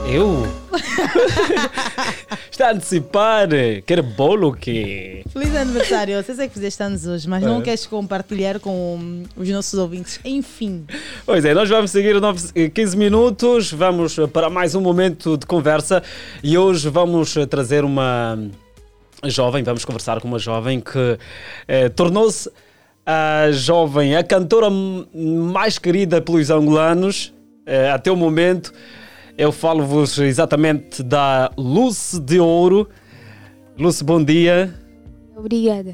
Eu? 0.10 0.48
Está 2.50 2.70
a 2.70 2.72
antecipar? 2.72 3.48
Quer 3.86 4.02
bolo 4.02 4.50
o 4.50 4.54
quê? 4.54 5.24
Feliz 5.32 5.56
aniversário, 5.56 6.14
eu 6.16 6.24
sei 6.24 6.48
que 6.48 6.54
fizeste 6.54 6.82
anos 6.82 7.06
hoje, 7.06 7.28
mas 7.28 7.44
não 7.44 7.60
É. 7.60 7.62
queres 7.62 7.86
compartilhar 7.86 8.60
com 8.60 9.24
os 9.36 9.50
nossos 9.50 9.78
ouvintes. 9.78 10.20
Enfim, 10.24 10.86
Pois 11.26 11.44
é, 11.46 11.54
nós 11.54 11.70
vamos 11.70 11.92
seguir 11.92 12.20
9, 12.20 12.70
15 12.70 12.98
minutos, 12.98 13.72
vamos 13.72 14.16
para 14.32 14.50
mais 14.50 14.74
um 14.76 14.82
momento 14.82 15.38
de 15.38 15.46
conversa 15.46 16.02
e 16.44 16.58
hoje 16.58 16.90
vamos 16.90 17.36
trazer 17.50 17.84
uma 17.84 18.40
jovem, 19.26 19.64
vamos 19.64 19.84
conversar 19.84 20.22
com 20.22 20.28
uma 20.28 20.40
jovem 20.40 20.80
que 20.80 21.18
eh, 21.68 21.90
tornou-se 21.90 22.50
a 23.06 23.52
jovem, 23.52 24.16
a 24.16 24.24
cantora 24.24 24.68
mais 24.70 25.78
querida 25.78 26.22
pelos 26.22 26.50
angolanos 26.50 27.34
eh, 27.66 27.90
até 27.92 28.12
o 28.12 28.16
momento. 28.16 28.74
Eu 29.38 29.52
falo-vos 29.52 30.18
exatamente 30.18 31.04
da 31.04 31.52
Luce 31.56 32.20
de 32.20 32.40
Ouro. 32.40 32.90
Luce, 33.78 34.04
bom 34.04 34.24
dia. 34.24 34.74
Obrigada. 35.36 35.94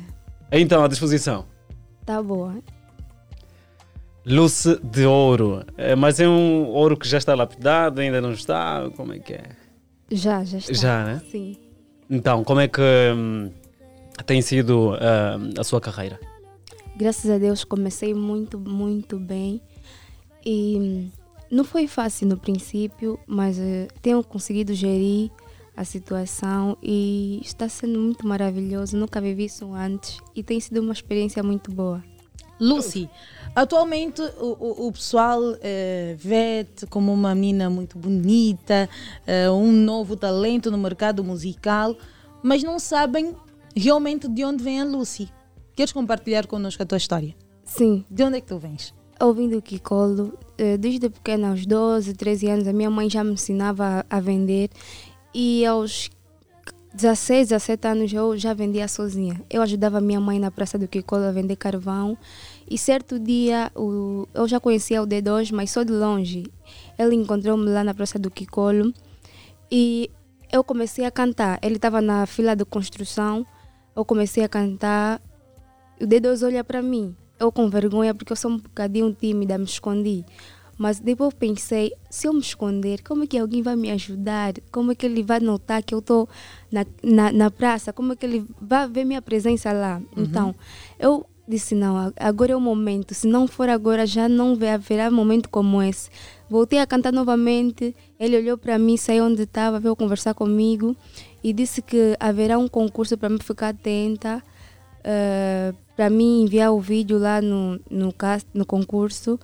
Então, 0.49 0.81
à 0.81 0.87
disposição. 0.87 1.45
Tá 2.05 2.23
boa. 2.23 2.55
Luce 4.25 4.79
de 4.81 5.05
ouro. 5.05 5.65
É, 5.75 5.93
mas 5.93 6.21
é 6.21 6.27
um 6.27 6.67
ouro 6.69 6.95
que 6.95 7.05
já 7.05 7.17
está 7.17 7.35
lapidado, 7.35 7.99
ainda 7.99 8.21
não 8.21 8.31
está? 8.31 8.89
Como 8.95 9.11
é 9.11 9.19
que 9.19 9.33
é? 9.33 9.43
Já, 10.09 10.45
já 10.45 10.59
está. 10.59 10.73
Já, 10.73 11.03
né? 11.03 11.21
Sim. 11.29 11.57
Então, 12.09 12.45
como 12.45 12.61
é 12.61 12.69
que 12.69 12.81
hum, 12.81 13.51
tem 14.25 14.41
sido 14.41 14.91
hum, 14.91 15.49
a 15.59 15.63
sua 15.65 15.81
carreira? 15.81 16.17
Graças 16.95 17.29
a 17.29 17.37
Deus 17.37 17.65
comecei 17.65 18.13
muito, 18.13 18.57
muito 18.57 19.19
bem. 19.19 19.59
E 20.45 20.77
hum, 20.79 21.22
não 21.51 21.63
foi 21.63 21.87
fácil 21.87 22.27
no 22.27 22.37
princípio, 22.37 23.19
mas 23.27 23.57
eh, 23.59 23.87
tenho 24.01 24.23
conseguido 24.23 24.73
gerir 24.73 25.29
a 25.75 25.83
situação 25.83 26.77
e 26.83 27.39
está 27.43 27.67
sendo 27.69 27.99
muito 27.99 28.27
maravilhoso. 28.27 28.95
Nunca 28.97 29.19
vivi 29.21 29.45
isso 29.45 29.73
antes 29.73 30.19
e 30.35 30.43
tem 30.43 30.59
sido 30.59 30.81
uma 30.81 30.93
experiência 30.93 31.41
muito 31.43 31.71
boa. 31.71 32.03
Lucy, 32.59 33.09
atualmente 33.55 34.21
o, 34.21 34.55
o- 34.85 34.87
o 34.87 34.91
pessoal 34.91 35.41
eh, 35.61 36.15
vê-te 36.17 36.85
como 36.85 37.11
uma 37.11 37.33
menina 37.33 37.69
muito 37.69 37.97
bonita, 37.97 38.87
eh, 39.25 39.49
um 39.49 39.71
novo 39.71 40.15
talento 40.15 40.69
no 40.71 40.77
mercado 40.77 41.23
musical, 41.23 41.95
mas 42.43 42.63
não 42.63 42.77
sabem 42.79 43.35
realmente 43.75 44.27
de 44.27 44.45
onde 44.45 44.63
vem 44.63 44.79
a 44.79 44.85
Lucy. 44.85 45.29
Queres 45.75 45.91
compartilhar 45.91 46.45
connosco 46.45 46.83
a 46.83 46.85
tua 46.85 46.97
história? 46.99 47.35
Sim. 47.65 48.05
De 48.09 48.23
onde 48.23 48.37
é 48.37 48.41
que 48.41 48.47
tu 48.47 48.59
vens? 48.59 48.93
Ouvindo 49.23 49.57
o 49.57 49.61
Kikolo, 49.61 50.37
eh, 50.57 50.75
desde 50.75 51.09
pequena, 51.09 51.51
aos 51.51 51.65
12, 51.65 52.13
13 52.13 52.49
anos, 52.49 52.67
a 52.67 52.73
minha 52.73 52.89
mãe 52.89 53.09
já 53.09 53.23
me 53.23 53.31
ensinava 53.31 54.05
a, 54.09 54.19
vender 54.19 54.69
e 55.33 55.65
aos 55.65 56.09
16, 56.93 57.47
17 57.47 57.87
anos 57.87 58.11
eu 58.11 58.37
já 58.37 58.53
vendia 58.53 58.85
sozinha. 58.85 59.41
Eu 59.49 59.61
ajudava 59.61 59.99
a 59.99 60.01
minha 60.01 60.19
mãe 60.19 60.39
na 60.39 60.51
praça 60.51 60.77
do 60.77 60.89
Kikolo 60.89 61.23
a 61.23 61.31
vender 61.31 61.55
carvão 61.55 62.17
e 62.69 62.77
certo 62.77 63.17
dia 63.17 63.71
o, 63.73 64.27
eu 64.33 64.45
já 64.45 64.59
conhecia 64.59 65.01
o 65.01 65.07
D2, 65.07 65.53
mas 65.53 65.71
só 65.71 65.83
de 65.83 65.93
longe. 65.93 66.43
Ele 66.99 67.15
encontrou-me 67.15 67.69
lá 67.69 67.81
na 67.81 67.93
praça 67.93 68.19
do 68.19 68.29
Kikolo 68.29 68.93
e 69.71 70.11
eu 70.51 70.65
comecei 70.65 71.05
a 71.05 71.11
cantar. 71.11 71.59
Ele 71.61 71.77
estava 71.77 72.01
na 72.01 72.25
fila 72.25 72.57
de 72.57 72.65
construção, 72.65 73.45
eu 73.95 74.03
comecei 74.03 74.43
a 74.43 74.49
cantar 74.49 75.21
o 76.01 76.05
D2 76.05 76.45
olha 76.45 76.61
para 76.61 76.81
mim. 76.81 77.15
Eu 77.43 77.51
com 77.51 77.69
vergonha, 77.69 78.15
porque 78.15 78.31
eu 78.31 78.37
sou 78.37 78.51
um 78.51 78.57
bocadinho 78.57 79.13
tímida, 79.13 79.57
me 79.57 79.65
escondi. 79.65 80.23
Mas 80.77 80.99
depois 80.99 81.33
pensei, 81.33 81.93
se 82.09 82.25
eu 82.25 82.33
me 82.33 82.39
esconder, 82.39 83.03
como 83.03 83.25
é 83.25 83.27
que 83.27 83.37
alguém 83.37 83.61
vai 83.61 83.75
me 83.75 83.91
ajudar? 83.91 84.53
Como 84.71 84.93
é 84.93 84.95
que 84.95 85.05
ele 85.05 85.21
vai 85.21 85.41
notar 85.41 85.83
que 85.83 85.93
eu 85.93 85.99
estou 85.99 86.27
na, 86.71 86.85
na, 87.03 87.31
na 87.33 87.51
praça? 87.51 87.91
Como 87.91 88.13
é 88.13 88.15
que 88.15 88.25
ele 88.25 88.45
vai 88.61 88.87
ver 88.87 89.03
minha 89.03 89.21
presença 89.21 89.73
lá? 89.73 89.97
Uhum. 90.15 90.23
Então, 90.23 90.55
eu 90.97 91.25
disse, 91.45 91.75
não, 91.75 92.13
agora 92.15 92.53
é 92.53 92.55
o 92.55 92.61
momento. 92.61 93.13
Se 93.13 93.27
não 93.27 93.45
for 93.45 93.67
agora, 93.67 94.07
já 94.07 94.29
não 94.29 94.57
haverá 94.73 95.11
momento 95.11 95.49
como 95.49 95.81
esse. 95.83 96.09
Voltei 96.49 96.79
a 96.79 96.87
cantar 96.87 97.11
novamente. 97.11 97.93
Ele 98.17 98.37
olhou 98.37 98.57
para 98.57 98.79
mim, 98.79 98.95
saiu 98.95 99.25
onde 99.25 99.43
estava, 99.43 99.81
veio 99.81 99.97
conversar 99.97 100.33
comigo 100.33 100.95
e 101.43 101.51
disse 101.51 101.81
que 101.81 102.15
haverá 102.19 102.57
um 102.57 102.69
concurso 102.69 103.17
para 103.17 103.27
me 103.27 103.39
ficar 103.43 103.69
atenta 103.69 104.41
eh, 105.03 105.73
para 105.95 106.09
mim 106.09 106.43
enviar 106.43 106.71
o 106.73 106.80
vídeo 106.80 107.17
lá 107.17 107.41
no, 107.41 107.80
no, 107.89 108.11
cast, 108.13 108.47
no 108.53 108.65
concurso 108.65 109.39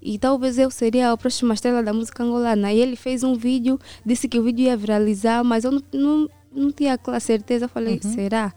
e 0.00 0.18
talvez 0.18 0.58
eu 0.58 0.70
seria 0.70 1.12
a 1.12 1.16
próxima 1.16 1.54
estrela 1.54 1.82
da 1.82 1.92
música 1.92 2.24
angolana. 2.24 2.72
E 2.72 2.80
ele 2.80 2.96
fez 2.96 3.22
um 3.22 3.34
vídeo, 3.34 3.78
disse 4.04 4.26
que 4.28 4.38
o 4.38 4.42
vídeo 4.42 4.64
ia 4.64 4.76
viralizar, 4.76 5.44
mas 5.44 5.64
eu 5.64 5.70
não, 5.70 5.82
não, 5.92 6.28
não 6.52 6.72
tinha 6.72 6.94
aquela 6.94 7.20
certeza. 7.20 7.66
Eu 7.66 7.68
falei, 7.68 8.00
Uhum. 8.04 8.10
será? 8.12 8.52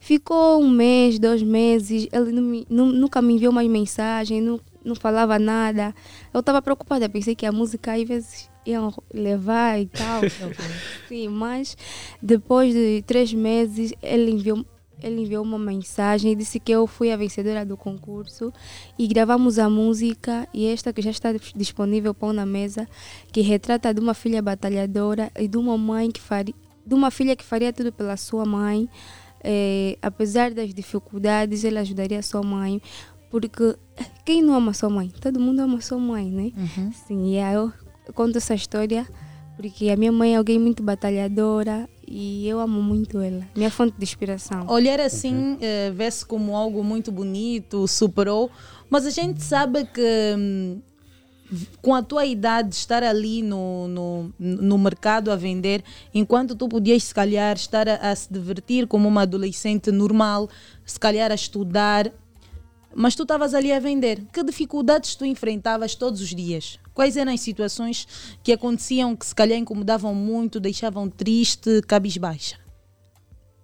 Ficou 0.00 0.62
um 0.62 0.68
mês, 0.70 1.18
dois 1.18 1.42
meses, 1.42 2.08
ele 2.10 2.32
não 2.32 2.42
me- 2.42 2.66
nu- 2.70 2.90
nunca 2.92 3.20
me 3.20 3.34
enviou 3.34 3.52
mais 3.52 3.68
mensagem, 3.68 4.40
não, 4.40 4.58
não 4.84 4.94
falava 4.94 5.38
nada. 5.38 5.94
Eu 6.32 6.40
estava 6.40 6.62
preocupada, 6.62 7.08
pensei 7.08 7.34
que 7.34 7.44
a 7.44 7.52
música 7.52 7.92
às 7.94 8.02
vezes 8.02 8.50
iam 8.66 8.92
levar 9.12 9.78
e 9.78 9.86
tal. 9.86 10.22
Sim, 11.06 11.28
mas 11.28 11.76
depois 12.22 12.72
de 12.74 13.02
três 13.06 13.32
meses 13.34 13.92
ele 14.02 14.30
enviou, 14.30 14.64
ele 15.02 15.22
enviou 15.22 15.42
uma 15.42 15.58
mensagem 15.58 16.32
e 16.32 16.34
disse 16.36 16.58
que 16.60 16.72
eu 16.72 16.86
fui 16.86 17.10
a 17.10 17.16
vencedora 17.16 17.64
do 17.64 17.76
concurso 17.76 18.52
e 18.98 19.06
gravamos 19.06 19.58
a 19.58 19.68
música 19.70 20.46
e 20.52 20.66
esta 20.66 20.92
que 20.92 21.00
já 21.02 21.10
está 21.10 21.32
dis- 21.32 21.52
disponível 21.54 22.12
pão 22.14 22.32
na 22.32 22.44
mesa, 22.46 22.88
que 23.32 23.40
retrata 23.40 23.92
de 23.94 24.00
uma 24.00 24.14
filha 24.14 24.40
batalhadora 24.42 25.30
e 25.38 25.46
de 25.48 25.56
uma 25.56 25.76
mãe 25.78 26.10
que 26.10 26.20
faria, 26.20 26.54
de 26.86 26.94
uma 26.94 27.10
filha 27.10 27.34
que 27.36 27.44
faria 27.44 27.72
tudo 27.72 27.92
pela 27.92 28.16
sua 28.16 28.44
mãe, 28.44 28.88
eh, 29.42 29.96
apesar 30.02 30.52
das 30.52 30.72
dificuldades, 30.74 31.64
ele 31.64 31.78
ajudaria 31.78 32.18
a 32.18 32.22
sua 32.22 32.42
mãe, 32.42 32.80
porque 33.30 33.76
quem 34.24 34.42
não 34.42 34.54
ama 34.54 34.72
sua 34.74 34.90
mãe? 34.90 35.08
Todo 35.20 35.38
mundo 35.40 35.60
ama 35.60 35.80
sua 35.80 35.98
mãe, 35.98 36.30
né? 36.30 36.52
Sim, 37.06 37.32
e 37.32 37.38
aí 37.38 37.54
eu 37.54 37.72
conto 38.14 38.38
essa 38.38 38.54
história 38.54 39.06
porque 39.56 39.90
a 39.90 39.96
minha 39.96 40.10
mãe 40.10 40.34
é 40.34 40.36
alguém 40.36 40.58
muito 40.58 40.82
batalhadora 40.82 41.88
e 42.10 42.48
eu 42.48 42.58
amo 42.58 42.82
muito 42.82 43.20
ela, 43.20 43.46
minha 43.54 43.70
fonte 43.70 43.94
de 43.96 44.02
inspiração. 44.02 44.66
Olhar 44.66 44.98
assim 44.98 45.56
eh, 45.60 45.92
vê-se 45.94 46.26
como 46.26 46.56
algo 46.56 46.82
muito 46.82 47.12
bonito, 47.12 47.86
superou, 47.86 48.50
mas 48.90 49.06
a 49.06 49.10
gente 49.10 49.40
sabe 49.44 49.84
que 49.84 50.34
hum, 50.36 50.80
com 51.80 51.94
a 51.94 52.02
tua 52.02 52.26
idade 52.26 52.74
estar 52.74 53.04
ali 53.04 53.42
no, 53.42 53.86
no, 53.86 54.34
no 54.38 54.76
mercado 54.76 55.30
a 55.30 55.36
vender, 55.36 55.84
enquanto 56.12 56.56
tu 56.56 56.68
podias 56.68 57.04
se 57.04 57.14
calhar 57.14 57.54
estar 57.54 57.88
a, 57.88 58.10
a 58.10 58.16
se 58.16 58.32
divertir 58.32 58.88
como 58.88 59.08
uma 59.08 59.22
adolescente 59.22 59.92
normal, 59.92 60.48
se 60.84 60.98
calhar 60.98 61.30
a 61.30 61.34
estudar, 61.36 62.10
mas 62.94 63.14
tu 63.14 63.22
estavas 63.22 63.54
ali 63.54 63.72
a 63.72 63.78
vender. 63.78 64.22
Que 64.32 64.42
dificuldades 64.42 65.14
tu 65.14 65.24
enfrentavas 65.24 65.94
todos 65.94 66.20
os 66.20 66.34
dias? 66.34 66.78
Quais 66.94 67.16
eram 67.16 67.32
as 67.32 67.40
situações 67.40 68.06
que 68.42 68.52
aconteciam 68.52 69.14
que 69.16 69.24
se 69.26 69.34
calhar 69.34 69.58
incomodavam 69.58 70.14
muito, 70.14 70.58
deixavam 70.60 71.08
triste, 71.08 71.82
cabisbaixa? 71.86 72.56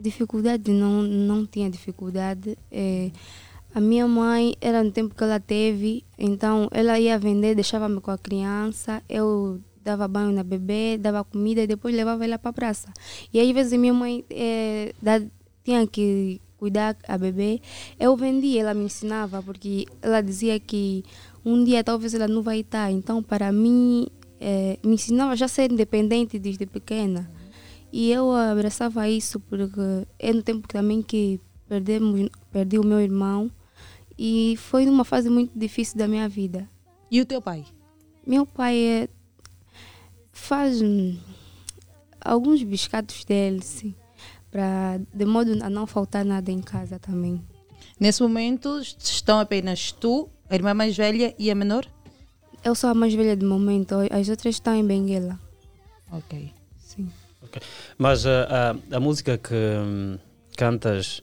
Dificuldade, 0.01 0.71
não, 0.71 1.03
não 1.03 1.47
tinha 1.47 1.71
dificuldade. 1.71 2.57
É, 2.71 3.11
a 3.75 3.81
minha 3.81 4.07
mãe 4.07 4.55
era 4.61 4.83
no 4.85 4.91
tempo 4.91 5.15
que 5.15 5.25
ela 5.25 5.41
teve, 5.41 6.05
então 6.19 6.69
ela 6.71 6.99
ia 7.01 7.19
vender, 7.19 7.55
deixava-me 7.55 8.01
com 8.01 8.11
a 8.11 8.19
criança, 8.19 9.03
eu 9.09 9.61
dava 9.83 10.07
banho 10.09 10.33
na 10.33 10.43
bebê, 10.43 10.99
dava 10.99 11.23
comida 11.25 11.63
e 11.63 11.67
depois 11.67 11.95
levava 11.95 12.25
ela 12.25 12.39
para 12.39 12.51
a 12.51 12.55
praça. 12.55 12.93
E 13.33 13.41
às 13.41 13.51
vezes 13.53 13.79
minha 13.79 13.95
mãe 13.95 14.25
é, 14.31 14.93
dá- 15.01 15.23
tinha 15.65 15.87
que 15.87 16.41
cuidar 16.59 16.97
a 17.07 17.19
bebê, 17.19 17.61
eu 17.99 18.17
vendia, 18.17 18.61
ela 18.63 18.75
me 18.75 18.85
ensinava, 18.85 19.43
porque 19.43 19.87
ela 20.01 20.21
dizia 20.21 20.59
que 20.59 21.05
um 21.45 21.63
dia 21.63 21.85
talvez 21.85 22.15
ela 22.15 22.27
não 22.27 22.43
vai 22.43 22.61
estar. 22.61 22.91
Então, 22.91 23.23
para 23.23 23.53
mim, 23.53 24.07
é, 24.41 24.79
me 24.85 24.95
ensinava 24.95 25.37
já 25.37 25.47
a 25.47 25.49
ser 25.49 25.71
independente 25.71 26.39
desde 26.39 26.67
pequena. 26.67 27.31
E 27.93 28.11
eu 28.11 28.33
abraçava 28.33 29.09
isso 29.09 29.41
porque 29.41 29.81
é 30.19 30.33
no 30.33 30.43
tempo 30.43 30.69
também 30.69 31.03
que 31.03 31.41
perdemos, 31.69 32.29
perdi 32.51 32.79
o 32.79 32.85
meu 32.85 33.01
irmão 33.01 33.51
e 34.19 34.55
foi 34.59 34.87
numa 34.87 35.05
fase 35.05 35.31
muito 35.31 35.57
difícil 35.59 35.99
da 35.99 36.09
minha 36.09 36.29
vida. 36.29 36.69
E 37.11 37.21
o 37.21 37.27
teu 37.27 37.41
pai? 37.41 37.65
Meu 38.27 38.45
pai 38.45 38.77
é, 38.77 39.09
faz 40.33 40.81
alguns 42.21 42.63
biscatos 42.63 43.25
dele, 43.25 43.63
sim. 43.63 43.95
Para 44.57 44.99
de 45.13 45.27
modo 45.27 45.53
a 45.63 45.69
não 45.69 45.87
faltar 45.87 46.25
nada 46.25 46.51
em 46.51 46.63
casa 46.63 46.99
também. 46.99 47.45
Nesse 48.01 48.23
momento 48.23 48.81
estão 48.81 49.39
apenas 49.39 49.93
tu, 49.93 50.31
a 50.49 50.55
irmã 50.55 50.73
mais 50.73 50.97
velha 50.97 51.35
e 51.39 51.51
a 51.51 51.55
menor? 51.55 51.85
Eu 52.65 52.75
sou 52.75 52.89
a 52.89 52.95
mais 52.95 53.13
velha 53.13 53.37
de 53.37 53.45
momento, 53.45 53.97
as 54.11 54.31
outras 54.31 54.55
estão 54.55 54.75
em 54.75 54.85
Benguela. 54.85 55.39
Ok. 56.11 56.51
Sim. 56.79 57.11
Ok. 57.43 57.61
Mas 57.99 58.25
a, 58.25 58.73
a, 58.91 58.97
a 58.97 59.01
música 59.01 59.37
que 59.37 59.55
hum, 59.55 60.19
cantas 60.57 61.21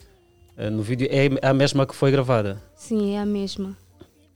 eh, 0.56 0.70
no 0.70 0.84
vídeo 0.84 1.08
é 1.10 1.48
a 1.48 1.54
mesma 1.56 1.88
que 1.88 1.96
foi 1.96 2.12
gravada? 2.12 2.62
Sim, 2.76 3.16
é 3.16 3.20
a 3.20 3.26
mesma. 3.26 3.76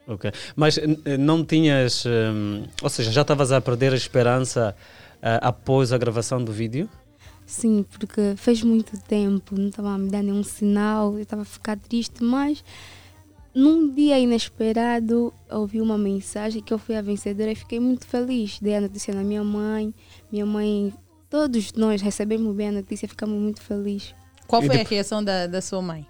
Ok. 0.07 0.31
Mas 0.55 0.79
não 1.19 1.45
tinhas. 1.45 2.03
hum, 2.03 2.63
ou 2.81 2.89
seja, 2.89 3.11
já 3.11 3.21
estavas 3.21 3.51
a 3.51 3.61
perder 3.61 3.93
a 3.93 3.95
esperança 3.95 4.75
ah, 5.21 5.49
após 5.49 5.93
a 5.93 5.99
gravação 5.99 6.43
do 6.43 6.51
vídeo? 6.51 6.89
Sim, 7.47 7.85
porque 7.89 8.35
fez 8.35 8.61
muito 8.61 8.99
tempo, 9.03 9.57
não 9.57 9.69
estava 9.69 9.91
a 9.91 9.97
me 9.97 10.09
dar 10.09 10.21
nenhum 10.21 10.43
sinal, 10.43 11.13
eu 11.13 11.21
estava 11.21 11.43
a 11.43 11.45
ficar 11.45 11.79
triste, 11.79 12.21
mas 12.21 12.61
num 13.55 13.89
dia 13.89 14.19
inesperado 14.19 15.33
ouvi 15.49 15.79
uma 15.79 15.97
mensagem 15.97 16.61
que 16.61 16.73
eu 16.73 16.77
fui 16.77 16.93
a 16.97 17.01
vencedora 17.01 17.49
e 17.49 17.55
fiquei 17.55 17.79
muito 17.79 18.05
feliz. 18.05 18.59
Dei 18.59 18.75
a 18.75 18.81
notícia 18.81 19.13
na 19.13 19.23
minha 19.23 19.45
mãe, 19.45 19.95
minha 20.29 20.45
mãe, 20.45 20.93
todos 21.29 21.71
nós 21.71 22.01
recebemos 22.01 22.53
bem 22.53 22.67
a 22.67 22.71
notícia, 22.73 23.07
ficamos 23.07 23.39
muito 23.39 23.61
felizes. 23.61 24.13
Qual 24.45 24.61
foi 24.61 24.81
a 24.81 24.83
reação 24.83 25.23
da, 25.23 25.47
da 25.47 25.61
sua 25.61 25.81
mãe? 25.81 26.05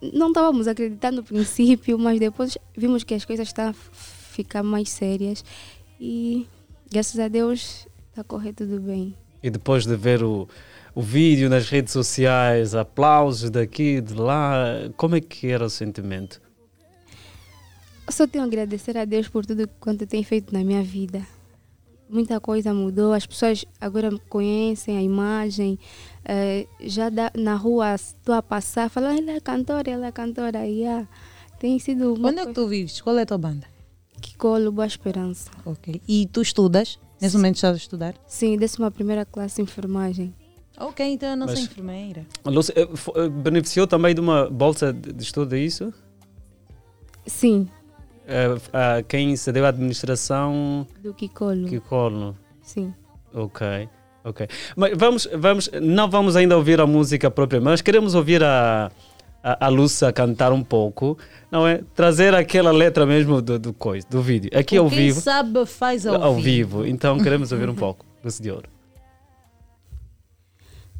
Não 0.00 0.28
estávamos 0.28 0.68
acreditando 0.68 1.16
no 1.16 1.24
princípio, 1.24 1.98
mas 1.98 2.20
depois 2.20 2.56
vimos 2.76 3.02
que 3.02 3.14
as 3.14 3.24
coisas 3.24 3.48
estão 3.48 3.70
a 3.70 3.72
ficar 3.72 4.62
mais 4.62 4.90
sérias 4.90 5.44
e 5.98 6.46
graças 6.88 7.18
a 7.18 7.26
Deus 7.26 7.88
está 8.10 8.20
a 8.20 8.24
correr 8.24 8.52
tudo 8.52 8.80
bem. 8.80 9.16
E 9.44 9.50
depois 9.50 9.84
de 9.84 9.94
ver 9.94 10.22
o, 10.24 10.48
o 10.94 11.02
vídeo 11.02 11.50
nas 11.50 11.68
redes 11.68 11.92
sociais, 11.92 12.74
aplausos 12.74 13.50
daqui, 13.50 14.00
de 14.00 14.14
lá, 14.14 14.64
como 14.96 15.16
é 15.16 15.20
que 15.20 15.48
era 15.48 15.66
o 15.66 15.68
sentimento? 15.68 16.40
Eu 18.06 18.12
só 18.12 18.26
tenho 18.26 18.42
a 18.42 18.46
agradecer 18.46 18.96
a 18.96 19.04
Deus 19.04 19.28
por 19.28 19.44
tudo 19.44 19.68
quanto 19.78 20.06
tem 20.06 20.24
feito 20.24 20.50
na 20.54 20.64
minha 20.64 20.82
vida. 20.82 21.26
Muita 22.08 22.40
coisa 22.40 22.72
mudou, 22.72 23.12
as 23.12 23.26
pessoas 23.26 23.66
agora 23.78 24.10
me 24.10 24.18
conhecem 24.30 24.96
a 24.96 25.02
imagem. 25.02 25.78
eh, 26.26 26.66
já 26.80 27.10
dá- 27.10 27.30
na 27.36 27.54
rua 27.54 27.94
estou 27.96 28.34
a 28.34 28.42
passar, 28.42 28.88
falam, 28.88 29.10
ela 29.14 29.32
é 29.32 29.40
cantora, 29.40 29.90
ela 29.90 30.06
é 30.06 30.12
cantora. 30.12 30.66
E, 30.66 30.86
ah, 30.86 31.06
tem 31.60 31.78
sido 31.78 32.14
Onde 32.14 32.38
é 32.40 32.46
que 32.46 32.52
tu 32.54 32.66
vives? 32.66 32.98
Qual 33.02 33.18
é 33.18 33.22
a 33.22 33.26
tua 33.26 33.36
banda? 33.36 33.66
Kikolo, 34.22 34.72
Boa 34.72 34.86
Esperança. 34.86 35.50
Ok. 35.66 36.00
E 36.08 36.26
tu 36.32 36.40
estudas? 36.40 36.98
Nesse 37.24 37.38
momento 37.38 37.54
estás 37.54 37.72
a 37.72 37.78
estudar? 37.78 38.14
Sim, 38.26 38.58
décima 38.58 38.90
primeira 38.90 39.24
classe 39.24 39.56
de 39.56 39.62
enfermagem. 39.62 40.34
Ok, 40.78 41.06
então 41.06 41.30
eu 41.30 41.36
não 41.38 41.48
sou 41.48 41.56
enfermeira. 41.56 42.26
Lúcia, 42.44 42.74
eh, 42.76 42.82
eh, 42.82 43.28
beneficiou 43.30 43.86
também 43.86 44.14
de 44.14 44.20
uma 44.20 44.50
bolsa 44.50 44.92
de 44.92 45.22
estudo, 45.22 45.54
é 45.54 45.58
isso? 45.58 45.90
Sim, 47.26 47.66
Eh, 48.26 48.56
a 48.74 49.02
quem 49.02 49.34
se 49.36 49.50
deu 49.52 49.64
a 49.64 49.68
administração 49.68 50.86
do 51.02 51.14
Kikolo. 51.14 51.66
Kikolo. 51.66 52.36
Sim. 52.62 52.92
Ok, 53.32 53.88
ok. 54.22 54.46
Mas 54.76 54.92
vamos, 54.96 55.28
vamos, 55.34 55.70
não 55.82 56.10
vamos 56.10 56.36
ainda 56.36 56.54
ouvir 56.56 56.78
a 56.78 56.86
música 56.86 57.30
própria, 57.30 57.60
mas 57.60 57.80
queremos 57.80 58.14
ouvir 58.14 58.42
a, 58.42 58.90
a, 59.44 59.66
a 59.66 59.68
Lúcia 59.68 60.10
cantar 60.10 60.52
um 60.52 60.64
pouco, 60.64 61.18
não 61.50 61.68
é? 61.68 61.82
Trazer 61.94 62.34
aquela 62.34 62.72
letra 62.72 63.04
mesmo 63.04 63.42
do, 63.42 63.58
do, 63.58 63.74
coisa, 63.74 64.06
do 64.08 64.22
vídeo. 64.22 64.50
Aqui 64.58 64.78
ao 64.78 64.88
Quem 64.88 64.98
vivo. 64.98 65.20
sabe 65.20 65.66
faz 65.66 66.06
ao, 66.06 66.36
vivo. 66.36 66.86
Então 66.86 67.18
queremos 67.18 67.52
ouvir 67.52 67.68
um 67.68 67.74
pouco. 67.74 68.06
Lúcia 68.24 68.42
de 68.42 68.50
Ouro. 68.50 68.74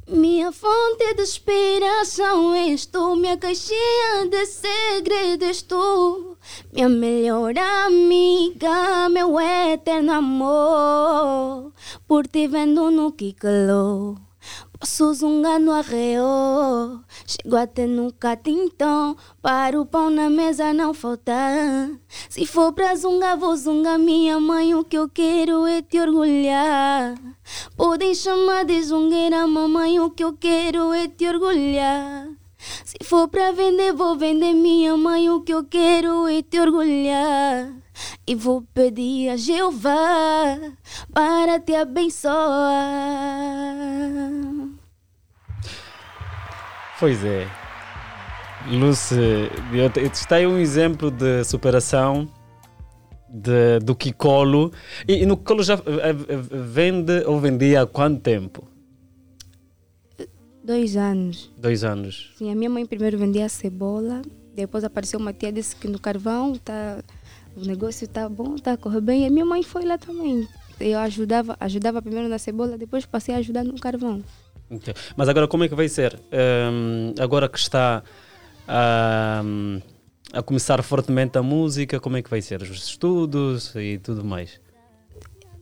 Minha 0.06 0.52
fonte 0.52 1.14
de 1.14 1.22
inspiração 1.22 2.54
és 2.54 2.84
tu, 2.84 3.16
minha 3.16 3.38
caixinha 3.38 4.28
de 4.30 4.44
segredos 4.44 5.62
tu, 5.62 6.36
minha 6.74 6.90
melhor 6.90 7.54
amiga, 7.56 9.08
meu 9.08 9.40
eterno 9.40 10.12
amor. 10.12 11.72
Por 12.06 12.26
ti 12.26 12.46
vendo 12.46 12.90
no 12.90 13.12
que 13.12 13.32
calou, 13.32 14.18
no 15.60 15.72
arreio. 15.72 17.02
Chego 17.26 17.56
até 17.56 17.86
no 17.86 18.12
catintão, 18.12 19.16
para 19.40 19.80
o 19.80 19.86
pão 19.86 20.10
na 20.10 20.28
mesa 20.28 20.72
não 20.72 20.92
faltar. 20.92 21.90
Se 22.28 22.44
for 22.46 22.72
pra 22.72 22.94
zungar, 22.94 23.36
vou 23.36 23.56
zungar 23.56 23.98
minha 23.98 24.38
mãe. 24.38 24.74
O 24.74 24.84
que 24.84 24.98
eu 24.98 25.08
quero 25.08 25.66
é 25.66 25.80
te 25.80 25.98
orgulhar. 25.98 27.14
Podem 27.76 28.14
chamar 28.14 28.64
de 28.64 28.82
zungueira, 28.82 29.46
mamãe. 29.46 29.98
O 30.00 30.10
que 30.10 30.22
eu 30.22 30.34
quero 30.34 30.92
é 30.92 31.08
te 31.08 31.26
orgulhar. 31.26 32.28
Se 32.84 32.96
for 33.02 33.28
pra 33.28 33.52
vender, 33.52 33.92
vou 33.92 34.16
vender 34.16 34.52
minha 34.52 34.96
mãe. 34.96 35.30
O 35.30 35.40
que 35.40 35.52
eu 35.52 35.64
quero 35.64 36.28
é 36.28 36.42
te 36.42 36.60
orgulhar. 36.60 37.72
E 38.26 38.34
vou 38.34 38.62
pedir 38.74 39.30
a 39.30 39.36
Jeová 39.36 40.58
para 41.12 41.60
te 41.60 41.74
abençoar. 41.74 42.34
Pois 46.98 47.24
é. 47.24 47.46
Ouro, 48.70 48.90
está 50.12 50.36
aí 50.36 50.46
um 50.46 50.58
exemplo 50.58 51.10
de 51.10 51.44
superação 51.44 52.28
de, 53.28 53.80
do 53.80 53.94
Kikolo. 53.94 54.72
E, 55.06 55.22
e 55.22 55.26
no 55.26 55.36
Kikolo 55.36 55.62
já 55.62 55.74
eh, 55.74 56.10
eh, 56.10 56.36
vende 56.36 57.24
ou 57.26 57.40
vendia 57.40 57.82
há 57.82 57.86
quanto 57.86 58.20
tempo? 58.20 58.68
Dois 60.62 60.96
anos. 60.96 61.52
Dois 61.58 61.84
anos. 61.84 62.32
Sim, 62.38 62.50
a 62.50 62.54
minha 62.54 62.70
mãe 62.70 62.86
primeiro 62.86 63.18
vendia 63.18 63.48
cebola, 63.48 64.22
depois 64.54 64.84
apareceu 64.84 65.18
uma 65.18 65.32
tia 65.32 65.52
disse 65.52 65.76
que 65.76 65.88
no 65.88 65.98
carvão 65.98 66.54
tá, 66.54 67.02
o 67.56 67.66
negócio 67.66 68.08
tá 68.08 68.28
bom, 68.28 68.56
tá 68.56 68.72
a 68.72 68.76
correr 68.76 69.00
bem. 69.00 69.24
E 69.24 69.26
a 69.26 69.30
minha 69.30 69.44
mãe 69.44 69.62
foi 69.62 69.84
lá 69.84 69.98
também. 69.98 70.48
Eu 70.80 70.98
ajudava, 71.00 71.56
ajudava 71.60 72.00
primeiro 72.00 72.28
na 72.28 72.38
cebola, 72.38 72.78
depois 72.78 73.04
passei 73.04 73.34
a 73.34 73.38
ajudar 73.38 73.64
no 73.64 73.78
carvão. 73.78 74.22
Ok. 74.70 74.94
Mas 75.16 75.28
agora 75.28 75.46
como 75.46 75.64
é 75.64 75.68
que 75.68 75.74
vai 75.74 75.88
ser? 75.88 76.18
Hum, 76.32 77.14
agora 77.18 77.48
que 77.48 77.58
está 77.58 78.02
hum, 79.44 79.80
a 80.32 80.42
começar 80.42 80.82
fortemente 80.82 81.36
a 81.38 81.42
música, 81.42 82.00
como 82.00 82.16
é 82.16 82.22
que 82.22 82.30
vai 82.30 82.40
ser? 82.42 82.62
Os 82.62 82.70
estudos 82.88 83.74
e 83.76 83.98
tudo 83.98 84.24
mais? 84.24 84.60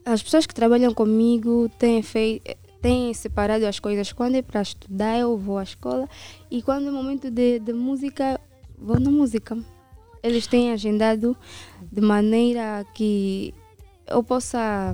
As 0.05 0.21
pessoas 0.21 0.45
que 0.45 0.53
trabalham 0.53 0.93
comigo 0.93 1.69
têm 1.79 2.01
feito 2.01 2.43
têm 2.81 3.13
separado 3.13 3.65
as 3.65 3.79
coisas. 3.79 4.11
Quando 4.11 4.35
é 4.35 4.41
para 4.41 4.61
estudar, 4.61 5.17
eu 5.17 5.37
vou 5.37 5.57
à 5.57 5.63
escola. 5.63 6.07
E 6.51 6.61
quando 6.61 6.89
é 6.89 6.91
momento 6.91 7.31
de, 7.31 7.57
de 7.59 7.71
música, 7.71 8.37
vou 8.77 8.99
na 8.99 9.09
música. 9.09 9.57
Eles 10.21 10.47
têm 10.47 10.73
agendado 10.73 11.35
de 11.89 12.01
maneira 12.01 12.85
que 12.93 13.53
eu 14.05 14.21
possa. 14.21 14.93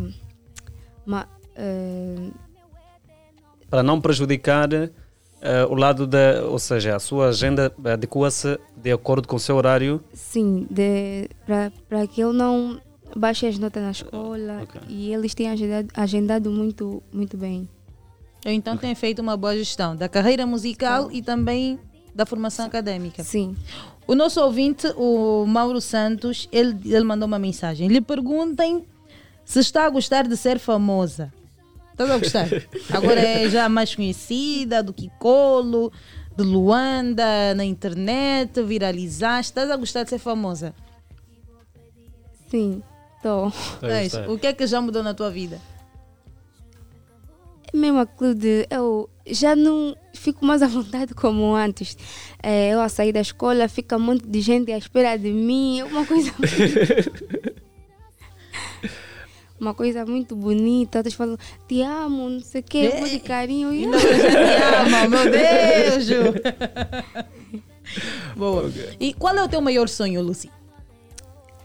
ma- 1.04 1.28
eh, 1.56 2.30
Para 3.70 3.84
não 3.84 4.02
prejudicar 4.02 4.70
eh, 4.74 5.66
o 5.70 5.76
lado 5.76 6.06
da. 6.06 6.44
Ou 6.46 6.60
seja, 6.60 6.96
a 6.96 7.00
sua 7.00 7.30
agenda 7.30 7.74
adequa-se 7.84 8.60
de 8.76 8.92
acordo 8.92 9.28
com 9.28 9.36
o 9.36 9.40
seu 9.40 9.56
horário. 9.56 10.04
sim, 10.14 10.68
para 11.88 12.08
que 12.08 12.22
eu 12.22 12.34
não 12.34 12.80
baixe 13.16 13.48
as 13.48 13.58
notas 13.58 13.84
na 13.84 13.92
escola. 13.92 14.68
E 14.88 15.14
eles 15.14 15.34
têm 15.34 15.50
agendado, 15.50 15.88
agendado 15.96 16.52
muito, 16.52 17.02
muito 17.12 17.38
bem. 17.38 17.68
Eu 18.46 18.54
então 18.54 18.78
tenho 18.78 18.96
feito 18.96 19.22
uma 19.22 19.36
boa 19.36 19.56
gestão 19.58 19.96
da 19.96 20.08
carreira 20.08 20.46
musical 20.46 21.12
e 21.12 21.22
também 21.22 21.80
da 22.16 22.26
formação 22.26 22.66
acadêmica. 22.66 23.24
Sim. 23.24 23.56
O 24.08 24.16
nosso 24.16 24.42
ouvinte, 24.42 24.88
o 24.96 25.46
Mauro 25.46 25.80
Santos, 25.80 26.48
ele, 26.52 26.76
ele 26.86 27.04
mandou 27.04 27.28
uma 27.28 27.40
mensagem. 27.40 27.88
Lhe 27.88 28.02
perguntem 28.02 28.86
se 29.46 29.60
está 29.60 29.86
a 29.86 29.90
gostar 29.90 30.28
de 30.28 30.36
ser 30.38 30.58
famosa. 30.58 31.32
Estás 32.00 32.12
a 32.12 32.18
gostar? 32.18 32.48
Agora 32.96 33.20
é 33.20 33.50
já 33.50 33.68
mais 33.68 33.94
conhecida 33.94 34.82
do 34.82 34.94
Kikolo, 34.94 35.92
de 36.34 36.44
Luanda, 36.46 37.54
na 37.54 37.66
internet, 37.66 38.64
viralizaste. 38.64 39.52
Estás 39.52 39.70
a 39.70 39.76
gostar 39.76 40.04
de 40.06 40.12
ser 40.12 40.18
famosa? 40.18 40.74
Sim, 42.50 42.82
estou. 43.18 43.52
Mas, 43.82 44.14
o 44.30 44.40
que 44.40 44.48
é 44.48 44.54
que 44.54 44.66
já 44.66 44.80
mudou 44.80 45.04
na 45.04 45.14
tua 45.14 45.30
vida? 45.30 45.60
É 47.74 47.76
mesmo 47.76 48.00
aquilo 48.00 48.34
de 48.34 48.66
eu 48.70 49.10
já 49.28 49.54
não 49.54 49.94
fico 50.14 50.46
mais 50.46 50.62
à 50.62 50.68
vontade 50.68 51.14
como 51.14 51.54
antes. 51.54 51.98
É, 52.42 52.70
eu 52.70 52.80
a 52.80 52.88
sair 52.88 53.12
da 53.12 53.20
escola, 53.20 53.68
fica 53.68 53.98
um 53.98 54.00
monte 54.00 54.26
de 54.26 54.40
gente 54.40 54.72
à 54.72 54.78
espera 54.78 55.18
de 55.18 55.32
mim, 55.32 55.82
é 55.82 55.84
uma 55.84 56.06
coisa. 56.06 56.32
uma 59.60 59.74
coisa 59.74 60.06
muito 60.06 60.36
bonita. 60.36 61.04
Todos 61.04 61.14
falam, 61.14 61.38
te 61.68 61.82
amo, 61.82 62.30
não 62.30 62.40
sei 62.40 62.62
o 62.62 62.64
quê, 62.64 62.92
um 62.94 63.00
monte 63.00 63.12
de 63.12 63.20
carinho. 63.20 63.74
E 63.74 63.86
você 63.86 64.08
te 64.20 64.36
ama, 64.86 65.08
meu 65.08 65.32
Deus! 65.32 66.06
Ju. 66.06 66.34
Boa. 68.36 68.72
E 69.00 69.14
qual 69.14 69.36
é 69.36 69.44
o 69.44 69.50
teu 69.50 69.62
maior 69.62 69.90
sonho, 69.90 70.22
Lucy? 70.22 70.50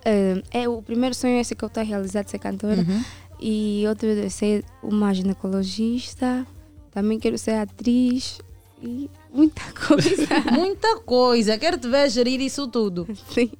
É, 0.04 0.42
é, 0.50 0.68
o 0.68 0.82
primeiro 0.82 1.14
sonho 1.14 1.36
é 1.36 1.40
esse 1.40 1.54
que 1.54 1.64
eu 1.64 1.68
estou 1.68 1.80
a 1.80 1.84
realizar 1.84 2.22
de 2.22 2.30
ser 2.30 2.38
cantora. 2.38 2.80
Uhum. 2.80 3.04
E 3.40 3.84
outro 3.88 4.08
é 4.08 4.28
ser 4.28 4.64
uma 4.82 5.12
ginecologista. 5.12 6.46
Também 6.90 7.18
quero 7.18 7.36
ser 7.38 7.52
atriz 7.52 8.38
e 8.82 9.10
muita 9.32 9.62
coisa. 9.86 10.26
Muita 10.52 11.00
coisa. 11.00 11.58
Quero 11.58 11.78
te 11.78 11.88
ver 11.88 12.08
gerir 12.10 12.40
isso 12.40 12.68
tudo. 12.68 13.06
Sim. 13.30 13.50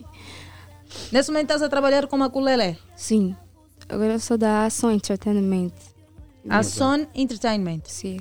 Nesse 1.11 1.31
momento 1.31 1.45
estás 1.45 1.63
a 1.63 1.69
trabalhar 1.69 2.07
com 2.07 2.17
a 2.17 2.21
Maculele? 2.21 2.79
Sim. 2.95 3.35
Agora 3.89 4.15
eu 4.15 4.21
sou 4.21 4.37
da 4.39 4.67
Ação 4.67 4.91
Entertainment. 4.91 5.73
A 6.49 6.63
Son 6.63 7.07
Entertainment. 7.15 7.83
Sim. 7.85 8.19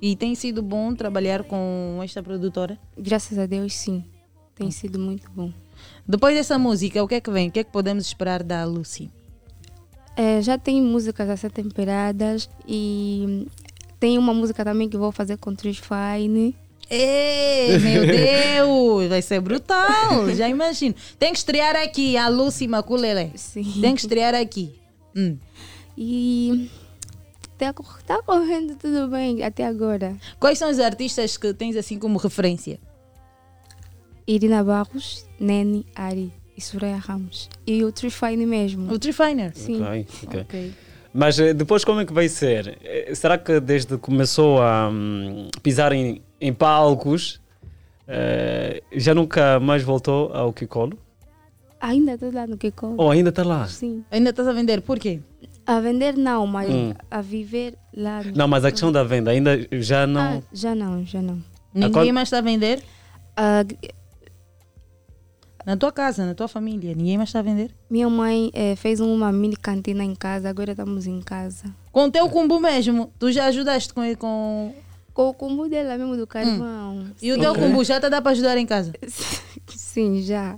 E 0.00 0.14
tem 0.14 0.34
sido 0.34 0.62
bom 0.62 0.94
trabalhar 0.94 1.44
com 1.44 2.00
esta 2.02 2.22
produtora? 2.22 2.78
Graças 2.96 3.38
a 3.38 3.46
Deus, 3.46 3.74
sim. 3.74 4.04
Tem 4.54 4.70
sido 4.70 4.98
muito 4.98 5.30
bom. 5.30 5.52
Depois 6.06 6.34
dessa 6.34 6.58
música, 6.58 7.02
o 7.02 7.08
que 7.08 7.16
é 7.16 7.20
que 7.20 7.30
vem? 7.30 7.48
O 7.48 7.50
que 7.50 7.60
é 7.60 7.64
que 7.64 7.72
podemos 7.72 8.06
esperar 8.06 8.42
da 8.42 8.64
Lucy? 8.64 9.10
É, 10.16 10.40
já 10.40 10.56
tem 10.56 10.80
músicas 10.80 11.28
a 11.28 11.36
ser 11.36 11.50
temperadas 11.50 12.48
e 12.66 13.46
tem 14.00 14.16
uma 14.16 14.32
música 14.32 14.64
também 14.64 14.88
que 14.88 14.96
vou 14.96 15.12
fazer 15.12 15.36
com 15.36 15.54
Trish 15.54 15.80
Fine. 15.80 16.56
Ei, 16.88 17.78
meu 17.78 18.06
Deus, 18.06 19.08
vai 19.08 19.20
ser 19.22 19.40
brutal, 19.40 20.28
já 20.34 20.48
imagino. 20.48 20.94
Tem 21.18 21.32
que 21.32 21.38
estrear 21.38 21.74
aqui 21.76 22.16
a 22.16 22.28
Lucy 22.28 22.68
Maculele. 22.68 23.32
Sim. 23.36 23.80
Tem 23.80 23.94
que 23.94 24.00
estrear 24.00 24.34
aqui. 24.34 24.74
Hum. 25.16 25.36
E 25.98 26.70
tá, 27.58 27.72
cor- 27.72 28.02
tá 28.02 28.22
correndo 28.22 28.76
tudo 28.76 29.08
bem 29.08 29.42
até 29.42 29.66
agora. 29.66 30.16
Quais 30.38 30.58
são 30.58 30.70
os 30.70 30.78
artistas 30.78 31.36
que 31.36 31.52
tens 31.54 31.74
assim 31.76 31.98
como 31.98 32.18
referência? 32.18 32.78
Irina 34.26 34.62
Barros, 34.62 35.26
Nene, 35.40 35.86
Ari 35.94 36.32
e 36.56 36.60
Soraya 36.60 36.96
Ramos. 36.98 37.48
E 37.66 37.82
o 37.84 37.90
Trish 37.92 38.14
Fine 38.14 38.44
mesmo. 38.46 38.92
O 38.92 38.98
Trifiner? 38.98 39.52
Sim. 39.54 39.80
Ok, 39.82 40.06
ok. 40.40 40.72
Mas 41.16 41.38
eh, 41.38 41.54
depois 41.54 41.82
como 41.84 42.00
é 42.00 42.04
que 42.04 42.12
vai 42.12 42.28
ser? 42.28 42.76
Eh, 42.84 43.14
Será 43.14 43.38
que 43.38 43.58
desde 43.60 43.88
que 43.94 43.98
começou 43.98 44.60
a 44.60 44.88
hum, 44.90 45.48
pisar 45.62 45.92
em, 45.92 46.20
em 46.40 46.52
palcos 46.52 47.40
eh, 48.06 48.82
já 48.92 49.14
nunca 49.14 49.58
mais 49.58 49.82
voltou 49.82 50.32
ao 50.34 50.52
Kikolo? 50.52 50.98
Ainda 51.80 52.12
estou 52.14 52.32
lá 52.32 52.46
no 52.46 52.56
Kiko. 52.56 52.94
Ou 52.96 53.10
ainda 53.10 53.30
está 53.30 53.42
lá? 53.44 53.66
Sim. 53.66 54.04
Ainda 54.10 54.30
estás 54.30 54.48
a 54.48 54.52
vender? 54.52 54.80
Por 54.82 54.98
quê? 54.98 55.20
A 55.66 55.80
vender 55.80 56.16
não, 56.16 56.46
mas 56.46 56.68
Hum. 56.70 56.92
a 57.10 57.20
viver 57.20 57.74
lá. 57.94 58.22
no- 58.22 58.32
Não, 58.34 58.48
mas 58.48 58.64
a 58.64 58.70
questão 58.70 58.90
da 58.92 59.02
venda 59.04 59.30
ainda 59.30 59.58
já 59.72 60.06
não. 60.06 60.20
Ah, 60.38 60.42
já 60.52 60.74
não, 60.74 61.04
já 61.04 61.20
não. 61.20 61.38
Ninguém 61.74 61.92
qual- 61.92 62.12
mais 62.12 62.28
está 62.28 62.38
a 62.38 62.40
vender? 62.42 62.82
Ah, 63.36 63.64
Na 65.66 65.76
tua 65.76 65.90
casa, 65.90 66.24
na 66.24 66.32
tua 66.32 66.46
família, 66.46 66.94
ninguém 66.94 67.16
mais 67.16 67.28
está 67.28 67.40
a 67.40 67.42
vender? 67.42 67.72
minha 67.90 68.08
mãe 68.08 68.52
eh, 68.54 68.76
fez 68.76 69.00
uma 69.00 69.32
mini 69.32 69.56
cantina 69.56 70.04
em 70.04 70.14
casa, 70.14 70.48
agora 70.48 70.70
estamos 70.70 71.08
em 71.08 71.20
casa. 71.20 71.64
Com 71.90 72.04
o 72.04 72.10
teu 72.10 72.28
cumbu 72.28 72.60
mesmo, 72.60 73.12
tu 73.18 73.32
já 73.32 73.46
ajudaste 73.46 73.92
com 73.92 74.02
com, 74.16 74.72
com 75.12 75.28
o 75.28 75.34
cumbu 75.34 75.68
dela 75.68 75.98
mesmo 75.98 76.16
do 76.16 76.24
carvão. 76.24 77.06
E 77.20 77.32
o 77.32 77.40
teu 77.40 77.52
Sim. 77.52 77.60
cumbu 77.60 77.82
já 77.82 78.00
te 78.00 78.08
dá 78.08 78.22
para 78.22 78.30
ajudar 78.30 78.56
em 78.56 78.64
casa? 78.64 78.92
Sim, 79.74 80.22
já. 80.22 80.56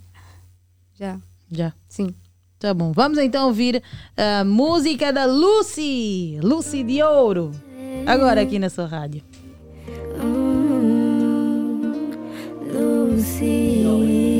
Já. 0.92 1.18
Já. 1.50 1.72
Sim. 1.88 2.14
Tá 2.58 2.74
bom. 2.74 2.92
Vamos 2.92 3.16
então 3.16 3.46
ouvir 3.46 3.82
a 4.14 4.44
música 4.44 5.10
da 5.10 5.24
Lucy. 5.24 6.38
Lucy 6.42 6.82
de 6.82 7.02
Ouro. 7.02 7.52
Agora 8.06 8.42
aqui 8.42 8.58
na 8.58 8.68
sua 8.68 8.84
rádio. 8.84 9.22
Lucy. 12.74 14.37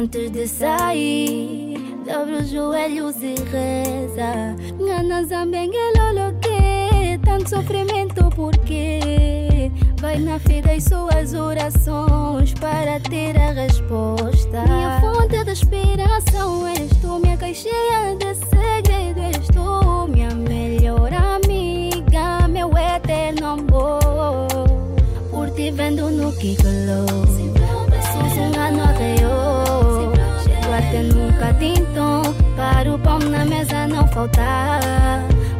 Antes 0.00 0.30
de 0.32 0.48
sair, 0.48 1.76
dobra 2.06 2.38
os 2.38 2.48
joelhos 2.48 3.16
e 3.16 3.34
reza. 3.34 4.56
Ngana 4.80 5.24
zambengelolo 5.24 6.32
que 6.40 7.18
tanto 7.22 7.50
sofrimento 7.50 8.30
porque 8.34 9.70
vai 10.00 10.18
na 10.18 10.38
fé 10.38 10.62
das 10.62 10.84
suas 10.84 11.34
orações 11.34 12.54
para 12.54 12.98
ter 13.10 13.36
a 13.36 13.52
resposta. 13.52 14.62
Minha 14.62 15.02
fonte 15.02 15.44
de 15.44 15.50
inspiração 15.50 16.66
és 16.66 16.88
tu, 17.02 17.18
minha 17.18 17.36
caixinha 17.36 18.16
de 18.18 18.34
segredo 18.36 19.20
és 19.20 19.46
tu, 19.48 20.08
minha 20.10 20.34
melhor 20.34 21.12
amiga, 21.12 22.48
meu 22.48 22.70
eterno 22.74 23.48
amor. 23.48 24.48
Por 25.30 25.50
ti 25.50 25.70
vendo 25.70 26.10
no 26.10 26.32
Kikolo, 26.32 27.04
Sussunga 28.12 28.70
no 28.70 28.82
arreio, 28.82 29.20
chego 29.20 29.69
até 30.90 31.02
nunca 31.04 31.54
tinto, 31.54 32.34
para 32.56 32.92
o 32.92 32.98
pão 32.98 33.20
na 33.20 33.44
mesa 33.44 33.86
não 33.86 34.08
faltar. 34.08 34.80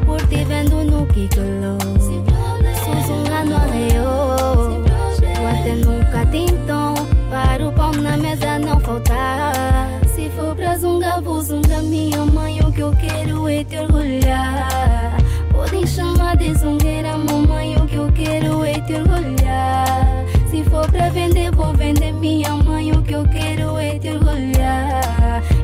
Por 0.05 0.21
ti 0.27 0.45
vendo 0.45 0.85
no 0.85 1.07
Kikolo, 1.07 1.79
Sussunga 2.75 3.45
no 3.45 3.55
arreio, 3.55 4.83
chego 5.15 5.47
até 5.47 5.75
nunca 5.77 6.27
tinto, 6.27 7.07
para 7.31 7.69
o 7.69 7.73
pão 7.73 7.93
na 7.93 8.17
mesa 8.17 8.59
não 8.59 8.81
faltar. 8.81 9.53
Se 10.13 10.29
for 10.31 10.57
pra 10.57 10.77
zunga, 10.77 11.21
vou 11.21 11.41
zunga 11.41 11.81
minha 11.81 12.27
mãe, 12.27 12.59
o 12.59 12.73
que 12.73 12.81
eu 12.81 12.93
quero 12.97 13.49
é 13.49 13.63
te 13.63 13.79
orgulhar. 13.79 15.17
Podem 15.53 15.87
chamar 15.87 16.37
de 16.39 16.55
zungueira, 16.55 17.17
mamãe, 17.17 17.77
o 17.77 17.87
que 17.87 17.95
eu 17.95 18.11
quero 18.13 18.65
é 18.65 18.81
te 18.81 18.95
orgulhar. 18.95 20.25
Se 20.51 20.65
for 20.65 20.91
pra 20.91 21.09
vender, 21.11 21.53
vou 21.53 21.73
vender 21.73 22.13
minha 22.15 22.51
mãe, 22.57 22.91
o 22.91 23.01
que 23.01 23.13
eu 23.13 23.23
quero. 23.29 23.50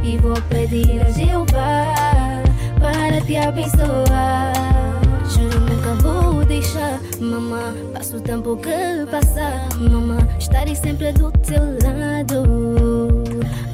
E 0.06 0.16
vou 0.18 0.40
pedir 0.42 1.02
a 1.02 1.10
Jeová 1.10 1.92
para 2.78 3.20
te 3.22 3.36
abençoar. 3.36 4.52
Juro, 5.28 5.58
nunca 5.58 5.94
vou 5.94 6.44
deixar, 6.44 7.00
mamã. 7.18 7.74
Passo 7.92 8.18
o 8.18 8.20
tempo 8.20 8.56
que 8.56 9.04
passar, 9.10 9.68
mamã. 9.80 10.18
Estarei 10.38 10.76
sempre 10.76 11.12
do 11.12 11.32
teu 11.32 11.60
lado. 11.82 12.44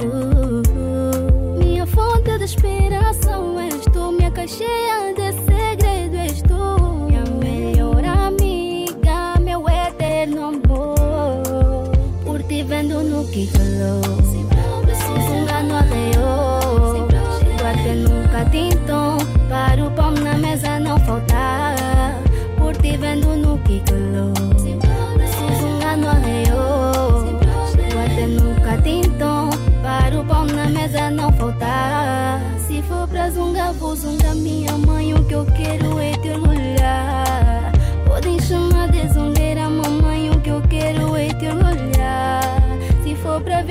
Uh, 0.01 0.63
uh. 0.79 1.59
Minha 1.59 1.85
fonte 1.85 2.39
de 2.39 2.45
inspiração 2.45 3.61
és 3.61 3.85
tu, 3.93 4.13
minha 4.13 4.31
caixinha 4.31 4.92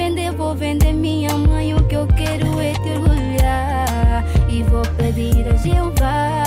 vender, 0.02 0.32
vou 0.32 0.56
vender 0.56 0.94
minha 0.94 1.38
mãe, 1.38 1.76
o 1.76 1.84
que 1.84 1.95
eu 1.95 2.07
quero 2.07 2.60
é 2.60 2.73
te 2.73 2.90
orgulhar. 2.90 4.26
E 4.49 4.64
vou 4.64 4.82
pedir 4.98 5.48
a 5.48 5.56
Jeová 5.57 6.44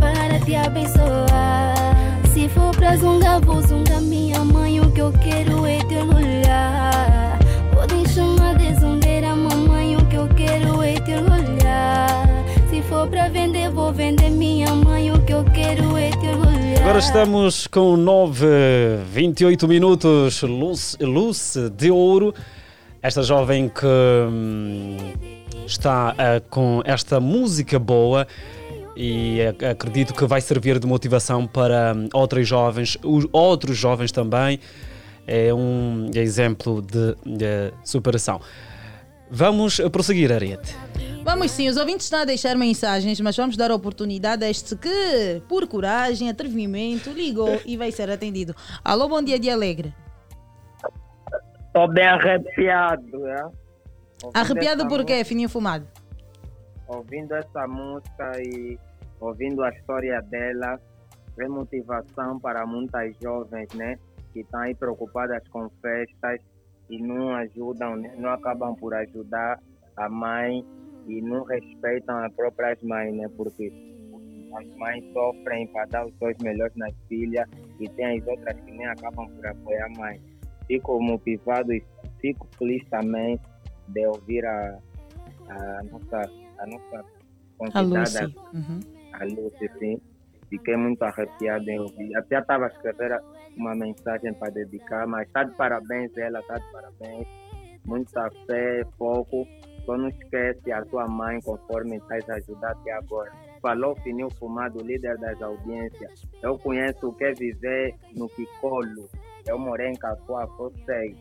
para 0.00 0.40
te 0.40 0.56
abençoar. 0.56 1.94
Se 2.32 2.48
for 2.48 2.74
pra 2.74 2.96
zunga, 2.96 3.38
vou 3.38 3.62
zunga 3.62 4.00
minha 4.00 4.40
mãe, 4.40 4.80
o 4.80 4.90
que 4.90 5.00
eu 5.00 5.12
quero 5.12 5.64
é 5.64 5.78
te 5.84 5.94
orgulhar. 5.94 7.38
Podem 7.72 8.04
chamar 8.08 8.56
de 8.56 8.74
zungueira, 8.80 9.36
mamãe, 9.36 9.96
o 9.96 10.04
que 10.06 10.16
eu 10.16 10.28
quero 10.28 10.82
é 10.82 10.94
te 10.94 11.12
orgulhar. 11.12 12.44
Se 12.68 12.82
for 12.82 13.06
pra 13.06 13.28
vender, 13.28 13.70
vou 13.70 13.92
vender 13.92 14.30
minha 14.30 14.74
mãe, 14.74 15.12
o 15.12 15.22
que 15.22 15.32
eu 15.32 15.44
quero 15.44 15.96
é 15.96 16.10
te 16.10 16.26
orgulhar. 16.26 16.82
Agora 16.82 16.98
estamos 16.98 17.68
com 17.68 17.96
9, 17.96 18.46
28 19.12 19.68
minutos, 19.68 20.42
luz, 20.42 20.96
luz 21.00 21.56
de 21.76 21.90
ouro. 21.90 22.34
Esta 23.04 23.22
jovem 23.22 23.68
que 23.68 23.84
hum, 23.86 24.96
está 25.66 26.14
eh, 26.16 26.40
com 26.48 26.80
esta 26.86 27.20
música 27.20 27.78
boa 27.78 28.26
e 28.96 29.42
ac- 29.42 29.62
acredito 29.62 30.14
que 30.14 30.24
vai 30.24 30.40
servir 30.40 30.78
de 30.78 30.86
motivação 30.86 31.46
para 31.46 31.92
hum, 31.94 32.08
outros 32.14 32.48
jovens, 32.48 32.96
os 33.04 33.26
outros 33.30 33.76
jovens 33.76 34.10
também. 34.10 34.58
É 35.26 35.52
um 35.52 36.10
exemplo 36.14 36.80
de, 36.80 37.14
de 37.26 37.74
superação. 37.84 38.40
Vamos 39.30 39.80
prosseguir, 39.92 40.32
Ariete. 40.32 40.74
Vamos 41.22 41.50
sim, 41.50 41.68
os 41.68 41.76
ouvintes 41.76 42.06
estão 42.06 42.20
a 42.20 42.24
deixar 42.24 42.56
mensagens, 42.56 43.20
mas 43.20 43.36
vamos 43.36 43.54
dar 43.54 43.70
oportunidade 43.70 44.44
a 44.46 44.48
este 44.50 44.76
que, 44.76 45.42
por 45.46 45.66
coragem, 45.66 46.30
atrevimento, 46.30 47.10
ligou 47.10 47.60
e 47.66 47.76
vai 47.76 47.92
ser 47.92 48.08
atendido. 48.10 48.54
Alô, 48.82 49.08
bom 49.08 49.20
dia, 49.22 49.38
dia 49.38 49.52
alegre. 49.52 49.92
Estou 51.74 51.88
bem 51.88 52.06
arrepiado, 52.06 53.26
é? 53.26 53.42
Ouvindo 54.22 54.36
Arrepiado 54.36 54.86
por 54.86 55.04
quê, 55.04 55.24
fininho 55.24 55.48
fumado? 55.48 55.84
Ouvindo 56.86 57.34
essa 57.34 57.66
música 57.66 58.40
e 58.40 58.78
ouvindo 59.18 59.60
a 59.64 59.70
história 59.70 60.22
dela, 60.22 60.78
é 61.36 61.48
motivação 61.48 62.38
para 62.38 62.64
muitas 62.64 63.18
jovens, 63.20 63.66
né? 63.74 63.98
Que 64.32 64.42
estão 64.42 64.60
aí 64.60 64.72
preocupadas 64.72 65.42
com 65.48 65.68
festas 65.82 66.38
e 66.88 67.02
não 67.02 67.34
ajudam, 67.34 67.96
né, 67.96 68.14
não 68.18 68.30
acabam 68.30 68.76
por 68.76 68.94
ajudar 68.94 69.58
a 69.96 70.08
mãe 70.08 70.64
e 71.08 71.20
não 71.22 71.42
respeitam 71.42 72.18
as 72.18 72.32
próprias 72.34 72.80
mães, 72.84 73.12
né? 73.16 73.28
Porque 73.36 73.72
as 74.56 74.76
mães 74.76 75.04
sofrem 75.12 75.66
para 75.72 75.86
dar 75.86 76.06
os 76.06 76.16
seus 76.18 76.36
melhores 76.38 76.76
nas 76.76 76.94
filhas 77.08 77.48
e 77.80 77.88
tem 77.88 78.20
as 78.20 78.26
outras 78.28 78.60
que 78.60 78.70
nem 78.70 78.86
acabam 78.86 79.28
por 79.28 79.44
apoiar 79.44 79.86
a 79.86 79.98
mãe. 79.98 80.33
Fico 80.66 81.00
motivado 81.00 81.72
e 81.72 81.82
fico 82.20 82.46
feliz 82.58 82.82
também 82.88 83.38
de 83.88 84.06
ouvir 84.06 84.44
a, 84.46 84.78
a 85.48 85.82
nossa, 85.84 86.30
a 86.58 86.66
nossa 86.66 87.04
A 87.74 87.80
Lucy. 87.80 88.14
convidada, 88.18 88.32
Uhum. 88.54 88.80
a 89.12 89.24
Lucy, 89.24 89.70
sim. 89.78 90.00
Fiquei 90.48 90.76
muito 90.76 91.02
arrepiado 91.02 91.68
em 91.68 91.80
ouvir. 91.80 92.16
Até 92.16 92.38
estava 92.38 92.64
a 92.66 92.68
escrever 92.68 93.20
uma 93.56 93.74
mensagem 93.74 94.32
para 94.34 94.50
dedicar, 94.52 95.06
mas 95.06 95.26
está 95.26 95.42
de 95.44 95.54
parabéns 95.56 96.16
ela, 96.16 96.40
está 96.40 96.54
de 96.58 96.72
parabéns. 96.72 97.26
Muita 97.84 98.30
fé, 98.46 98.84
foco. 98.96 99.46
Só 99.84 99.98
não 99.98 100.08
esquece 100.08 100.72
a 100.72 100.82
tua 100.86 101.06
mãe 101.06 101.38
conforme 101.42 101.96
estás 101.98 102.28
ajudar 102.30 102.70
até 102.70 102.92
agora. 102.92 103.30
Falou 103.60 103.94
Fininho 103.96 104.30
Fumado, 104.38 104.82
líder 104.82 105.18
das 105.18 105.40
audiências. 105.42 106.22
Eu 106.42 106.58
conheço 106.58 107.08
o 107.08 107.14
que 107.14 107.24
é 107.24 107.32
viver 107.34 107.94
no 108.16 108.28
Kikolo. 108.30 109.08
Eu 109.46 109.58
morei 109.58 109.90
em 109.90 109.94
Cacoa, 109.94 110.48
sei. 110.86 111.14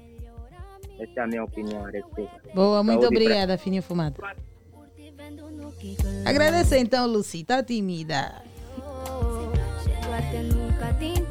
Essa 1.00 1.20
é 1.20 1.24
a 1.24 1.28
minha 1.28 1.44
opinião 1.44 1.86
a 1.86 1.90
respeito. 1.90 2.32
Boa, 2.54 2.84
muito 2.84 3.02
Saúde 3.02 3.16
pra- 3.16 3.24
obrigada, 3.26 3.58
fininho 3.58 3.82
fumado. 3.84 4.22
Agradeço 6.26 6.76
então, 6.76 7.06
Lucy, 7.08 7.44
tá 7.44 7.62
tímida. 7.64 8.42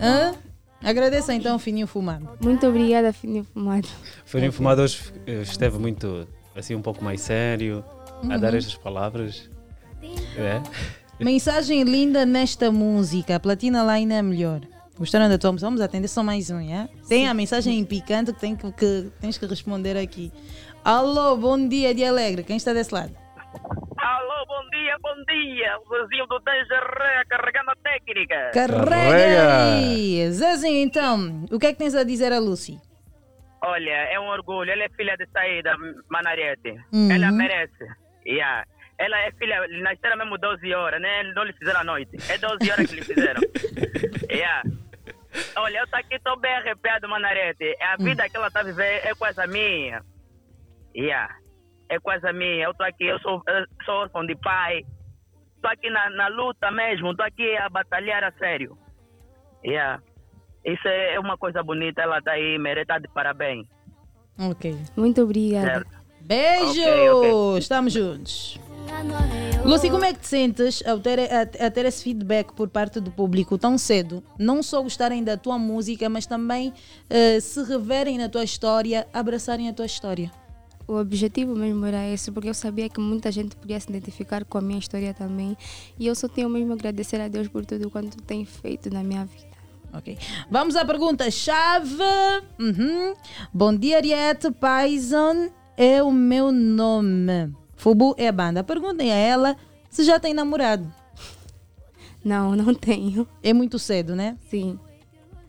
Hã? 0.01 0.35
Agradeço 0.83 1.31
então, 1.33 1.59
fininho 1.59 1.87
fumado. 1.87 2.29
Muito 2.41 2.67
obrigada, 2.67 3.13
Fininho 3.13 3.45
Fumado. 3.45 3.87
Foi 4.25 4.51
Fumado 4.51 4.83
hoje 4.83 5.13
eh, 5.27 5.43
esteve 5.43 5.79
muito, 5.79 6.27
assim, 6.57 6.75
um 6.75 6.83
pouco 6.83 7.05
mais 7.05 7.21
sério, 7.21 7.85
a 8.29 8.37
dar 8.37 8.51
Uhum. 8.53 8.59
estas 8.59 8.75
palavras. 8.75 9.49
É? 10.37 10.61
Mensagem 11.23 11.85
linda 11.85 12.27
nesta 12.27 12.73
música. 12.73 13.39
Platina 13.39 13.97
Line 13.97 14.13
é 14.13 14.23
melhor. 14.23 14.61
Gostaram 14.99 15.29
da 15.29 15.39
tua 15.39 15.53
música? 15.53 15.67
Vamos 15.67 15.81
atender 15.81 16.09
só 16.09 16.23
mais 16.23 16.51
um, 16.51 16.61
é? 16.61 16.89
Tem 17.09 17.27
a 17.27 17.35
mensagem 17.35 17.85
picante 17.85 18.33
que, 18.33 18.41
tem 18.41 18.55
que, 18.55 18.71
que 18.73 19.11
tens 19.21 19.39
que 19.39 19.47
responder 19.47 19.97
aqui. 19.97 20.31
Alô, 20.85 21.37
bom 21.37 21.69
dia, 21.69 21.95
dia 21.95 22.11
alegre. 22.11 22.43
Quem 22.45 22.57
está 22.57 22.73
desse 22.73 22.93
lado? 22.93 23.15
Alô, 23.99 24.47
bom 24.47 24.69
dia, 24.71 24.97
bom 25.01 25.15
dia. 25.29 25.79
O 25.79 26.03
Zezinho 26.03 26.27
do 26.27 26.41
Tangeré 26.41 27.25
carregando 27.29 27.71
a 27.71 27.77
técnica. 27.77 28.51
Carrega 28.53 29.77
aí! 29.77 30.31
Zezinho, 30.31 30.83
então, 30.83 31.47
o 31.51 31.59
que 31.59 31.67
é 31.67 31.73
que 31.73 31.79
tens 31.79 31.95
a 31.95 32.05
dizer 32.05 32.33
a 32.33 32.39
Lucy? 32.39 32.79
Olha, 33.65 33.91
é 33.91 34.19
um 34.19 34.27
orgulho. 34.27 34.71
Ela 34.71 34.85
é 34.85 34.89
filha 34.91 35.17
de 35.17 35.27
saída, 35.33 35.75
Manarete. 36.11 36.77
Uhum. 36.93 37.11
Ela 37.11 37.31
merece. 37.31 37.87
Yeah. 38.27 38.67
Ela 38.99 39.19
é 39.21 39.33
filha, 39.33 39.57
nasceram 39.83 40.19
mesmo 40.19 40.37
12 40.37 40.75
horas, 40.75 41.01
né? 41.01 41.23
Não 41.35 41.45
lhe 41.45 41.53
fizeram 41.53 41.81
à 41.81 41.85
noite. 41.85 42.17
É 42.29 42.39
12 42.39 42.71
horas 42.71 42.91
que 42.91 42.97
lhe 42.97 43.05
fizeram. 43.05 43.41
yeah. 44.31 44.63
Olha, 45.57 45.79
eu 45.79 45.87
tô 45.87 45.97
aqui, 45.97 46.19
tô 46.21 46.37
bem 46.37 46.53
arrepiado, 46.53 47.09
Manarete. 47.09 47.77
A 47.81 47.97
vida 47.97 48.29
que 48.29 48.37
ela 48.37 48.51
tá 48.51 48.63
vivendo 48.63 49.05
é 49.05 49.15
quase 49.15 49.41
a 49.41 49.47
minha. 49.47 50.03
Yeah. 50.95 51.35
É 51.89 51.99
quase 51.99 52.27
a 52.27 52.33
minha. 52.33 52.65
Eu 52.65 52.75
tô 52.75 52.83
aqui, 52.85 53.05
eu 53.05 53.19
sou, 53.21 53.43
eu 53.47 53.67
sou 53.85 53.95
órfão 53.95 54.27
de 54.27 54.35
pai. 54.37 54.83
Tô 55.61 55.69
aqui 55.69 55.89
na, 55.91 56.11
na 56.11 56.29
luta 56.29 56.71
mesmo. 56.71 57.15
Tô 57.17 57.23
aqui 57.23 57.57
a 57.57 57.69
batalhar 57.69 58.25
a 58.25 58.33
sério. 58.33 58.77
Yeah. 59.65 60.03
Isso 60.65 60.87
é 60.87 61.19
uma 61.19 61.37
coisa 61.37 61.63
bonita. 61.63 62.03
Ela 62.03 62.21
tá 62.21 62.33
aí, 62.33 62.59
merece 62.59 62.87
tá 62.87 62.99
de 62.99 63.09
parabéns. 63.09 63.67
Ok. 64.39 64.77
Muito 64.97 65.23
obrigada. 65.23 65.67
Certo. 65.67 66.03
Beijo! 66.21 66.81
Ok, 66.81 67.11
ok. 67.11 67.59
Estamos 67.59 67.93
juntos. 67.93 68.61
Lucy, 69.65 69.91
como 69.91 70.05
é 70.05 70.13
que 70.13 70.19
te 70.19 70.27
sentes 70.27 70.83
ao 70.85 70.99
ter, 70.99 71.21
a, 71.21 71.43
a 71.43 71.71
ter 71.71 71.87
esse 71.87 72.03
feedback 72.03 72.53
por 72.53 72.69
parte 72.69 72.99
do 72.99 73.13
público 73.13 73.57
tão 73.57 73.79
cedo? 73.79 74.23
Não 74.37 74.61
só 74.61 74.83
gostarem 74.83 75.23
da 75.23 75.37
tua 75.37 75.57
música, 75.57 76.09
mas 76.09 76.27
também 76.27 76.75
eh, 77.09 77.39
se 77.39 77.63
reverem 77.63 78.19
na 78.19 78.29
tua 78.29 78.43
história, 78.43 79.07
abraçarem 79.13 79.69
a 79.69 79.73
tua 79.73 79.87
história. 79.87 80.33
O 80.87 80.97
objetivo 80.97 81.55
mesmo 81.55 81.87
era 81.87 82.09
esse, 82.09 82.33
porque 82.33 82.49
eu 82.49 82.55
sabia 82.55 82.89
que 82.89 83.01
muita 83.01 83.31
gente 83.31 83.55
podia 83.55 83.79
se 83.79 83.89
identificar 83.89 84.45
com 84.45 84.59
a 84.59 84.61
minha 84.61 84.81
história 84.81 85.15
também. 85.15 85.57
E 85.97 86.09
eu 86.09 86.15
só 86.17 86.27
tenho 86.27 86.49
mesmo 86.49 86.73
a 86.73 86.75
agradecer 86.75 87.21
a 87.21 87.29
Deus 87.29 87.47
por 87.47 87.65
tudo 87.65 87.89
quanto 87.89 88.21
tem 88.25 88.45
feito 88.45 88.93
na 88.93 89.05
minha 89.05 89.25
vida. 89.25 89.57
Ok. 89.93 90.19
Vamos 90.51 90.75
à 90.75 90.85
pergunta-chave. 90.85 92.03
Uhum. 92.59 93.15
Bom 93.55 93.77
dia, 93.77 93.99
Ariete. 93.99 94.51
Paison 94.51 95.51
é 95.77 96.03
o 96.03 96.11
meu 96.11 96.51
nome. 96.51 97.62
Fubu 97.83 98.15
é 98.17 98.29
a 98.29 98.33
banda. 98.33 98.63
Perguntem 98.63 99.11
a 99.11 99.17
ela 99.17 99.57
se 99.91 100.05
já 100.05 100.21
tem 100.21 100.33
namorado. 100.33 100.87
Não, 102.25 102.55
não 102.55 102.73
tenho. 102.73 103.27
É 103.43 103.53
muito 103.53 103.77
cedo, 103.77 104.15
né? 104.15 104.39
Sim. 104.49 104.79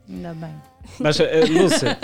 Ainda 0.09 0.33
bem. 0.33 0.55
Mas, 0.99 1.19
eh, 1.19 1.45
Lúcia, 1.45 1.95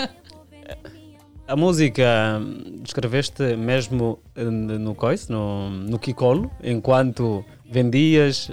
a 1.48 1.56
música 1.56 2.38
hum, 2.40 2.80
escreveste 2.84 3.56
mesmo 3.56 4.20
eh, 4.36 4.44
no 4.44 4.94
coice, 4.94 5.32
no, 5.32 5.68
no 5.68 5.98
Kikolo, 5.98 6.48
enquanto 6.62 7.44
vendias 7.68 8.52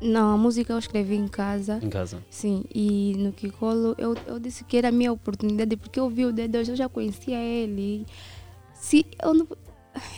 Não, 0.00 0.34
a 0.34 0.36
música 0.36 0.72
eu 0.72 0.78
escrevi 0.78 1.16
em 1.16 1.26
casa. 1.26 1.80
em 1.82 1.90
casa? 1.90 2.22
Sim, 2.30 2.62
e 2.72 3.16
no 3.18 3.32
Kikolo 3.32 3.96
eu, 3.98 4.16
eu 4.24 4.38
disse 4.38 4.62
que 4.62 4.76
era 4.76 4.88
a 4.90 4.92
minha 4.92 5.12
oportunidade, 5.12 5.76
porque 5.76 5.98
eu 5.98 6.08
vi 6.08 6.24
o 6.26 6.32
dedo, 6.32 6.58
eu 6.58 6.76
já 6.76 6.88
conhecia 6.88 7.40
ele. 7.40 8.06
Se 8.72 9.04
eu 9.20 9.34
não. 9.34 9.48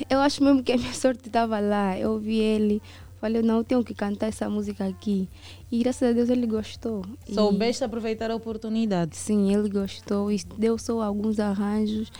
Eu 0.08 0.20
acho 0.20 0.42
mesmo 0.42 0.62
que 0.62 0.72
a 0.72 0.76
minha 0.76 0.92
sorte 0.94 1.26
estava 1.28 1.58
lá. 1.60 1.98
Eu 1.98 2.18
vi 2.18 2.38
ele, 2.38 2.82
falei, 3.20 3.42
não, 3.42 3.58
eu 3.58 3.64
tenho 3.64 3.84
que 3.84 3.94
cantar 3.94 4.26
essa 4.28 4.48
música 4.48 4.86
aqui. 4.86 5.28
E 5.70 5.78
graças 5.82 6.08
a 6.08 6.12
Deus 6.12 6.28
ele 6.28 6.46
gostou. 6.46 7.04
E- 7.28 7.34
Soubeste 7.34 7.84
aproveitar 7.84 8.30
a 8.30 8.34
oportunidade. 8.34 9.16
Sim, 9.16 9.52
ele 9.54 9.68
gostou 9.68 10.30
e 10.30 10.40
deu 10.58 10.76
só 10.78 11.00
alguns 11.02 11.38
arranjos 11.40 12.10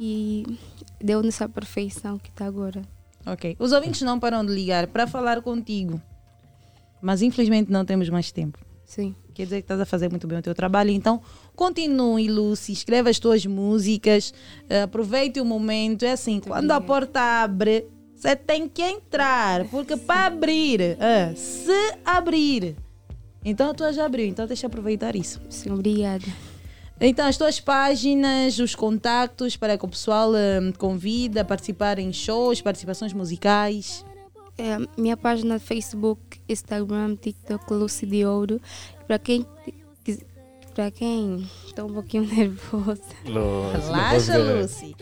e 0.00 0.44
deu 1.00 1.22
nessa 1.22 1.48
perfeição 1.48 2.18
que 2.18 2.30
está 2.30 2.46
agora. 2.46 2.82
Ok. 3.26 3.56
Os 3.58 3.72
ouvintes 3.72 4.02
não 4.02 4.18
param 4.18 4.44
de 4.44 4.52
ligar 4.52 4.86
para 4.86 5.06
falar 5.06 5.42
contigo. 5.42 6.00
Mas 7.02 7.22
infelizmente 7.22 7.70
não 7.70 7.84
temos 7.84 8.08
mais 8.08 8.32
tempo. 8.32 8.58
Sim. 8.84 9.14
Quer 9.34 9.44
dizer 9.44 9.56
que 9.56 9.64
estás 9.64 9.80
a 9.80 9.86
fazer 9.86 10.08
muito 10.08 10.26
bem 10.26 10.38
o 10.38 10.42
teu 10.42 10.54
trabalho. 10.54 10.90
Então, 10.90 11.20
continue, 11.58 12.28
Lucy. 12.28 12.72
Escreva 12.72 13.10
as 13.10 13.18
tuas 13.18 13.44
músicas. 13.44 14.32
eh, 14.70 14.82
aproveite 14.82 15.40
o 15.40 15.44
momento. 15.44 16.04
É 16.04 16.12
assim, 16.12 16.38
quando 16.38 16.70
a 16.70 16.80
porta 16.80 17.20
abre, 17.42 17.84
você 18.14 18.36
tem 18.36 18.68
que 18.68 18.80
entrar. 18.80 19.64
Porque 19.64 19.96
para 19.96 20.26
abrir, 20.26 20.80
eh, 20.80 21.34
se 21.34 21.96
abrir. 22.04 22.76
Então, 23.44 23.74
tu 23.74 23.92
já 23.92 24.06
abriu. 24.06 24.26
Então, 24.26 24.46
deixa 24.46 24.66
eu 24.66 24.68
aproveitar 24.68 25.16
isso. 25.16 25.40
Sim, 25.50 25.72
obrigada. 25.72 26.24
Então, 27.00 27.26
as 27.26 27.36
tuas 27.36 27.58
páginas, 27.58 28.58
os 28.60 28.74
contactos 28.76 29.56
para 29.56 29.76
que 29.76 29.84
o 29.84 29.88
pessoal 29.88 30.34
eh, 30.36 30.60
convida 30.78 31.40
a 31.40 31.44
participar 31.44 31.98
em 31.98 32.12
shows, 32.12 32.62
participações 32.62 33.12
musicais. 33.12 34.04
É, 34.56 34.76
minha 34.96 35.16
página 35.16 35.54
no 35.54 35.60
Facebook, 35.60 36.20
Instagram, 36.48 37.14
TikTok, 37.16 37.72
Lucy 37.72 38.06
de 38.06 38.24
Ouro. 38.24 38.60
Para 39.06 39.18
quem 39.18 39.46
para 40.78 40.92
quem 40.92 41.44
está 41.66 41.84
um 41.84 41.92
pouquinho 41.92 42.22
nervosa. 42.32 43.02
Relaxa, 43.24 44.38
Lucy. 44.38 44.94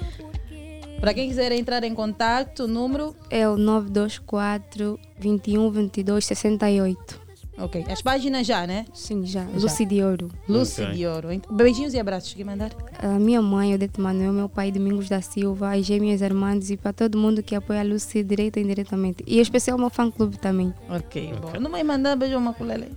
Para 0.98 1.12
quem 1.12 1.28
quiser 1.28 1.53
entrar 1.53 1.85
em 1.85 1.94
contato, 1.94 2.61
o 2.61 2.66
número 2.66 3.15
é 3.28 3.47
o 3.47 3.59
924 3.59 4.98
21 5.19 5.70
22 5.70 6.24
68. 6.24 7.27
Ok. 7.59 7.85
As 7.90 8.01
páginas 8.01 8.47
já, 8.47 8.66
né? 8.66 8.86
Sim, 8.94 9.27
já. 9.27 9.44
Já. 9.44 9.51
Lucy 9.51 9.85
de 9.85 10.03
Ouro. 10.03 10.31
Lucy 10.48 10.86
de 10.86 11.07
Ouro. 11.07 11.28
Beijinhos 11.51 11.93
e 11.93 12.01
abraços. 12.01 12.32
Quer 12.32 12.44
mandar? 12.44 12.70
A 12.98 13.19
minha 13.19 13.43
mãe, 13.43 13.74
Odete 13.74 14.01
Manuel, 14.01 14.32
meu 14.32 14.48
pai, 14.48 14.73
Domingos 14.73 15.11
da 15.11 15.20
Silva, 15.20 15.74
as 15.74 15.85
gêmeas 15.85 16.23
irmãs 16.23 16.70
e 16.70 16.78
para 16.78 16.94
todo 16.94 17.19
mundo 17.19 17.43
que 17.43 17.55
apoia 17.55 17.81
a 17.81 17.85
Lucy 17.85 18.23
direita 18.23 18.59
e 18.59 18.62
indiretamente. 18.62 19.23
E 19.27 19.36
em 19.36 19.43
especial 19.43 19.77
o 19.77 19.81
meu 19.81 19.90
fã 19.90 20.11
clube 20.11 20.39
também. 20.39 20.73
Ok, 20.89 21.35
bom. 21.35 21.61
Não 21.61 21.70
vai 21.70 21.82
mandar 21.82 22.16
beijo 22.16 22.39
uma 22.39 22.55
colher. 22.55 22.89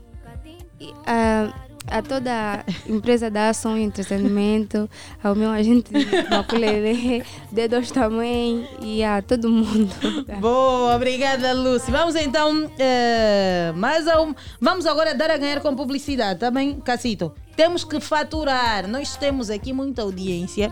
Ah, 1.06 1.54
a 1.88 2.02
toda 2.02 2.32
a 2.32 2.64
empresa 2.92 3.30
da 3.30 3.50
ação 3.50 3.78
e 3.78 3.84
entretenimento, 3.84 4.90
ao 5.24 5.36
meu 5.36 5.50
agente 5.50 5.92
Maculele, 6.30 7.24
Dedos 7.52 7.92
também 7.92 8.68
e 8.82 9.04
a 9.04 9.22
todo 9.22 9.50
mundo. 9.50 9.94
Boa, 10.40 10.96
obrigada, 10.96 11.54
Lúcia. 11.54 11.92
Vamos 11.92 12.16
então, 12.16 12.70
eh, 12.78 13.72
mais 13.76 14.06
um, 14.08 14.34
vamos 14.60 14.86
agora 14.86 15.16
dar 15.16 15.32
a 15.32 15.38
ganhar 15.38 15.62
com 15.62 15.76
publicidade, 15.76 16.40
tá 16.40 16.52
bem, 16.52 16.80
Cacito? 16.80 17.34
Temos 17.60 17.84
que 17.84 17.99
faturar, 17.99 18.88
nós 18.88 19.18
temos 19.18 19.49
aqui 19.49 19.73
muita 19.73 20.02
audiência 20.02 20.72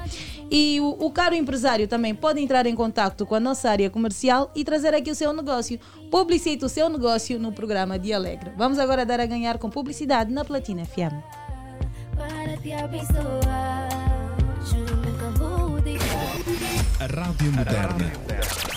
e 0.49 0.79
o, 0.79 0.95
o 1.05 1.11
caro 1.11 1.35
empresário 1.35 1.85
também 1.85 2.15
pode 2.15 2.39
entrar 2.39 2.65
em 2.65 2.73
contato 2.73 3.25
com 3.25 3.35
a 3.35 3.41
nossa 3.41 3.69
área 3.69 3.89
comercial 3.89 4.49
e 4.55 4.63
trazer 4.63 4.93
aqui 4.93 5.11
o 5.11 5.15
seu 5.15 5.33
negócio. 5.33 5.77
Publicite 6.09 6.63
o 6.63 6.69
seu 6.69 6.87
negócio 6.87 7.37
no 7.37 7.51
programa 7.51 7.99
Dia 7.99 8.15
Alegre. 8.15 8.53
Vamos 8.55 8.79
agora 8.79 9.05
dar 9.05 9.19
a 9.19 9.25
ganhar 9.25 9.57
com 9.57 9.69
publicidade 9.69 10.31
na 10.31 10.45
Platina 10.45 10.85
FM. 10.85 11.11
Para 12.15 12.55
te 12.55 12.71
abençoar, 12.71 13.89
juro 14.65 14.95
nunca 14.95 15.29
vou 15.31 15.81
deixar. 15.81 16.05
A 17.01 17.05
Rádio 17.05 17.51
Moderna. 17.51 17.83
A 17.83 17.87
Rádio 17.91 18.19
Moderna. 18.21 18.76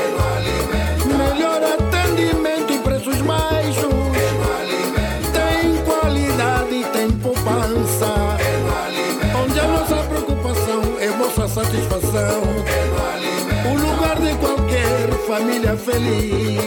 Família 15.71 15.77
feliz. 15.77 16.57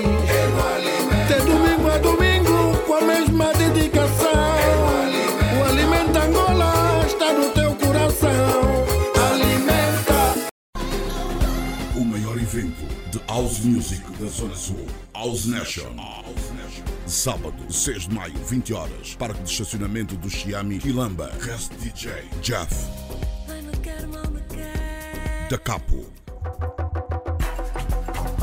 De 1.28 1.40
domingo 1.44 1.90
a 1.90 1.98
domingo 1.98 2.76
com 2.86 2.94
a 2.94 3.00
mesma 3.02 3.52
dedicação. 3.54 4.32
O 5.58 5.64
Alimenta 5.64 6.24
Angola 6.24 7.04
está 7.06 7.32
no 7.32 7.50
teu 7.50 7.74
coração. 7.76 8.84
Alimenta. 9.32 10.50
O 11.96 12.04
maior 12.04 12.36
evento 12.36 12.84
de 13.10 13.20
House 13.28 13.60
Music 13.60 14.02
da 14.18 14.26
Zona 14.26 14.54
Sul, 14.54 14.86
House 15.14 15.46
Nation. 15.46 15.94
Sábado, 17.06 17.70
6 17.70 18.08
de 18.08 18.14
maio, 18.14 18.34
20 18.48 18.72
horas. 18.72 19.14
Parque 19.16 19.42
de 19.42 19.50
estacionamento 19.50 20.16
do 20.16 20.30
Xiami, 20.30 20.78
Quilamba. 20.78 21.30
Guest 21.44 21.72
DJ, 21.78 22.24
Jeff. 22.40 22.74
Da 25.50 25.58
Capo. 25.58 26.23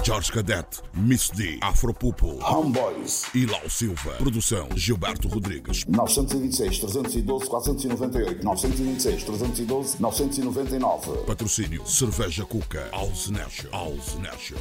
Jorge 0.03 0.32
Cadete, 0.32 0.82
Miss 0.95 1.30
D, 1.30 1.60
Afropupo, 1.61 2.40
Homeboys 2.44 3.26
e 3.36 3.45
Lau 3.45 3.69
Silva. 3.69 4.14
Produção, 4.14 4.68
Gilberto 4.76 5.28
Rodrigues. 5.28 5.86
926 5.86 6.80
312 6.80 7.48
498 7.48 8.44
926 8.44 9.23
312 9.23 10.02
999 10.02 11.23
Patrocínio, 11.28 11.86
Cerveja 11.86 12.44
Cuca, 12.45 12.90
Nation. 13.30 13.69
House 13.72 14.15
Nation. 14.18 14.57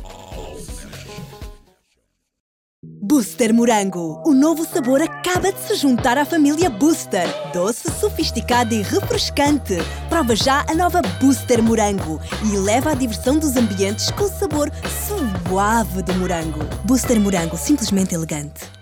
Booster 3.11 3.53
Morango. 3.53 4.23
O 4.24 4.32
novo 4.32 4.65
sabor 4.65 5.03
acaba 5.03 5.53
de 5.53 5.59
se 5.59 5.74
juntar 5.74 6.16
à 6.16 6.24
família 6.24 6.70
Booster. 6.70 7.27
Doce, 7.53 7.91
sofisticado 7.91 8.73
e 8.73 8.82
refrescante. 8.82 9.78
Prova 10.09 10.37
já 10.37 10.65
a 10.69 10.74
nova 10.77 11.03
Booster 11.20 11.61
Morango 11.61 12.20
e 12.45 12.57
leva 12.57 12.93
a 12.93 12.95
diversão 12.95 13.37
dos 13.37 13.57
ambientes 13.57 14.12
com 14.12 14.23
o 14.23 14.28
sabor 14.28 14.70
suave 15.09 16.03
do 16.05 16.15
morango. 16.15 16.61
Booster 16.85 17.19
Morango, 17.19 17.57
simplesmente 17.57 18.15
elegante. 18.15 18.80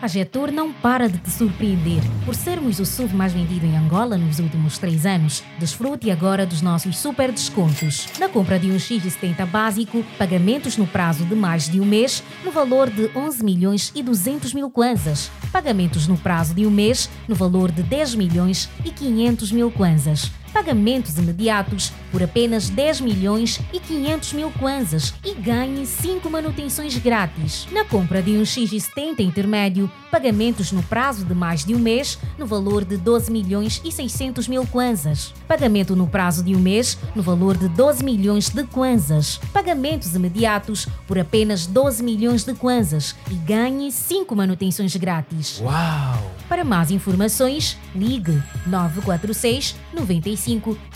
A 0.00 0.06
Getur 0.06 0.52
não 0.52 0.72
para 0.72 1.08
de 1.08 1.18
te 1.18 1.28
surpreender. 1.28 2.00
Por 2.24 2.32
sermos 2.32 2.78
o 2.78 2.86
SUV 2.86 3.16
mais 3.16 3.32
vendido 3.32 3.66
em 3.66 3.76
Angola 3.76 4.16
nos 4.16 4.38
últimos 4.38 4.78
três 4.78 5.04
anos, 5.04 5.42
desfrute 5.58 6.08
agora 6.08 6.46
dos 6.46 6.62
nossos 6.62 6.96
super 6.96 7.32
descontos. 7.32 8.06
Na 8.16 8.28
compra 8.28 8.60
de 8.60 8.70
um 8.70 8.76
X70 8.76 9.44
básico, 9.46 10.04
pagamentos 10.16 10.76
no 10.76 10.86
prazo 10.86 11.24
de 11.24 11.34
mais 11.34 11.68
de 11.68 11.80
um 11.80 11.84
mês, 11.84 12.22
no 12.44 12.52
valor 12.52 12.88
de 12.88 13.10
11 13.12 13.44
milhões 13.44 13.92
e 13.92 14.00
200 14.00 14.54
mil 14.54 14.70
kwanzas. 14.70 15.32
Pagamentos 15.50 16.06
no 16.06 16.16
prazo 16.16 16.54
de 16.54 16.64
um 16.64 16.70
mês, 16.70 17.10
no 17.26 17.34
valor 17.34 17.72
de 17.72 17.82
10 17.82 18.14
milhões 18.14 18.70
e 18.84 18.92
500 18.92 19.50
mil 19.50 19.68
kwanzas. 19.68 20.30
Pagamentos 20.52 21.16
imediatos 21.18 21.92
por 22.10 22.22
apenas 22.22 22.68
10 22.70 23.02
milhões 23.02 23.60
e 23.72 23.78
500 23.78 24.32
mil 24.32 24.50
kwanzas 24.52 25.14
e 25.24 25.34
ganhe 25.34 25.86
5 25.86 26.28
manutenções 26.30 26.96
grátis. 26.96 27.66
Na 27.70 27.84
compra 27.84 28.22
de 28.22 28.32
um 28.32 28.42
X70 28.42 29.20
intermédio, 29.20 29.90
pagamentos 30.10 30.72
no 30.72 30.82
prazo 30.82 31.24
de 31.24 31.34
mais 31.34 31.64
de 31.64 31.74
um 31.74 31.78
mês, 31.78 32.18
no 32.38 32.46
valor 32.46 32.84
de 32.84 32.96
12 32.96 33.30
milhões 33.30 33.80
e 33.84 33.92
600 33.92 34.48
mil 34.48 34.66
kwanzas. 34.66 35.34
Pagamento 35.46 35.94
no 35.94 36.06
prazo 36.06 36.42
de 36.42 36.54
um 36.54 36.58
mês, 36.58 36.98
no 37.14 37.22
valor 37.22 37.56
de 37.56 37.68
12 37.68 38.02
milhões 38.04 38.48
de 38.48 38.64
kwanzas. 38.64 39.38
Pagamentos 39.52 40.14
imediatos 40.14 40.86
por 41.06 41.18
apenas 41.18 41.66
12 41.66 42.02
milhões 42.02 42.44
de 42.44 42.54
kwanzas 42.54 43.14
e 43.30 43.34
ganhe 43.34 43.92
5 43.92 44.34
manutenções 44.34 44.96
grátis. 44.96 45.60
Uau! 45.60 46.32
Para 46.48 46.64
mais 46.64 46.90
informações, 46.90 47.76
ligue 47.94 48.42
946 48.66 49.76
95 49.92 50.37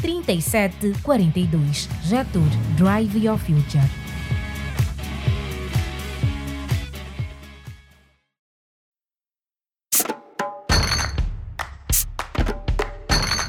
37 0.00 0.94
42. 1.02 1.88
Jetur 2.04 2.48
Drive 2.76 3.18
Your 3.18 3.38
Future. 3.38 3.82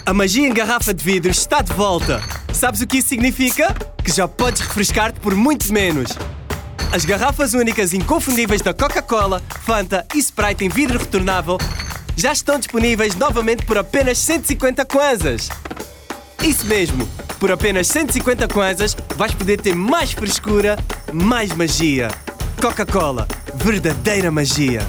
A 0.05 0.13
magia 0.13 0.47
em 0.47 0.53
garrafa 0.53 0.93
de 0.93 1.03
vidro 1.03 1.31
está 1.31 1.61
de 1.61 1.71
volta. 1.71 2.21
Sabes 2.53 2.81
o 2.81 2.87
que 2.87 2.97
isso 2.97 3.07
significa? 3.07 3.73
Que 4.03 4.11
já 4.11 4.27
podes 4.27 4.61
refrescar-te 4.61 5.19
por 5.19 5.33
muito 5.33 5.71
menos. 5.71 6.11
As 6.91 7.05
garrafas 7.05 7.53
únicas 7.53 7.93
inconfundíveis 7.93 8.61
da 8.61 8.73
Coca-Cola, 8.73 9.41
Fanta 9.61 10.05
e 10.13 10.19
Sprite 10.19 10.65
em 10.65 10.69
vidro 10.69 10.99
retornável 10.99 11.57
já 12.15 12.31
estão 12.31 12.57
disponíveis 12.57 13.15
novamente 13.15 13.65
por 13.65 13.77
apenas 13.77 14.17
150 14.19 14.85
kwanzas. 14.85 15.49
Isso 16.41 16.65
mesmo, 16.65 17.07
por 17.39 17.51
apenas 17.51 17.87
150 17.87 18.47
kwanzas 18.47 18.95
vais 19.15 19.33
poder 19.33 19.59
ter 19.61 19.75
mais 19.75 20.11
frescura, 20.11 20.77
mais 21.11 21.53
magia. 21.53 22.09
Coca-Cola, 22.61 23.27
verdadeira 23.55 24.31
magia. 24.31 24.81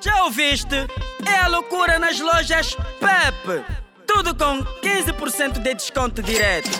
Já 0.00 0.24
ouviste? 0.24 0.76
É 1.26 1.40
a 1.40 1.48
loucura 1.48 1.98
nas 1.98 2.20
lojas 2.20 2.76
Pep. 3.00 3.64
Tudo 4.06 4.34
com 4.34 4.64
15% 4.80 5.58
de 5.60 5.74
desconto 5.74 6.22
direto. 6.22 6.70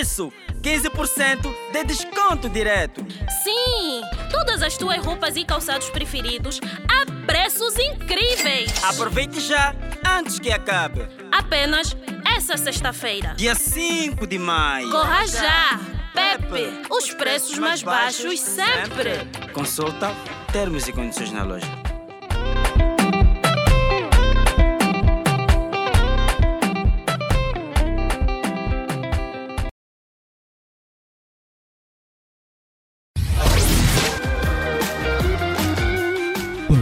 Isso, 0.00 0.32
15% 0.62 1.54
de 1.72 1.84
desconto 1.84 2.48
direto. 2.48 3.04
Sim! 3.42 4.02
Todas 4.30 4.62
as 4.62 4.76
tuas 4.76 5.04
roupas 5.04 5.36
e 5.36 5.44
calçados 5.44 5.88
preferidos 5.90 6.60
a 6.88 7.26
preços 7.26 7.74
incríveis! 7.78 8.72
Aproveite 8.84 9.40
já, 9.40 9.74
antes 10.06 10.38
que 10.38 10.50
acabe. 10.50 11.06
Apenas 11.32 11.96
essa 12.36 12.56
sexta-feira. 12.56 13.34
Dia 13.36 13.54
5 13.54 14.26
de 14.26 14.38
maio. 14.38 14.90
Corra 14.90 15.26
já! 15.26 15.80
Pepe, 16.12 16.82
os 16.90 17.12
preços 17.14 17.58
mais 17.58 17.82
baixos 17.82 18.40
sempre! 18.40 19.12
Consulta 19.52 20.12
termos 20.52 20.88
e 20.88 20.92
condições 20.92 21.30
na 21.30 21.44
loja. 21.44 21.66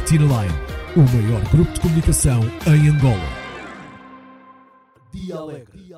Platina 0.06 0.24
Line, 0.24 0.54
o 0.94 1.00
maior 1.00 1.42
grupo 1.50 1.72
de 1.72 1.80
comunicação 1.80 2.40
em 2.68 2.90
Angola. 2.90 3.28
Dia 5.12 5.34
Alegre. 5.34 5.92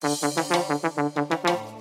agora 0.00 1.73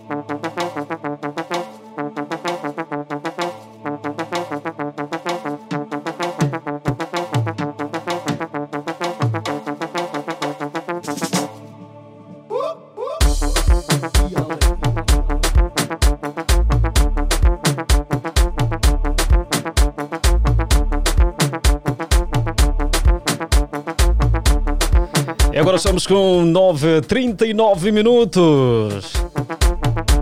estamos 25.84 26.08
com 26.08 26.46
9h39 26.46 27.92
minutos. 27.92 29.12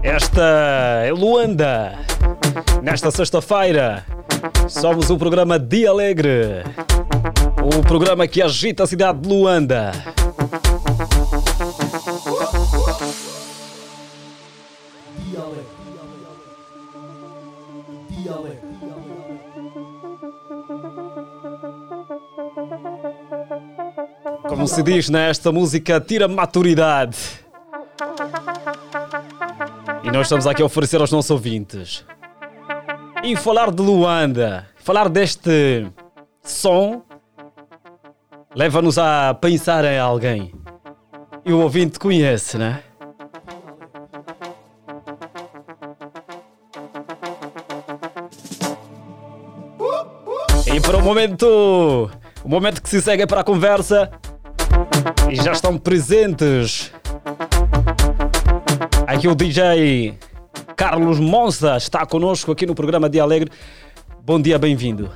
Esta 0.01 1.03
é 1.05 1.11
Luanda. 1.11 1.99
Nesta 2.81 3.11
sexta-feira, 3.11 4.03
somos 4.67 5.11
o 5.11 5.17
programa 5.19 5.59
Dia 5.59 5.91
Alegre. 5.91 6.63
O 7.63 7.83
programa 7.83 8.27
que 8.27 8.41
agita 8.41 8.85
a 8.85 8.87
cidade 8.87 9.19
de 9.19 9.29
Luanda. 9.29 9.91
Como 24.51 24.67
se 24.67 24.83
diz 24.83 25.09
nesta 25.09 25.49
música, 25.49 26.01
tira 26.01 26.27
maturidade. 26.27 27.17
E 30.03 30.11
nós 30.11 30.23
estamos 30.23 30.45
aqui 30.45 30.61
a 30.61 30.65
oferecer 30.65 30.99
aos 30.99 31.09
nossos 31.09 31.31
ouvintes. 31.31 32.05
E 33.23 33.33
falar 33.37 33.71
de 33.71 33.81
Luanda, 33.81 34.67
falar 34.75 35.07
deste 35.07 35.89
som, 36.43 37.01
leva-nos 38.53 38.97
a 38.97 39.33
pensar 39.33 39.85
em 39.85 39.97
alguém. 39.97 40.53
E 41.45 41.53
o 41.53 41.61
ouvinte 41.61 41.97
conhece, 41.97 42.57
né? 42.57 42.83
E 50.67 50.81
para 50.81 50.97
o 50.97 51.01
momento, 51.01 52.11
o 52.43 52.49
momento 52.49 52.81
que 52.81 52.89
se 52.89 53.01
segue 53.01 53.25
para 53.25 53.39
a 53.39 53.43
conversa, 53.45 54.11
e 55.31 55.35
já 55.37 55.53
estão 55.53 55.77
presentes 55.77 56.91
aqui 59.07 59.29
o 59.29 59.33
DJ 59.33 60.17
Carlos 60.75 61.19
Monza 61.19 61.77
está 61.77 62.05
conosco 62.05 62.51
aqui 62.51 62.65
no 62.65 62.75
programa 62.75 63.09
Dia 63.09 63.23
Alegre. 63.23 63.49
Bom 64.23 64.41
dia, 64.41 64.59
bem-vindo. 64.59 65.09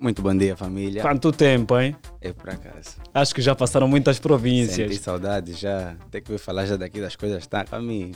Muito 0.00 0.22
bom 0.22 0.36
dia, 0.36 0.56
família. 0.56 1.02
Quanto 1.02 1.30
tempo, 1.30 1.78
hein? 1.78 1.94
É 2.20 2.32
por 2.32 2.50
acaso. 2.50 2.96
Acho 3.14 3.34
que 3.34 3.42
já 3.42 3.54
passaram 3.54 3.86
muitas 3.86 4.18
províncias. 4.18 4.90
Senti 4.90 5.02
saudade 5.02 5.52
já. 5.52 5.94
Tem 6.10 6.20
que 6.20 6.32
vir 6.32 6.38
falar 6.38 6.66
já 6.66 6.76
daqui 6.76 7.00
das 7.00 7.14
coisas 7.14 7.38
que 7.38 7.44
estão 7.44 7.60
a 7.60 7.64
caminho. 7.64 8.12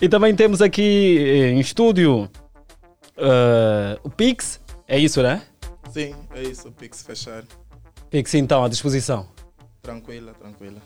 E 0.00 0.08
também 0.08 0.34
temos 0.34 0.60
aqui 0.62 1.18
eh, 1.18 1.50
em 1.50 1.60
estúdio 1.60 2.30
eh, 3.16 3.98
o 4.02 4.10
Pix. 4.10 4.60
É 4.88 4.98
isso, 4.98 5.22
né? 5.22 5.42
Sim, 5.90 6.14
é 6.34 6.42
isso, 6.42 6.68
o 6.68 6.72
Pix 6.72 7.02
fechar. 7.02 7.44
Pix, 8.14 8.32
então, 8.34 8.64
à 8.64 8.68
disposição. 8.68 9.26
Tranquila, 9.82 10.32
tranquila. 10.34 10.80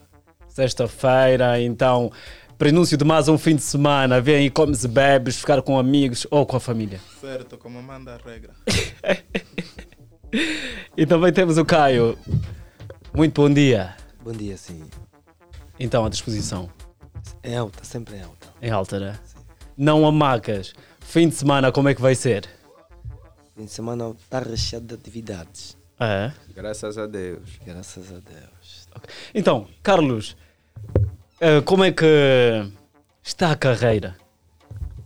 Sexta-feira, 0.48 1.60
então, 1.60 2.10
prenúncio 2.56 2.96
de 2.96 3.04
mais 3.04 3.28
um 3.28 3.36
fim 3.36 3.54
de 3.54 3.60
semana. 3.60 4.18
Vem 4.18 4.46
e 4.46 4.50
comes 4.50 4.82
e 4.82 4.88
bebes, 4.88 5.36
ficar 5.36 5.60
com 5.60 5.78
amigos 5.78 6.26
ou 6.30 6.46
com 6.46 6.56
a 6.56 6.60
família. 6.60 6.98
Certo, 7.20 7.58
como 7.58 7.82
manda 7.82 8.14
a 8.14 8.16
regra. 8.16 8.54
E 10.96 11.04
também 11.04 11.30
temos 11.30 11.58
o 11.58 11.66
Caio. 11.66 12.18
Muito 13.14 13.42
bom 13.42 13.52
dia. 13.52 13.94
Bom 14.24 14.32
dia, 14.32 14.56
sim. 14.56 14.82
Então, 15.78 16.06
à 16.06 16.08
disposição. 16.08 16.70
É 17.42 17.56
alta, 17.56 17.84
sempre 17.84 18.16
é 18.16 18.22
alta. 18.22 18.48
Em 18.62 18.70
alta, 18.70 18.98
né? 18.98 19.18
Não 19.76 20.06
amacas. 20.06 20.72
Fim 21.00 21.28
de 21.28 21.34
semana, 21.34 21.70
como 21.70 21.90
é 21.90 21.94
que 21.94 22.00
vai 22.00 22.14
ser? 22.14 22.48
Fim 23.54 23.66
de 23.66 23.70
semana 23.70 24.14
está 24.18 24.40
recheado 24.40 24.86
de 24.86 24.94
atividades. 24.94 25.77
É? 26.00 26.32
Graças 26.54 26.96
a 26.96 27.06
Deus. 27.06 27.58
Graças 27.64 28.10
a 28.12 28.18
Deus. 28.20 28.88
Então, 29.34 29.66
Carlos, 29.82 30.36
eh, 31.40 31.60
como 31.62 31.84
é 31.84 31.92
que 31.92 32.04
está 33.22 33.52
a 33.52 33.56
carreira? 33.56 34.16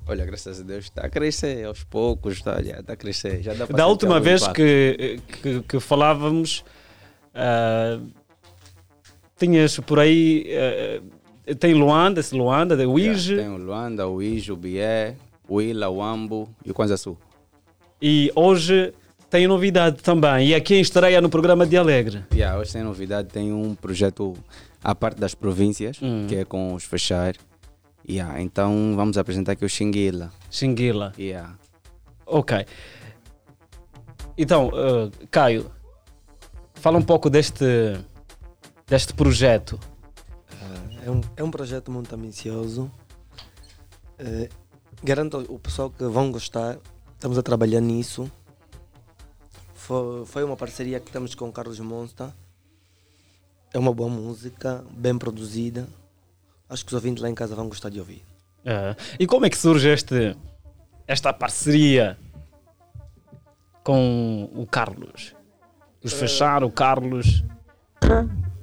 Olha, 0.07 0.25
graças 0.27 0.61
a 0.61 0.63
Deus 0.63 0.85
está 0.85 1.03
a 1.03 1.09
crescer 1.11 1.65
aos 1.65 1.85
poucos, 1.85 2.35
está, 2.35 2.57
olha, 2.57 2.81
está 2.81 2.93
a 2.93 2.97
crescer. 2.97 3.43
Já 3.43 3.55
dá 3.55 3.67
Da 3.67 3.87
última 3.87 4.19
vez 4.21 4.47
que, 4.49 5.21
que, 5.43 5.63
que 5.63 5.81
falávamos, 5.81 6.65
ah, 7.35 7.99
tinhas 9.39 9.79
por 9.81 9.99
aí. 9.99 10.47
ah, 11.49 11.55
tem 11.59 11.75
Luanda, 11.75 12.21
esse 12.21 12.35
Luanda, 12.35 12.77
de 12.77 12.87
Uige. 12.87 13.37
Tem 13.37 13.49
o 13.49 13.57
Luanda, 13.57 14.07
o 14.07 14.19
Bié, 14.57 15.17
o 15.49 15.61
Ila, 15.61 15.89
o 15.89 16.03
Ambo 16.03 16.49
e 16.65 16.71
o 16.71 16.75
Kwanza 16.75 16.97
Sul. 16.97 17.17
E 18.01 18.33
hoje 18.35 18.93
tem 19.33 19.47
novidade 19.47 20.03
também. 20.03 20.49
E 20.49 20.55
aqui 20.55 20.75
em 20.75 20.83
estreia 20.83 21.19
no 21.19 21.31
programa 21.31 21.65
de 21.67 21.75
Alegre. 21.75 22.23
Yeah, 22.35 22.59
hoje 22.61 22.71
tem 22.75 22.83
novidade, 22.83 23.31
tem 23.31 23.51
um 23.51 23.75
projeto 23.75 24.35
à 24.85 24.95
parte 24.95 25.19
das 25.19 25.35
províncias, 25.35 25.99
Hum. 26.03 26.27
que 26.29 26.37
é 26.37 26.45
com 26.45 26.75
os 26.75 26.85
Fechar. 26.85 27.35
Yeah, 28.07 28.43
então 28.43 28.93
vamos 28.95 29.17
apresentar 29.17 29.53
aqui 29.53 29.65
o 29.65 29.69
Xinguila. 29.71 30.31
Xinguila. 30.51 31.15
Yeah. 31.19 31.57
Ok. 32.27 32.67
Então, 34.37 34.71
ah, 34.75 35.11
Caio, 35.31 35.71
fala 36.75 36.99
um 36.99 37.03
pouco 37.03 37.31
deste, 37.31 37.65
deste 38.87 39.15
projeto. 39.15 39.81
É 41.07 41.11
um, 41.11 41.21
é 41.39 41.43
um 41.43 41.51
projeto 41.51 41.91
muito 41.91 42.15
ambicioso. 42.15 42.93
Eh, 44.19 44.51
garanto 45.03 45.39
ao 45.49 45.59
pessoal 45.59 45.89
que 45.89 46.05
vão 46.05 46.31
gostar. 46.31 46.77
Estamos 47.15 47.39
a 47.39 47.43
trabalhar 47.43 47.81
nisso. 47.81 48.31
Foi, 49.83 50.25
foi 50.27 50.45
uma 50.45 50.57
parceria 50.57 51.01
que 51.01 51.11
temos 51.11 51.35
com 51.35 51.49
o 51.49 51.53
Carlos 51.53 51.81
Monster. 51.81 52.29
É 53.75 53.79
uma 53.79 53.93
boa 53.93 54.09
música, 54.09 54.85
bem 54.93 55.19
produzida. 55.19 55.89
Acho 56.69 56.85
que 56.85 56.91
os 56.91 56.95
ouvintes 56.95 57.21
lá 57.21 57.29
em 57.29 57.35
casa 57.35 57.57
vão 57.57 57.69
gostar 57.69 57.89
de 57.91 57.99
ouvir. 57.99 58.23
Ah, 58.65 58.95
e 59.19 59.27
como 59.27 59.45
é 59.45 59.51
que 59.51 59.59
surge 59.59 59.89
este, 59.89 60.37
esta 61.05 61.33
parceria 61.33 62.17
com 63.83 64.49
o 64.55 64.65
Carlos? 64.67 65.35
Os 66.01 66.13
Eh, 66.13 66.17
fechar, 66.17 66.63
o 66.63 66.71
Carlos. 66.71 67.43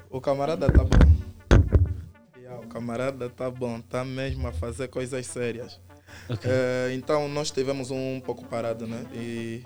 O 0.10 0.22
camarada 0.22 0.72
tá 0.72 0.86
bom. 0.86 2.38
Yeah, 2.38 2.66
o 2.66 2.70
camarada 2.70 3.30
tá 3.30 3.52
bom, 3.52 3.82
tá 3.82 4.06
mesmo 4.06 4.48
a 4.48 4.54
fazer 4.54 4.88
coisas 4.88 5.28
sérias. 5.28 5.82
Ok. 6.30 6.50
Eh, 6.50 6.94
então 6.94 7.28
nós 7.28 7.52
tivemos 7.52 7.91
um 7.91 8.22
pouco 8.22 8.46
parado, 8.46 8.88
né? 8.88 9.06
E 9.14 9.66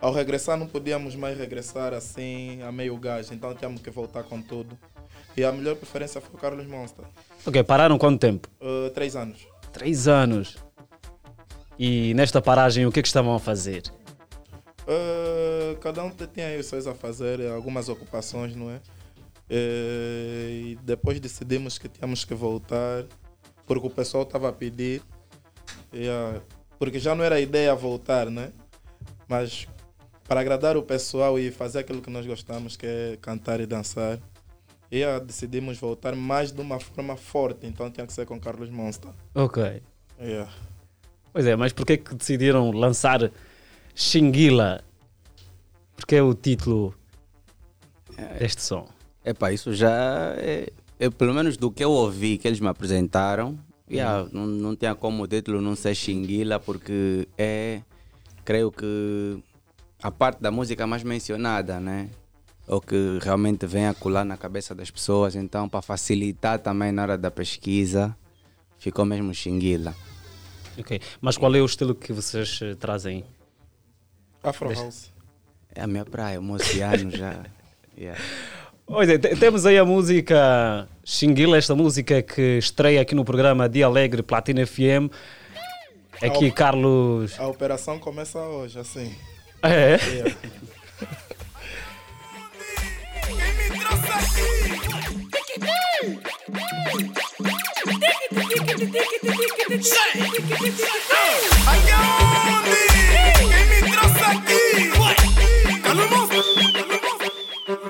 ao 0.00 0.12
regressar 0.12 0.56
não 0.56 0.66
podíamos 0.66 1.14
mais 1.14 1.36
regressar 1.36 1.92
assim 1.92 2.62
a 2.62 2.70
meio 2.70 2.96
gás, 2.96 3.30
então 3.30 3.54
tínhamos 3.54 3.80
que 3.80 3.90
voltar 3.90 4.22
com 4.24 4.40
tudo. 4.40 4.78
E 5.36 5.44
a 5.44 5.52
melhor 5.52 5.76
preferência 5.76 6.20
foi 6.20 6.34
o 6.34 6.38
Carlos 6.38 6.66
Monster. 6.66 7.04
Ok, 7.46 7.62
pararam 7.62 7.96
quanto 7.98 8.20
tempo? 8.20 8.48
Eh, 8.60 8.90
três 8.90 9.14
anos. 9.14 9.46
Três 9.72 10.08
anos. 10.08 10.56
E 11.78 12.12
nesta 12.14 12.42
paragem, 12.42 12.86
o 12.86 12.92
que 12.92 12.98
é 12.98 13.02
que 13.02 13.08
estavam 13.08 13.34
a 13.34 13.38
fazer? 13.38 13.82
Eh, 14.86 15.76
cada 15.80 16.02
um 16.02 16.10
tinha 16.10 16.46
aí 16.46 16.58
os 16.58 16.66
seus 16.66 16.86
a 16.86 16.94
fazer, 16.94 17.46
algumas 17.52 17.88
ocupações, 17.88 18.56
não 18.56 18.70
é? 18.70 18.80
Eh, 19.50 20.60
e 20.62 20.78
depois 20.82 21.20
decidimos 21.20 21.78
que 21.78 21.88
tínhamos 21.88 22.24
que 22.24 22.34
voltar, 22.34 23.04
porque 23.66 23.86
o 23.86 23.90
pessoal 23.90 24.24
estava 24.24 24.48
a 24.48 24.52
pedir. 24.52 25.02
E, 25.92 26.08
ah, 26.08 26.40
porque 26.78 26.98
já 26.98 27.14
não 27.14 27.24
era 27.24 27.36
a 27.36 27.40
ideia 27.40 27.74
voltar, 27.74 28.30
né? 28.30 28.50
Mas 29.28 29.68
para 30.28 30.40
agradar 30.40 30.76
o 30.76 30.82
pessoal 30.82 31.38
e 31.38 31.50
fazer 31.50 31.78
aquilo 31.78 32.02
que 32.02 32.10
nós 32.10 32.26
gostamos, 32.26 32.76
que 32.76 32.86
é 32.86 33.18
cantar 33.20 33.60
e 33.60 33.66
dançar. 33.66 34.18
E 34.92 35.02
ah, 35.02 35.18
decidimos 35.18 35.78
voltar 35.78 36.14
mais 36.14 36.52
de 36.52 36.60
uma 36.60 36.78
forma 36.78 37.16
forte, 37.16 37.66
então 37.66 37.90
tinha 37.90 38.06
que 38.06 38.12
ser 38.12 38.26
com 38.26 38.38
Carlos 38.38 38.68
Monster. 38.68 39.10
Ok. 39.34 39.82
Yeah. 40.20 40.50
Pois 41.32 41.46
é, 41.46 41.56
mas 41.56 41.72
porquê 41.72 41.96
que 41.96 42.14
decidiram 42.14 42.70
lançar 42.70 43.30
Xinguila? 43.94 44.82
Porque 45.96 46.16
é 46.16 46.22
o 46.22 46.34
título 46.34 46.94
deste 48.38 48.62
som. 48.62 48.86
Epá, 49.24 49.52
isso 49.52 49.72
já 49.72 50.34
é, 50.36 50.70
é, 50.98 51.10
pelo 51.10 51.32
menos 51.32 51.56
do 51.56 51.70
que 51.70 51.84
eu 51.84 51.90
ouvi 51.90 52.38
que 52.38 52.48
eles 52.48 52.60
me 52.60 52.68
apresentaram, 52.68 53.58
yeah, 53.90 54.28
não, 54.32 54.46
não 54.46 54.76
tinha 54.76 54.94
como 54.94 55.22
o 55.22 55.26
título 55.28 55.60
não 55.60 55.74
ser 55.74 55.94
Xinguila, 55.94 56.58
porque 56.58 57.28
é, 57.36 57.82
creio 58.44 58.70
que 58.70 59.42
a 60.02 60.10
parte 60.10 60.40
da 60.40 60.50
música 60.50 60.86
mais 60.86 61.02
mencionada, 61.02 61.80
né? 61.80 62.08
Ou 62.66 62.80
que 62.80 63.18
realmente 63.22 63.66
vem 63.66 63.86
a 63.86 63.94
colar 63.94 64.24
na 64.24 64.36
cabeça 64.36 64.74
das 64.74 64.90
pessoas, 64.90 65.34
então 65.34 65.68
para 65.68 65.80
facilitar 65.80 66.58
também 66.58 66.92
na 66.92 67.02
hora 67.02 67.18
da 67.18 67.30
pesquisa, 67.30 68.14
ficou 68.78 69.04
mesmo 69.04 69.32
Xinguila. 69.34 69.94
Ok. 70.78 71.00
Mas 71.20 71.36
qual 71.36 71.54
é 71.54 71.60
o 71.60 71.66
estilo 71.66 71.94
que 71.94 72.12
vocês 72.12 72.60
eh, 72.62 72.74
trazem? 72.74 73.24
Afro 74.42 74.72
House. 74.72 75.10
É 75.74 75.82
a 75.82 75.86
minha 75.86 76.04
praia, 76.04 76.40
o 76.40 76.52
oceano 76.52 77.10
já. 77.10 77.42
yeah. 77.98 78.20
Olha, 78.86 79.18
te- 79.18 79.34
temos 79.36 79.66
aí 79.66 79.76
a 79.78 79.84
música 79.84 80.88
Xinguila, 81.04 81.56
esta 81.58 81.74
música 81.74 82.22
que 82.22 82.58
estreia 82.58 83.00
aqui 83.00 83.14
no 83.14 83.24
programa 83.24 83.68
Dia 83.68 83.86
Alegre 83.86 84.22
Platina 84.22 84.64
FM. 84.66 85.10
Aqui, 86.22 86.46
Ao- 86.46 86.52
Carlos. 86.52 87.38
A 87.40 87.46
operação 87.48 87.98
começa 87.98 88.38
hoje, 88.38 88.78
assim. 88.78 89.14
É. 89.62 89.94
é. 89.94 89.98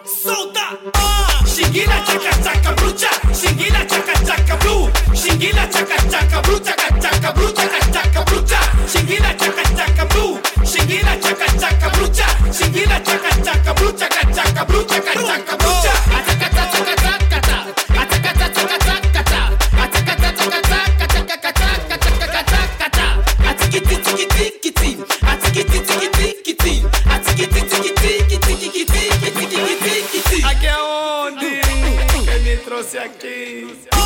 Solta! 0.07 0.79
Ah! 0.95 1.45
Xinguila, 1.47 2.03
tchaca, 2.03 2.31
tchaca, 2.43 2.73
bruta! 2.73 3.09
Xinguila, 3.35 3.85
tchaca, 3.85 4.15
tchaca, 4.25 4.57
blu! 4.57 4.91
Xinguila, 5.15 5.67
tchaca! 5.69 5.99
trouxe 32.79 32.99
aqui. 32.99 33.98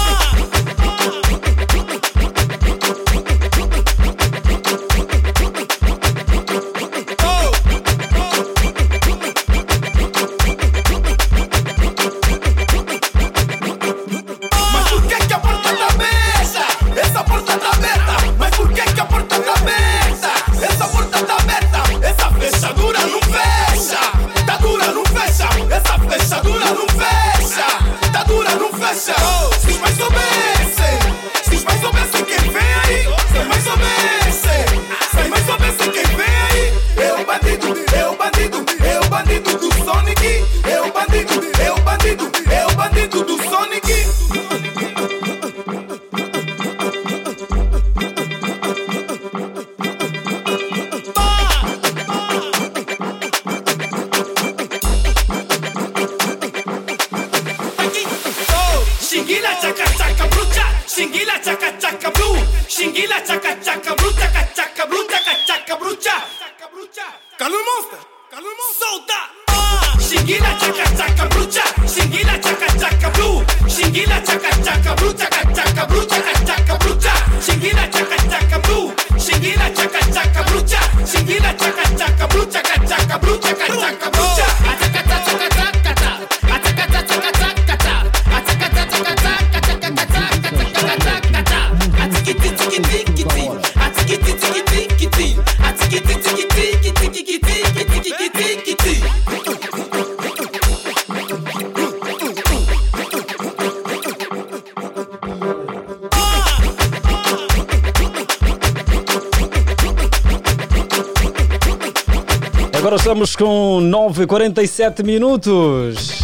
9 114.22 114.26
47 114.26 115.02
minutos. 115.02 116.22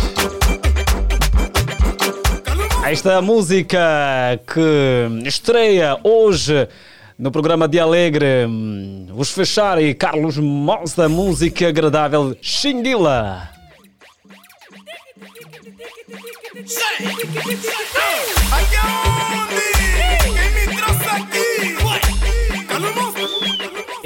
Esta 2.87 3.21
música 3.21 4.39
que 4.47 5.27
estreia 5.27 5.99
hoje 6.05 6.69
no 7.19 7.31
programa 7.31 7.67
de 7.67 7.81
Alegre, 7.81 8.47
hum, 8.47 9.07
os 9.17 9.31
Fechar 9.33 9.83
e 9.83 9.95
Carlos 9.95 10.39
Moss 10.39 10.95
música 11.09 11.69
agradável 11.69 12.37
Xinguila. 12.41 13.58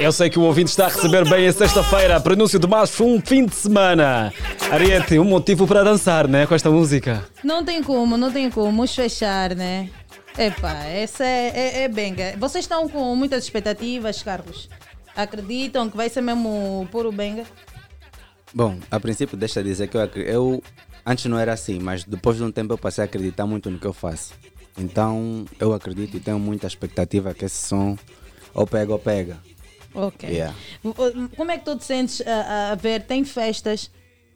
Eu 0.03 0.11
sei 0.11 0.29
que 0.29 0.37
o 0.37 0.41
ouvinte 0.41 0.69
está 0.69 0.87
a 0.87 0.89
receber 0.89 1.23
bem 1.29 1.47
a 1.47 1.53
sexta-feira, 1.53 2.19
prenúncio 2.19 2.59
de 2.59 2.67
mais 2.67 2.99
um 2.99 3.21
fim 3.21 3.45
de 3.45 3.55
semana. 3.55 4.33
Ariete, 4.69 5.17
um 5.17 5.23
motivo 5.23 5.65
para 5.65 5.81
dançar, 5.81 6.27
né, 6.27 6.45
com 6.45 6.53
esta 6.53 6.69
música. 6.69 7.25
Não 7.41 7.63
tem 7.63 7.81
como, 7.81 8.17
não 8.17 8.29
tem 8.29 8.49
como. 8.49 8.65
Vamos 8.65 8.93
fechar, 8.93 9.55
né? 9.55 9.89
Epá, 10.37 10.73
essa 10.87 11.23
é, 11.23 11.53
é, 11.55 11.83
é 11.83 11.87
benga. 11.87 12.35
Vocês 12.37 12.65
estão 12.65 12.89
com 12.89 13.15
muitas 13.15 13.45
expectativas, 13.45 14.21
Carlos? 14.21 14.67
Acreditam 15.15 15.89
que 15.89 15.95
vai 15.95 16.09
ser 16.09 16.19
mesmo 16.19 16.85
puro 16.91 17.09
benga? 17.09 17.45
Bom, 18.53 18.77
a 18.91 18.99
princípio 18.99 19.37
deixa 19.37 19.61
eu 19.61 19.63
dizer 19.63 19.87
que 19.87 19.95
eu, 19.95 20.09
eu 20.15 20.63
antes 21.05 21.27
não 21.27 21.39
era 21.39 21.53
assim, 21.53 21.79
mas 21.79 22.03
depois 22.03 22.35
de 22.35 22.43
um 22.43 22.51
tempo 22.51 22.73
eu 22.73 22.77
passei 22.77 23.03
a 23.03 23.05
acreditar 23.05 23.45
muito 23.45 23.71
no 23.71 23.79
que 23.79 23.87
eu 23.87 23.93
faço. 23.93 24.33
Então 24.77 25.45
eu 25.57 25.73
acredito 25.73 26.17
e 26.17 26.19
tenho 26.19 26.39
muita 26.39 26.67
expectativa 26.67 27.33
que 27.33 27.45
esse 27.45 27.69
som 27.69 27.97
ou 28.53 28.67
pega 28.67 28.91
ou 28.91 28.99
pega. 28.99 29.37
Ok. 29.95 30.29
Yeah. 30.29 30.55
Como 31.35 31.51
é 31.51 31.57
que 31.57 31.65
tu 31.65 31.75
te 31.77 31.83
sentes 31.85 32.21
a, 32.25 32.71
a 32.71 32.75
ver? 32.75 33.03
Tem 33.03 33.23
festas. 33.23 33.91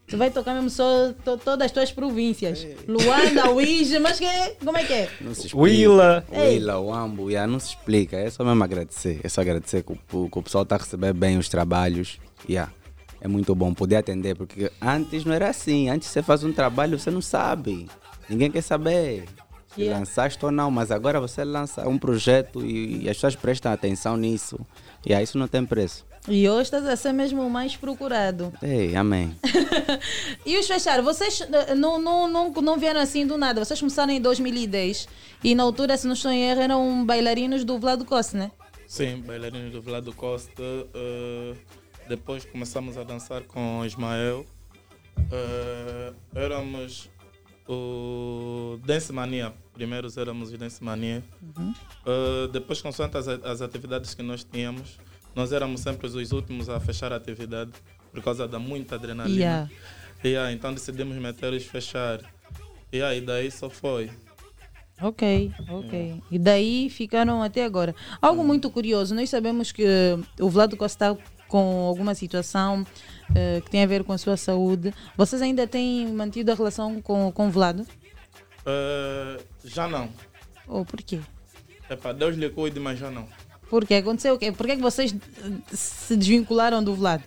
Tu 0.08 0.18
vai 0.18 0.30
tocar 0.32 0.54
mesmo 0.54 0.70
só 0.70 1.12
to- 1.26 1.38
todas 1.38 1.66
as 1.66 1.72
tuas 1.72 1.92
províncias. 1.92 2.66
Luanda, 2.88 3.52
Uíge, 3.52 4.00
mas 4.00 4.18
que, 4.18 4.26
como 4.64 4.78
é 4.78 4.84
que 4.86 4.94
é? 4.94 5.10
Não 5.20 5.34
se 5.34 5.48
explica. 5.48 5.58
Willa. 5.62 6.26
Willa, 6.32 6.80
Wambo, 6.80 7.30
yeah, 7.30 7.52
não 7.52 7.60
se 7.60 7.70
explica. 7.72 8.16
É 8.16 8.30
só 8.30 8.44
mesmo 8.46 8.64
agradecer. 8.64 9.20
É 9.22 9.28
só 9.28 9.42
agradecer 9.42 9.84
que 9.84 9.92
o, 10.14 10.30
que 10.30 10.40
o 10.40 10.44
pessoal 10.44 10.64
está 10.64 10.76
a 10.76 10.80
receber 10.80 11.12
bem 11.14 11.38
os 11.38 11.50
trabalhos. 11.50 12.20
Yeah. 12.50 12.72
É 13.20 13.28
muito 13.28 13.54
bom 13.54 13.74
poder 13.74 13.98
atender, 13.98 14.36
porque 14.38 14.72
antes 14.82 15.26
não 15.26 15.34
era 15.34 15.50
assim. 15.50 15.90
Antes 15.90 16.08
você 16.08 16.24
faz 16.24 16.42
um 16.44 16.54
trabalho, 16.54 16.98
você 16.98 17.12
não 17.12 17.22
sabe. 17.22 17.88
Ninguém 18.30 18.50
quer 18.50 18.62
saber. 18.62 19.26
Se 19.76 19.82
Yeah. 19.82 20.00
lançaste 20.00 20.44
ou 20.44 20.52
não, 20.52 20.72
mas 20.72 20.90
agora 20.90 21.20
você 21.20 21.44
lança 21.44 21.88
um 21.88 21.98
projeto 22.00 22.66
e, 22.66 23.04
e 23.04 23.10
as 23.10 23.18
pessoas 23.18 23.36
prestam 23.36 23.72
atenção 23.72 24.16
nisso. 24.18 24.58
E 25.08 25.12
yeah, 25.12 25.24
isso 25.24 25.38
não 25.38 25.48
tem 25.48 25.66
preço. 25.66 26.06
E 26.28 26.50
hoje 26.50 26.64
estás 26.64 26.86
a 26.86 26.98
ser 26.98 27.14
mesmo 27.14 27.42
o 27.42 27.50
mais 27.50 27.78
procurado. 27.78 28.52
Ei, 28.62 28.94
amém. 28.94 29.34
E 30.46 30.58
os 30.60 30.68
fechar, 30.68 31.02
vocês 31.02 31.42
não, 31.78 31.98
não, 31.98 32.28
não, 32.28 32.52
não 32.52 32.78
vieram 32.78 33.00
assim 33.00 33.26
do 33.26 33.38
nada. 33.38 33.64
Vocês 33.64 33.80
começaram 33.80 34.12
em 34.12 34.20
2010 34.20 35.08
e 35.46 35.56
na 35.56 35.64
altura, 35.64 35.96
se 35.96 36.06
não 36.06 36.14
estou 36.14 36.30
em 36.30 36.44
erro, 36.44 36.60
eram 36.60 37.06
bailarinos 37.06 37.64
do 37.64 37.80
Vlado 37.80 38.04
Costa, 38.04 38.38
né? 38.38 38.52
Sim, 38.86 39.22
bailarinos 39.26 39.72
do 39.72 39.82
Vlado 39.82 40.12
Costa. 40.14 40.62
eh, 40.94 41.54
depois 42.10 42.44
começamos 42.44 42.98
a 42.98 43.04
dançar 43.06 43.44
com 43.44 43.80
o 43.80 43.86
Ismael. 43.86 44.46
Eh, 45.32 46.14
éramos 46.36 47.10
o 47.66 48.78
Dance 48.86 49.14
Mania. 49.14 49.54
Primeiro 49.78 50.08
éramos 50.18 50.52
o 50.52 50.58
Dance 50.58 50.84
Mania. 50.84 51.24
Eh, 52.04 52.50
depois, 52.52 52.82
consoante 52.82 53.16
as, 53.16 53.28
as 53.28 53.62
atividades 53.62 54.16
que 54.16 54.24
nós 54.24 54.44
tínhamos, 54.44 54.98
nós 55.36 55.52
éramos 55.52 55.82
sempre 55.82 56.08
os 56.08 56.32
últimos 56.32 56.68
a 56.68 56.80
fechar 56.80 57.14
a 57.14 57.16
atividade 57.16 57.72
por 58.12 58.24
causa 58.24 58.48
da 58.48 58.58
muita 58.58 58.96
adrenalina. 58.96 59.40
Yeah. 59.40 59.70
Yeah, 60.26 60.52
então 60.52 60.74
decidimos 60.74 61.16
meter 61.18 61.54
e 61.54 61.60
fechar. 61.60 62.22
Yeah, 62.92 63.16
e 63.16 63.22
daí 63.22 63.52
só 63.52 63.70
foi. 63.70 64.10
Ok, 65.00 65.52
ok. 65.70 66.24
E 66.32 66.40
daí 66.40 66.90
ficaram 66.90 67.44
até 67.44 67.64
agora. 67.64 67.94
Algo 68.20 68.44
muito 68.44 68.72
curioso, 68.72 69.14
nós 69.14 69.30
sabemos 69.30 69.72
que 69.72 69.86
o 70.40 70.50
Vlado 70.50 70.76
Costa 70.76 71.14
está 71.14 71.24
com 71.48 71.86
alguma 71.86 72.16
situação 72.16 72.84
eh, 73.36 73.62
que 73.64 73.70
tem 73.70 73.84
a 73.84 73.86
ver 73.86 74.04
com 74.04 74.12
a 74.12 74.18
sua 74.18 74.38
saúde. 74.38 74.92
Vocês 75.16 75.40
ainda 75.40 75.68
têm 75.68 76.08
mantido 76.08 76.52
a 76.52 76.56
relação 76.56 77.00
com, 77.00 77.32
com 77.32 77.48
o 77.48 77.52
Vlado? 77.52 77.86
Eh, 78.70 79.40
já 79.64 79.88
não. 79.88 80.10
Ou 80.68 80.84
por 80.86 81.02
quê? 81.02 81.22
Epá, 81.90 82.12
Deus 82.12 82.36
lhe 82.36 82.50
cuide, 82.50 82.80
mas 82.82 83.00
já 83.00 83.10
não. 83.10 83.26
Por 83.70 83.86
quê? 83.86 83.96
Aconteceu 83.96 84.34
o 84.36 84.38
quê? 84.38 84.52
Por 84.52 84.66
que, 84.68 84.76
que 84.76 84.82
vocês 84.82 85.14
eh, 85.14 85.52
se 85.74 86.18
desvincularam 86.18 86.84
do 86.84 86.94
Vlad? 86.94 87.22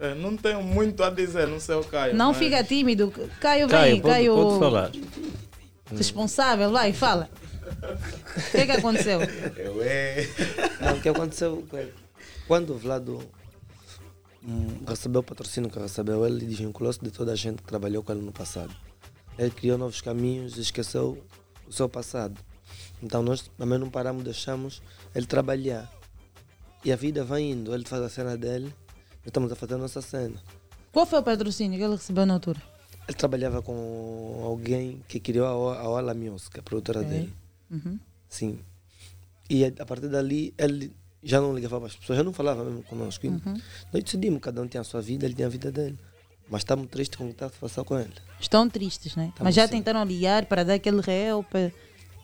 Eh, 0.00 0.14
não 0.16 0.36
tenho 0.36 0.60
muito 0.62 1.04
a 1.04 1.10
dizer, 1.10 1.46
não 1.46 1.60
sei 1.60 1.76
o 1.76 1.84
Caio. 1.84 2.16
Não 2.16 2.28
mas- 2.28 2.38
fica 2.38 2.64
tímido. 2.64 3.12
Caio, 3.40 3.68
Caio, 3.68 3.92
vem, 3.92 4.00
pode- 4.00 4.12
Caio. 4.14 4.34
pode 4.34 4.58
falar. 4.58 4.90
Responsável, 5.96 6.70
vai, 6.72 6.92
fala. 6.92 7.30
O 8.48 8.50
que 8.50 8.56
é 8.58 8.66
que 8.66 8.72
aconteceu? 8.72 9.20
Eu 9.56 9.80
é. 9.82 10.26
Não, 10.80 10.96
o 10.96 11.00
que 11.00 11.08
aconteceu 11.08 11.64
é 11.74 11.88
quando 12.48 12.70
o 12.70 12.78
Vlado 12.78 13.20
hum, 14.44 14.82
recebeu 14.86 15.20
o 15.20 15.24
patrocínio 15.24 15.70
que 15.70 15.78
recebeu, 15.78 16.26
ele 16.26 16.44
desvinculou-se 16.44 17.00
de 17.00 17.10
toda 17.12 17.32
a 17.32 17.36
gente 17.36 17.62
que 17.62 17.68
trabalhou 17.68 18.02
com 18.02 18.10
ele 18.12 18.22
no 18.22 18.32
passado. 18.32 18.74
Ele 19.40 19.50
criou 19.50 19.78
novos 19.78 20.02
caminhos 20.02 20.58
e 20.58 20.60
esqueceu 20.60 21.16
o 21.66 21.72
seu 21.72 21.88
passado. 21.88 22.38
Então 23.02 23.22
nós 23.22 23.50
também 23.56 23.78
não 23.78 23.88
paramos, 23.88 24.22
deixamos 24.22 24.82
ele 25.14 25.24
trabalhar. 25.24 25.90
E 26.84 26.92
a 26.92 26.96
vida 26.96 27.24
vai 27.24 27.40
indo, 27.40 27.74
ele 27.74 27.86
faz 27.86 28.02
a 28.02 28.10
cena 28.10 28.36
dele, 28.36 28.66
nós 28.66 29.28
estamos 29.28 29.50
a 29.50 29.56
fazer 29.56 29.74
a 29.74 29.78
nossa 29.78 30.02
cena. 30.02 30.36
Qual 30.92 31.06
foi 31.06 31.20
o 31.20 31.22
patrocínio 31.22 31.78
que 31.78 31.84
ele 31.84 31.94
recebeu 31.94 32.26
na 32.26 32.34
altura? 32.34 32.60
Ele 33.08 33.16
trabalhava 33.16 33.62
com 33.62 34.42
alguém 34.44 35.02
que 35.08 35.18
criou 35.18 35.70
a, 35.72 35.88
Ola 35.88 36.12
Music, 36.12 36.60
a 36.60 36.62
produtora 36.62 37.00
Ok. 37.00 37.10
dele. 37.10 37.32
Uhum. 37.70 37.98
Sim. 38.28 38.58
E 39.48 39.64
a 39.64 39.86
partir 39.86 40.08
dali, 40.08 40.52
ele 40.58 40.92
já 41.22 41.40
não 41.40 41.54
ligava 41.54 41.78
para 41.78 41.86
as 41.86 41.96
pessoas, 41.96 42.18
já 42.18 42.22
não 42.22 42.32
falava 42.34 42.62
mesmo 42.62 42.82
conosco. 42.82 43.26
Uhum. 43.26 43.54
Nós 43.90 44.04
decidimos, 44.04 44.40
cada 44.42 44.60
um 44.60 44.66
tinha 44.66 44.82
a 44.82 44.84
sua 44.84 45.00
vida, 45.00 45.24
ele 45.24 45.34
tinha 45.34 45.46
a 45.46 45.50
vida 45.50 45.72
dele. 45.72 45.98
Mas 46.50 46.62
estamos 46.62 46.88
tristes 46.88 47.16
com 47.16 47.24
o 47.24 47.26
que 47.28 47.32
está 47.34 47.46
a 47.46 47.50
passar 47.50 47.84
com 47.84 47.96
ele. 47.98 48.12
Estão 48.40 48.68
tristes, 48.68 49.14
né? 49.14 49.26
Estamos 49.28 49.44
Mas 49.44 49.54
já 49.54 49.66
sim. 49.68 49.74
tentaram 49.74 50.04
ligar 50.04 50.46
para 50.46 50.64
dar 50.64 50.74
aquele 50.74 50.98
help? 51.08 51.46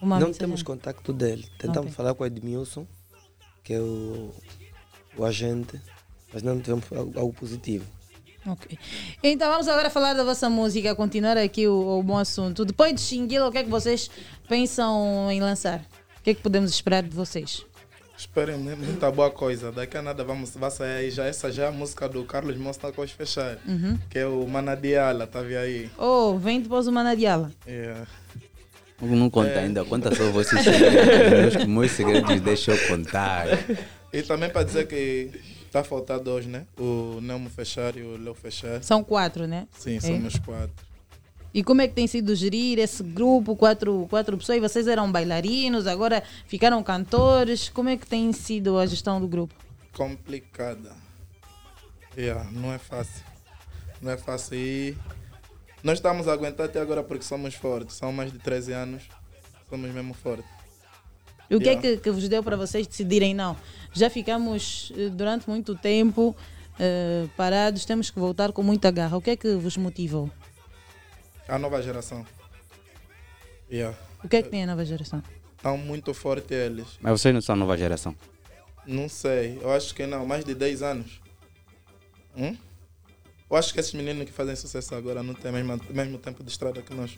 Uma 0.01 0.19
não 0.19 0.27
mensagem? 0.27 0.33
temos 0.39 0.61
contacto 0.63 1.13
dele. 1.13 1.47
Tentamos 1.57 1.87
Ok. 1.87 1.91
falar 1.93 2.13
com 2.13 2.23
o 2.23 2.27
Edmilson, 2.27 2.85
que 3.63 3.73
é 3.73 3.79
o, 3.79 4.31
o 5.17 5.23
agente, 5.25 5.79
mas 6.33 6.43
não 6.43 6.59
tivemos 6.59 6.85
algo, 6.91 7.17
algo 7.19 7.33
positivo. 7.33 7.85
Ok. 8.45 8.77
Então 9.23 9.49
vamos 9.49 9.67
agora 9.67 9.89
falar 9.89 10.13
da 10.13 10.23
vossa 10.23 10.49
música, 10.49 10.93
continuar 10.95 11.37
aqui 11.37 11.67
o, 11.67 11.99
o 11.99 12.03
bom 12.03 12.17
assunto. 12.17 12.63
Depois 12.65 12.93
de 12.93 13.01
Xinguila, 13.01 13.47
o 13.47 13.51
que 13.51 13.57
é 13.59 13.63
que 13.63 13.69
vocês 13.69 14.09
pensam 14.47 15.31
em 15.31 15.39
lançar? 15.41 15.79
O 16.19 16.23
que 16.23 16.31
é 16.31 16.33
que 16.33 16.41
podemos 16.41 16.71
esperar 16.71 17.03
de 17.03 17.15
vocês? 17.15 17.65
Esperem 18.17 18.57
mu- 18.57 18.75
muita 18.75 19.11
boa 19.11 19.29
coisa. 19.29 19.71
Daqui 19.71 19.95
a 19.95 20.01
nada 20.01 20.23
vamos, 20.23 20.51
vai 20.55 20.71
sair 20.71 20.97
aí 20.97 21.11
já. 21.11 21.25
Essa 21.25 21.51
já 21.51 21.65
é 21.65 21.67
a 21.67 21.71
música 21.71 22.09
do 22.09 22.23
Carlos 22.25 22.57
Mostra 22.57 22.91
com 22.91 23.01
os 23.03 23.11
fechar. 23.11 23.57
Uhum. 23.67 23.97
Que 24.09 24.19
é 24.19 24.25
o 24.25 24.45
Manadiala, 24.47 25.27
tá 25.27 25.41
vendo 25.41 25.57
aí? 25.59 25.89
Oh, 25.97 26.37
vem 26.37 26.59
depois 26.61 26.87
o 26.87 26.91
Manadiala. 26.91 27.51
Yeah. 27.67 28.07
Não 28.99 29.29
conta 29.29 29.59
ainda, 29.59 29.85
conta 29.85 30.13
só 30.15 30.31
vocês 30.31 30.63
segredos. 30.63 31.55
Meus, 31.57 31.65
meus 31.67 31.91
segredos 31.91 32.41
deixa 32.41 32.71
eu 32.71 32.87
contar. 32.87 33.45
E 34.11 34.23
também 34.23 34.49
para 34.49 34.63
dizer 34.63 34.87
que 34.87 35.29
está 35.67 35.83
faltando 35.83 36.31
hoje, 36.31 36.47
né? 36.47 36.65
O 36.79 37.19
Nelmo 37.21 37.47
Fechar 37.51 37.95
e 37.95 38.01
o 38.01 38.17
Leo 38.17 38.33
Fechar. 38.33 38.81
São 38.81 39.03
quatro, 39.03 39.45
né? 39.45 39.67
Sim, 39.77 39.97
É. 39.97 39.99
somos 39.99 40.39
quatro. 40.39 40.86
E 41.53 41.63
como 41.63 41.81
é 41.81 41.87
que 41.87 41.93
tem 41.93 42.05
sido 42.07 42.35
gerir 42.35 42.77
esse 42.77 43.01
grupo, 43.01 43.55
quatro, 43.55 44.05
quatro 44.09 44.37
pessoas? 44.37 44.57
E 44.57 44.61
vocês 44.61 44.87
eram 44.87 45.11
bailarinos, 45.11 45.87
agora 45.87 46.21
ficaram 46.45 46.83
cantores. 46.83 47.69
Como 47.69 47.89
é 47.89 47.97
que 47.97 48.05
tem 48.05 48.31
sido 48.33 48.77
a 48.77 48.85
gestão 48.85 49.19
do 49.19 49.27
grupo? 49.27 49.55
Complicada. 49.93 50.91
Yeah, 52.17 52.49
não 52.51 52.73
é 52.73 52.77
fácil. 52.77 53.23
Não 54.01 54.11
é 54.11 54.17
fácil. 54.17 54.55
E 54.57 54.97
nós 55.83 55.97
estamos 55.97 56.27
a 56.27 56.33
aguentar 56.33 56.65
até 56.67 56.79
agora 56.79 57.01
porque 57.03 57.23
somos 57.23 57.55
fortes. 57.55 57.95
São 57.95 58.11
mais 58.11 58.31
de 58.31 58.39
13 58.39 58.73
anos. 58.73 59.03
Somos 59.69 59.89
mesmo 59.91 60.13
fortes. 60.13 60.49
E 61.49 61.55
o 61.55 61.59
que 61.59 61.65
Yeah. 61.69 61.87
é 61.87 61.95
que, 61.95 62.03
que 62.03 62.11
vos 62.11 62.27
deu 62.27 62.43
para 62.43 62.57
vocês 62.57 62.85
decidirem 62.85 63.33
não? 63.33 63.55
Já 63.93 64.09
ficamos 64.09 64.91
eh, 64.97 65.09
durante 65.09 65.49
muito 65.49 65.75
tempo 65.75 66.35
eh, 66.77 67.25
parados, 67.37 67.85
temos 67.85 68.09
que 68.09 68.19
voltar 68.19 68.51
com 68.51 68.61
muita 68.61 68.91
garra. 68.91 69.15
O 69.17 69.21
que 69.21 69.29
é 69.31 69.35
que 69.37 69.55
vos 69.55 69.77
motivou? 69.77 70.29
A 71.47 71.57
nova 71.57 71.81
geração. 71.81 72.25
Yeah. 73.71 73.97
O 74.23 74.27
que 74.27 74.37
é 74.37 74.41
que 74.41 74.49
tem 74.49 74.63
a 74.63 74.67
nova 74.67 74.85
geração? 74.85 75.21
Estão 75.55 75.77
muito 75.77 76.13
fortes 76.13 76.51
eles. 76.51 76.87
Mas 77.01 77.19
vocês 77.19 77.33
não 77.33 77.41
são 77.41 77.55
nova 77.55 77.77
geração. 77.77 78.15
Não 78.85 79.09
sei, 79.09 79.59
eu 79.61 79.71
acho 79.71 79.93
que 79.93 80.05
não, 80.05 80.25
mais 80.25 80.45
de 80.45 80.55
10 80.55 80.81
anos. 80.81 81.21
Hum? 82.35 82.55
Eu 83.49 83.57
acho 83.57 83.73
que 83.73 83.79
esses 83.79 83.93
meninos 83.93 84.25
que 84.25 84.31
fazem 84.31 84.55
sucesso 84.55 84.93
agora 84.95 85.23
não 85.23 85.33
têm 85.33 85.51
mesmo, 85.51 85.79
mesmo 85.89 86.17
tempo 86.17 86.43
de 86.43 86.49
estrada 86.49 86.81
que 86.81 86.93
nós. 86.93 87.15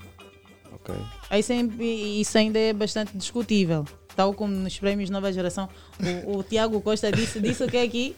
Ok. 0.71 0.95
Aí 1.29 1.41
sempre, 1.41 1.85
isso 2.21 2.37
ainda 2.37 2.59
é 2.59 2.73
bastante 2.73 3.17
discutível. 3.17 3.85
Tal 4.15 4.33
como 4.33 4.53
nos 4.53 4.77
prêmios 4.77 5.09
Nova 5.09 5.31
Geração, 5.31 5.69
o, 6.25 6.37
o 6.37 6.43
Tiago 6.43 6.79
Costa 6.81 7.11
disse, 7.11 7.39
disse 7.39 7.63
o 7.63 7.67
que 7.67 7.77
é 7.77 7.83
aqui? 7.83 8.15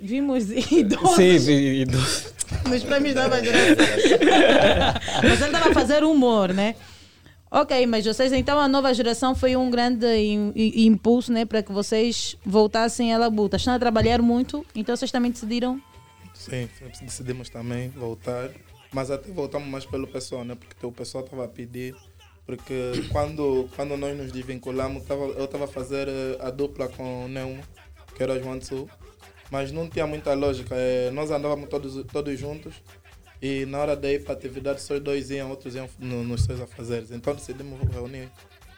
Vimos 0.00 0.48
idosos 0.72 1.16
Sim, 1.16 1.38
vi- 1.38 1.80
idoso. 1.82 2.32
nos 2.68 2.82
prêmios 2.82 3.14
Nova 3.14 3.42
Geração. 3.42 3.76
mas 5.22 5.40
ele 5.40 5.44
estava 5.44 5.70
a 5.70 5.74
fazer 5.74 6.02
humor, 6.02 6.52
né? 6.52 6.74
Ok, 7.50 7.84
mas 7.86 8.04
vocês, 8.06 8.32
então 8.32 8.58
a 8.60 8.68
nova 8.68 8.94
geração 8.94 9.34
foi 9.34 9.56
um 9.56 9.68
grande 9.70 10.06
impulso 10.54 11.32
né, 11.32 11.44
para 11.44 11.62
que 11.64 11.72
vocês 11.72 12.36
voltassem 12.46 13.12
à 13.12 13.18
labuta. 13.18 13.56
Estão 13.56 13.74
a 13.74 13.78
trabalhar 13.78 14.22
muito, 14.22 14.64
então 14.74 14.96
vocês 14.96 15.10
também 15.10 15.32
decidiram 15.32 15.80
Sim, 16.32 16.68
decidimos 17.02 17.50
também 17.50 17.88
voltar. 17.90 18.50
Mas 18.92 19.10
até 19.10 19.30
voltamos 19.32 19.68
mais 19.68 19.84
pelo 19.84 20.06
pessoal, 20.06 20.44
né? 20.44 20.54
Porque 20.54 20.86
o 20.86 20.90
pessoal 20.92 21.24
estava 21.24 21.44
a 21.44 21.48
pedir. 21.48 21.94
Porque 22.46 22.74
quando, 23.12 23.68
quando 23.76 23.96
nós 23.96 24.16
nos 24.16 24.32
desvinculamos, 24.32 25.04
tava, 25.04 25.24
eu 25.24 25.44
estava 25.44 25.64
a 25.64 25.68
fazer 25.68 26.08
eh, 26.08 26.38
a 26.40 26.50
dupla 26.50 26.88
com 26.88 27.26
o 27.26 27.28
Neumo, 27.28 27.62
que 28.16 28.22
era 28.22 28.32
o 28.34 28.42
João 28.42 28.58
Tsu. 28.58 28.88
Mas 29.50 29.72
não 29.72 29.88
tinha 29.88 30.06
muita 30.06 30.32
lógica. 30.34 30.74
eh, 30.76 31.10
nós 31.12 31.30
andávamos 31.30 31.68
todos, 31.68 32.04
todos 32.12 32.38
juntos. 32.38 32.74
E 33.42 33.64
na 33.66 33.78
hora 33.78 33.96
de 33.96 34.14
ir 34.14 34.22
para 34.22 34.34
a 34.34 34.36
atividade, 34.36 34.82
só 34.82 34.94
os 34.94 35.00
dois 35.00 35.30
iam, 35.30 35.50
outros 35.50 35.74
iam 35.74 35.88
no- 35.98 36.22
nos 36.22 36.44
seus 36.44 36.60
afazeres. 36.60 37.10
Então 37.10 37.34
decidimos 37.34 37.80
reunir 37.92 38.28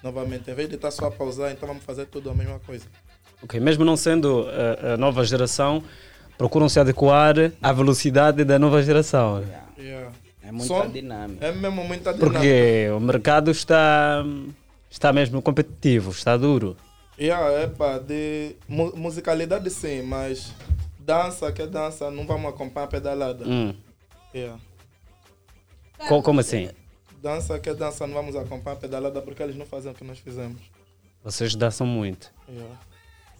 novamente. 0.02 0.50
Em 0.50 0.54
vez 0.54 0.68
de 0.68 0.76
estar 0.76 0.90
só 0.90 1.06
a 1.06 1.10
pausar, 1.10 1.50
então 1.52 1.66
vamos 1.68 1.84
fazer 1.84 2.06
tudo 2.06 2.30
a 2.30 2.34
mesma 2.34 2.58
coisa. 2.60 2.86
Ok, 3.42 3.58
mesmo 3.60 3.84
não 3.84 3.96
sendo 3.96 4.46
a, 4.82 4.94
a 4.94 4.96
nova 4.96 5.24
geração, 5.24 5.82
procuram 6.38 6.68
se 6.68 6.78
adequar 6.78 7.34
à 7.60 7.72
velocidade 7.72 8.44
da 8.44 8.56
nova 8.58 8.80
geração. 8.82 9.44
Yeah. 9.76 10.12
É 10.44 10.50
muita 10.52 10.66
Só- 10.66 10.86
dinâmica. 10.86 11.44
É 11.46 11.52
mesmo 11.52 11.84
muita 11.84 12.12
dinâmica. 12.12 12.38
Porque 12.38 12.88
o 12.96 13.00
mercado 13.00 13.50
está, 13.50 14.24
está 14.88 15.12
mesmo 15.12 15.42
competitivo, 15.42 16.12
está 16.12 16.36
duro. 16.36 16.76
Yeah, 17.18 17.68
pá, 17.76 17.98
de 17.98 18.56
mu- 18.68 18.93
musicalidade 18.97 19.68
sim, 19.70 20.02
mas 20.02 20.52
dança 20.98 21.52
que 21.52 21.62
é 21.62 21.66
dança, 21.66 22.10
não 22.10 22.26
vamos 22.26 22.52
acompanhar 22.52 22.86
a 22.86 22.89
pedalada. 22.89 23.44
Hum. 23.47 23.74
Yeah. 24.34 24.59
Co- 26.09 26.22
como 26.22 26.40
assim? 26.40 26.70
Dança 27.22 27.59
que 27.59 27.68
é 27.70 27.74
dança, 27.74 28.06
não 28.06 28.14
vamos 28.14 28.34
acompanhar 28.34 28.76
a 28.76 28.80
pedalada 28.80 29.20
porque 29.22 29.43
eles 29.43 29.56
não 29.56 29.66
fazem 29.66 29.93
o 29.93 29.94
que 29.94 30.05
nós 30.05 30.18
fizemos. 30.18 30.60
Vocês 31.22 31.55
dançam 31.55 31.86
muito. 31.86 32.32
Yeah. 32.48 32.74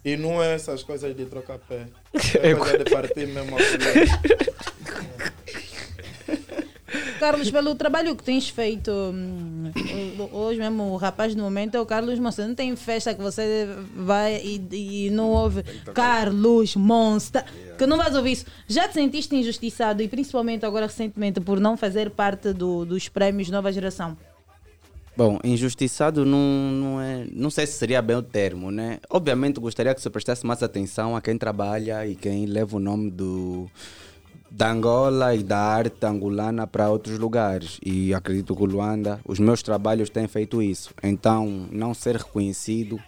E 0.05 0.17
não 0.17 0.41
é 0.43 0.53
essas 0.53 0.83
coisas 0.83 1.15
de 1.15 1.25
trocar 1.25 1.57
pé. 1.59 1.87
É 2.41 2.53
coisa 2.55 2.83
de 2.83 2.91
partir 2.91 3.27
mesmo 3.27 3.55
a. 3.57 3.59
Carlos, 7.23 7.49
pelo 7.49 7.73
trabalho 7.75 8.15
que 8.17 8.23
tens 8.23 8.49
feito, 8.49 8.91
hum, 8.91 9.71
hoje 10.33 10.59
mesmo 10.59 10.83
o 10.91 10.97
rapaz 10.97 11.33
do 11.33 11.41
momento 11.41 11.75
é 11.75 11.79
o 11.79 11.85
Carlos 11.85 12.19
Monster. 12.19 12.45
Não 12.47 12.53
tem 12.53 12.75
festa 12.75 13.13
que 13.13 13.21
você 13.21 13.65
vai 13.95 14.41
e, 14.43 15.05
e 15.05 15.09
não 15.09 15.29
ouve 15.29 15.63
Carlos 15.93 16.75
Monster, 16.75 17.45
que 17.77 17.85
não 17.85 17.95
vais 17.97 18.13
ouvir 18.13 18.33
isso. 18.33 18.45
Já 18.67 18.87
te 18.89 18.95
sentiste 18.95 19.33
injustiçado 19.35 20.01
e 20.03 20.07
principalmente 20.09 20.65
agora 20.65 20.85
recentemente 20.87 21.39
por 21.39 21.61
não 21.61 21.77
fazer 21.77 22.09
parte 22.09 22.51
do- 22.51 22.83
dos 22.83 23.07
prémios 23.07 23.49
Nova 23.49 23.71
Geração? 23.71 24.17
Bom, 25.15 25.39
injustiçado 25.43 26.25
não, 26.25 26.71
não 26.71 26.99
é. 27.01 27.25
Não 27.31 27.49
sei 27.51 27.67
se 27.67 27.73
seria 27.73 28.01
bem 28.01 28.15
o 28.17 28.21
termo, 28.23 28.71
né? 28.71 28.97
Obviamente 29.09 29.59
gostaria 29.59 29.93
que 29.93 30.01
se 30.01 30.09
prestasse 30.09 30.43
mais 30.45 30.61
atenção 30.63 31.15
a 31.15 31.21
quem 31.21 31.37
trabalha 31.37 32.05
e 32.05 32.15
quem 32.15 32.47
leva 32.47 32.75
o 32.75 32.79
nome 32.79 33.11
do, 33.11 33.69
da 34.55 34.69
Angola 34.69 35.33
e 35.33 35.41
da 35.41 35.57
arte 35.57 36.05
angolana 36.05 36.67
para 36.67 36.87
outros 36.87 37.17
lugares. 37.17 37.79
E 37.83 38.13
acredito 38.13 38.55
que 38.55 38.61
o 38.61 38.65
Luanda, 38.65 39.19
os 39.25 39.39
meus 39.39 39.63
trabalhos 39.63 40.11
têm 40.11 40.27
feito 40.27 40.61
isso. 40.61 40.93
Então, 41.01 41.67
não 41.71 41.91
ser 41.95 42.17
reconhecido 42.17 42.99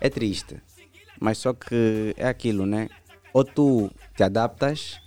é 0.00 0.08
triste. 0.08 0.56
Mas 1.20 1.36
só 1.36 1.52
que 1.52 2.14
é 2.16 2.26
aquilo, 2.26 2.64
né? 2.64 2.88
Ou 3.34 3.44
tu 3.44 3.90
te 4.16 4.22
adaptas 4.22 4.98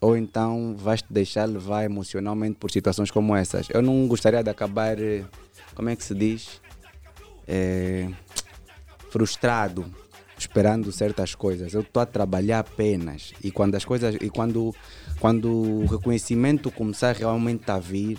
ou 0.00 0.16
então 0.16 0.76
vais 0.78 1.02
te 1.02 1.12
deixar 1.12 1.46
levar 1.48 1.82
emocionalmente 1.84 2.56
por 2.58 2.70
situações 2.70 3.10
como 3.10 3.34
essas. 3.34 3.66
Eu 3.70 3.82
não 3.82 4.06
gostaria 4.06 4.42
de 4.42 4.50
acabar, 4.50 5.00
eh, 5.00 5.24
como 5.74 5.88
é 5.88 5.96
que 5.96 6.04
se 6.04 6.14
diz, 6.14 6.60
Eh, 7.48 8.08
frustrado, 9.10 9.84
esperando 10.42 10.92
certas 10.92 11.34
coisas. 11.34 11.72
Eu 11.72 11.80
estou 11.80 12.02
a 12.02 12.06
trabalhar 12.06 12.60
apenas 12.60 13.32
e 13.42 13.50
quando 13.50 13.74
as 13.74 13.84
coisas 13.84 14.16
e 14.20 14.28
quando 14.28 14.74
quando 15.20 15.50
o 15.50 15.86
reconhecimento 15.86 16.70
começar 16.70 17.14
realmente 17.14 17.70
a 17.70 17.78
vir, 17.78 18.18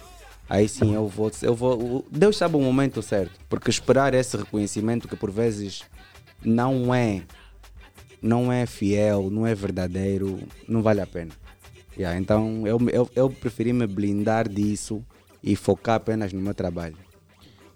aí 0.49 0.67
sim 0.69 0.93
eu 0.93 1.07
vou, 1.07 1.31
eu 1.41 1.53
vou. 1.53 2.05
Deus 2.09 2.37
sabe 2.37 2.55
o 2.55 2.61
momento 2.61 3.01
certo, 3.01 3.39
porque 3.49 3.69
esperar 3.69 4.13
esse 4.13 4.37
reconhecimento 4.37 5.07
que 5.07 5.15
por 5.15 5.29
vezes 5.29 5.83
não 6.43 6.93
é, 6.93 7.23
não 8.21 8.51
é 8.51 8.65
fiel, 8.65 9.29
não 9.29 9.45
é 9.45 9.53
verdadeiro, 9.53 10.39
não 10.67 10.81
vale 10.81 11.01
a 11.01 11.07
pena. 11.07 11.31
Yeah, 11.97 12.17
então 12.17 12.65
eu, 12.65 12.79
eu, 12.91 13.09
eu 13.15 13.29
preferi 13.29 13.71
me 13.71 13.85
blindar 13.85 14.49
disso 14.49 15.03
e 15.43 15.55
focar 15.55 15.95
apenas 15.95 16.33
no 16.33 16.41
meu 16.41 16.53
trabalho. 16.53 16.97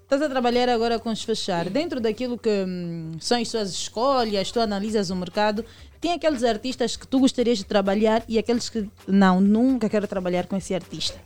Estás 0.07 0.21
a 0.21 0.29
trabalhar 0.29 0.69
agora 0.69 0.97
com 0.97 1.09
os 1.09 1.21
fechar. 1.21 1.69
Dentro 1.69 1.99
daquilo 1.99 2.37
que 2.37 2.63
hum, 2.65 3.11
são 3.19 3.41
as 3.41 3.49
suas 3.49 3.71
escolhas, 3.71 4.49
tu 4.49 4.61
analisas 4.61 5.09
o 5.09 5.15
mercado, 5.17 5.65
tem 5.99 6.13
aqueles 6.13 6.45
artistas 6.45 6.95
que 6.95 7.05
tu 7.05 7.19
gostarias 7.19 7.57
de 7.57 7.65
trabalhar 7.65 8.23
e 8.25 8.39
aqueles 8.39 8.69
que 8.69 8.89
não, 9.05 9.41
nunca 9.41 9.89
quero 9.89 10.07
trabalhar 10.07 10.47
com 10.47 10.55
esse 10.55 10.73
artista. 10.73 11.19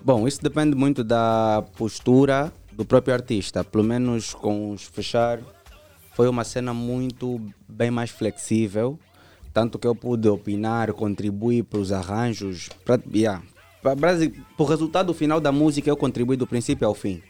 Bom, 0.00 0.28
isso 0.28 0.40
depende 0.40 0.76
muito 0.76 1.02
da 1.02 1.64
postura 1.76 2.52
do 2.70 2.84
próprio 2.84 3.12
artista. 3.12 3.64
Pelo 3.64 3.82
menos 3.82 4.32
com 4.32 4.70
os 4.70 4.84
fechar, 4.84 5.40
foi 6.14 6.28
uma 6.28 6.44
cena 6.44 6.72
muito 6.72 7.40
bem 7.68 7.90
mais 7.90 8.10
flexível. 8.10 8.96
Tanto 9.52 9.76
que 9.76 9.88
eu 9.88 9.96
pude 9.96 10.28
opinar, 10.28 10.92
contribuir 10.92 11.64
para 11.64 11.80
os 11.80 11.90
arranjos. 11.90 12.68
Para 12.84 13.02
yeah, 13.12 13.42
pro 14.56 14.64
resultado 14.64 15.12
final 15.14 15.40
da 15.40 15.52
música, 15.52 15.88
eu 15.90 15.96
contribuí 15.96 16.36
do 16.36 16.46
princípio 16.46 16.86
ao 16.86 16.94
fim. 16.94 17.22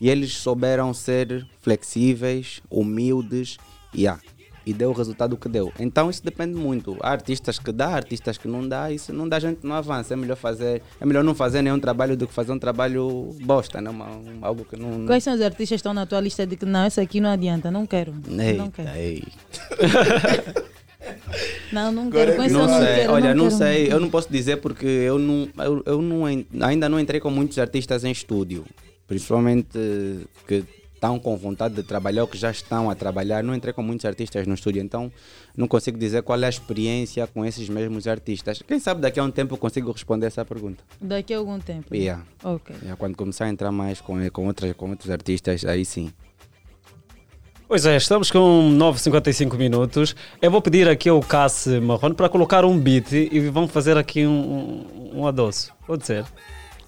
E 0.00 0.08
eles 0.10 0.36
souberam 0.36 0.92
ser 0.92 1.46
flexíveis, 1.60 2.60
humildes, 2.68 3.56
yeah, 3.94 4.20
e 4.66 4.72
deu 4.72 4.90
o 4.90 4.92
resultado 4.92 5.36
que 5.36 5.48
deu. 5.48 5.72
Então 5.78 6.10
isso 6.10 6.22
depende 6.24 6.54
muito. 6.54 6.96
Há 7.00 7.10
artistas 7.10 7.58
que 7.58 7.70
dá, 7.72 7.88
artistas 7.88 8.36
que 8.36 8.46
não 8.48 8.66
dá, 8.68 8.90
isso 8.90 9.12
não 9.12 9.28
dá, 9.28 9.36
a 9.36 9.40
gente 9.40 9.60
não 9.64 9.74
avança. 9.76 10.14
É 10.14 10.16
melhor 10.16 10.36
fazer, 10.36 10.82
é 11.00 11.06
melhor 11.06 11.22
não 11.22 11.34
fazer 11.34 11.62
nenhum 11.62 11.78
trabalho 11.78 12.16
do 12.16 12.26
que 12.26 12.34
fazer 12.34 12.52
um 12.52 12.58
trabalho 12.58 13.30
bosta, 13.42 13.80
né? 13.80 13.90
Uma- 13.90 14.10
um- 14.10 14.38
algo 14.42 14.64
que 14.64 14.76
não. 14.76 15.06
Quais 15.06 15.22
são 15.22 15.34
os 15.34 15.40
artistas 15.40 15.68
que 15.68 15.74
estão 15.76 15.94
na 15.94 16.04
tua 16.04 16.20
lista 16.20 16.44
de 16.46 16.56
que 16.56 16.66
não, 16.66 16.84
esse 16.86 17.00
aqui 17.00 17.20
não 17.20 17.30
adianta, 17.30 17.70
não 17.70 17.86
quero. 17.86 18.12
não 18.26 18.42
Eita, 18.44 18.70
quero. 18.72 20.62
Não, 21.72 21.90
não 21.90 22.10
quero. 22.10 22.32
Eu 22.32 22.50
Não 22.50 22.66
não 22.66 22.78
sei, 22.80 22.94
quero, 22.96 23.12
olha, 23.12 23.34
não, 23.34 23.44
quero. 23.46 23.56
sei, 23.58 23.92
eu 23.92 24.00
não 24.00 24.10
posso 24.10 24.30
dizer 24.30 24.58
porque 24.58 24.86
eu, 24.86 25.18
não, 25.18 25.48
eu, 25.58 25.82
eu 25.86 26.02
não, 26.02 26.24
ainda 26.60 26.88
não 26.88 27.00
entrei 27.00 27.20
com 27.20 27.30
muitos 27.30 27.58
artistas 27.58 28.04
em 28.04 28.10
estúdio, 28.10 28.64
principalmente 29.06 29.68
que 30.46 30.64
estão 30.94 31.18
com 31.18 31.36
vontade 31.36 31.74
de 31.74 31.82
trabalhar 31.82 32.22
ou 32.22 32.28
que 32.28 32.38
já 32.38 32.50
estão 32.50 32.88
a 32.88 32.94
trabalhar. 32.94 33.42
Não 33.42 33.54
entrei 33.54 33.72
com 33.72 33.82
muitos 33.82 34.04
artistas 34.06 34.46
no 34.46 34.54
estúdio, 34.54 34.80
então 34.80 35.10
não 35.56 35.66
consigo 35.66 35.98
dizer 35.98 36.22
qual 36.22 36.40
é 36.40 36.46
a 36.46 36.48
experiência 36.48 37.26
com 37.26 37.44
esses 37.44 37.68
mesmos 37.68 38.06
artistas. 38.06 38.62
Quem 38.62 38.78
sabe 38.78 39.00
daqui 39.00 39.18
a 39.18 39.24
um 39.24 39.30
tempo 39.30 39.54
eu 39.54 39.58
consigo 39.58 39.90
responder 39.90 40.26
essa 40.26 40.44
pergunta. 40.44 40.84
Daqui 41.00 41.34
a 41.34 41.38
algum 41.38 41.58
tempo. 41.58 41.92
Yeah. 41.94 42.24
Ok. 42.44 42.74
Yeah, 42.82 42.96
quando 42.96 43.16
começar 43.16 43.46
a 43.46 43.48
entrar 43.48 43.72
mais 43.72 44.00
com, 44.00 44.14
com, 44.30 44.46
outras, 44.46 44.72
com 44.74 44.90
outros 44.90 45.10
artistas, 45.10 45.64
aí 45.64 45.84
sim. 45.84 46.12
Pois 47.72 47.86
é, 47.86 47.96
estamos 47.96 48.30
com 48.30 48.70
9,55 48.76 49.56
minutos. 49.56 50.14
Eu 50.42 50.50
vou 50.50 50.60
pedir 50.60 50.86
aqui 50.86 51.08
ao 51.08 51.18
Cassi 51.22 51.80
Marrone 51.80 52.14
para 52.14 52.28
colocar 52.28 52.66
um 52.66 52.78
beat 52.78 53.10
e 53.12 53.40
vamos 53.48 53.70
fazer 53.70 53.96
aqui 53.96 54.26
um, 54.26 54.84
um, 55.14 55.20
um 55.20 55.26
adoço. 55.26 55.72
Pode 55.86 56.04
ser? 56.04 56.22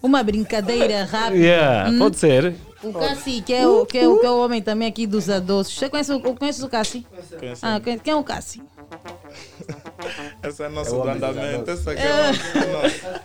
Uma 0.03 0.23
brincadeira 0.23 1.05
rápida. 1.05 1.37
Yeah, 1.43 1.89
Hum? 1.91 1.99
pode 2.01 2.19
ser. 2.19 2.55
O 2.83 2.93
Cassi, 2.93 3.41
que 3.41 3.55
é 3.55 3.67
o, 3.67 3.87
que, 3.87 3.97
é 3.97 4.07
o, 4.07 4.19
que 4.21 4.27
é 4.27 4.31
o 4.31 4.45
homem 4.45 4.61
também 4.61 4.87
aqui 4.87 5.07
dos 5.07 5.31
adoços. 5.31 5.75
Você 5.75 5.89
conhece 5.89 6.13
o, 6.13 6.21
conhece 6.21 6.63
o 6.63 6.69
Cassi? 6.69 7.07
Conheço. 7.41 7.65
Ah, 7.65 7.81
conhece- 7.83 8.03
quem 8.03 8.13
é 8.13 8.17
o 8.17 8.23
Cassi? 8.23 8.63
Esse 10.47 10.65
é 10.65 10.69
nosso 10.69 10.95
É 11.09 11.13
andamento. 11.13 11.71
Esse 11.71 11.89
aqui 11.89 12.03
é 12.03 12.13
o 12.13 12.73
nosso. 12.83 13.23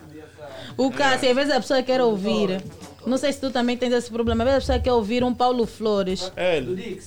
O 0.77 0.91
Cassi, 0.91 1.27
às 1.27 1.35
vezes 1.35 1.51
a 1.51 1.59
pessoa 1.59 1.83
quer 1.83 1.99
ouvir. 1.99 2.63
Não 3.05 3.17
sei 3.17 3.33
se 3.33 3.41
tu 3.41 3.51
também 3.51 3.75
tens 3.75 3.91
esse 3.91 4.09
problema. 4.09 4.45
Às 4.45 4.49
vezes 4.49 4.57
a 4.57 4.61
pessoa 4.61 4.79
quer 4.81 4.93
ouvir 4.93 5.25
um 5.25 5.33
Paulo 5.33 5.65
Flores. 5.65 6.31
É 6.37 6.55
ele. 6.55 7.01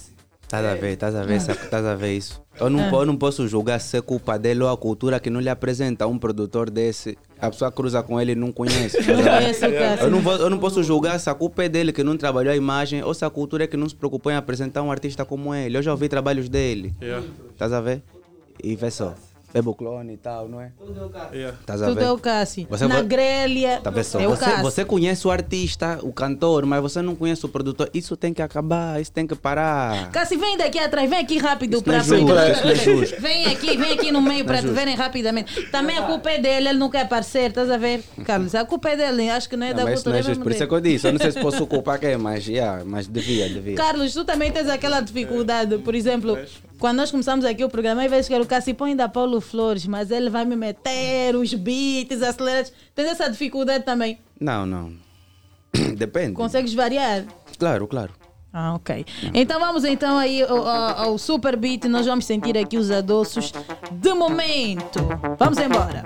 Estás 0.53 0.67
a 0.67 0.75
ver, 0.75 0.93
estás 0.93 1.15
a 1.15 1.23
ver, 1.23 1.37
estás 1.37 1.85
a 1.87 1.95
ver 1.95 2.15
isso. 2.15 2.43
Eu 2.61 2.69
não, 2.69 2.81
Ah. 2.81 2.91
eu 3.01 3.07
não 3.07 3.17
posso 3.17 3.49
julgar 3.49 3.81
se 3.81 3.97
é 3.97 4.03
culpa 4.03 4.39
dele 4.39 4.63
ou 4.63 4.69
a 4.69 4.77
cultura 4.77 5.19
que 5.19 5.31
não 5.31 5.41
lhe 5.41 5.49
apresenta 5.49 6.07
um 6.07 6.19
produtor 6.19 6.69
desse. 6.69 7.17
A 7.41 7.49
pessoa 7.49 7.73
cruza 7.73 8.03
com 8.03 8.21
ele 8.21 8.33
e 8.33 8.35
não 8.35 8.53
conhece. 8.53 8.99
Não 9.11 9.23
conhece 9.25 9.65
o 9.65 9.69
eu, 10.05 10.11
não 10.11 10.21
vou, 10.21 10.35
eu 10.35 10.51
não 10.51 10.59
posso 10.59 10.83
julgar 10.83 11.19
se 11.19 11.31
a 11.31 11.35
culpa 11.35 11.65
é 11.65 11.71
dele 11.71 11.91
que 11.91 12.05
não 12.05 12.19
trabalhou 12.19 12.53
a 12.53 12.57
imagem 12.57 13.03
ou 13.03 13.15
se 13.15 13.25
a 13.25 13.31
cultura 13.31 13.65
é 13.65 13.67
que 13.67 13.79
não 13.79 13.89
se 13.89 13.95
preocupou 13.95 14.31
em 14.31 14.35
apresentar 14.37 14.83
um 14.83 14.91
artista 14.93 15.25
como 15.25 15.55
ele. 15.55 15.79
Eu 15.79 15.83
já 15.83 15.91
ouvi 15.91 16.07
trabalhos 16.07 16.51
dele. 16.51 16.93
Yeah. 17.01 17.27
Estás 17.51 17.73
a 17.73 17.81
ver? 17.81 18.03
E 18.63 18.77
vê 18.77 18.91
só. 18.91 19.15
Bebo 19.53 19.75
clone 19.75 20.15
e 20.15 20.17
tal, 20.17 20.49
não 20.49 20.61
é? 20.61 20.73
Yeah. 21.33 21.59
Estás 21.61 21.83
a 21.83 21.87
Tudo 21.89 21.99
ver? 22.01 22.07
é 22.07 22.11
o 22.11 22.19
Cassi. 22.19 22.67
Você 22.71 22.87
Na 22.87 22.95
vai- 22.97 23.05
grelha. 23.05 23.81
Tá 23.83 23.91
vendo 23.91 24.05
só? 24.05 24.19
é 24.21 24.27
o 24.27 24.31
Você, 24.31 24.45
Cassi. 24.45 24.63
você 24.63 24.85
conhece 24.85 25.27
o 25.27 25.31
artista, 25.31 25.99
o 26.03 26.13
cantor, 26.13 26.65
mas 26.65 26.81
você 26.81 27.03
não 27.03 27.15
conhece 27.15 27.45
o 27.45 27.49
produtor. 27.49 27.91
Isso 27.93 28.17
tem 28.17 28.33
que 28.33 28.41
acabar, 28.41 29.01
isso 29.01 29.13
tem 29.13 29.27
que 29.27 29.35
parar. 29.35 30.11
Cassi, 30.11 30.37
vem 30.37 30.57
daqui 30.57 30.79
atrás, 30.79 31.09
vem 31.09 31.19
aqui 31.19 31.37
rápido 31.39 31.73
não 31.73 31.81
é 31.81 31.83
para 31.83 31.99
justo, 31.99 32.15
isso 32.15 32.65
não 32.65 32.71
é 32.71 32.75
justo. 32.75 33.21
Vem 33.23 33.47
aqui, 33.47 33.77
vem 33.77 33.93
aqui 33.93 34.11
no 34.13 34.21
meio 34.23 34.41
é 34.41 34.45
para 34.45 34.61
te 34.61 34.67
verem 34.69 34.95
rapidamente. 34.95 35.63
Também 35.71 35.97
a 35.99 36.03
culpa 36.03 36.31
é 36.31 36.39
dele, 36.39 36.69
ele 36.71 36.79
não 36.79 36.89
quer 36.91 37.03
aparecer, 37.03 37.51
estás 37.51 37.71
a 37.71 37.77
ver? 37.77 38.03
Carlos, 38.25 38.55
a 38.55 38.65
culpa 38.65 38.89
é 38.91 38.97
dele, 38.97 39.29
acho 39.31 39.49
que 39.49 39.57
não 39.57 39.67
é 39.67 39.71
Não, 39.71 39.77
da 39.77 39.85
mas 39.85 40.01
isso 40.01 40.09
não 40.09 40.15
cultura. 40.15 40.17
é 40.17 40.21
é 40.21 40.23
justo. 40.23 40.31
mesmo 40.31 40.45
Por 40.45 40.51
isso 40.53 40.63
é 40.63 40.67
dele. 40.67 40.69
que 40.69 40.75
eu 40.89 40.93
disse. 40.93 41.07
Eu 41.07 41.13
não 41.13 41.21
sei 41.21 41.31
se 41.31 41.41
posso 41.41 41.67
culpar 41.67 41.99
quem, 42.01 42.17
mas, 42.17 42.47
yeah, 42.49 42.83
mas 42.85 43.07
devia, 43.07 43.49
devia. 43.49 43.77
Carlos, 43.77 44.13
tu 44.15 44.25
também 44.25 44.51
tens 44.51 44.69
aquela 44.69 45.01
dificuldade, 45.01 45.77
por 45.79 45.95
exemplo, 45.95 46.39
quando 46.79 46.97
nós 46.97 47.11
começamos 47.11 47.45
aqui 47.45 47.63
o 47.65 47.69
programa, 47.69 48.03
às 48.05 48.11
vezes 48.11 48.29
quero 48.29 48.43
o 48.45 48.47
Cassi 48.47 48.75
põe 48.75 48.97
da 48.97 49.09
Paulo 49.09 49.41
Flores, 49.43 49.87
mas 49.87 50.11
ele 50.11 50.31
vai 50.31 50.45
me 50.45 50.57
meter 50.57 51.37
os 51.37 51.53
beats 51.53 52.23
acelerados. 52.23 52.73
Tens 52.95 53.07
essa 53.09 53.29
dificuldade 53.29 53.85
também. 53.85 54.19
Não, 54.41 54.65
não. 54.65 54.93
Depende. 55.97 56.33
Consegues 56.35 56.73
variar? 56.75 57.25
Claro, 57.59 57.87
claro. 57.87 58.13
Ah, 58.55 58.75
ok. 58.75 59.07
Então 59.33 59.59
vamos 59.59 59.83
então 59.85 60.19
aí 60.19 60.43
ao, 60.43 60.67
ao- 60.69 61.17
super 61.19 61.57
beat, 61.57 61.85
nós 61.85 62.05
vamos 62.05 62.27
sentir 62.27 62.57
aqui 62.59 62.77
os 62.77 62.91
adoços 62.91 63.51
de 63.91 64.13
momento. 64.13 65.01
Vamos 65.39 65.57
embora. 65.59 66.05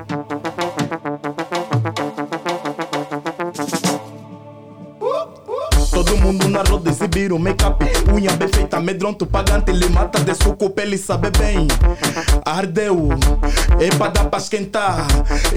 Todo 5.96 6.14
mundo 6.18 6.46
na 6.50 6.62
roda 6.62 6.90
exibir 6.90 7.32
o 7.32 7.38
make-up 7.38 7.82
Unha 8.12 8.30
bem 8.32 8.48
feita, 8.48 8.76
amedronto, 8.76 9.24
pagante 9.24 9.70
Ele 9.70 9.88
mata 9.88 10.20
de 10.20 10.34
suco, 10.34 10.70
ele 10.76 10.98
sabe 10.98 11.30
bem. 11.30 11.66
Ardeu, 12.44 13.08
é 13.80 13.88
pra 13.96 14.08
dar 14.08 14.26
pra 14.26 14.38
esquentar. 14.38 15.06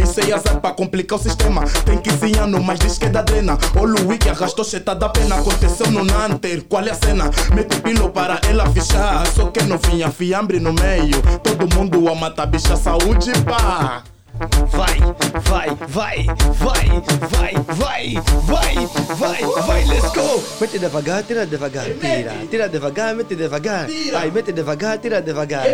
Isso 0.01 0.21
é 0.21 0.31
azar 0.31 0.61
pra 0.61 0.71
complicar 0.71 1.19
o 1.19 1.21
sistema. 1.21 1.65
Tem 1.83 1.97
15 1.97 2.39
anos, 2.39 2.63
mas 2.63 2.79
diz 2.79 2.97
que 2.97 3.05
é 3.05 3.09
da 3.09 3.21
drena. 3.21 3.57
O 3.75 3.85
Louis 3.85 4.17
que 4.17 4.29
arrastou 4.29 4.63
cheta 4.63 4.95
da 4.95 5.09
pena. 5.09 5.35
Aconteceu 5.35 5.91
no 5.91 6.05
Nanter, 6.05 6.63
qual 6.69 6.85
é 6.85 6.91
a 6.91 6.95
cena? 6.95 7.29
Mete 7.53 7.75
pilo 7.81 8.09
para 8.09 8.39
ela 8.47 8.65
fichar 8.69 9.27
Só 9.27 9.47
que 9.47 9.61
não 9.63 9.77
vinha 9.77 10.09
fiambre 10.09 10.57
no 10.57 10.71
meio. 10.71 11.21
Todo 11.43 11.67
mundo 11.75 12.07
a 12.07 12.15
matar 12.15 12.45
bicha, 12.45 12.77
saúde 12.77 13.33
pá 13.45 14.03
Vai, 14.39 14.95
vai, 15.43 15.67
vai, 15.87 16.25
vai, 16.55 16.85
vai, 17.27 17.53
vai, 17.75 18.13
vai, 18.47 18.87
vai, 19.17 19.43
vai, 19.67 19.83
let's 19.83 20.13
go! 20.13 20.41
Mete 20.61 20.79
devagar, 20.79 21.23
tira 21.23 21.45
devagar, 21.45 21.83
tira, 21.83 22.31
tira 22.49 22.69
devagar, 22.69 23.15
mete 23.15 23.35
devagar, 23.35 23.87
vai, 24.13 24.31
mete 24.31 24.53
devagar, 24.53 24.97
tira 24.97 25.21
devagar, 25.21 25.65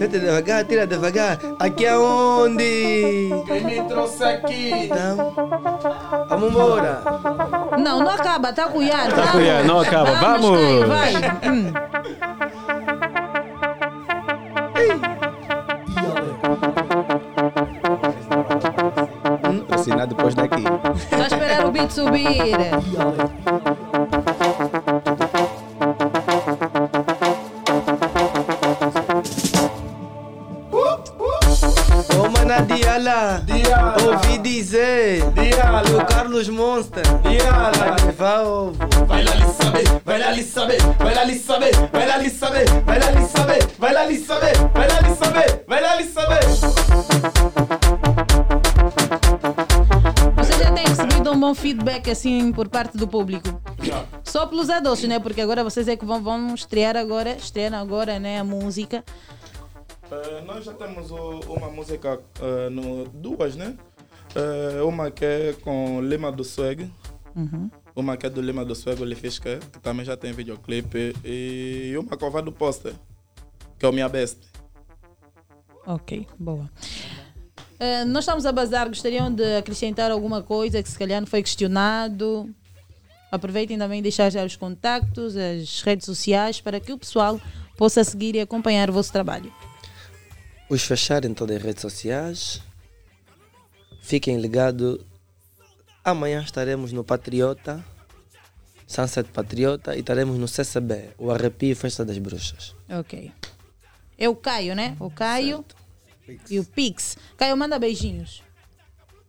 mete 0.00 0.18
devagar, 0.18 0.64
tira 0.64 0.86
devagar, 0.86 1.38
aqui 1.60 1.86
aonde? 1.86 3.28
Quem 3.46 3.64
me 3.64 3.82
trouxe 3.86 4.24
aqui? 4.24 4.88
Não. 4.88 5.34
Vamos 6.30 6.50
embora. 6.50 7.02
Não, 7.78 7.98
não 8.00 8.10
acaba, 8.10 8.50
tá 8.50 8.66
cuiado. 8.68 9.14
Tá 9.14 9.26
cuiado, 9.32 9.66
não 9.66 9.80
acaba. 9.80 10.12
Vamos! 10.14 10.58
Caio, 10.58 10.86
vai. 10.86 11.12
Hum. 11.46 11.72
Assinar 19.86 20.08
depois 20.08 20.34
daqui. 20.34 20.64
Só 21.10 21.22
esperar 21.22 21.64
o 21.64 21.70
beat 21.70 21.92
subir. 21.92 22.26
Ô, 32.18 32.28
mana 32.30 32.62
Diala, 32.62 33.44
ouvi 34.04 34.38
dizer 34.38 35.22
que 35.34 35.50
o 35.92 36.04
Carlos 36.04 36.48
Monster 36.48 37.04
vai 37.22 37.36
levar 38.06 38.42
ovo. 38.42 38.74
Vai 39.06 39.22
lá 39.22 39.30
ali 39.30 39.46
saber, 39.46 39.84
vai 40.04 40.18
lá 40.18 40.30
ali 40.30 40.42
saber, 40.42 40.82
vai 40.98 41.14
lá 41.14 41.20
ali 41.20 41.38
saber, 41.38 41.76
vai 41.92 42.08
lá 42.08 42.14
ali 42.16 42.30
saber, 42.30 42.64
vai 42.84 42.98
lá 42.98 43.06
ali 43.06 43.24
saber, 43.24 43.62
vai 43.78 43.94
lá 43.94 44.00
ali 44.00 44.18
saber, 44.18 44.56
vai 44.74 44.88
lá 44.88 44.98
ali 44.98 45.14
saber, 45.14 45.64
vai 45.68 45.80
lá 45.80 45.92
ali 45.92 46.08
saber. 46.08 46.40
Tem 50.76 50.84
recebido 50.86 51.32
um 51.32 51.40
bom 51.40 51.54
feedback 51.54 52.10
assim 52.10 52.52
por 52.52 52.68
parte 52.68 52.98
do 52.98 53.08
público? 53.08 53.48
Só 54.22 54.46
pelos 54.46 54.68
adoços, 54.68 55.08
né? 55.08 55.18
Porque 55.18 55.40
agora 55.40 55.64
vocês 55.64 55.88
é 55.88 55.96
que 55.96 56.04
vão, 56.04 56.22
vão 56.22 56.54
estrear 56.54 56.96
agora, 56.96 57.30
estreando 57.36 57.76
agora, 57.76 58.18
né? 58.18 58.38
A 58.40 58.44
música. 58.44 59.02
Eh, 60.10 60.42
nós 60.46 60.64
já 60.64 60.74
temos 60.74 61.10
o- 61.10 61.40
uma 61.48 61.70
música, 61.70 62.20
eh, 62.40 62.68
no, 62.70 63.06
duas, 63.08 63.56
né? 63.56 63.74
Eh, 64.34 64.82
uma 64.82 65.10
que 65.10 65.24
é 65.24 65.52
com 65.62 66.00
Lima 66.02 66.30
do 66.30 66.44
Swag, 66.44 66.90
Uhum. 67.34 67.70
Uma 67.94 68.16
que 68.16 68.24
é 68.26 68.30
do 68.30 68.40
Lima 68.40 68.64
do 68.64 68.74
Suego 68.74 69.04
Lifisca, 69.04 69.58
que 69.72 69.78
também 69.80 70.04
já 70.06 70.16
tem 70.16 70.32
videoclipe. 70.32 71.14
E 71.24 71.94
uma 71.98 72.16
cova 72.16 72.40
do 72.40 72.50
pôster, 72.52 72.94
que 73.78 73.84
é 73.84 73.88
o 73.88 73.92
Minha 73.92 74.08
Best. 74.08 74.38
Ok, 75.86 76.26
boa. 76.38 76.70
Eh, 77.78 78.04
nós 78.04 78.24
estamos 78.24 78.46
a 78.46 78.52
bazar, 78.52 78.88
gostariam 78.88 79.32
de 79.32 79.56
acrescentar 79.56 80.10
alguma 80.10 80.42
coisa 80.42 80.82
que 80.82 80.88
se 80.88 80.98
calhar 80.98 81.20
não 81.20 81.26
foi 81.26 81.42
questionado? 81.42 82.48
Aproveitem 83.30 83.76
também 83.76 84.00
deixar 84.00 84.30
já 84.30 84.44
os 84.44 84.56
contactos, 84.56 85.36
as 85.36 85.82
redes 85.82 86.06
sociais, 86.06 86.60
para 86.60 86.80
que 86.80 86.92
o 86.92 86.98
pessoal 86.98 87.40
possa 87.76 88.02
seguir 88.02 88.34
e 88.34 88.40
acompanhar 88.40 88.88
o 88.88 88.92
vosso 88.92 89.12
trabalho. 89.12 89.52
Os 90.70 90.82
fechar 90.82 91.24
em 91.24 91.34
todas 91.34 91.56
as 91.56 91.62
redes 91.62 91.82
sociais. 91.82 92.62
Fiquem 94.00 94.40
ligados. 94.40 95.00
Amanhã 96.02 96.40
estaremos 96.40 96.92
no 96.92 97.04
Patriota, 97.04 97.84
Sunset 98.86 99.28
Patriota, 99.30 99.96
e 99.96 100.00
estaremos 100.00 100.38
no 100.38 100.46
CCB, 100.46 101.10
o 101.18 101.30
Arrepio 101.30 101.74
Festa 101.74 102.04
das 102.04 102.16
Bruxas. 102.16 102.74
Ok. 102.88 103.32
É 104.16 104.28
o 104.28 104.36
Caio, 104.36 104.74
né? 104.74 104.96
O 105.00 105.10
Caio 105.10 105.64
e 106.50 106.58
o 106.58 106.64
Pix. 106.64 107.16
Caio, 107.36 107.56
manda 107.56 107.78
beijinhos. 107.78 108.42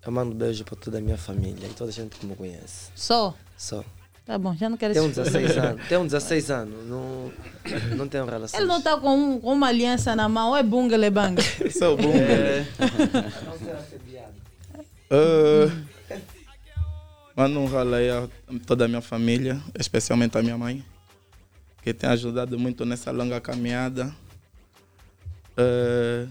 Eu 0.06 0.12
mando 0.12 0.34
beijo 0.34 0.64
para 0.64 0.76
toda 0.78 0.98
a 1.00 1.02
minha 1.02 1.18
família 1.18 1.68
e 1.68 1.74
toda 1.74 1.90
a 1.90 1.94
gente 1.94 2.16
que 2.18 2.26
me 2.26 2.36
conhece. 2.36 2.92
Só? 2.96 3.36
Só. 3.58 3.84
Tá 4.26 4.38
bom, 4.38 4.54
já 4.56 4.70
não 4.70 4.76
quero 4.78 4.94
Tenho 4.94 5.06
esses- 5.10 5.18
16 5.32 5.58
anos. 5.58 5.88
Tenho 5.88 6.04
16 6.04 6.52
anos. 6.52 6.86
Não, 6.86 7.32
não 7.96 8.08
tenho 8.10 8.26
relação. 8.26 8.60
Ele 8.60 8.68
não 8.68 8.78
está 8.80 8.98
com, 8.98 9.16
um- 9.16 9.40
com 9.40 9.54
uma 9.54 9.68
aliança 9.68 10.16
na 10.16 10.28
mão, 10.28 10.50
ou 10.50 10.58
é 10.58 10.64
bunga 10.64 10.98
lebanga? 10.98 11.42
Esse 11.62 11.84
é 11.84 11.88
o 11.88 11.96
bunga. 11.96 12.68
Uh, 15.10 15.72
mando 17.36 17.60
um 17.60 17.66
ralo 17.68 17.96
aí 17.96 18.10
a 18.10 18.28
toda 18.66 18.86
a 18.86 18.88
minha 18.88 19.02
família, 19.02 19.62
especialmente 19.80 20.38
a 20.38 20.42
minha 20.44 20.58
mãe, 20.58 20.84
que 21.82 21.94
tem 21.94 22.10
ajudado 22.10 22.60
muito 22.60 22.86
nessa 22.86 23.12
longa 23.12 23.40
caminhada. 23.40 24.14
Uh, 25.58 26.30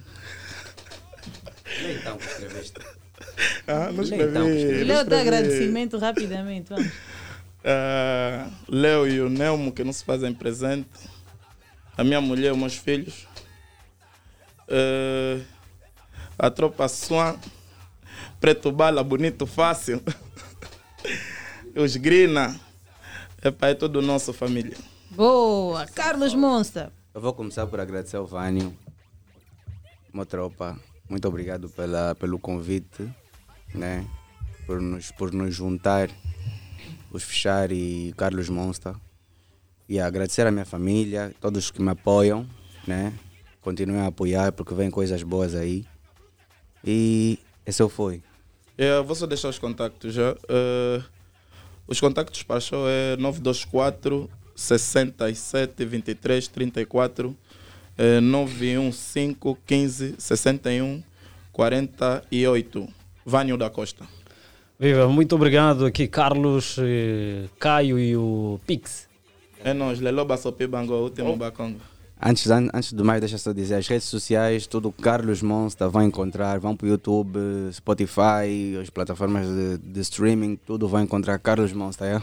Nem 1.82 1.96
então 1.96 2.16
que 2.16 2.26
escreveste. 2.26 2.80
ah, 3.66 3.92
não 3.92 4.02
escrevi. 4.02 4.30
então 4.30 4.42
não 4.42 4.56
escrevi. 4.56 4.92
agradecimento 4.92 5.98
rapidamente, 5.98 6.68
vamos. 6.68 6.92
Léo 8.68 9.08
e 9.08 9.20
o 9.20 9.28
Nelmo 9.28 9.72
que 9.72 9.82
não 9.82 9.92
se 9.92 10.04
fazem 10.04 10.32
presente. 10.32 10.88
A 11.96 12.04
minha 12.04 12.20
mulher 12.20 12.48
e 12.48 12.52
os 12.52 12.58
meus 12.58 12.76
filhos. 12.76 13.26
Ah, 14.68 15.40
a 16.38 16.50
tropa 16.50 16.88
Swan. 16.88 17.36
Preto 18.40 18.70
Bala, 18.70 19.02
bonito, 19.02 19.46
fácil. 19.46 20.02
os 21.74 21.96
Grina. 21.96 22.58
Epá, 23.42 23.68
é 23.68 23.74
tudo 23.74 24.02
nosso, 24.02 24.32
família. 24.32 24.76
Boa! 25.10 25.86
Carlos 25.86 26.34
Monster. 26.34 26.90
Eu 27.14 27.20
vou 27.20 27.32
começar 27.32 27.66
por 27.66 27.80
agradecer 27.80 28.16
ao 28.16 28.26
Vânio, 28.26 28.76
uma 30.12 30.26
tropa. 30.26 30.78
Muito 31.08 31.26
obrigado 31.28 31.68
pela, 31.68 32.14
pelo 32.14 32.38
convite, 32.38 33.08
né? 33.74 34.06
por, 34.66 34.80
nos, 34.80 35.10
por 35.12 35.32
nos 35.32 35.54
juntar, 35.54 36.10
os 37.10 37.22
Fechar 37.22 37.70
e 37.70 38.12
Carlos 38.16 38.48
Monster. 38.48 38.94
E 39.88 40.00
agradecer 40.00 40.46
à 40.46 40.50
minha 40.50 40.64
família, 40.64 41.32
todos 41.40 41.70
que 41.70 41.80
me 41.80 41.90
apoiam, 41.90 42.46
né? 42.86 43.12
Continuem 43.60 44.00
a 44.00 44.06
apoiar 44.06 44.52
porque 44.52 44.74
vem 44.74 44.90
coisas 44.90 45.22
boas 45.22 45.54
aí. 45.54 45.86
E 46.84 47.38
esse 47.64 47.80
eu 47.80 47.88
fui. 47.88 48.22
É, 48.76 49.00
vou 49.00 49.14
só 49.14 49.26
deixar 49.26 49.48
os 49.48 49.58
contactos 49.58 50.12
já. 50.12 50.36
Eh, 50.48 51.02
os 51.86 52.00
contactos 52.00 52.42
para 52.42 52.60
show 52.60 52.86
é 52.88 53.16
924 53.16 54.28
67 54.56 55.84
23 55.84 56.48
34 56.48 57.36
eh, 57.98 58.20
915 58.20 59.56
15 59.66 60.14
61 60.18 61.02
48. 61.52 62.88
Vânio 63.24 63.56
da 63.56 63.68
Costa. 63.70 64.04
Viva, 64.78 65.08
muito 65.08 65.34
obrigado 65.34 65.86
aqui, 65.86 66.06
Carlos, 66.06 66.76
eh, 66.78 67.46
Caio 67.58 67.98
e 67.98 68.16
o 68.16 68.60
Pix. 68.66 69.08
É 69.64 69.72
nós, 69.72 69.98
Leloba 70.00 70.36
Sopi 70.36 70.66
Bango, 70.66 70.94
último 70.94 71.34
Bacongo. 71.34 71.80
Antes, 72.22 72.50
an- 72.50 72.68
antes 72.72 72.92
do 72.92 73.04
mais, 73.04 73.20
deixa 73.20 73.36
só 73.38 73.52
dizer, 73.52 73.74
as 73.74 73.88
redes 73.88 74.06
sociais, 74.06 74.66
tudo 74.66 74.92
Carlos 74.92 75.42
Monster 75.42 75.88
vão 75.90 76.02
encontrar, 76.02 76.58
vão 76.58 76.76
para 76.76 76.86
o 76.86 76.88
YouTube, 76.88 77.38
Spotify, 77.72 78.76
as 78.80 78.88
plataformas 78.90 79.46
de, 79.46 79.78
de 79.78 80.00
streaming, 80.00 80.56
tudo 80.66 80.88
vão 80.88 81.02
encontrar 81.02 81.38
Carlos 81.38 81.72
Monster, 81.72 82.06
é? 82.18 82.22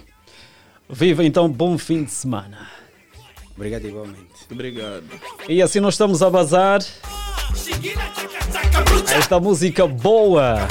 Viva 0.90 1.24
então, 1.24 1.50
bom 1.50 1.78
fim 1.78 2.04
de 2.04 2.12
semana. 2.12 2.68
Obrigado 3.56 3.88
igualmente. 3.88 4.20
Obrigado. 4.52 5.04
E 5.48 5.62
assim 5.62 5.80
nós 5.80 5.94
estamos 5.94 6.22
a 6.22 6.30
bazar. 6.30 6.82
Esta 9.16 9.40
música 9.40 9.86
boa. 9.86 10.68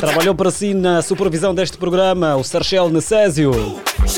Trabalhou 0.00 0.34
para 0.34 0.50
si 0.50 0.74
na 0.74 1.02
supervisão 1.02 1.54
deste 1.54 1.76
programa 1.76 2.36
o 2.36 2.44
Sarchel 2.44 2.88
Necésio. 2.88 3.52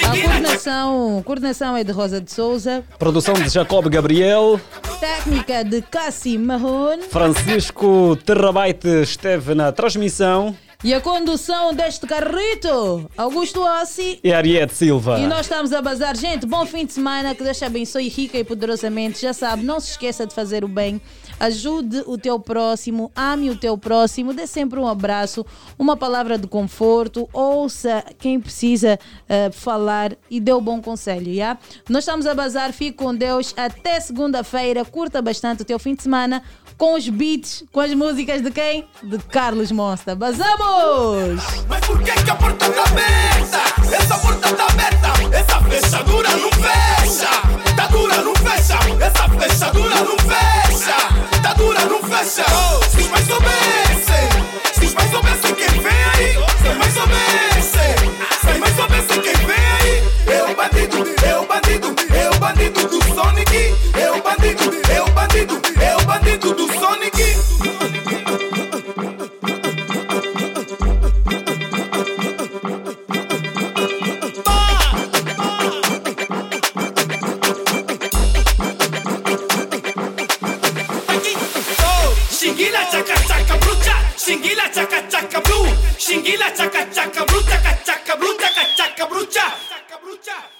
A 0.04 0.08
coordenação, 0.10 1.22
coordenação 1.24 1.76
é 1.76 1.82
de 1.84 1.92
Rosa 1.92 2.20
de 2.20 2.30
Souza, 2.30 2.84
Produção 2.98 3.34
de 3.34 3.48
Jacob 3.48 3.88
Gabriel. 3.88 4.60
técnica 5.00 5.64
de 5.64 5.80
Cassim 5.82 6.38
Marrone 6.38 7.02
Francisco 7.04 8.16
Terrabaite 8.24 8.88
esteve 9.02 9.54
na 9.54 9.72
transmissão. 9.72 10.54
E 10.84 10.94
a 10.94 11.00
condução 11.00 11.74
deste 11.74 12.06
carrito, 12.06 13.10
Augusto 13.16 13.60
Ossi. 13.60 14.20
E 14.22 14.32
Ariete 14.32 14.72
Silva. 14.72 15.18
E 15.18 15.26
nós 15.26 15.40
estamos 15.40 15.72
a 15.72 15.82
bazar. 15.82 16.16
Gente, 16.16 16.46
bom 16.46 16.64
fim 16.64 16.86
de 16.86 16.92
semana. 16.92 17.34
Que 17.34 17.42
Deus 17.42 17.58
te 17.58 17.64
abençoe 17.64 18.06
rica 18.06 18.38
e 18.38 18.44
poderosamente. 18.44 19.20
Já 19.20 19.32
sabe, 19.32 19.64
não 19.64 19.80
se 19.80 19.90
esqueça 19.90 20.24
de 20.24 20.32
fazer 20.32 20.64
o 20.64 20.68
bem. 20.68 21.00
Ajude 21.40 22.04
o 22.06 22.16
teu 22.16 22.38
próximo. 22.38 23.10
Ame 23.16 23.50
o 23.50 23.56
teu 23.56 23.76
próximo. 23.76 24.32
Dê 24.32 24.46
sempre 24.46 24.78
um 24.78 24.86
abraço, 24.86 25.44
uma 25.76 25.96
palavra 25.96 26.38
de 26.38 26.46
conforto. 26.46 27.28
Ouça 27.32 28.04
quem 28.16 28.38
precisa 28.38 29.00
eh, 29.28 29.50
falar 29.50 30.16
e 30.30 30.38
dê 30.38 30.52
o 30.52 30.60
bom 30.60 30.80
conselho, 30.80 31.34
já? 31.34 31.58
Nós 31.88 32.04
estamos 32.04 32.24
a 32.24 32.34
bazar. 32.34 32.72
Fique 32.72 32.98
com 32.98 33.12
Deus. 33.12 33.52
Até 33.56 33.98
segunda-feira. 33.98 34.84
Curta 34.84 35.20
bastante 35.20 35.62
o 35.62 35.64
teu 35.64 35.80
fim 35.80 35.96
de 35.96 36.04
semana 36.04 36.40
com 36.78 36.94
os 36.94 37.08
beats, 37.08 37.64
com 37.72 37.80
as 37.80 37.92
músicas 37.92 38.40
de 38.40 38.52
quem? 38.52 38.86
De 39.02 39.18
Carlos 39.18 39.72
Monster. 39.72 40.14
Bazamos! 40.14 41.42
Mas 41.68 41.84
por 41.84 42.00
que, 42.02 42.12
que 42.12 42.30
a 42.30 42.36
porta 42.36 42.70
tá 42.70 42.82
aberta? 42.84 43.94
Essa 43.94 44.18
porta 44.18 44.54
tá 44.54 44.66
aberta, 44.66 45.08
essa 45.36 45.60
fechadura 45.62 46.30
não 46.36 46.50
fecha. 46.52 47.28
Tá 47.76 47.86
dura, 47.88 48.22
não 48.22 48.34
fecha. 48.36 48.78
Essa 49.00 49.28
fechadura 49.28 49.94
não 49.96 50.16
fecha. 50.18 50.96
Tá 51.42 51.52
dura, 51.54 51.84
não 51.84 52.00
fecha. 52.02 52.44
Se 52.90 53.00
os 53.00 53.06
pais 53.08 53.26
soubessem, 53.26 54.28
se 54.74 54.86
os 54.86 54.94
pais 54.94 55.10
soubessem 55.10 55.54
quem 55.56 55.80
vem 55.80 56.04
aí, 56.14 56.32
se 56.34 56.68
os 56.68 56.76
pais 56.78 56.94
soubessem, 56.94 57.96
se 58.40 58.50
os 58.52 58.58
pais 58.58 58.76
soubessem 58.76 59.20
quem 59.20 59.46
vem 59.46 59.66
aí, 59.80 60.52
o 60.52 60.54
bandido, 60.54 60.98
o 60.98 61.46
bandido, 61.46 61.88
o 61.88 62.38
bandido 62.38 62.88
do 62.88 63.02
Sonic, 63.14 63.74
o 64.16 64.22
bandido, 64.22 64.64
o 65.06 65.10
bandido, 65.10 65.60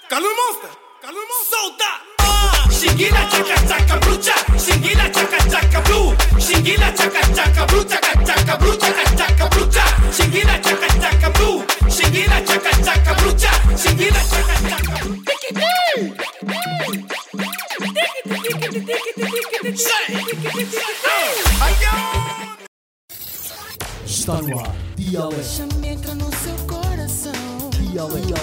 Calma 0.09 0.27
monster, 0.27 0.71
calma. 1.01 1.21
Solta. 1.49 2.08
Shingila 2.79 3.23
chaka 3.29 3.55
chaka 3.67 3.95
brucha, 3.99 4.35
shingila 4.57 5.05
chaka 5.11 5.39
chaka 5.51 5.81
blue, 5.81 6.15
shingila 6.39 6.89
chaka 6.95 7.21
chaka 7.35 7.65
blue, 7.67 7.83
chaka 7.83 8.11
chaka 8.25 8.57
blue, 8.57 8.77
chaka 8.77 9.03
chaka 9.17 9.45
brucha, 9.49 9.83
shingila 10.15 10.55
chaka 10.63 10.87
chaka 11.01 11.29
blue, 11.35 11.59
shingila 11.89 12.39
chaka 12.47 12.71
chaka 12.85 13.13
brucha, 13.19 13.51
shingila 13.75 14.21
chaka. 14.31 14.53
Está 24.05 24.41
no 24.41 24.59
ar. 24.59 24.75
Dialeto. 24.95 25.35
Deixa-me 25.35 25.87
entrar 25.89 26.15
no 26.15 26.29
seu 26.43 26.55
coração. 26.65 27.69
Dialeto. 27.71 28.35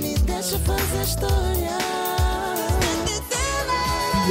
Me 0.00 0.14
deixa 0.18 0.58
fazer 0.60 1.02
história. 1.02 1.78
O 4.28 4.30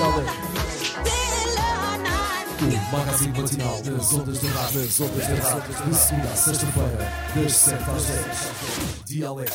magazine 2.96 3.42
matinal 3.42 3.82
das 3.82 4.14
ondas 4.14 4.38
da 4.38 4.50
rádio. 4.50 4.82
Das 4.82 5.00
ondas 5.02 5.28
da 5.28 5.34
rádio. 5.50 5.74
De 5.90 5.96
segunda 5.96 6.28
a 6.28 6.36
sexta-feira, 6.36 7.12
das 7.34 7.56
7 7.56 7.84
às 7.90 8.04
10. 8.06 8.26
Dialeto. 9.06 9.54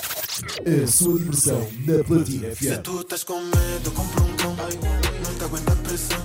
A 0.66 0.86
sua 0.88 1.16
diversão 1.20 1.68
na 1.86 2.02
Platina 2.02 2.52
Se 2.56 2.74
FM. 2.74 2.82
tu 2.82 3.00
estás 3.02 3.22
com 3.22 3.40
medo, 3.40 3.90
compra 3.92 4.24
um 4.24 4.34
cão. 4.34 4.56
Não 4.56 5.34
te 5.36 5.44
aguenta 5.44 5.72
a 5.72 5.76
pressão. 5.76 6.18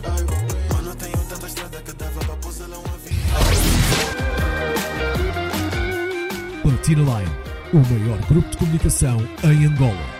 Mano, 0.73 0.95
tenho 0.95 1.17
tanta 1.29 1.45
estrada 1.45 1.79
que 1.83 1.93
dava 1.93 2.19
para 2.19 2.35
pousar 2.37 2.67
lá 2.69 2.79
um 2.79 2.87
Platina 6.63 7.01
Line, 7.01 7.31
o 7.71 7.77
maior 7.77 8.19
grupo 8.27 8.49
de 8.49 8.57
comunicação 8.57 9.19
em 9.43 9.65
Angola. 9.67 10.16